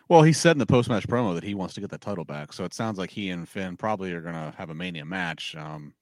Well, 0.10 0.23
he 0.23 0.34
said 0.34 0.53
in 0.53 0.57
the 0.57 0.65
post 0.65 0.90
match 0.90 1.07
promo 1.07 1.36
that 1.36 1.44
he 1.44 1.53
wants 1.53 1.76
to 1.76 1.81
get 1.81 1.91
that 1.91 2.02
title 2.02 2.26
back. 2.26 2.52
So 2.52 2.65
it 2.65 2.73
sounds 2.73 2.98
like 2.98 3.11
he 3.11 3.30
and 3.30 3.48
Finn 3.48 3.77
probably 3.77 4.11
are 4.14 4.22
going 4.22 4.34
to 4.34 4.53
have 4.57 4.72
a 4.72 4.76
Mania 4.76 5.06
match. 5.06 5.56
Um, 5.56 5.94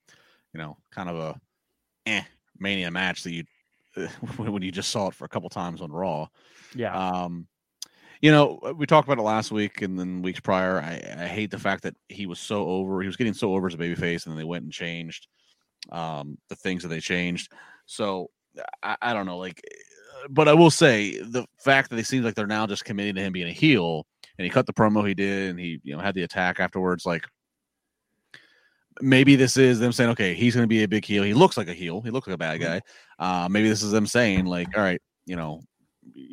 you 0.53 0.59
know, 0.59 0.77
kind 0.91 1.09
of 1.09 1.17
a 1.17 1.39
eh, 2.05 2.23
Mania 2.57 2.89
match 2.89 3.23
that 3.23 3.31
you 3.34 3.43
when 4.38 4.61
you 4.61 4.71
just 4.71 4.91
saw 4.91 5.07
it 5.07 5.13
for 5.13 5.25
a 5.25 5.29
couple 5.29 5.49
times 5.49 5.81
on 5.81 5.91
Raw. 5.91 6.27
Yeah. 6.73 6.97
Um, 6.97 7.47
you 8.21 8.31
know, 8.31 8.59
we 8.75 8.85
talked 8.85 9.07
about 9.07 9.19
it 9.19 9.23
last 9.23 9.51
week 9.51 9.81
and 9.81 9.99
then 9.99 10.21
weeks 10.21 10.39
prior. 10.39 10.79
I, 10.79 11.01
I 11.23 11.27
hate 11.27 11.51
the 11.51 11.59
fact 11.59 11.84
that 11.84 11.95
he 12.09 12.25
was 12.25 12.39
so 12.39 12.65
over. 12.65 13.01
He 13.01 13.07
was 13.07 13.17
getting 13.17 13.34
so 13.34 13.53
over 13.53 13.67
as 13.67 13.75
a 13.75 13.77
babyface, 13.77 14.25
and 14.25 14.31
then 14.31 14.38
they 14.38 14.43
went 14.43 14.63
and 14.63 14.73
changed 14.73 15.27
um, 15.91 16.38
the 16.49 16.55
things 16.55 16.81
that 16.81 16.89
they 16.89 16.99
changed. 16.99 17.51
So 17.85 18.31
I, 18.81 18.97
I 19.01 19.13
don't 19.13 19.27
know, 19.27 19.38
like, 19.38 19.61
but 20.30 20.48
I 20.48 20.53
will 20.53 20.72
say 20.72 21.19
the 21.19 21.45
fact 21.60 21.89
that 21.89 21.95
they 21.95 22.03
seem 22.03 22.23
like 22.23 22.35
they're 22.35 22.48
now 22.48 22.68
just 22.68 22.85
committing 22.85 23.15
to 23.15 23.22
him 23.22 23.34
being 23.34 23.48
a 23.48 23.53
heel, 23.53 24.06
and 24.38 24.45
he 24.45 24.49
cut 24.49 24.65
the 24.65 24.73
promo 24.73 25.07
he 25.07 25.14
did, 25.14 25.52
and 25.52 25.60
he 25.60 25.80
you 25.84 25.95
know 25.95 26.02
had 26.02 26.15
the 26.15 26.23
attack 26.23 26.60
afterwards. 26.60 27.06
Like, 27.06 27.26
maybe 29.02 29.35
this 29.35 29.57
is 29.57 29.80
them 29.80 29.91
saying, 29.91 30.11
okay, 30.11 30.34
he's 30.34 30.56
going 30.56 30.64
to 30.64 30.68
be 30.68 30.84
a 30.84 30.88
big 30.88 31.06
heel. 31.06 31.23
He 31.23 31.34
looks 31.34 31.57
like 31.57 31.68
a 31.68 31.73
heel. 31.73 32.02
He 32.02 32.11
looks 32.11 32.27
like 32.27 32.35
a 32.35 32.38
bad 32.38 32.61
guy. 32.61 32.81
Uh, 33.19 33.48
maybe 33.49 33.69
this 33.69 33.84
is 33.84 33.91
them 33.91 34.07
saying, 34.07 34.45
like, 34.45 34.68
all 34.76 34.84
right, 34.84 35.02
you 35.26 35.35
know, 35.35 35.61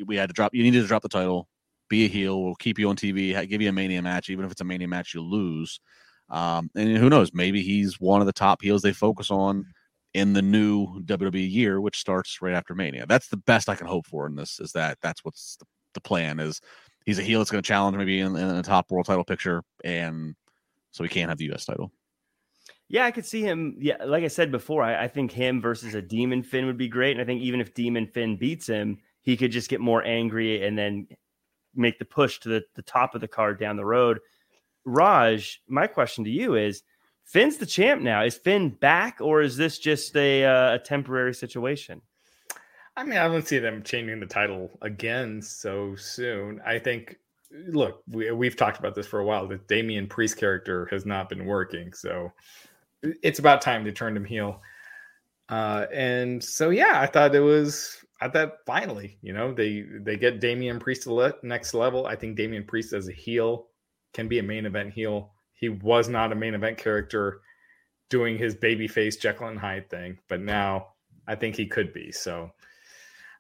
we 0.07 0.17
had 0.17 0.29
to 0.29 0.35
drop. 0.35 0.55
You 0.55 0.63
needed 0.63 0.83
to 0.83 0.89
drop 0.89 1.03
the 1.03 1.09
title. 1.09 1.49
Be 1.89 2.07
a 2.07 2.09
heel. 2.09 2.43
We'll 2.43 2.55
keep 2.55 2.79
you 2.79 2.89
on 2.89 2.97
TV. 2.97 3.49
Give 3.49 3.61
you 3.61 3.69
a 3.69 3.73
mania 3.73 4.03
match, 4.03 4.31
even 4.31 4.45
if 4.45 4.53
it's 4.53 4.61
a 4.61 4.65
mania 4.65 4.89
match, 4.89 5.15
you 5.15 5.21
lose. 5.21 5.81
Um, 6.31 6.71
and 6.75 6.97
who 6.97 7.11
knows? 7.11 7.33
Maybe 7.35 7.63
he's 7.63 8.01
one 8.01 8.21
of 8.21 8.27
the 8.27 8.33
top 8.33 8.63
heels 8.63 8.83
they 8.83 8.93
focus 8.93 9.31
on 9.31 9.67
in 10.15 10.33
the 10.33 10.43
new 10.43 11.01
WWE 11.03 11.51
year, 11.51 11.81
which 11.81 11.99
starts 11.99 12.41
right 12.41 12.55
after 12.55 12.75
Mania. 12.75 13.05
That's 13.07 13.29
the 13.29 13.37
best 13.37 13.69
I 13.69 13.75
can 13.75 13.87
hope 13.87 14.07
for 14.07 14.27
in 14.27 14.37
this. 14.37 14.61
Is 14.61 14.73
that 14.73 14.99
that's 15.03 15.25
what's 15.25 15.57
the, 15.57 15.67
the 15.95 16.01
plan? 16.01 16.41
Is 16.41 16.61
he's 17.05 17.19
a 17.19 17.23
heel 17.23 17.41
that's 17.41 17.51
going 17.51 17.63
to 17.63 17.67
challenge 17.67 17.97
maybe 17.97 18.21
in, 18.21 18.35
in 18.37 18.57
the 18.57 18.63
top 18.63 18.91
world 18.91 19.07
title 19.07 19.25
picture, 19.25 19.63
and 19.85 20.35
so 20.93 21.03
he 21.03 21.09
can't 21.09 21.29
have 21.29 21.39
the 21.39 21.47
U.S. 21.47 21.65
title. 21.65 21.93
Yeah, 22.89 23.05
I 23.05 23.11
could 23.11 23.27
see 23.27 23.43
him. 23.43 23.77
Yeah, 23.81 24.05
like 24.05 24.25
I 24.25 24.29
said 24.29 24.51
before, 24.51 24.83
I, 24.83 25.05
I 25.05 25.09
think 25.09 25.33
him 25.33 25.61
versus 25.61 25.95
a 25.95 26.03
Demon 26.03 26.43
Finn 26.43 26.67
would 26.67 26.79
be 26.79 26.89
great. 26.89 27.13
And 27.13 27.21
I 27.21 27.25
think 27.25 27.43
even 27.43 27.61
if 27.61 27.75
Demon 27.75 28.07
Finn 28.07 28.37
beats 28.37 28.67
him, 28.67 28.99
he 29.23 29.37
could 29.37 29.51
just 29.51 29.71
get 29.71 29.81
more 29.81 30.05
angry 30.05 30.65
and 30.65 30.79
then 30.79 31.09
make 31.75 31.99
the 31.99 32.05
push 32.05 32.39
to 32.41 32.49
the, 32.49 32.65
the 32.75 32.83
top 32.83 33.15
of 33.15 33.21
the 33.21 33.29
card 33.29 33.59
down 33.59 33.77
the 33.77 33.85
road. 33.85 34.21
Raj, 34.85 35.63
my 35.67 35.87
question 35.87 36.25
to 36.25 36.31
you 36.31 36.55
is 36.55 36.83
Finn's 37.25 37.57
the 37.57 37.67
champ 37.67 38.03
now. 38.03 38.23
Is 38.23 38.37
Finn 38.37 38.71
back, 38.71 39.21
or 39.21 39.43
is 39.43 39.57
this 39.57 39.79
just 39.79 40.17
a, 40.17 40.45
uh, 40.45 40.75
a 40.75 40.79
temporary 40.79 41.35
situation? 41.35 42.01
I 42.97 43.05
mean, 43.05 43.19
I 43.19 43.27
don't 43.27 43.47
see 43.47 43.59
them 43.59 43.83
changing 43.83 44.21
the 44.21 44.27
title 44.27 44.79
again 44.83 45.43
so 45.43 45.97
soon. 45.97 46.61
I 46.65 46.79
think, 46.79 47.17
look, 47.69 48.03
we, 48.09 48.31
we've 48.31 48.57
talked 48.57 48.79
about 48.79 48.95
this 48.95 49.07
for 49.07 49.19
a 49.19 49.25
while. 49.25 49.49
The 49.49 49.59
Damian 49.67 50.07
Priest 50.07 50.37
character 50.37 50.87
has 50.93 51.05
not 51.05 51.29
been 51.29 51.45
working, 51.45 51.93
so 51.93 52.33
it's 53.03 53.41
about 53.41 53.63
time 53.63 53.85
to 53.85 53.93
turn 53.93 54.17
him 54.17 54.25
heel. 54.25 54.61
Uh, 55.49 55.87
and 55.93 56.43
so, 56.43 56.71
yeah, 56.71 57.01
I 57.01 57.07
thought 57.07 57.35
it 57.35 57.41
was. 57.41 57.99
I 58.21 58.29
thought 58.29 58.59
finally, 58.65 59.19
you 59.23 59.33
know, 59.33 59.53
they 59.53 59.85
they 60.01 60.17
get 60.17 60.41
Damian 60.41 60.79
Priest 60.79 61.03
to 61.03 61.09
the 61.11 61.37
next 61.43 61.75
level. 61.75 62.07
I 62.07 62.15
think 62.15 62.37
Damian 62.37 62.65
Priest 62.65 62.93
as 62.93 63.09
a 63.09 63.13
heel 63.13 63.67
can 64.15 64.29
be 64.29 64.39
a 64.39 64.43
main 64.43 64.67
event 64.67 64.95
heel. 64.95 65.34
He 65.55 65.69
was 65.69 66.09
not 66.09 66.33
a 66.33 66.37
main 66.37 66.55
event 66.55 66.79
character 66.79 67.41
doing 68.11 68.37
his 68.39 68.55
babyface 68.55 69.21
Jekyll 69.21 69.49
and 69.49 69.59
Hyde 69.59 69.89
thing, 69.89 70.19
but 70.29 70.41
now 70.41 70.89
I 71.27 71.35
think 71.35 71.57
he 71.57 71.67
could 71.67 71.93
be. 71.93 72.13
So 72.13 72.51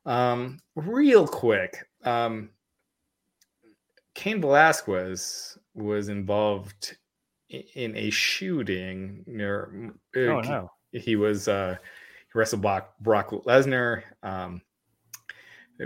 um, 0.06 0.58
real 0.74 1.26
quick, 1.26 1.88
um, 2.04 2.50
Cain 4.14 4.40
Velasquez 4.40 5.58
was 5.74 6.08
involved 6.08 6.96
in 7.48 7.96
a 7.96 8.10
shooting 8.10 9.24
near. 9.26 9.92
Uh, 10.16 10.20
oh 10.20 10.40
no! 10.40 10.70
He 10.92 11.16
was 11.16 11.48
uh, 11.48 11.76
he 12.32 12.38
wrestled 12.38 12.62
Brock, 12.62 12.94
Brock 13.00 13.30
Lesnar, 13.30 14.02
um, 14.22 14.62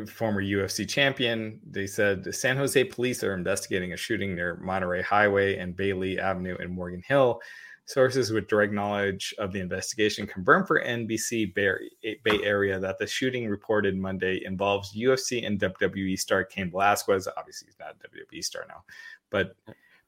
former 0.07 0.43
UFC 0.43 0.89
champion. 0.89 1.61
They 1.69 1.87
said 1.87 2.23
the 2.23 2.33
San 2.33 2.57
Jose 2.57 2.83
police 2.85 3.25
are 3.25 3.35
investigating 3.35 3.93
a 3.93 3.97
shooting 3.97 4.35
near 4.35 4.57
Monterey 4.57 5.03
Highway 5.03 5.57
and 5.57 5.77
Bailey 5.77 6.19
Avenue 6.19 6.57
in 6.57 6.71
Morgan 6.71 7.03
Hill. 7.07 7.41
Sources 7.87 8.31
with 8.31 8.49
direct 8.49 8.75
knowledge 8.75 9.35
of 9.39 9.51
the 9.51 9.61
investigation 9.61 10.27
confirmed 10.27 10.67
for 10.67 10.83
NBC 10.85 11.55
Bay, 11.55 12.41
Area 12.45 12.79
that 12.79 12.99
the 12.99 13.07
shooting 13.07 13.49
reported 13.49 13.97
Monday 13.97 14.43
involves 14.45 14.95
UFC 14.95 15.47
and 15.47 15.59
WWE 15.59 16.19
star 16.19 16.45
Cain 16.45 16.71
Velasquez. 16.71 17.27
Obviously, 17.35 17.67
he's 17.67 17.79
not 17.81 17.97
a 17.97 18.35
WWE 18.37 18.45
star 18.45 18.67
now, 18.69 18.83
but 19.31 19.57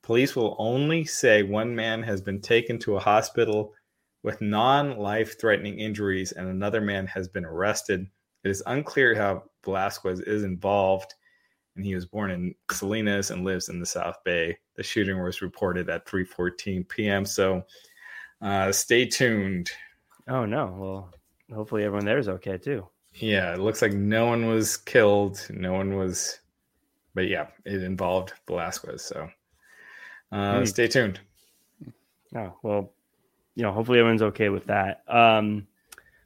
police 0.03 0.37
will 0.37 0.57
only 0.59 1.07
say 1.07 1.43
one 1.43 1.75
man 1.75 2.03
has 2.03 2.21
been 2.21 2.43
taken 2.43 2.79
to 2.81 2.97
a 2.97 3.01
hospital 3.01 3.73
with 4.23 4.43
non 4.43 4.99
life 4.99 5.41
threatening 5.41 5.79
injuries 5.79 6.33
and 6.33 6.49
another 6.49 6.83
man 6.83 7.07
has 7.07 7.29
been 7.29 7.47
arrested. 7.47 8.07
It 8.45 8.51
is 8.51 8.63
unclear 8.67 9.15
how 9.15 9.45
Velasquez 9.65 10.21
is 10.21 10.45
involved, 10.45 11.15
and 11.77 11.85
he 11.85 11.95
was 11.95 12.07
born 12.07 12.31
in 12.31 12.55
Salinas 12.71 13.31
and 13.31 13.45
lives 13.45 13.69
in 13.69 13.81
the 13.81 13.87
South 13.87 14.17
Bay. 14.25 14.57
The 14.77 14.83
shooting 14.83 15.23
was 15.23 15.43
reported 15.43 15.91
at 15.91 16.07
3:14 16.07 16.89
p.m. 16.89 17.25
So 17.25 17.63
uh, 18.41 18.73
stay 18.73 19.07
tuned. 19.07 19.71
Oh 20.29 20.45
no! 20.45 20.75
Well, 20.79 21.15
hopefully 21.55 21.85
everyone 21.85 22.07
there 22.07 22.19
is 22.19 22.29
okay 22.29 22.57
too. 22.57 22.87
Yeah, 23.15 23.55
it 23.55 23.61
looks 23.61 23.83
like 23.83 23.93
no 23.93 24.27
one 24.27 24.47
was 24.47 24.77
killed. 24.77 25.47
No 25.51 25.73
one 25.73 25.97
was, 25.97 26.41
but 27.15 27.29
yeah, 27.29 27.49
it 27.65 27.83
involved 27.83 28.33
Velasquez. 28.47 29.05
So 29.05 29.29
uh, 30.33 30.55
mm. 30.55 30.69
stay 30.69 30.87
tuned. 30.87 31.21
Oh 32.35 32.55
well, 32.63 32.93
you 33.55 33.63
know, 33.63 33.73
hopefully 33.73 33.99
everyone's 33.99 34.23
okay 34.23 34.49
with 34.49 34.67
that. 34.67 35.03
Um, 35.09 35.67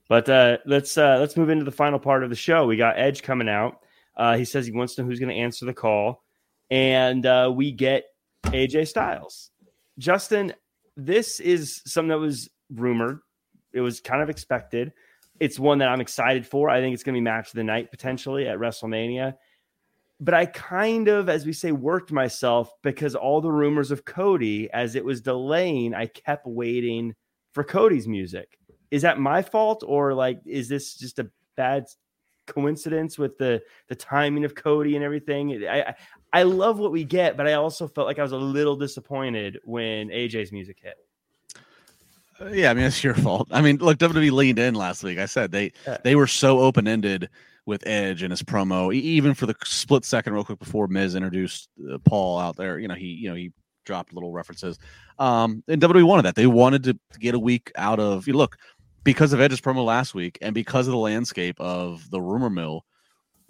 but 0.08 0.28
uh, 0.28 0.58
let's 0.66 0.96
uh, 0.98 1.18
let's 1.18 1.36
move 1.36 1.48
into 1.48 1.64
the 1.64 1.72
final 1.72 1.98
part 1.98 2.24
of 2.24 2.30
the 2.30 2.36
show. 2.36 2.66
We 2.66 2.76
got 2.76 2.98
Edge 2.98 3.22
coming 3.22 3.48
out. 3.48 3.80
Uh, 4.16 4.36
he 4.36 4.44
says 4.44 4.66
he 4.66 4.72
wants 4.72 4.94
to 4.94 5.02
know 5.02 5.08
who's 5.08 5.18
going 5.18 5.34
to 5.34 5.40
answer 5.40 5.64
the 5.64 5.74
call, 5.74 6.22
and 6.70 7.24
uh, 7.26 7.52
we 7.54 7.72
get 7.72 8.04
AJ 8.44 8.88
Styles. 8.88 9.50
Justin, 9.98 10.52
this 10.96 11.40
is 11.40 11.82
something 11.86 12.08
that 12.08 12.18
was 12.18 12.48
rumored. 12.72 13.20
It 13.72 13.80
was 13.80 14.00
kind 14.00 14.22
of 14.22 14.30
expected. 14.30 14.92
It's 15.40 15.58
one 15.58 15.78
that 15.78 15.88
I'm 15.88 16.00
excited 16.00 16.46
for. 16.46 16.70
I 16.70 16.80
think 16.80 16.94
it's 16.94 17.02
going 17.02 17.14
to 17.14 17.18
be 17.18 17.22
match 17.22 17.48
of 17.48 17.54
the 17.54 17.64
night 17.64 17.90
potentially 17.90 18.46
at 18.46 18.58
WrestleMania. 18.58 19.34
But 20.20 20.34
I 20.34 20.46
kind 20.46 21.08
of, 21.08 21.28
as 21.28 21.44
we 21.44 21.52
say, 21.52 21.72
worked 21.72 22.12
myself 22.12 22.72
because 22.82 23.16
all 23.16 23.40
the 23.40 23.50
rumors 23.50 23.90
of 23.90 24.04
Cody, 24.04 24.70
as 24.72 24.94
it 24.94 25.04
was 25.04 25.20
delaying, 25.20 25.92
I 25.92 26.06
kept 26.06 26.46
waiting 26.46 27.14
for 27.52 27.64
Cody's 27.64 28.06
music. 28.06 28.56
Is 28.94 29.02
that 29.02 29.18
my 29.18 29.42
fault, 29.42 29.82
or 29.84 30.14
like, 30.14 30.40
is 30.46 30.68
this 30.68 30.94
just 30.94 31.18
a 31.18 31.28
bad 31.56 31.86
coincidence 32.46 33.18
with 33.18 33.36
the 33.38 33.60
the 33.88 33.96
timing 33.96 34.44
of 34.44 34.54
Cody 34.54 34.94
and 34.94 35.04
everything? 35.04 35.66
I 35.68 35.96
I 36.32 36.44
love 36.44 36.78
what 36.78 36.92
we 36.92 37.02
get, 37.02 37.36
but 37.36 37.48
I 37.48 37.54
also 37.54 37.88
felt 37.88 38.06
like 38.06 38.20
I 38.20 38.22
was 38.22 38.30
a 38.30 38.36
little 38.36 38.76
disappointed 38.76 39.58
when 39.64 40.10
AJ's 40.10 40.52
music 40.52 40.78
hit. 40.80 40.94
Uh, 42.40 42.50
yeah, 42.52 42.70
I 42.70 42.74
mean 42.74 42.84
it's 42.84 43.02
your 43.02 43.14
fault. 43.14 43.48
I 43.50 43.62
mean, 43.62 43.78
look, 43.78 43.98
WWE 43.98 44.30
leaned 44.30 44.60
in 44.60 44.76
last 44.76 45.02
week. 45.02 45.18
I 45.18 45.26
said 45.26 45.50
they 45.50 45.72
yeah. 45.84 45.98
they 46.04 46.14
were 46.14 46.28
so 46.28 46.60
open 46.60 46.86
ended 46.86 47.30
with 47.66 47.84
Edge 47.84 48.22
and 48.22 48.30
his 48.30 48.44
promo, 48.44 48.94
even 48.94 49.34
for 49.34 49.46
the 49.46 49.56
split 49.64 50.04
second, 50.04 50.34
real 50.34 50.44
quick 50.44 50.60
before 50.60 50.86
Miz 50.86 51.16
introduced 51.16 51.68
uh, 51.92 51.98
Paul 52.04 52.38
out 52.38 52.56
there. 52.56 52.78
You 52.78 52.86
know, 52.86 52.94
he 52.94 53.06
you 53.06 53.28
know 53.28 53.34
he 53.34 53.50
dropped 53.84 54.12
little 54.12 54.32
references. 54.32 54.78
Um, 55.18 55.62
and 55.68 55.80
WWE 55.80 56.04
wanted 56.04 56.22
that. 56.22 56.34
They 56.34 56.46
wanted 56.46 56.84
to 56.84 56.98
get 57.20 57.34
a 57.34 57.38
week 57.38 57.70
out 57.76 58.00
of. 58.00 58.26
You 58.26 58.34
look 58.34 58.56
because 59.04 59.32
of 59.32 59.40
Edge's 59.40 59.60
promo 59.60 59.84
last 59.84 60.14
week, 60.14 60.38
and 60.40 60.54
because 60.54 60.88
of 60.88 60.92
the 60.92 60.98
landscape 60.98 61.60
of 61.60 62.10
the 62.10 62.20
rumor 62.20 62.50
mill, 62.50 62.84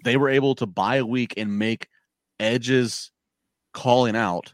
they 0.05 0.16
were 0.16 0.28
able 0.28 0.55
to 0.56 0.66
buy 0.66 0.97
a 0.97 1.06
week 1.06 1.35
and 1.36 1.59
make 1.59 1.89
Edge's 2.39 3.12
calling 3.72 4.16
out 4.16 4.52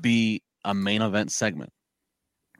be 0.00 0.42
a 0.64 0.74
main 0.74 1.02
event 1.02 1.32
segment. 1.32 1.72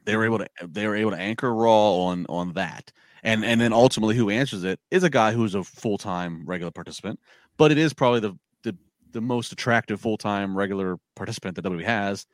They 0.04 0.16
were 0.16 0.24
able 0.24 0.38
to 0.38 0.48
they 0.66 0.86
were 0.86 0.96
able 0.96 1.12
to 1.12 1.16
anchor 1.16 1.52
Raw 1.54 1.92
on 2.06 2.26
on 2.28 2.52
that. 2.54 2.92
And 3.22 3.44
and 3.44 3.60
then 3.60 3.72
ultimately 3.72 4.16
who 4.16 4.30
answers 4.30 4.64
it 4.64 4.80
is 4.90 5.04
a 5.04 5.10
guy 5.10 5.32
who's 5.32 5.54
a 5.54 5.62
full-time 5.62 6.44
regular 6.44 6.72
participant, 6.72 7.20
but 7.56 7.70
it 7.70 7.78
is 7.78 7.92
probably 7.92 8.20
the 8.20 8.34
the, 8.62 8.76
the 9.12 9.20
most 9.20 9.52
attractive 9.52 10.00
full-time 10.00 10.56
regular 10.56 10.98
participant 11.14 11.56
that 11.56 11.64
WWE 11.64 11.84
has 11.84 12.26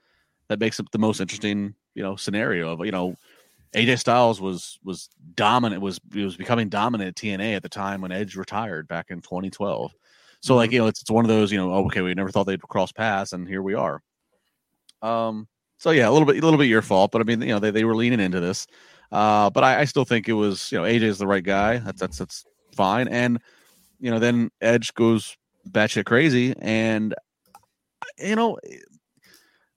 that 0.48 0.60
makes 0.60 0.80
it 0.80 0.90
the 0.92 0.98
most 0.98 1.20
interesting, 1.20 1.74
you 1.94 2.02
know, 2.02 2.16
scenario 2.16 2.72
of 2.72 2.84
you 2.86 2.92
know 2.92 3.14
AJ 3.74 3.99
Styles 3.99 4.40
was 4.40 4.78
was 4.85 5.09
dominant 5.35 5.82
was 5.82 6.01
it 6.15 6.24
was 6.24 6.36
becoming 6.36 6.69
dominant 6.69 7.09
at 7.09 7.15
TNA 7.16 7.57
at 7.57 7.62
the 7.62 7.69
time 7.69 8.01
when 8.01 8.12
Edge 8.12 8.36
retired 8.36 8.89
back 8.89 9.07
in 9.11 9.20
2012. 9.20 9.93
So 10.40 10.55
like 10.55 10.69
mm-hmm. 10.69 10.74
you 10.74 10.78
know, 10.81 10.86
it's, 10.86 11.03
it's 11.03 11.11
one 11.11 11.24
of 11.24 11.28
those 11.28 11.53
you 11.53 11.59
know, 11.59 11.73
oh, 11.73 11.86
okay, 11.86 12.01
we 12.01 12.15
never 12.15 12.31
thought 12.31 12.45
they'd 12.45 12.62
cross 12.62 12.93
paths, 12.93 13.32
and 13.32 13.47
here 13.47 13.62
we 13.62 13.74
are. 13.74 14.03
Um. 15.03 15.49
So 15.78 15.90
yeah, 15.90 16.09
a 16.09 16.11
little 16.11 16.27
bit, 16.27 16.36
a 16.36 16.40
little 16.40 16.59
bit 16.59 16.66
your 16.66 16.82
fault, 16.82 17.12
but 17.12 17.20
I 17.20 17.24
mean, 17.24 17.40
you 17.40 17.49
know, 17.49 17.61
they, 17.61 17.70
they 17.70 17.85
were 17.85 17.95
leaning 17.95 18.19
into 18.19 18.40
this. 18.40 18.66
Uh, 19.12 19.49
but 19.51 19.62
I, 19.62 19.81
I 19.81 19.85
still 19.85 20.05
think 20.05 20.28
it 20.28 20.32
was, 20.32 20.70
you 20.73 20.78
know, 20.78 20.85
AJ 20.85 21.03
is 21.03 21.19
the 21.19 21.27
right 21.27 21.43
guy. 21.43 21.78
That's 21.78 22.01
that's 22.01 22.19
that's 22.19 22.45
fine. 22.74 23.09
And 23.09 23.40
you 24.01 24.11
know, 24.11 24.19
then 24.19 24.51
Edge 24.61 24.93
goes 24.95 25.36
batshit 25.70 26.05
crazy, 26.05 26.55
and 26.61 27.15
you 28.19 28.36
know, 28.36 28.59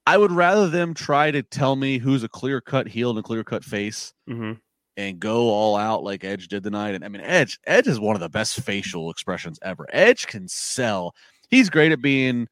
I 0.05 0.17
would 0.17 0.31
rather 0.31 0.67
them 0.67 0.93
try 0.93 1.31
to 1.31 1.43
tell 1.43 1.75
me 1.75 1.97
who's 1.97 2.23
a 2.23 2.29
clear 2.29 2.59
cut 2.59 2.87
heel 2.87 3.11
and 3.11 3.19
a 3.19 3.23
clear 3.23 3.43
cut 3.43 3.63
face, 3.63 4.13
mm-hmm 4.29 4.53
and 4.97 5.19
go 5.19 5.49
all 5.49 5.75
out 5.75 6.03
like 6.03 6.23
Edge 6.23 6.47
did 6.47 6.63
tonight. 6.63 6.95
And 6.95 7.03
I 7.03 7.07
mean, 7.07 7.21
Edge, 7.21 7.59
Edge 7.65 7.87
is 7.87 7.99
one 7.99 8.15
of 8.15 8.19
the 8.19 8.29
best 8.29 8.59
facial 8.61 9.09
expressions 9.09 9.59
ever. 9.61 9.87
Edge 9.91 10.27
can 10.27 10.47
sell. 10.47 11.15
He's 11.49 11.69
great 11.69 11.91
at 11.91 12.01
being, 12.01 12.47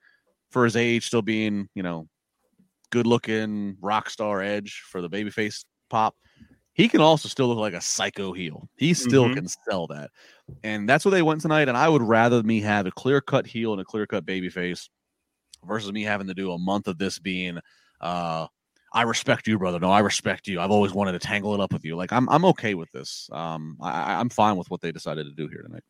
for 0.49 0.63
his 0.63 0.75
age, 0.75 1.05
still 1.05 1.21
being, 1.21 1.69
you 1.75 1.83
know, 1.83 2.07
good 2.91 3.07
looking 3.07 3.77
rock 3.81 4.09
star 4.09 4.41
Edge 4.41 4.83
for 4.87 5.01
the 5.01 5.09
babyface 5.09 5.65
pop. 5.89 6.15
He 6.73 6.87
can 6.87 7.01
also 7.01 7.27
still 7.27 7.47
look 7.47 7.57
like 7.57 7.73
a 7.73 7.81
psycho 7.81 8.31
heel. 8.31 8.69
He 8.77 8.93
still 8.93 9.25
mm-hmm. 9.25 9.33
can 9.33 9.47
sell 9.47 9.87
that. 9.87 10.11
And 10.63 10.87
that's 10.87 11.03
what 11.03 11.11
they 11.11 11.21
went 11.21 11.41
tonight. 11.41 11.67
And 11.67 11.77
I 11.77 11.89
would 11.89 12.01
rather 12.01 12.41
me 12.41 12.61
have 12.61 12.85
a 12.85 12.91
clear 12.91 13.19
cut 13.19 13.45
heel 13.45 13.73
and 13.73 13.81
a 13.81 13.85
clear 13.85 14.07
cut 14.07 14.25
babyface 14.25 14.87
versus 15.65 15.91
me 15.91 16.03
having 16.03 16.27
to 16.27 16.33
do 16.33 16.51
a 16.51 16.57
month 16.57 16.87
of 16.87 16.97
this 16.97 17.19
being 17.19 17.59
uh 18.01 18.47
I 18.91 19.03
respect 19.03 19.47
you, 19.47 19.59
brother. 19.59 19.79
No, 19.79 19.91
I 19.91 19.99
respect 19.99 20.47
you. 20.47 20.59
I've 20.59 20.71
always 20.71 20.93
wanted 20.93 21.11
to 21.11 21.19
tangle 21.19 21.53
it 21.53 21.59
up 21.59 21.73
with 21.73 21.85
you. 21.85 21.95
Like 21.95 22.11
I'm, 22.11 22.27
I'm 22.29 22.45
okay 22.45 22.73
with 22.73 22.91
this. 22.91 23.29
Um, 23.31 23.77
I, 23.79 24.15
I'm 24.15 24.29
fine 24.29 24.57
with 24.57 24.69
what 24.71 24.81
they 24.81 24.91
decided 24.91 25.25
to 25.25 25.31
do 25.31 25.47
here 25.47 25.61
tonight. 25.61 25.83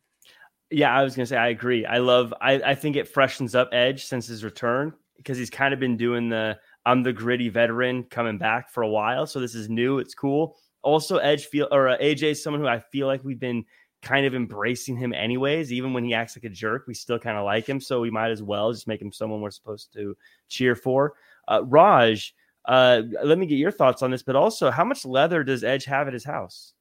Yeah, 0.70 0.94
I 0.94 1.02
was 1.02 1.16
gonna 1.16 1.26
say 1.26 1.36
I 1.36 1.48
agree. 1.48 1.84
I 1.86 1.98
love. 1.98 2.32
I, 2.40 2.54
I 2.54 2.74
think 2.74 2.96
it 2.96 3.08
freshens 3.08 3.54
up 3.54 3.70
Edge 3.72 4.04
since 4.04 4.26
his 4.26 4.44
return 4.44 4.92
because 5.16 5.36
he's 5.36 5.50
kind 5.50 5.74
of 5.74 5.80
been 5.80 5.96
doing 5.96 6.28
the 6.28 6.58
I'm 6.86 7.02
the 7.02 7.12
gritty 7.12 7.48
veteran 7.48 8.04
coming 8.04 8.38
back 8.38 8.70
for 8.70 8.82
a 8.82 8.88
while. 8.88 9.26
So 9.26 9.40
this 9.40 9.54
is 9.54 9.68
new. 9.68 9.98
It's 9.98 10.14
cool. 10.14 10.56
Also, 10.82 11.18
Edge 11.18 11.46
feel 11.46 11.68
or 11.72 11.88
uh, 11.88 11.98
AJ 11.98 12.22
is 12.22 12.42
someone 12.42 12.60
who 12.60 12.68
I 12.68 12.78
feel 12.78 13.06
like 13.06 13.24
we've 13.24 13.40
been 13.40 13.64
kind 14.02 14.26
of 14.26 14.34
embracing 14.34 14.96
him 14.96 15.12
anyways. 15.12 15.72
Even 15.72 15.92
when 15.92 16.04
he 16.04 16.14
acts 16.14 16.36
like 16.36 16.44
a 16.44 16.48
jerk, 16.48 16.86
we 16.86 16.94
still 16.94 17.18
kind 17.18 17.36
of 17.36 17.44
like 17.44 17.68
him. 17.68 17.80
So 17.80 18.00
we 18.00 18.10
might 18.10 18.30
as 18.30 18.42
well 18.42 18.72
just 18.72 18.88
make 18.88 19.00
him 19.02 19.12
someone 19.12 19.40
we're 19.40 19.50
supposed 19.50 19.92
to 19.94 20.16
cheer 20.48 20.74
for. 20.74 21.14
Uh, 21.48 21.62
Raj, 21.64 22.34
uh, 22.66 23.02
let 23.22 23.38
me 23.38 23.46
get 23.46 23.56
your 23.56 23.70
thoughts 23.72 24.02
on 24.02 24.10
this, 24.10 24.22
but 24.22 24.36
also, 24.36 24.70
how 24.70 24.84
much 24.84 25.04
leather 25.04 25.42
does 25.42 25.64
Edge 25.64 25.84
have 25.84 26.06
at 26.06 26.12
his 26.12 26.24
house? 26.24 26.74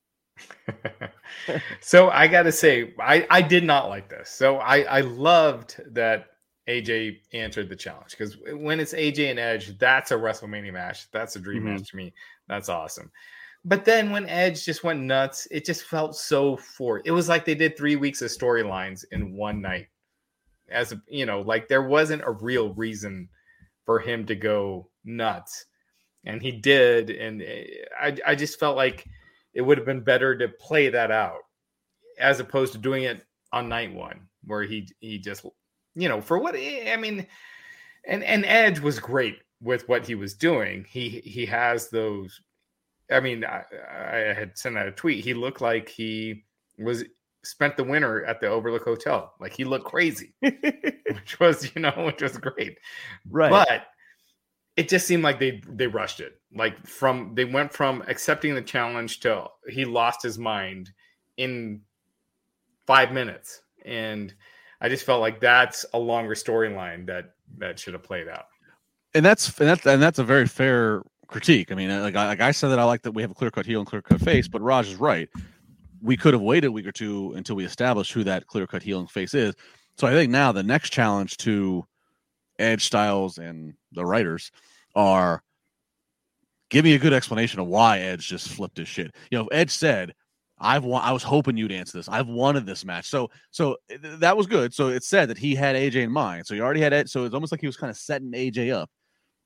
so 1.81 2.09
I 2.09 2.27
got 2.27 2.43
to 2.43 2.51
say, 2.51 2.93
I, 2.99 3.25
I 3.29 3.41
did 3.41 3.63
not 3.63 3.89
like 3.89 4.09
this. 4.09 4.29
So 4.29 4.57
I, 4.57 4.81
I 4.81 5.01
loved 5.01 5.81
that 5.93 6.27
AJ 6.67 7.17
answered 7.33 7.69
the 7.69 7.75
challenge 7.75 8.11
because 8.11 8.37
when 8.53 8.79
it's 8.79 8.93
AJ 8.93 9.31
and 9.31 9.39
Edge, 9.39 9.77
that's 9.77 10.11
a 10.11 10.15
WrestleMania 10.15 10.71
match. 10.71 11.09
That's 11.11 11.35
a 11.35 11.39
dream 11.39 11.63
Mhm. 11.63 11.73
match 11.73 11.89
to 11.89 11.97
me. 11.97 12.13
That's 12.47 12.69
awesome. 12.69 13.11
But 13.65 13.85
then 13.85 14.11
when 14.11 14.27
Edge 14.27 14.63
just 14.63 14.83
went 14.83 15.01
nuts, 15.01 15.47
it 15.51 15.65
just 15.65 15.83
felt 15.83 16.15
so 16.15 16.55
for 16.55 17.01
it 17.03 17.11
was 17.11 17.27
like 17.27 17.45
they 17.45 17.55
did 17.55 17.75
three 17.77 17.95
weeks 17.95 18.21
of 18.21 18.31
storylines 18.31 19.03
in 19.11 19.33
one 19.33 19.61
night. 19.61 19.87
As 20.69 20.93
you 21.07 21.25
know, 21.25 21.41
like 21.41 21.67
there 21.67 21.87
wasn't 21.87 22.23
a 22.25 22.31
real 22.31 22.73
reason 22.73 23.27
for 23.85 23.99
him 23.99 24.25
to 24.27 24.35
go 24.35 24.89
nuts, 25.03 25.65
and 26.25 26.41
he 26.41 26.51
did. 26.51 27.09
And 27.09 27.41
eh, 27.41 27.65
I, 27.99 28.17
I 28.27 28.35
just 28.35 28.59
felt 28.59 28.77
like 28.77 29.05
it 29.53 29.61
would 29.61 29.77
have 29.77 29.85
been 29.85 30.03
better 30.03 30.37
to 30.37 30.47
play 30.47 30.89
that 30.89 31.11
out 31.11 31.41
as 32.19 32.39
opposed 32.39 32.73
to 32.73 32.79
doing 32.79 33.03
it 33.03 33.25
on 33.51 33.67
night 33.67 33.93
one, 33.93 34.21
where 34.45 34.63
he 34.63 34.87
he 34.99 35.17
just, 35.17 35.45
you 35.95 36.07
know, 36.07 36.21
for 36.21 36.37
what 36.37 36.55
I 36.55 36.95
mean, 36.97 37.25
and 38.05 38.23
and 38.23 38.45
Edge 38.45 38.79
was 38.79 38.99
great 38.99 39.39
with 39.61 39.87
what 39.89 40.05
he 40.05 40.15
was 40.15 40.33
doing. 40.33 40.85
He 40.87 41.09
he 41.09 41.45
has 41.47 41.89
those. 41.89 42.39
I 43.11 43.19
mean, 43.19 43.43
I, 43.43 43.63
I 43.89 44.33
had 44.33 44.57
sent 44.57 44.77
out 44.77 44.87
a 44.87 44.91
tweet. 44.91 45.23
He 45.23 45.33
looked 45.33 45.61
like 45.61 45.89
he 45.89 46.45
was 46.77 47.03
spent 47.43 47.77
the 47.77 47.83
winter 47.83 48.25
at 48.25 48.41
the 48.41 48.47
Overlook 48.47 48.83
Hotel. 48.83 49.33
Like 49.39 49.53
he 49.53 49.63
looked 49.63 49.85
crazy, 49.85 50.33
which 50.39 51.39
was 51.39 51.71
you 51.75 51.81
know 51.81 51.93
which 51.97 52.21
was 52.21 52.37
great. 52.37 52.77
right. 53.29 53.49
But 53.49 53.87
it 54.75 54.87
just 54.87 55.07
seemed 55.07 55.23
like 55.23 55.39
they 55.39 55.61
they 55.67 55.87
rushed 55.87 56.19
it. 56.19 56.39
Like 56.53 56.85
from 56.85 57.33
they 57.35 57.45
went 57.45 57.73
from 57.73 58.03
accepting 58.07 58.55
the 58.55 58.61
challenge 58.61 59.19
to 59.21 59.47
he 59.67 59.85
lost 59.85 60.23
his 60.23 60.37
mind 60.37 60.91
in 61.37 61.81
five 62.85 63.11
minutes, 63.11 63.61
and 63.85 64.33
I 64.81 64.89
just 64.89 65.05
felt 65.05 65.21
like 65.21 65.39
that's 65.39 65.85
a 65.93 65.99
longer 65.99 66.35
storyline 66.35 67.05
that 67.07 67.33
that 67.57 67.79
should 67.79 67.93
have 67.93 68.03
played 68.03 68.27
out. 68.27 68.45
and 69.13 69.25
that's 69.25 69.47
and 69.59 69.67
that's 69.67 69.85
and 69.85 70.01
that's 70.01 70.19
a 70.19 70.23
very 70.23 70.47
fair 70.47 71.01
critique. 71.29 71.71
I 71.71 71.75
mean, 71.75 71.89
uh, 71.89 72.01
like 72.01 72.15
I, 72.15 72.27
like 72.27 72.41
I 72.41 72.51
said 72.51 72.69
that 72.69 72.79
I 72.79 72.83
like 72.83 73.01
that 73.03 73.11
we 73.11 73.21
have 73.21 73.31
a 73.31 73.35
clear 73.35 73.51
cut 73.51 73.65
heel 73.65 73.79
and 73.79 73.87
clear 73.87 74.01
cut 74.01 74.19
face, 74.19 74.47
but 74.47 74.61
Raj 74.61 74.87
is 74.87 74.95
right. 74.95 75.29
We 76.01 76.17
could 76.17 76.33
have 76.33 76.41
waited 76.41 76.67
a 76.67 76.71
week 76.71 76.87
or 76.87 76.91
two 76.91 77.33
until 77.35 77.55
we 77.55 77.65
established 77.65 78.13
who 78.13 78.23
that 78.23 78.47
clear 78.47 78.67
cut 78.67 78.83
heel 78.83 78.99
and 78.99 79.09
face 79.09 79.33
is. 79.33 79.55
So 79.97 80.07
I 80.07 80.11
think 80.11 80.31
now 80.31 80.51
the 80.51 80.63
next 80.63 80.91
challenge 80.91 81.37
to 81.37 81.85
Edge 82.57 82.85
Styles 82.85 83.37
and 83.37 83.73
the 83.91 84.05
writers 84.05 84.51
are 84.95 85.43
give 86.69 86.85
me 86.85 86.93
a 86.93 86.99
good 86.99 87.13
explanation 87.13 87.59
of 87.59 87.67
why 87.67 87.99
Edge 87.99 88.27
just 88.27 88.49
flipped 88.49 88.77
his 88.77 88.87
shit. 88.87 89.13
You 89.29 89.37
know, 89.39 89.47
Edge 89.47 89.71
said, 89.71 90.13
"I've 90.59 90.83
wa- 90.83 91.01
I 91.01 91.11
was 91.11 91.23
hoping 91.23 91.57
you'd 91.57 91.71
answer 91.71 91.97
this. 91.97 92.09
I've 92.09 92.27
wanted 92.27 92.65
this 92.65 92.85
match." 92.85 93.07
So 93.09 93.29
so 93.51 93.77
eh, 93.89 93.97
th- 93.97 94.19
that 94.19 94.35
was 94.37 94.47
good. 94.47 94.73
So 94.73 94.87
it 94.87 95.03
said 95.03 95.29
that 95.29 95.37
he 95.37 95.53
had 95.53 95.75
AJ 95.75 95.95
in 96.03 96.11
mind. 96.11 96.47
So 96.47 96.55
he 96.55 96.61
already 96.61 96.81
had 96.81 96.93
Edge. 96.93 97.09
So 97.09 97.25
it's 97.25 97.35
almost 97.35 97.51
like 97.51 97.61
he 97.61 97.67
was 97.67 97.77
kind 97.77 97.91
of 97.91 97.97
setting 97.97 98.31
AJ 98.31 98.73
up. 98.73 98.89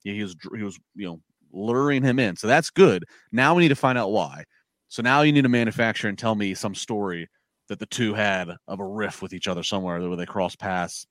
Yeah, 0.04 0.14
he 0.14 0.24
was 0.24 0.36
he 0.56 0.64
was 0.64 0.78
you 0.96 1.08
know 1.08 1.20
luring 1.54 2.04
him 2.04 2.20
in. 2.20 2.36
So 2.36 2.48
that's 2.48 2.70
good. 2.70 3.06
Now 3.32 3.56
we 3.56 3.64
need 3.64 3.70
to 3.70 3.76
find 3.76 3.98
out 3.98 4.12
why. 4.12 4.44
So 4.90 5.02
now 5.02 5.22
you 5.22 5.32
need 5.32 5.44
to 5.44 5.50
manufacture 5.50 6.08
and 6.08 6.18
tell 6.18 6.36
me 6.36 6.54
some 6.54 6.76
story 6.76 7.30
that 7.70 7.80
the 7.80 7.86
two 7.86 8.14
had 8.14 8.50
of 8.68 8.80
a 8.80 8.86
riff 8.86 9.22
with 9.22 9.34
each 9.34 9.48
other 9.48 9.64
somewhere 9.64 10.02
where 10.02 10.18
they 10.18 10.26
cross 10.26 10.56
paths 10.56 11.08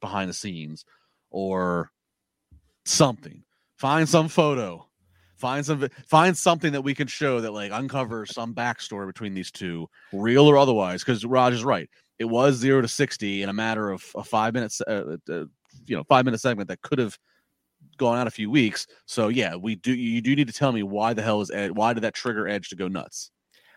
behind 0.00 0.28
the 0.28 0.34
scenes 0.34 0.84
or 1.30 1.90
something. 2.84 3.42
Find 3.76 4.08
some 4.08 4.28
photo. 4.28 4.86
Find 5.36 5.66
some 5.66 5.88
find 6.06 6.36
something 6.36 6.72
that 6.72 6.82
we 6.82 6.94
can 6.94 7.08
show 7.08 7.40
that 7.40 7.52
like 7.52 7.72
uncovers 7.72 8.32
some 8.32 8.54
backstory 8.54 9.06
between 9.06 9.34
these 9.34 9.50
two, 9.50 9.88
real 10.12 10.46
or 10.46 10.56
otherwise. 10.56 11.02
Because 11.02 11.24
Raj 11.24 11.52
is 11.52 11.64
right. 11.64 11.90
It 12.18 12.26
was 12.26 12.54
zero 12.54 12.80
to 12.80 12.88
sixty 12.88 13.42
in 13.42 13.48
a 13.48 13.52
matter 13.52 13.90
of 13.90 14.04
a 14.14 14.22
five 14.22 14.54
minutes, 14.54 14.80
uh, 14.82 15.16
uh, 15.28 15.44
you 15.86 15.96
know, 15.96 16.04
five 16.04 16.24
minute 16.24 16.40
segment 16.40 16.68
that 16.68 16.82
could 16.82 16.98
have 16.98 17.18
gone 17.94 18.18
out 18.18 18.26
a 18.26 18.30
few 18.30 18.50
weeks. 18.50 18.86
So 19.06 19.28
yeah, 19.28 19.56
we 19.56 19.76
do. 19.76 19.94
You 19.94 20.20
do 20.20 20.34
need 20.34 20.48
to 20.48 20.52
tell 20.52 20.72
me 20.72 20.82
why 20.82 21.14
the 21.14 21.22
hell 21.22 21.40
is 21.40 21.50
Ed? 21.50 21.72
Why 21.72 21.92
did 21.92 22.02
that 22.02 22.14
trigger 22.14 22.48
Edge 22.48 22.68
to 22.70 22.76
go 22.76 22.88
nuts? 22.88 23.30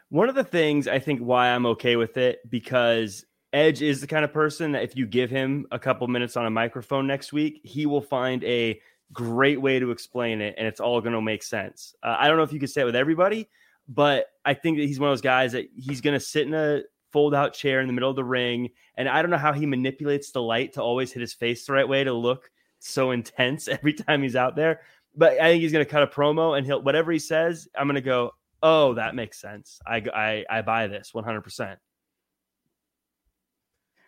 One 0.09 0.29
of 0.29 0.35
the 0.35 0.43
things 0.43 0.87
I 0.87 0.99
think 0.99 1.19
why 1.19 1.49
I'm 1.49 1.65
okay 1.65 1.95
with 1.95 2.17
it 2.17 2.39
because 2.49 3.25
Edge 3.53 3.81
is 3.81 4.01
the 4.01 4.07
kind 4.07 4.23
of 4.23 4.31
person 4.31 4.73
that 4.73 4.83
if 4.83 4.95
you 4.95 5.05
give 5.05 5.29
him 5.29 5.65
a 5.71 5.79
couple 5.79 6.07
minutes 6.07 6.37
on 6.37 6.45
a 6.45 6.49
microphone 6.49 7.07
next 7.07 7.33
week, 7.33 7.61
he 7.63 7.85
will 7.85 8.01
find 8.01 8.43
a 8.43 8.79
great 9.13 9.61
way 9.61 9.79
to 9.79 9.91
explain 9.91 10.41
it 10.41 10.55
and 10.57 10.67
it's 10.67 10.79
all 10.79 11.01
going 11.01 11.13
to 11.13 11.21
make 11.21 11.43
sense. 11.43 11.95
Uh, 12.03 12.15
I 12.19 12.27
don't 12.27 12.37
know 12.37 12.43
if 12.43 12.53
you 12.53 12.59
could 12.59 12.69
say 12.69 12.81
it 12.81 12.85
with 12.85 12.95
everybody, 12.95 13.49
but 13.87 14.27
I 14.45 14.53
think 14.53 14.77
that 14.77 14.85
he's 14.85 14.99
one 14.99 15.09
of 15.09 15.13
those 15.13 15.21
guys 15.21 15.53
that 15.53 15.69
he's 15.75 16.01
going 16.01 16.13
to 16.13 16.19
sit 16.19 16.47
in 16.47 16.53
a 16.53 16.81
fold 17.11 17.33
out 17.33 17.53
chair 17.53 17.79
in 17.79 17.87
the 17.87 17.93
middle 17.93 18.09
of 18.09 18.15
the 18.15 18.23
ring. 18.23 18.69
And 18.95 19.07
I 19.07 19.21
don't 19.21 19.31
know 19.31 19.37
how 19.37 19.53
he 19.53 19.65
manipulates 19.65 20.31
the 20.31 20.41
light 20.41 20.73
to 20.73 20.81
always 20.81 21.11
hit 21.11 21.21
his 21.21 21.33
face 21.33 21.65
the 21.65 21.73
right 21.73 21.87
way 21.87 22.03
to 22.03 22.13
look 22.13 22.51
so 22.79 23.11
intense 23.11 23.67
every 23.67 23.93
time 23.93 24.23
he's 24.23 24.35
out 24.35 24.55
there. 24.55 24.81
But 25.15 25.33
I 25.41 25.49
think 25.49 25.61
he's 25.61 25.71
going 25.71 25.85
to 25.85 25.89
cut 25.89 26.03
a 26.03 26.07
promo 26.07 26.57
and 26.57 26.65
he'll, 26.65 26.81
whatever 26.81 27.11
he 27.11 27.19
says, 27.19 27.67
I'm 27.75 27.87
going 27.87 27.95
to 27.95 28.01
go, 28.01 28.31
oh, 28.61 28.93
that 28.95 29.15
makes 29.15 29.39
sense. 29.39 29.79
I 29.85 30.03
I, 30.13 30.45
I 30.49 30.61
buy 30.61 30.87
this 30.87 31.13
100. 31.13 31.41
percent 31.41 31.79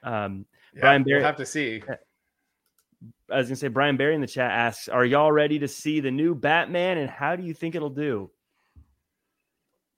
Um, 0.04 0.46
Yeah, 0.74 0.82
Brian 0.82 1.04
we'll 1.06 1.22
have 1.22 1.38
to 1.38 1.46
see. 1.46 1.84
I 3.32 3.38
was 3.38 3.48
gonna 3.48 3.56
say 3.56 3.68
Brian 3.68 3.98
Barry 3.98 4.16
in 4.16 4.22
the 4.22 4.28
chat 4.28 4.52
asks, 4.52 4.90
"Are 4.90 5.06
y'all 5.06 5.32
ready 5.32 5.60
to 5.60 5.68
see 5.68 6.00
the 6.00 6.12
new 6.12 6.36
Batman, 6.36 6.98
and 6.98 7.10
how 7.10 7.36
do 7.36 7.44
you 7.44 7.54
think 7.54 7.76
it'll 7.76 7.90
do?" 7.90 8.32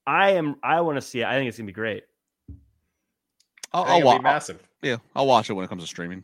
I 0.06 0.32
am. 0.32 0.58
I 0.62 0.82
want 0.82 0.98
to 0.98 1.02
see 1.02 1.22
it. 1.22 1.26
I 1.26 1.36
think 1.36 1.48
it's 1.48 1.58
gonna 1.58 1.68
be 1.68 1.74
great. 1.74 2.04
I'll, 3.74 3.84
I 3.84 3.86
think 3.86 3.90
I'll, 3.90 3.98
it'll 4.00 4.08
wa- 4.08 4.18
be 4.18 4.24
massive. 4.24 4.68
yeah, 4.82 4.98
I'll 5.16 5.28
watch 5.28 5.50
it 5.50 5.54
when 5.54 5.64
it 5.64 5.70
comes 5.70 5.84
to 5.84 5.88
streaming. 5.88 6.24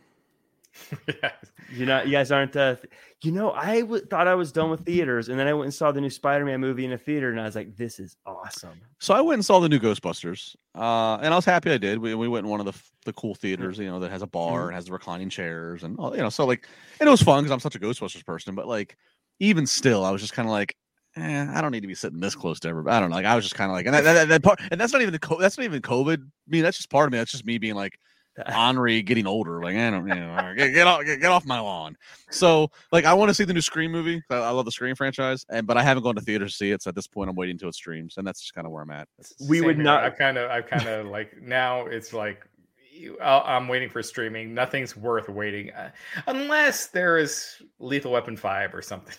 yeah. 1.08 1.32
You 1.72 1.86
know, 1.86 2.02
you 2.04 2.12
guys 2.12 2.32
aren't. 2.32 2.56
Uh, 2.56 2.76
you 3.24 3.32
know, 3.32 3.52
I 3.52 3.82
w- 3.82 4.06
thought 4.06 4.28
I 4.28 4.36
was 4.36 4.52
done 4.52 4.70
with 4.70 4.86
theaters, 4.86 5.30
and 5.30 5.40
then 5.40 5.48
I 5.48 5.54
went 5.54 5.66
and 5.66 5.74
saw 5.74 5.92
the 5.92 6.00
new 6.00 6.10
Spider-Man 6.10 6.60
movie 6.60 6.86
in 6.86 6.92
a 6.94 6.98
theater, 6.98 7.30
and 7.32 7.40
I 7.40 7.46
was 7.46 7.56
like, 7.56 7.76
"This 7.76 8.00
is 8.00 8.16
awesome." 8.26 8.80
So 9.00 9.14
I 9.14 9.22
went 9.22 9.36
and 9.40 9.46
saw 9.46 9.60
the 9.60 9.68
new 9.68 9.80
Ghostbusters, 9.80 10.56
uh, 10.76 11.18
and 11.22 11.34
I 11.34 11.36
was 11.36 11.46
happy 11.46 11.72
I 11.72 11.78
did. 11.78 12.00
We, 12.00 12.14
we 12.16 12.28
went 12.28 12.46
in 12.46 12.52
one 12.52 12.60
of 12.60 12.66
the 12.66 12.80
the 13.06 13.14
cool 13.14 13.36
theaters, 13.36 13.80
you 13.80 13.86
know, 13.86 14.00
that 14.00 14.12
has 14.12 14.22
a 14.22 14.28
bar 14.28 14.68
and 14.68 14.76
has 14.76 14.86
the 14.86 14.92
reclining 14.92 15.30
chairs, 15.30 15.84
and 15.84 15.98
all, 16.00 16.16
you 16.16 16.22
know, 16.22 16.30
so 16.30 16.46
like, 16.46 16.68
and 17.00 17.08
it 17.08 17.12
was 17.12 17.22
fun 17.22 17.44
because 17.44 17.52
I'm 17.52 17.60
such 17.60 17.76
a 17.76 17.80
Ghostbusters 17.80 18.26
person. 18.26 18.54
But 18.54 18.68
like, 18.68 18.98
even 19.40 19.66
still, 19.66 20.06
I 20.06 20.12
was 20.12 20.22
just 20.22 20.34
kind 20.34 20.48
of 20.48 20.52
like, 20.52 20.76
eh, 21.16 21.48
I 21.50 21.62
don't 21.62 21.72
need 21.72 21.82
to 21.82 21.88
be 21.88 21.96
sitting 21.96 22.20
this 22.20 22.36
close 22.36 22.60
to 22.62 22.70
everybody. 22.70 22.96
I 22.96 23.00
don't 23.00 23.10
know. 23.10 23.16
Like, 23.16 23.26
I 23.26 23.36
was 23.36 23.46
just 23.46 23.56
kind 23.56 23.72
of 23.72 23.76
like, 23.76 23.86
and 23.88 23.96
that, 23.96 24.04
that, 24.04 24.28
that 24.28 24.44
part, 24.44 24.60
and 24.72 24.80
that's 24.80 24.94
not 24.94 25.02
even 25.02 25.12
the 25.12 25.20
co- 25.20 25.40
that's 25.40 25.58
not 25.58 25.64
even 25.64 25.82
COVID. 25.82 26.20
I 26.20 26.30
mean, 26.48 26.64
that's 26.64 26.78
just 26.78 26.90
part 26.90 27.08
of 27.08 27.12
me. 27.12 27.18
That's 27.18 27.32
just 27.32 27.46
me 27.46 27.58
being 27.58 27.76
like, 27.76 28.00
Henri 28.46 29.02
getting 29.02 29.26
older. 29.28 29.62
Like, 29.62 29.76
I 29.76 29.90
don't, 29.90 30.08
you 30.08 30.16
know, 30.16 30.54
get, 30.56 30.74
get 30.74 30.88
off, 30.88 31.04
get, 31.06 31.20
get 31.20 31.32
off 31.32 31.46
my 31.46 31.60
lawn. 31.60 31.98
So, 32.30 32.70
like, 32.92 33.06
I 33.06 33.14
want 33.14 33.30
to 33.30 33.34
see 33.34 33.44
the 33.44 33.54
new 33.54 33.62
Scream 33.62 33.92
movie. 33.92 34.22
I, 34.30 34.36
I 34.36 34.50
love 34.52 34.66
the 34.66 34.72
Scream 34.72 34.96
franchise, 34.96 35.46
and 35.50 35.66
but 35.66 35.78
I 35.78 35.84
haven't 35.84 36.04
gone 36.04 36.16
to 36.16 36.22
theaters 36.22 36.52
to 36.52 36.58
see 36.58 36.72
it. 36.72 36.82
So 36.84 36.90
at 36.90 36.96
this 36.96 37.08
point, 37.08 37.30
I'm 37.30 37.36
waiting 37.36 37.56
until 37.56 37.70
it 37.70 37.76
streams, 37.76 38.18
and 38.18 38.28
that's 38.28 38.42
just 38.42 38.54
kind 38.54 38.66
of 38.68 38.72
where 38.72 38.84
I'm 38.84 38.92
at. 38.92 39.08
We 39.48 39.62
would 39.62 39.78
not- 39.78 40.04
I 40.04 40.10
kind 40.12 40.38
of, 40.38 40.52
I 40.52 40.62
kind 40.62 40.88
of 40.88 41.06
like 41.12 41.42
now. 41.42 41.86
It's 41.88 42.14
like 42.14 42.46
you- 42.92 43.18
I'll- 43.22 43.44
I'm 43.46 43.68
waiting 43.68 43.90
for 43.90 44.02
streaming. 44.04 44.54
Nothing's 44.54 44.96
worth 44.96 45.30
waiting 45.30 45.72
uh, 45.72 45.92
unless 46.28 46.88
there 46.88 47.18
is 47.18 47.62
Lethal 47.80 48.12
Weapon 48.12 48.36
Five 48.38 48.74
or 48.74 48.82
something. 48.82 49.16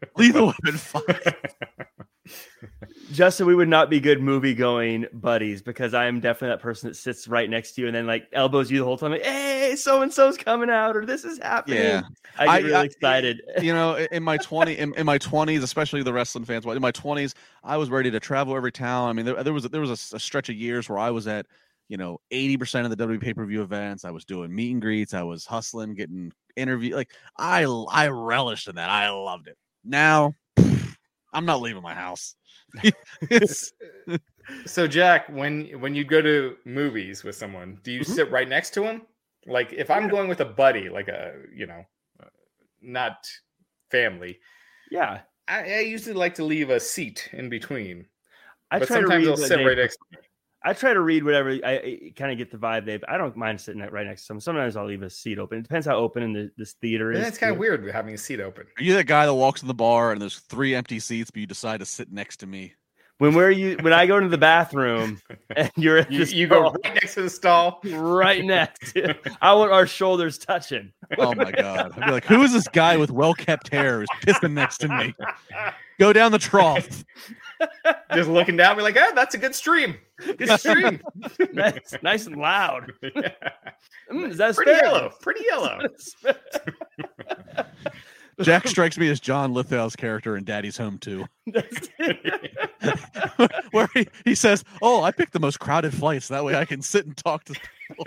Lethal 0.16 0.46
Weapon 0.46 0.76
Five. 0.78 1.34
Justin, 3.12 3.46
we 3.46 3.54
would 3.54 3.68
not 3.68 3.90
be 3.90 3.98
good 4.00 4.20
movie 4.22 4.54
going 4.54 5.06
buddies 5.12 5.60
because 5.62 5.92
I 5.92 6.06
am 6.06 6.20
definitely 6.20 6.54
that 6.56 6.62
person 6.62 6.88
that 6.88 6.94
sits 6.94 7.26
right 7.26 7.48
next 7.50 7.72
to 7.72 7.80
you 7.80 7.86
and 7.88 7.96
then 7.96 8.06
like 8.06 8.28
elbows 8.32 8.70
you 8.70 8.78
the 8.78 8.84
whole 8.84 8.96
time. 8.96 9.10
Like, 9.12 9.24
hey, 9.24 9.74
so 9.76 10.02
and 10.02 10.12
so's 10.12 10.36
coming 10.36 10.70
out, 10.70 10.96
or 10.96 11.04
this 11.04 11.24
is 11.24 11.38
happening. 11.38 11.78
Yeah. 11.82 12.02
I 12.38 12.44
get 12.46 12.50
I- 12.50 12.58
really 12.58 12.74
I- 12.74 12.84
excited. 12.84 13.42
you 13.60 13.72
know, 13.72 13.96
in- 14.12 14.22
my 14.22 14.36
20 14.38 14.78
in, 14.78 14.94
in 14.94 15.04
my 15.04 15.18
20s, 15.18 15.62
especially 15.62 16.02
the 16.02 16.12
wrestling 16.12 16.44
fans, 16.44 16.64
in 16.64 16.80
my 16.80 16.92
20s, 16.92 17.34
I 17.64 17.76
was 17.76 17.90
ready 17.90 18.10
to 18.10 18.20
travel 18.20 18.56
every 18.56 18.72
town. 18.72 19.08
I 19.08 19.12
mean, 19.12 19.26
there, 19.26 19.42
there 19.42 19.52
was 19.52 19.64
there 19.64 19.80
was 19.80 19.90
a 20.12 20.16
a, 20.16 20.20
stretch 20.20 20.48
of 20.48 20.54
years 20.54 20.88
where 20.88 20.98
I 20.98 21.10
was 21.10 21.26
at, 21.26 21.46
you 21.88 21.96
know, 21.96 22.20
80% 22.32 22.84
of 22.84 22.96
the 22.96 23.04
WWE 23.06 23.20
pay-per-view 23.20 23.62
events. 23.62 24.04
I 24.04 24.10
was 24.12 24.24
doing 24.24 24.54
meet 24.54 24.70
and 24.72 24.80
greets, 24.80 25.12
I 25.12 25.22
was 25.22 25.44
hustling, 25.44 25.94
getting 25.94 26.32
interview 26.56 26.94
like 26.94 27.10
I 27.36 27.64
I 27.90 28.08
relished 28.08 28.68
in 28.68 28.76
that. 28.76 28.90
I 28.90 29.10
loved 29.10 29.48
it. 29.48 29.56
Now, 29.84 30.34
I'm 31.32 31.46
not 31.46 31.60
leaving 31.60 31.82
my 31.82 31.94
house. 31.94 32.34
So, 34.66 34.86
Jack, 34.86 35.28
when 35.28 35.80
when 35.80 35.94
you 35.94 36.04
go 36.04 36.20
to 36.20 36.56
movies 36.64 37.24
with 37.24 37.36
someone, 37.36 37.78
do 37.82 37.92
you 37.92 38.00
Mhm. 38.00 38.06
sit 38.06 38.30
right 38.30 38.48
next 38.48 38.70
to 38.74 38.84
him? 38.84 39.02
Like, 39.46 39.72
if 39.72 39.90
I'm 39.90 40.08
going 40.08 40.28
with 40.28 40.40
a 40.40 40.44
buddy, 40.44 40.88
like 40.88 41.08
a 41.08 41.34
you 41.54 41.66
know, 41.66 41.84
not 42.80 43.26
family, 43.90 44.40
yeah, 44.90 45.20
I, 45.48 45.74
I 45.74 45.78
usually 45.80 46.14
like 46.14 46.34
to 46.34 46.44
leave 46.44 46.70
a 46.70 46.80
seat 46.80 47.28
in 47.32 47.48
between. 47.48 48.06
I 48.70 48.78
but 48.78 48.88
try 48.88 48.98
to 48.98 49.04
sometimes 49.04 49.28
I'll 49.28 49.36
sit 49.36 49.64
right 49.64 49.76
next. 49.78 49.96
to 49.96 50.04
me. 50.12 50.18
I 50.64 50.72
try 50.74 50.92
to 50.94 51.00
read 51.00 51.24
whatever 51.24 51.50
I, 51.50 51.72
I 51.72 52.12
kind 52.16 52.30
of 52.32 52.38
get 52.38 52.50
the 52.50 52.56
vibe 52.58 52.84
they. 52.86 53.00
I 53.08 53.16
don't 53.18 53.36
mind 53.36 53.60
sitting 53.60 53.80
right 53.82 54.06
next 54.06 54.22
to 54.22 54.28
them. 54.28 54.40
Sometimes 54.40 54.76
I'll 54.76 54.86
leave 54.86 55.02
a 55.02 55.10
seat 55.10 55.38
open. 55.38 55.58
It 55.58 55.62
depends 55.62 55.86
how 55.86 55.96
open 55.96 56.22
in 56.22 56.32
the, 56.32 56.50
this 56.56 56.72
theater 56.74 57.10
And 57.10 57.20
is. 57.20 57.28
it's 57.28 57.38
kind 57.38 57.50
of 57.50 57.56
too. 57.56 57.60
weird 57.60 57.90
having 57.90 58.14
a 58.14 58.18
seat 58.18 58.40
open. 58.40 58.66
Are 58.78 58.82
you 58.82 58.94
that 58.94 59.06
guy 59.06 59.26
that 59.26 59.34
walks 59.34 59.62
in 59.62 59.68
the 59.68 59.74
bar 59.74 60.12
and 60.12 60.20
there's 60.22 60.38
three 60.38 60.74
empty 60.74 61.00
seats, 61.00 61.30
but 61.30 61.40
you 61.40 61.46
decide 61.46 61.80
to 61.80 61.86
sit 61.86 62.12
next 62.12 62.38
to 62.38 62.46
me? 62.46 62.74
when 63.18 63.34
we're 63.34 63.50
you 63.50 63.76
when 63.82 63.92
I 63.92 64.06
go 64.06 64.16
into 64.16 64.30
the 64.30 64.38
bathroom 64.38 65.20
and 65.56 65.70
you're 65.76 65.98
in 65.98 66.06
You, 66.10 66.24
the 66.24 66.34
you 66.34 66.46
go 66.48 66.70
right 66.72 66.94
next 66.94 67.14
to 67.14 67.22
the 67.22 67.30
stall. 67.30 67.80
right 67.84 68.44
next. 68.44 68.96
I 69.40 69.52
want 69.54 69.70
our 69.70 69.86
shoulders 69.86 70.38
touching. 70.38 70.92
Oh 71.18 71.32
my 71.34 71.52
god! 71.52 71.92
I'd 71.96 72.06
be 72.06 72.10
like, 72.10 72.24
who 72.24 72.42
is 72.42 72.52
this 72.52 72.66
guy 72.68 72.96
with 72.96 73.12
well 73.12 73.34
kept 73.34 73.68
hair 73.68 74.00
who's 74.00 74.08
pissing 74.24 74.54
next 74.54 74.78
to 74.78 74.88
me? 74.88 75.14
Go 76.00 76.12
down 76.12 76.32
the 76.32 76.38
trough. 76.40 77.04
Just 78.14 78.28
looking 78.28 78.56
down, 78.56 78.76
be 78.76 78.82
like, 78.82 78.96
ah, 78.98 79.12
that's 79.14 79.34
a 79.34 79.38
good 79.38 79.54
stream. 79.54 79.96
Good 80.38 80.50
stream. 80.60 81.02
nice, 81.52 81.94
nice 82.02 82.26
and 82.26 82.36
loud. 82.36 82.92
Yeah. 83.14 83.30
Mm, 84.10 84.30
is 84.30 84.36
that 84.38 84.54
Pretty 84.54 84.70
asparagus? 84.72 84.92
yellow. 84.92 85.12
Pretty 85.20 85.44
yellow. 85.48 85.80
Jack 88.40 88.66
strikes 88.66 88.98
me 88.98 89.08
as 89.10 89.20
John 89.20 89.52
Lithgow's 89.52 89.94
character 89.96 90.36
in 90.36 90.44
Daddy's 90.44 90.76
Home 90.78 90.98
2, 90.98 91.24
where 93.72 93.88
he, 93.94 94.08
he 94.24 94.34
says, 94.34 94.64
"Oh, 94.80 95.02
I 95.02 95.12
picked 95.12 95.32
the 95.32 95.40
most 95.40 95.60
crowded 95.60 95.94
flights. 95.94 96.28
That 96.28 96.44
way 96.44 96.56
I 96.56 96.64
can 96.64 96.82
sit 96.82 97.06
and 97.06 97.16
talk 97.16 97.44
to." 97.44 97.54
people." 97.88 98.06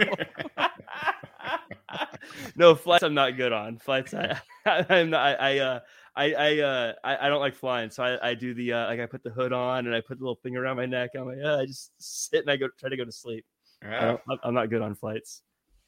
no 2.56 2.76
flights. 2.76 3.04
I'm 3.04 3.14
not 3.14 3.38
good 3.38 3.54
on 3.54 3.78
flights. 3.78 4.14
I, 4.14 4.40
I'm 4.66 5.10
not. 5.12 5.40
I, 5.40 5.56
I 5.56 5.58
uh. 5.60 5.80
I 6.16 6.34
I, 6.34 6.60
uh, 6.60 6.94
I 7.04 7.26
I 7.26 7.30
don't 7.30 7.40
like 7.42 7.56
flying, 7.56 7.90
so 7.90 8.04
I, 8.04 8.30
I 8.30 8.34
do 8.36 8.54
the 8.54 8.74
uh, 8.74 8.88
like 8.88 9.00
I 9.00 9.06
put 9.06 9.24
the 9.24 9.30
hood 9.32 9.54
on 9.54 9.86
and 9.86 9.96
I 9.96 10.02
put 10.02 10.18
the 10.18 10.24
little 10.24 10.40
thing 10.42 10.56
around 10.56 10.78
my 10.78 10.86
neck. 10.86 11.12
I'm 11.16 11.28
like, 11.28 11.38
uh, 11.44 11.60
I 11.60 11.66
just 11.66 11.92
sit 12.00 12.42
and 12.42 12.50
I 12.50 12.58
go 12.58 12.68
try 12.80 12.90
to 12.90 12.98
go 12.98 13.06
to 13.06 13.12
sleep. 13.12 13.46
I 13.84 13.88
Yeah. 13.88 14.10
I'm- 14.30 14.40
I'm 14.44 14.54
not 14.54 14.70
good 14.70 14.82
on 14.82 14.96
flights, 14.96 15.42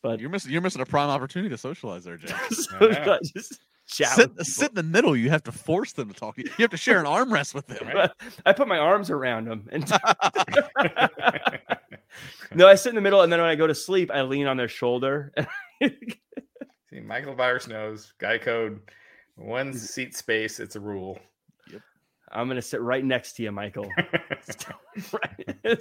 but 0.04 0.20
You're 0.20 0.30
missing. 0.30 0.52
You're 0.52 0.62
missing 0.62 0.82
a 0.82 0.86
prime 0.86 1.10
opportunity 1.10 1.50
to 1.50 1.58
socialize 1.58 2.04
there, 2.04 2.18
Jack. 2.18 2.42
so 2.52 2.90
Yeah. 2.90 3.18
Just 3.36 3.60
Sit, 3.90 4.32
sit 4.46 4.70
in 4.72 4.76
the 4.76 4.84
middle. 4.84 5.16
You 5.16 5.30
have 5.30 5.44
to 5.44 5.52
force 5.54 5.94
them 5.94 6.10
to 6.10 6.14
talk. 6.14 6.36
to 6.36 6.42
You 6.42 6.50
You 6.58 6.64
have 6.64 6.72
to 6.72 6.78
share 6.78 7.00
an 7.00 7.06
armrest 7.06 7.54
with 7.54 7.68
them. 7.68 7.88
people. 7.88 8.10
I 8.46 8.52
put 8.52 8.68
my 8.68 8.78
arms 8.80 9.10
around 9.10 9.46
them 9.48 9.70
and 9.72 9.90
no, 12.54 12.68
I 12.68 12.76
sit 12.76 12.90
in 12.90 12.96
the 12.96 13.02
middle, 13.02 13.22
and 13.22 13.32
then 13.32 13.40
when 13.40 13.50
I 13.50 13.56
go 13.56 13.66
to 13.68 13.76
sleep, 13.76 14.12
I 14.12 14.22
lean 14.24 14.48
on 14.48 14.58
their 14.58 14.68
shoulder. 14.68 15.32
See, 15.84 17.00
Michael 17.02 17.36
Virus 17.36 17.68
knows 17.68 18.14
guy 18.20 18.38
code 18.38 18.80
one 19.38 19.74
seat 19.74 20.16
space. 20.16 20.60
It's 20.60 20.76
a 20.76 20.80
rule. 20.80 21.20
I'm 22.30 22.50
gonna 22.50 22.62
sit 22.62 22.82
right 22.82 23.06
next 23.06 23.34
to 23.38 23.44
you, 23.44 23.52
Michael. 23.54 23.90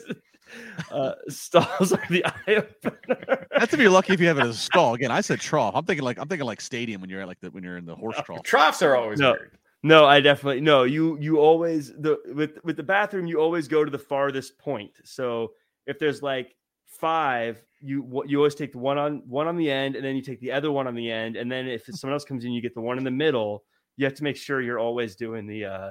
uh, 0.93 1.13
stalls 1.29 1.93
are 1.93 2.03
the 2.09 2.25
eye 2.25 2.55
opener. 2.85 3.47
That's 3.51 3.75
if 3.75 3.81
you're 3.81 3.91
lucky 3.91 4.13
if 4.13 4.21
you 4.21 4.29
have 4.29 4.39
it 4.39 4.45
as 4.45 4.51
a 4.51 4.59
stall. 4.73 4.95
Again, 4.95 5.11
I 5.11 5.21
said 5.21 5.41
trough. 5.41 5.75
I'm 5.75 5.85
thinking 5.85 6.05
like 6.05 6.19
I'm 6.19 6.29
thinking 6.29 6.47
like 6.47 6.61
stadium 6.61 7.01
when 7.01 7.11
you're 7.11 7.21
at 7.21 7.27
like 7.29 7.41
the 7.41 7.51
when 7.51 7.65
you're 7.65 7.79
in 7.79 7.85
the 7.85 7.97
horse 7.97 8.17
trough. 8.25 8.43
Troughs 8.45 8.83
are 8.83 8.97
always 8.97 9.19
No. 9.19 9.33
weird. 9.33 9.59
No, 9.83 10.05
I 10.07 10.21
definitely 10.21 10.61
no. 10.61 10.85
You 10.85 11.19
you 11.21 11.39
always 11.39 11.93
the 11.95 12.19
with 12.35 12.59
with 12.65 12.77
the 12.77 12.83
bathroom, 12.83 13.27
you 13.27 13.41
always 13.41 13.69
go 13.69 13.85
to 13.85 13.91
the 13.91 13.99
farthest 13.99 14.59
point. 14.59 14.93
So 15.05 15.53
if 15.87 15.99
there's 15.99 16.23
like 16.23 16.55
five, 16.87 17.63
you 17.87 18.25
you 18.27 18.39
always 18.39 18.55
take 18.55 18.73
the 18.73 18.79
one 18.79 18.99
on 18.99 19.23
one 19.27 19.47
on 19.47 19.57
the 19.57 19.71
end, 19.71 19.97
and 19.97 20.05
then 20.05 20.17
you 20.17 20.23
take 20.23 20.41
the 20.41 20.53
other 20.53 20.73
one 20.73 20.87
on 20.87 20.95
the 20.95 21.11
end, 21.11 21.37
and 21.37 21.51
then 21.51 21.67
if 21.67 21.85
someone 21.87 22.15
else 22.15 22.25
comes 22.25 22.45
in, 22.45 22.53
you 22.53 22.61
get 22.61 22.75
the 22.75 22.81
one 22.81 22.99
in 22.99 23.05
the 23.05 23.11
middle. 23.11 23.65
You 23.97 24.05
have 24.05 24.15
to 24.15 24.25
make 24.25 24.37
sure 24.37 24.61
you're 24.61 24.79
always 24.79 25.17
doing 25.17 25.47
the 25.47 25.65
uh 25.65 25.91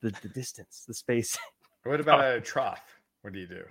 the, 0.00 0.10
the 0.22 0.28
distance, 0.28 0.84
the 0.86 0.94
space. 0.94 1.38
What 1.84 2.00
about 2.00 2.24
a 2.36 2.40
trough? 2.40 2.82
What 3.22 3.32
do 3.32 3.38
you 3.38 3.46
do? 3.46 3.62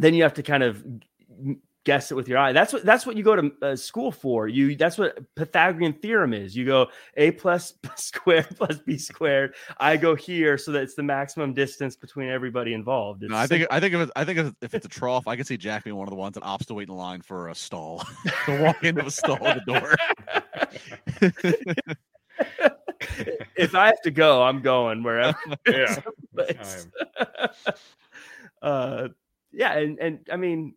then 0.00 0.14
you 0.14 0.22
have 0.22 0.34
to 0.34 0.42
kind 0.42 0.62
of 0.62 0.84
guess 1.84 2.10
it 2.10 2.14
with 2.14 2.28
your 2.28 2.38
eye. 2.38 2.52
That's 2.52 2.72
what 2.72 2.84
that's 2.84 3.06
what 3.06 3.16
you 3.16 3.22
go 3.22 3.36
to 3.36 3.52
uh, 3.62 3.76
school 3.76 4.12
for. 4.12 4.48
You 4.48 4.76
that's 4.76 4.98
what 4.98 5.18
Pythagorean 5.34 5.94
theorem 5.94 6.34
is. 6.34 6.56
You 6.56 6.66
go 6.66 6.88
a 7.16 7.30
plus 7.32 7.74
squared 7.96 8.48
plus 8.56 8.78
b 8.78 8.98
squared. 8.98 9.54
I 9.78 9.96
go 9.96 10.14
here 10.14 10.58
so 10.58 10.72
that 10.72 10.82
it's 10.82 10.94
the 10.94 11.02
maximum 11.02 11.54
distance 11.54 11.96
between 11.96 12.28
everybody 12.28 12.74
involved. 12.74 13.22
No, 13.22 13.36
I 13.36 13.46
think 13.46 13.66
I 13.70 13.80
think 13.80 13.94
if 13.94 14.00
it's, 14.00 14.12
I 14.16 14.24
think 14.24 14.38
if, 14.38 14.52
if 14.62 14.74
it's 14.74 14.86
a 14.86 14.90
trough, 14.90 15.26
I 15.26 15.36
can 15.36 15.44
see 15.44 15.56
Jack 15.56 15.84
being 15.84 15.96
one 15.96 16.06
of 16.06 16.10
the 16.10 16.16
ones 16.16 16.34
that 16.34 16.42
opts 16.42 16.66
to 16.66 16.74
wait 16.74 16.88
in 16.88 16.94
line 16.96 17.22
for 17.22 17.48
a 17.48 17.54
stall 17.54 18.04
to 18.46 18.62
walk 18.62 18.84
into 18.84 19.06
a 19.06 19.10
stall 19.10 19.46
at 19.46 19.64
the 19.64 19.72
door. 19.72 19.94
if 23.56 23.74
I 23.74 23.86
have 23.86 24.00
to 24.02 24.10
go, 24.10 24.42
I'm 24.42 24.60
going 24.60 25.02
wherever. 25.02 25.36
Yeah. 25.66 25.96
uh, 28.62 29.08
yeah, 29.52 29.78
and 29.78 29.98
and 29.98 30.28
I 30.30 30.36
mean, 30.36 30.74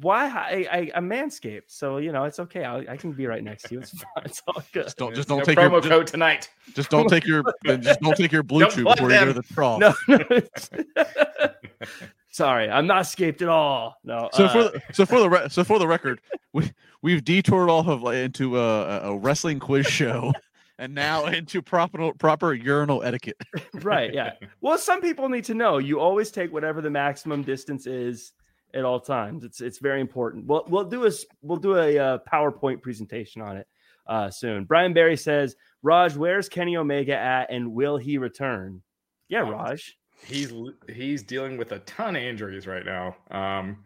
why 0.00 0.26
I, 0.26 0.66
I 0.70 0.90
I'm 0.94 1.08
manscaped, 1.08 1.68
so 1.68 1.96
you 1.96 2.12
know 2.12 2.24
it's 2.24 2.38
okay. 2.38 2.64
I, 2.64 2.78
I 2.78 2.96
can 2.96 3.12
be 3.12 3.26
right 3.26 3.42
next 3.42 3.64
to 3.64 3.74
you. 3.74 3.80
It's 3.80 3.90
fine. 4.14 4.24
It's 4.24 4.42
all 4.46 4.62
good. 4.72 4.84
Just 4.84 4.98
don't 4.98 5.14
just 5.14 5.28
don't 5.28 5.44
take 5.44 5.56
promo 5.56 5.72
your 5.72 5.82
code 5.82 6.06
tonight. 6.06 6.50
just, 6.64 6.76
just 6.76 6.90
don't 6.90 7.08
take 7.08 7.26
your 7.26 7.42
just 7.78 8.00
don't 8.00 8.16
take 8.16 8.32
your 8.32 8.42
blue 8.42 8.60
Don't 8.60 8.72
chew 8.72 8.82
plug 8.82 8.96
before 8.96 9.10
you 9.10 9.18
go 9.18 9.24
to 9.26 9.32
the 9.32 9.42
trough. 9.42 9.80
No, 9.80 9.94
no. 10.08 11.48
Sorry, 12.30 12.68
I'm 12.68 12.86
not 12.86 13.06
scaped 13.06 13.40
at 13.40 13.48
all. 13.48 13.96
No. 14.04 14.28
So 14.34 14.44
uh, 14.44 14.52
for 14.52 14.62
the, 14.64 14.82
so 14.92 15.06
for 15.06 15.20
the 15.20 15.30
re- 15.30 15.48
so 15.48 15.64
for 15.64 15.78
the 15.78 15.88
record, 15.88 16.20
we 16.52 16.70
we've 17.00 17.24
detoured 17.24 17.70
off 17.70 17.88
of 17.88 18.02
like, 18.02 18.16
into 18.16 18.58
a, 18.58 19.10
a 19.10 19.16
wrestling 19.16 19.58
quiz 19.58 19.86
show, 19.86 20.34
and 20.78 20.94
now 20.94 21.24
into 21.24 21.62
proper 21.62 22.12
proper 22.18 22.52
urinal 22.52 23.02
etiquette. 23.02 23.40
right, 23.74 24.12
yeah. 24.12 24.32
Well, 24.60 24.76
some 24.76 25.00
people 25.00 25.30
need 25.30 25.44
to 25.44 25.54
know. 25.54 25.78
You 25.78 25.98
always 25.98 26.30
take 26.30 26.52
whatever 26.52 26.82
the 26.82 26.90
maximum 26.90 27.42
distance 27.42 27.86
is 27.86 28.34
at 28.74 28.84
all 28.84 29.00
times. 29.00 29.44
It's 29.44 29.60
it's 29.60 29.78
very 29.78 30.00
important. 30.00 30.46
We'll 30.46 30.64
we'll 30.68 30.84
do 30.84 31.06
a 31.06 31.10
we'll 31.42 31.58
do 31.58 31.76
a 31.76 31.98
uh, 31.98 32.18
PowerPoint 32.30 32.82
presentation 32.82 33.42
on 33.42 33.56
it 33.56 33.66
uh, 34.06 34.30
soon. 34.30 34.64
Brian 34.64 34.92
Barry 34.92 35.16
says, 35.16 35.56
"Raj, 35.82 36.16
where's 36.16 36.48
Kenny 36.48 36.76
Omega 36.76 37.16
at, 37.16 37.50
and 37.50 37.72
will 37.72 37.96
he 37.96 38.18
return?" 38.18 38.82
Yeah. 39.28 39.40
Raj. 39.40 39.96
He's 40.24 40.52
he's 40.88 41.22
dealing 41.22 41.56
with 41.56 41.72
a 41.72 41.80
ton 41.80 42.16
of 42.16 42.22
injuries 42.22 42.66
right 42.66 42.84
now. 42.84 43.16
Um, 43.30 43.84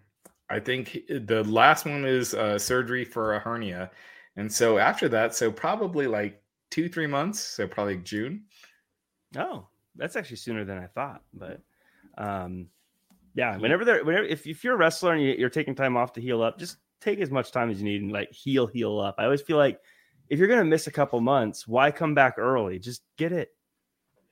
I 0.48 0.60
think 0.60 1.00
the 1.08 1.44
last 1.44 1.86
one 1.86 2.04
is 2.04 2.34
uh, 2.34 2.58
surgery 2.58 3.04
for 3.04 3.34
a 3.34 3.40
hernia, 3.40 3.90
and 4.36 4.52
so 4.52 4.78
after 4.78 5.08
that, 5.08 5.34
so 5.34 5.50
probably 5.50 6.06
like 6.06 6.42
two 6.70 6.88
three 6.88 7.06
months. 7.06 7.40
So 7.40 7.66
probably 7.66 7.98
June. 7.98 8.44
Oh, 9.36 9.66
that's 9.96 10.16
actually 10.16 10.36
sooner 10.36 10.64
than 10.64 10.78
I 10.78 10.86
thought. 10.86 11.22
But 11.34 11.60
um, 12.16 12.66
yeah, 13.34 13.56
whenever 13.56 13.84
they're 13.84 14.04
whenever 14.04 14.26
if, 14.26 14.46
if 14.46 14.64
you're 14.64 14.74
a 14.74 14.78
wrestler 14.78 15.12
and 15.12 15.22
you, 15.22 15.34
you're 15.38 15.50
taking 15.50 15.74
time 15.74 15.96
off 15.96 16.12
to 16.14 16.20
heal 16.20 16.42
up, 16.42 16.58
just 16.58 16.78
take 17.00 17.20
as 17.20 17.30
much 17.30 17.52
time 17.52 17.70
as 17.70 17.78
you 17.78 17.84
need 17.84 18.02
and 18.02 18.12
like 18.12 18.30
heal, 18.32 18.66
heal 18.66 18.98
up. 18.98 19.16
I 19.18 19.24
always 19.24 19.42
feel 19.42 19.56
like 19.56 19.80
if 20.28 20.38
you're 20.38 20.48
gonna 20.48 20.64
miss 20.64 20.86
a 20.86 20.92
couple 20.92 21.20
months, 21.20 21.66
why 21.66 21.90
come 21.90 22.14
back 22.14 22.34
early? 22.38 22.78
Just 22.78 23.02
get 23.16 23.32
it. 23.32 23.50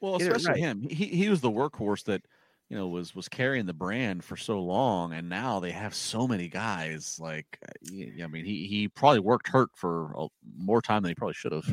Well, 0.01 0.19
Get 0.19 0.29
it 0.29 0.37
especially 0.37 0.61
right. 0.61 0.71
him. 0.71 0.83
He 0.83 1.07
he 1.07 1.29
was 1.29 1.41
the 1.41 1.51
workhorse 1.51 2.05
that 2.05 2.23
you 2.69 2.77
know 2.77 2.89
was 2.89 3.15
was 3.15 3.29
carrying 3.29 3.67
the 3.67 3.73
brand 3.73 4.25
for 4.25 4.37
so 4.37 4.61
long, 4.61 5.13
and 5.13 5.29
now 5.29 5.59
they 5.61 5.71
have 5.73 5.95
so 5.95 6.29
many 6.29 6.49
guys. 6.49 7.19
Like, 7.21 7.59
uh, 7.67 7.73
y- 7.91 8.13
I 8.23 8.27
mean, 8.27 8.45
he 8.45 8.67
he 8.67 8.89
probably 8.89 9.21
worked 9.21 9.49
hurt 9.49 9.71
for 9.75 10.29
more 10.57 10.83
time 10.83 11.03
than 11.03 11.11
he 11.11 11.15
probably 11.15 11.35
should 11.35 11.53
have. 11.53 11.67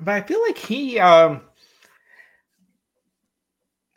But 0.00 0.14
I 0.14 0.20
feel 0.20 0.40
like 0.42 0.56
he, 0.56 0.98
um, 0.98 1.42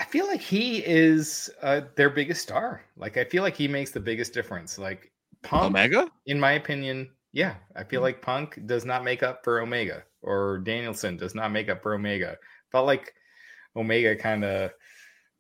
I 0.04 0.06
feel 0.06 0.28
like 0.28 0.42
he 0.42 0.80
is 0.86 1.50
uh, 1.62 1.80
their 1.96 2.10
biggest 2.10 2.42
star. 2.42 2.84
Like 2.98 3.16
I 3.16 3.24
feel 3.24 3.42
like 3.42 3.56
he 3.56 3.70
makes 3.70 3.92
the 3.92 4.02
biggest 4.02 4.34
difference. 4.34 4.78
Like 4.78 5.14
Punk, 5.44 5.68
Omega. 5.68 6.10
in 6.26 6.38
my 6.38 6.52
opinion, 6.54 7.10
yeah, 7.32 7.56
I 7.78 7.86
feel 7.86 8.02
like 8.02 8.22
Punk 8.22 8.60
does 8.66 8.84
not 8.84 9.06
make 9.06 9.24
up 9.24 9.46
for 9.46 9.62
Omega, 9.62 10.04
or 10.22 10.58
Danielson 10.58 11.16
does 11.16 11.34
not 11.36 11.54
make 11.54 11.70
up 11.70 11.82
for 11.82 11.94
Omega. 11.94 12.38
Felt 12.70 12.86
like 12.86 13.14
Omega 13.78 14.14
kind 14.14 14.44
of 14.44 14.72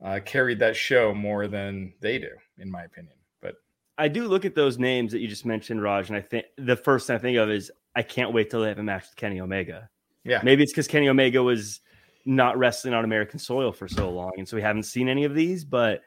uh, 0.02 0.22
carried 0.24 0.60
that 0.60 0.78
show 0.78 1.14
more 1.14 1.50
than 1.50 1.94
they 2.00 2.18
do, 2.18 2.30
in 2.58 2.72
my 2.72 2.84
opinion. 2.84 3.16
But 3.42 3.56
I 3.98 4.08
do 4.08 4.30
look 4.30 4.46
at 4.46 4.56
those 4.56 4.80
names 4.80 5.12
that 5.12 5.20
you 5.20 5.28
just 5.28 5.46
mentioned, 5.46 5.84
Raj, 5.84 6.08
and 6.08 6.16
I 6.16 6.22
think 6.22 6.46
the 6.58 6.78
first 6.78 7.08
thing 7.08 7.18
I 7.18 7.20
think 7.20 7.38
of 7.38 7.50
is 7.50 7.70
I 7.98 8.02
can't 8.02 8.32
wait 8.32 8.50
till 8.50 8.62
they 8.62 8.70
have 8.70 8.80
a 8.80 8.84
match 8.84 9.08
with 9.10 9.18
Kenny 9.18 9.42
Omega. 9.42 9.90
yeah, 10.24 10.40
Maybe 10.42 10.64
it's 10.64 10.72
because 10.72 10.88
Kenny 10.88 11.10
Omega 11.10 11.44
was 11.44 11.82
not 12.26 12.58
wrestling 12.58 12.94
on 12.94 13.04
American 13.04 13.40
soil 13.40 13.72
for 13.72 13.88
so 13.88 14.10
long, 14.10 14.32
and 14.38 14.48
so 14.48 14.56
we 14.56 14.62
haven't 14.62 14.84
seen 14.84 15.10
any 15.10 15.24
of 15.24 15.36
these. 15.36 15.66
But 15.66 16.02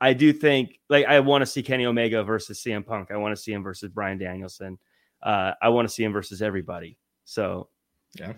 I 0.00 0.12
do 0.12 0.32
think, 0.32 0.78
like, 0.88 1.06
I 1.06 1.20
want 1.20 1.42
to 1.42 1.46
see 1.46 1.62
Kenny 1.62 1.86
Omega 1.86 2.22
versus 2.22 2.62
CM 2.62 2.86
Punk. 2.86 3.10
I 3.10 3.16
want 3.16 3.34
to 3.36 3.40
see 3.40 3.52
him 3.52 3.62
versus 3.62 3.90
Bryan 3.90 4.18
Danielson. 4.18 4.78
Uh, 5.22 5.52
I 5.60 5.70
want 5.70 5.88
to 5.88 5.92
see 5.92 6.04
him 6.04 6.12
versus 6.12 6.42
everybody. 6.42 6.98
So, 7.24 7.68
yeah, 8.18 8.34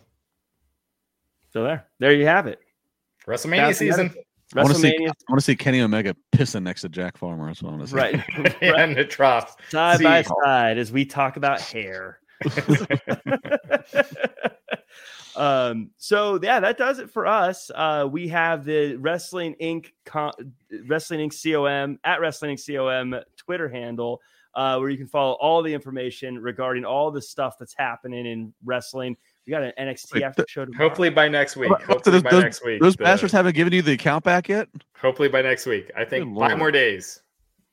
so 1.52 1.64
there, 1.64 1.86
there 1.98 2.12
you 2.12 2.26
have 2.26 2.46
it. 2.46 2.60
WrestleMania 3.26 3.66
That's 3.66 3.78
season 3.78 4.14
I 4.56 4.62
want 4.62 4.74
to 4.74 4.80
see. 4.80 4.96
I 4.98 5.12
want 5.28 5.38
to 5.38 5.44
see 5.44 5.54
Kenny 5.54 5.80
Omega 5.80 6.16
pissing 6.32 6.62
next 6.64 6.80
to 6.80 6.88
Jack 6.88 7.16
Farmer. 7.16 7.46
That's 7.46 7.62
what 7.62 7.72
I 7.72 7.76
want 7.76 7.88
to 7.88 7.90
see. 7.90 7.96
right, 7.96 8.14
right, 8.38 8.62
and 8.62 8.96
the 8.96 9.04
trough. 9.04 9.56
side 9.68 10.02
by 10.02 10.22
side 10.22 10.76
as 10.76 10.90
we 10.90 11.04
talk 11.04 11.36
about 11.36 11.60
hair. 11.60 12.18
um 15.36 15.90
so 15.96 16.38
yeah 16.42 16.58
that 16.60 16.76
does 16.76 16.98
it 16.98 17.10
for 17.10 17.26
us 17.26 17.70
uh 17.74 18.06
we 18.10 18.26
have 18.28 18.64
the 18.64 18.96
wrestling 18.96 19.54
inc 19.60 19.86
com, 20.04 20.32
wrestling 20.88 21.28
inc 21.30 21.52
com 21.64 21.98
at 22.04 22.20
wrestling 22.20 22.56
inc 22.56 22.76
com 22.76 23.20
twitter 23.36 23.68
handle 23.68 24.20
uh 24.54 24.76
where 24.78 24.88
you 24.90 24.96
can 24.98 25.06
follow 25.06 25.34
all 25.34 25.62
the 25.62 25.72
information 25.72 26.38
regarding 26.38 26.84
all 26.84 27.10
the 27.10 27.22
stuff 27.22 27.56
that's 27.58 27.74
happening 27.74 28.26
in 28.26 28.52
wrestling 28.64 29.16
We 29.46 29.52
got 29.52 29.62
an 29.62 29.72
NXT 29.78 30.14
Wait, 30.14 30.22
after 30.24 30.44
show 30.48 30.64
tomorrow. 30.64 30.88
Hopefully 30.88 31.10
by 31.10 31.28
next 31.28 31.56
week. 31.56 31.70
But- 31.70 31.80
but 31.80 31.86
Hopefully 31.86 32.12
those- 32.14 32.22
by 32.22 32.30
those- 32.30 32.42
next 32.42 32.64
week. 32.64 32.80
Those 32.80 32.96
the- 32.96 33.04
bastards 33.04 33.32
haven't 33.32 33.54
given 33.54 33.72
you 33.72 33.82
the 33.82 33.92
account 33.92 34.22
back 34.24 34.48
yet. 34.48 34.68
Hopefully 35.00 35.28
by 35.28 35.40
next 35.42 35.66
week. 35.66 35.90
I 35.96 36.04
think 36.04 36.24
Good 36.26 36.38
five 36.40 36.48
lord. 36.50 36.58
more 36.58 36.70
days. 36.70 37.22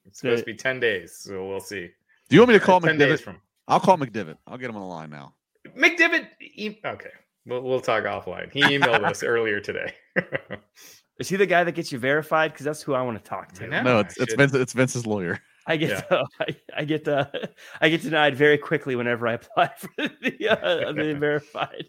It's 0.05 0.19
supposed 0.19 0.39
The- 0.39 0.41
to 0.43 0.45
be 0.45 0.55
ten 0.55 0.79
days, 0.79 1.15
so 1.17 1.45
we'll 1.47 1.59
see. 1.59 1.89
Do 2.29 2.35
you 2.35 2.39
want 2.41 2.49
me 2.53 2.59
to 2.59 2.63
call 2.63 2.79
ten 2.79 2.97
days 2.97 3.19
McDivitt? 3.19 3.23
from 3.23 3.41
I'll 3.67 3.79
call 3.79 3.97
McDivitt. 3.97 4.37
I'll 4.47 4.57
get 4.57 4.69
him 4.69 4.75
on 4.77 4.81
the 4.83 4.87
line 4.87 5.09
now. 5.09 5.33
McDivitt. 5.75 6.27
E- 6.39 6.79
okay, 6.85 7.11
we'll 7.47 7.61
we'll 7.61 7.81
talk 7.81 8.03
offline. 8.03 8.51
He 8.51 8.61
emailed 8.61 9.03
us 9.03 9.23
earlier 9.23 9.59
today. 9.59 9.93
Is 11.19 11.29
he 11.29 11.35
the 11.35 11.47
guy 11.47 11.63
that 11.63 11.71
gets 11.71 11.91
you 11.91 11.97
verified? 11.97 12.51
Because 12.53 12.65
that's 12.65 12.81
who 12.81 12.93
I 12.93 13.01
want 13.01 13.17
to 13.23 13.27
talk 13.27 13.51
to. 13.53 13.65
I. 13.65 13.81
No, 13.81 13.99
it's 13.99 14.17
it's 14.19 14.35
Vince, 14.35 14.53
it's 14.53 14.73
Vince's 14.73 15.07
lawyer. 15.07 15.39
I 15.65 15.75
get 15.75 16.05
Yeah. 16.09 16.23
I, 16.39 16.55
I 16.77 16.85
get 16.85 17.07
uh, 17.07 17.25
I 17.81 17.89
get 17.89 18.01
denied 18.01 18.35
very 18.35 18.57
quickly 18.57 18.95
whenever 18.95 19.27
I 19.27 19.33
apply 19.33 19.71
for 19.77 19.89
the 19.97 20.49
uh, 20.49 20.91
the 20.93 21.15
verified. 21.19 21.85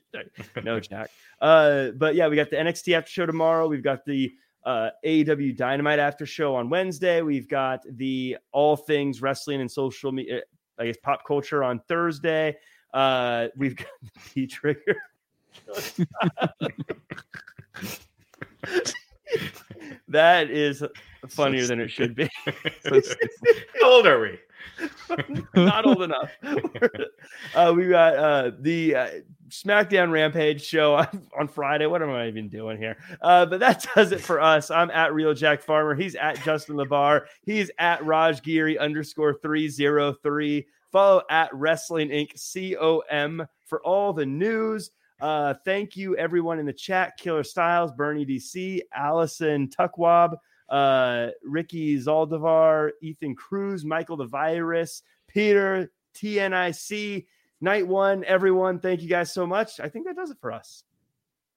No, 0.63 0.81
Jack. 0.81 1.11
Uh, 1.41 1.91
but 1.97 2.15
yeah, 2.15 2.29
we 2.29 2.37
got 2.37 2.51
the 2.51 2.57
NXT 2.57 2.97
after 2.97 3.11
show 3.11 3.27
tomorrow. 3.27 3.69
We've 3.69 3.85
got 3.85 4.05
the 4.05 4.33
uh, 4.65 4.91
AEW 5.05 5.57
Dynamite 5.57 5.99
after 5.99 6.27
show 6.27 6.55
on 6.57 6.69
Wednesday. 6.71 7.23
We've 7.23 7.49
got 7.49 7.85
the 7.89 8.39
all 8.53 8.77
things 8.77 9.23
wrestling 9.23 9.61
and 9.61 9.71
social 9.71 10.11
media, 10.11 10.43
I 10.79 10.87
guess 10.87 10.97
pop 11.03 11.25
culture 11.25 11.63
on 11.63 11.81
Thursday. 11.87 12.57
Uh, 12.93 13.49
we've 13.57 13.77
got 13.77 13.87
the 14.03 14.21
T 14.35 14.47
trigger. 14.47 14.97
that 20.09 20.51
is 20.51 20.83
funnier 21.29 21.67
than 21.67 21.81
it 21.81 21.89
should 21.89 22.15
be. 22.15 22.29
How 22.85 23.01
old 23.85 24.07
are 24.07 24.21
we? 24.21 24.39
not 25.55 25.87
old 25.87 26.03
enough. 26.03 26.31
uh, 27.55 27.73
we 27.75 27.89
got 27.89 28.17
uh, 28.17 28.51
the 28.61 28.95
uh, 28.95 29.09
SmackDown 29.49 30.11
Rampage 30.11 30.63
show 30.63 30.95
on, 30.95 31.29
on 31.39 31.49
Friday. 31.49 31.87
What 31.87 32.03
am 32.03 32.11
I 32.11 32.29
even 32.29 32.49
doing 32.49 32.79
here? 32.79 32.97
Uh, 33.21 33.47
but 33.47 33.61
that 33.61 33.87
does 33.95 34.13
it 34.13 34.21
for 34.21 34.41
us. 34.41 34.71
I'm 34.71 34.91
at 34.91 35.15
Real 35.15 35.35
Jack 35.35 35.63
Farmer. 35.63 35.95
He's 35.95 36.15
at 36.15 36.43
Justin 36.43 36.77
LaBar. 36.77 37.27
He's 37.43 37.71
at 37.79 38.05
Raj 38.05 38.43
Giri 38.43 38.79
underscore 38.79 39.35
303. 39.35 40.67
Follow 40.93 41.23
at 41.31 41.55
Wrestling 41.55 42.09
Inc. 42.09 42.33
COM 42.35 43.47
for 43.67 43.83
all 43.83 44.13
the 44.13 44.27
news. 44.27 44.91
Uh, 45.21 45.55
thank 45.65 45.97
you, 45.97 46.17
everyone 46.17 46.59
in 46.59 46.67
the 46.67 46.73
chat 46.73 47.17
Killer 47.19 47.43
Styles, 47.43 47.93
Bernie 47.93 48.25
DC, 48.25 48.81
Allison 48.95 49.69
Tuckwab, 49.69 50.37
uh, 50.69 51.29
Ricky 51.45 51.99
Zaldivar, 51.99 52.91
Ethan 53.03 53.35
Cruz, 53.35 53.85
Michael 53.85 54.17
the 54.17 54.27
Virus, 54.27 55.03
Peter, 55.27 55.91
TNIC, 56.15 57.27
Night 57.61 57.87
One, 57.87 58.25
everyone. 58.25 58.79
Thank 58.79 59.03
you 59.03 59.09
guys 59.09 59.33
so 59.33 59.47
much. 59.47 59.81
I 59.81 59.89
think 59.89 60.07
that 60.07 60.17
does 60.17 60.31
it 60.31 60.39
for 60.41 60.53
us. 60.53 60.85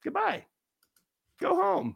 Goodbye. 0.03 0.45
Go 1.39 1.55
home. 1.55 1.95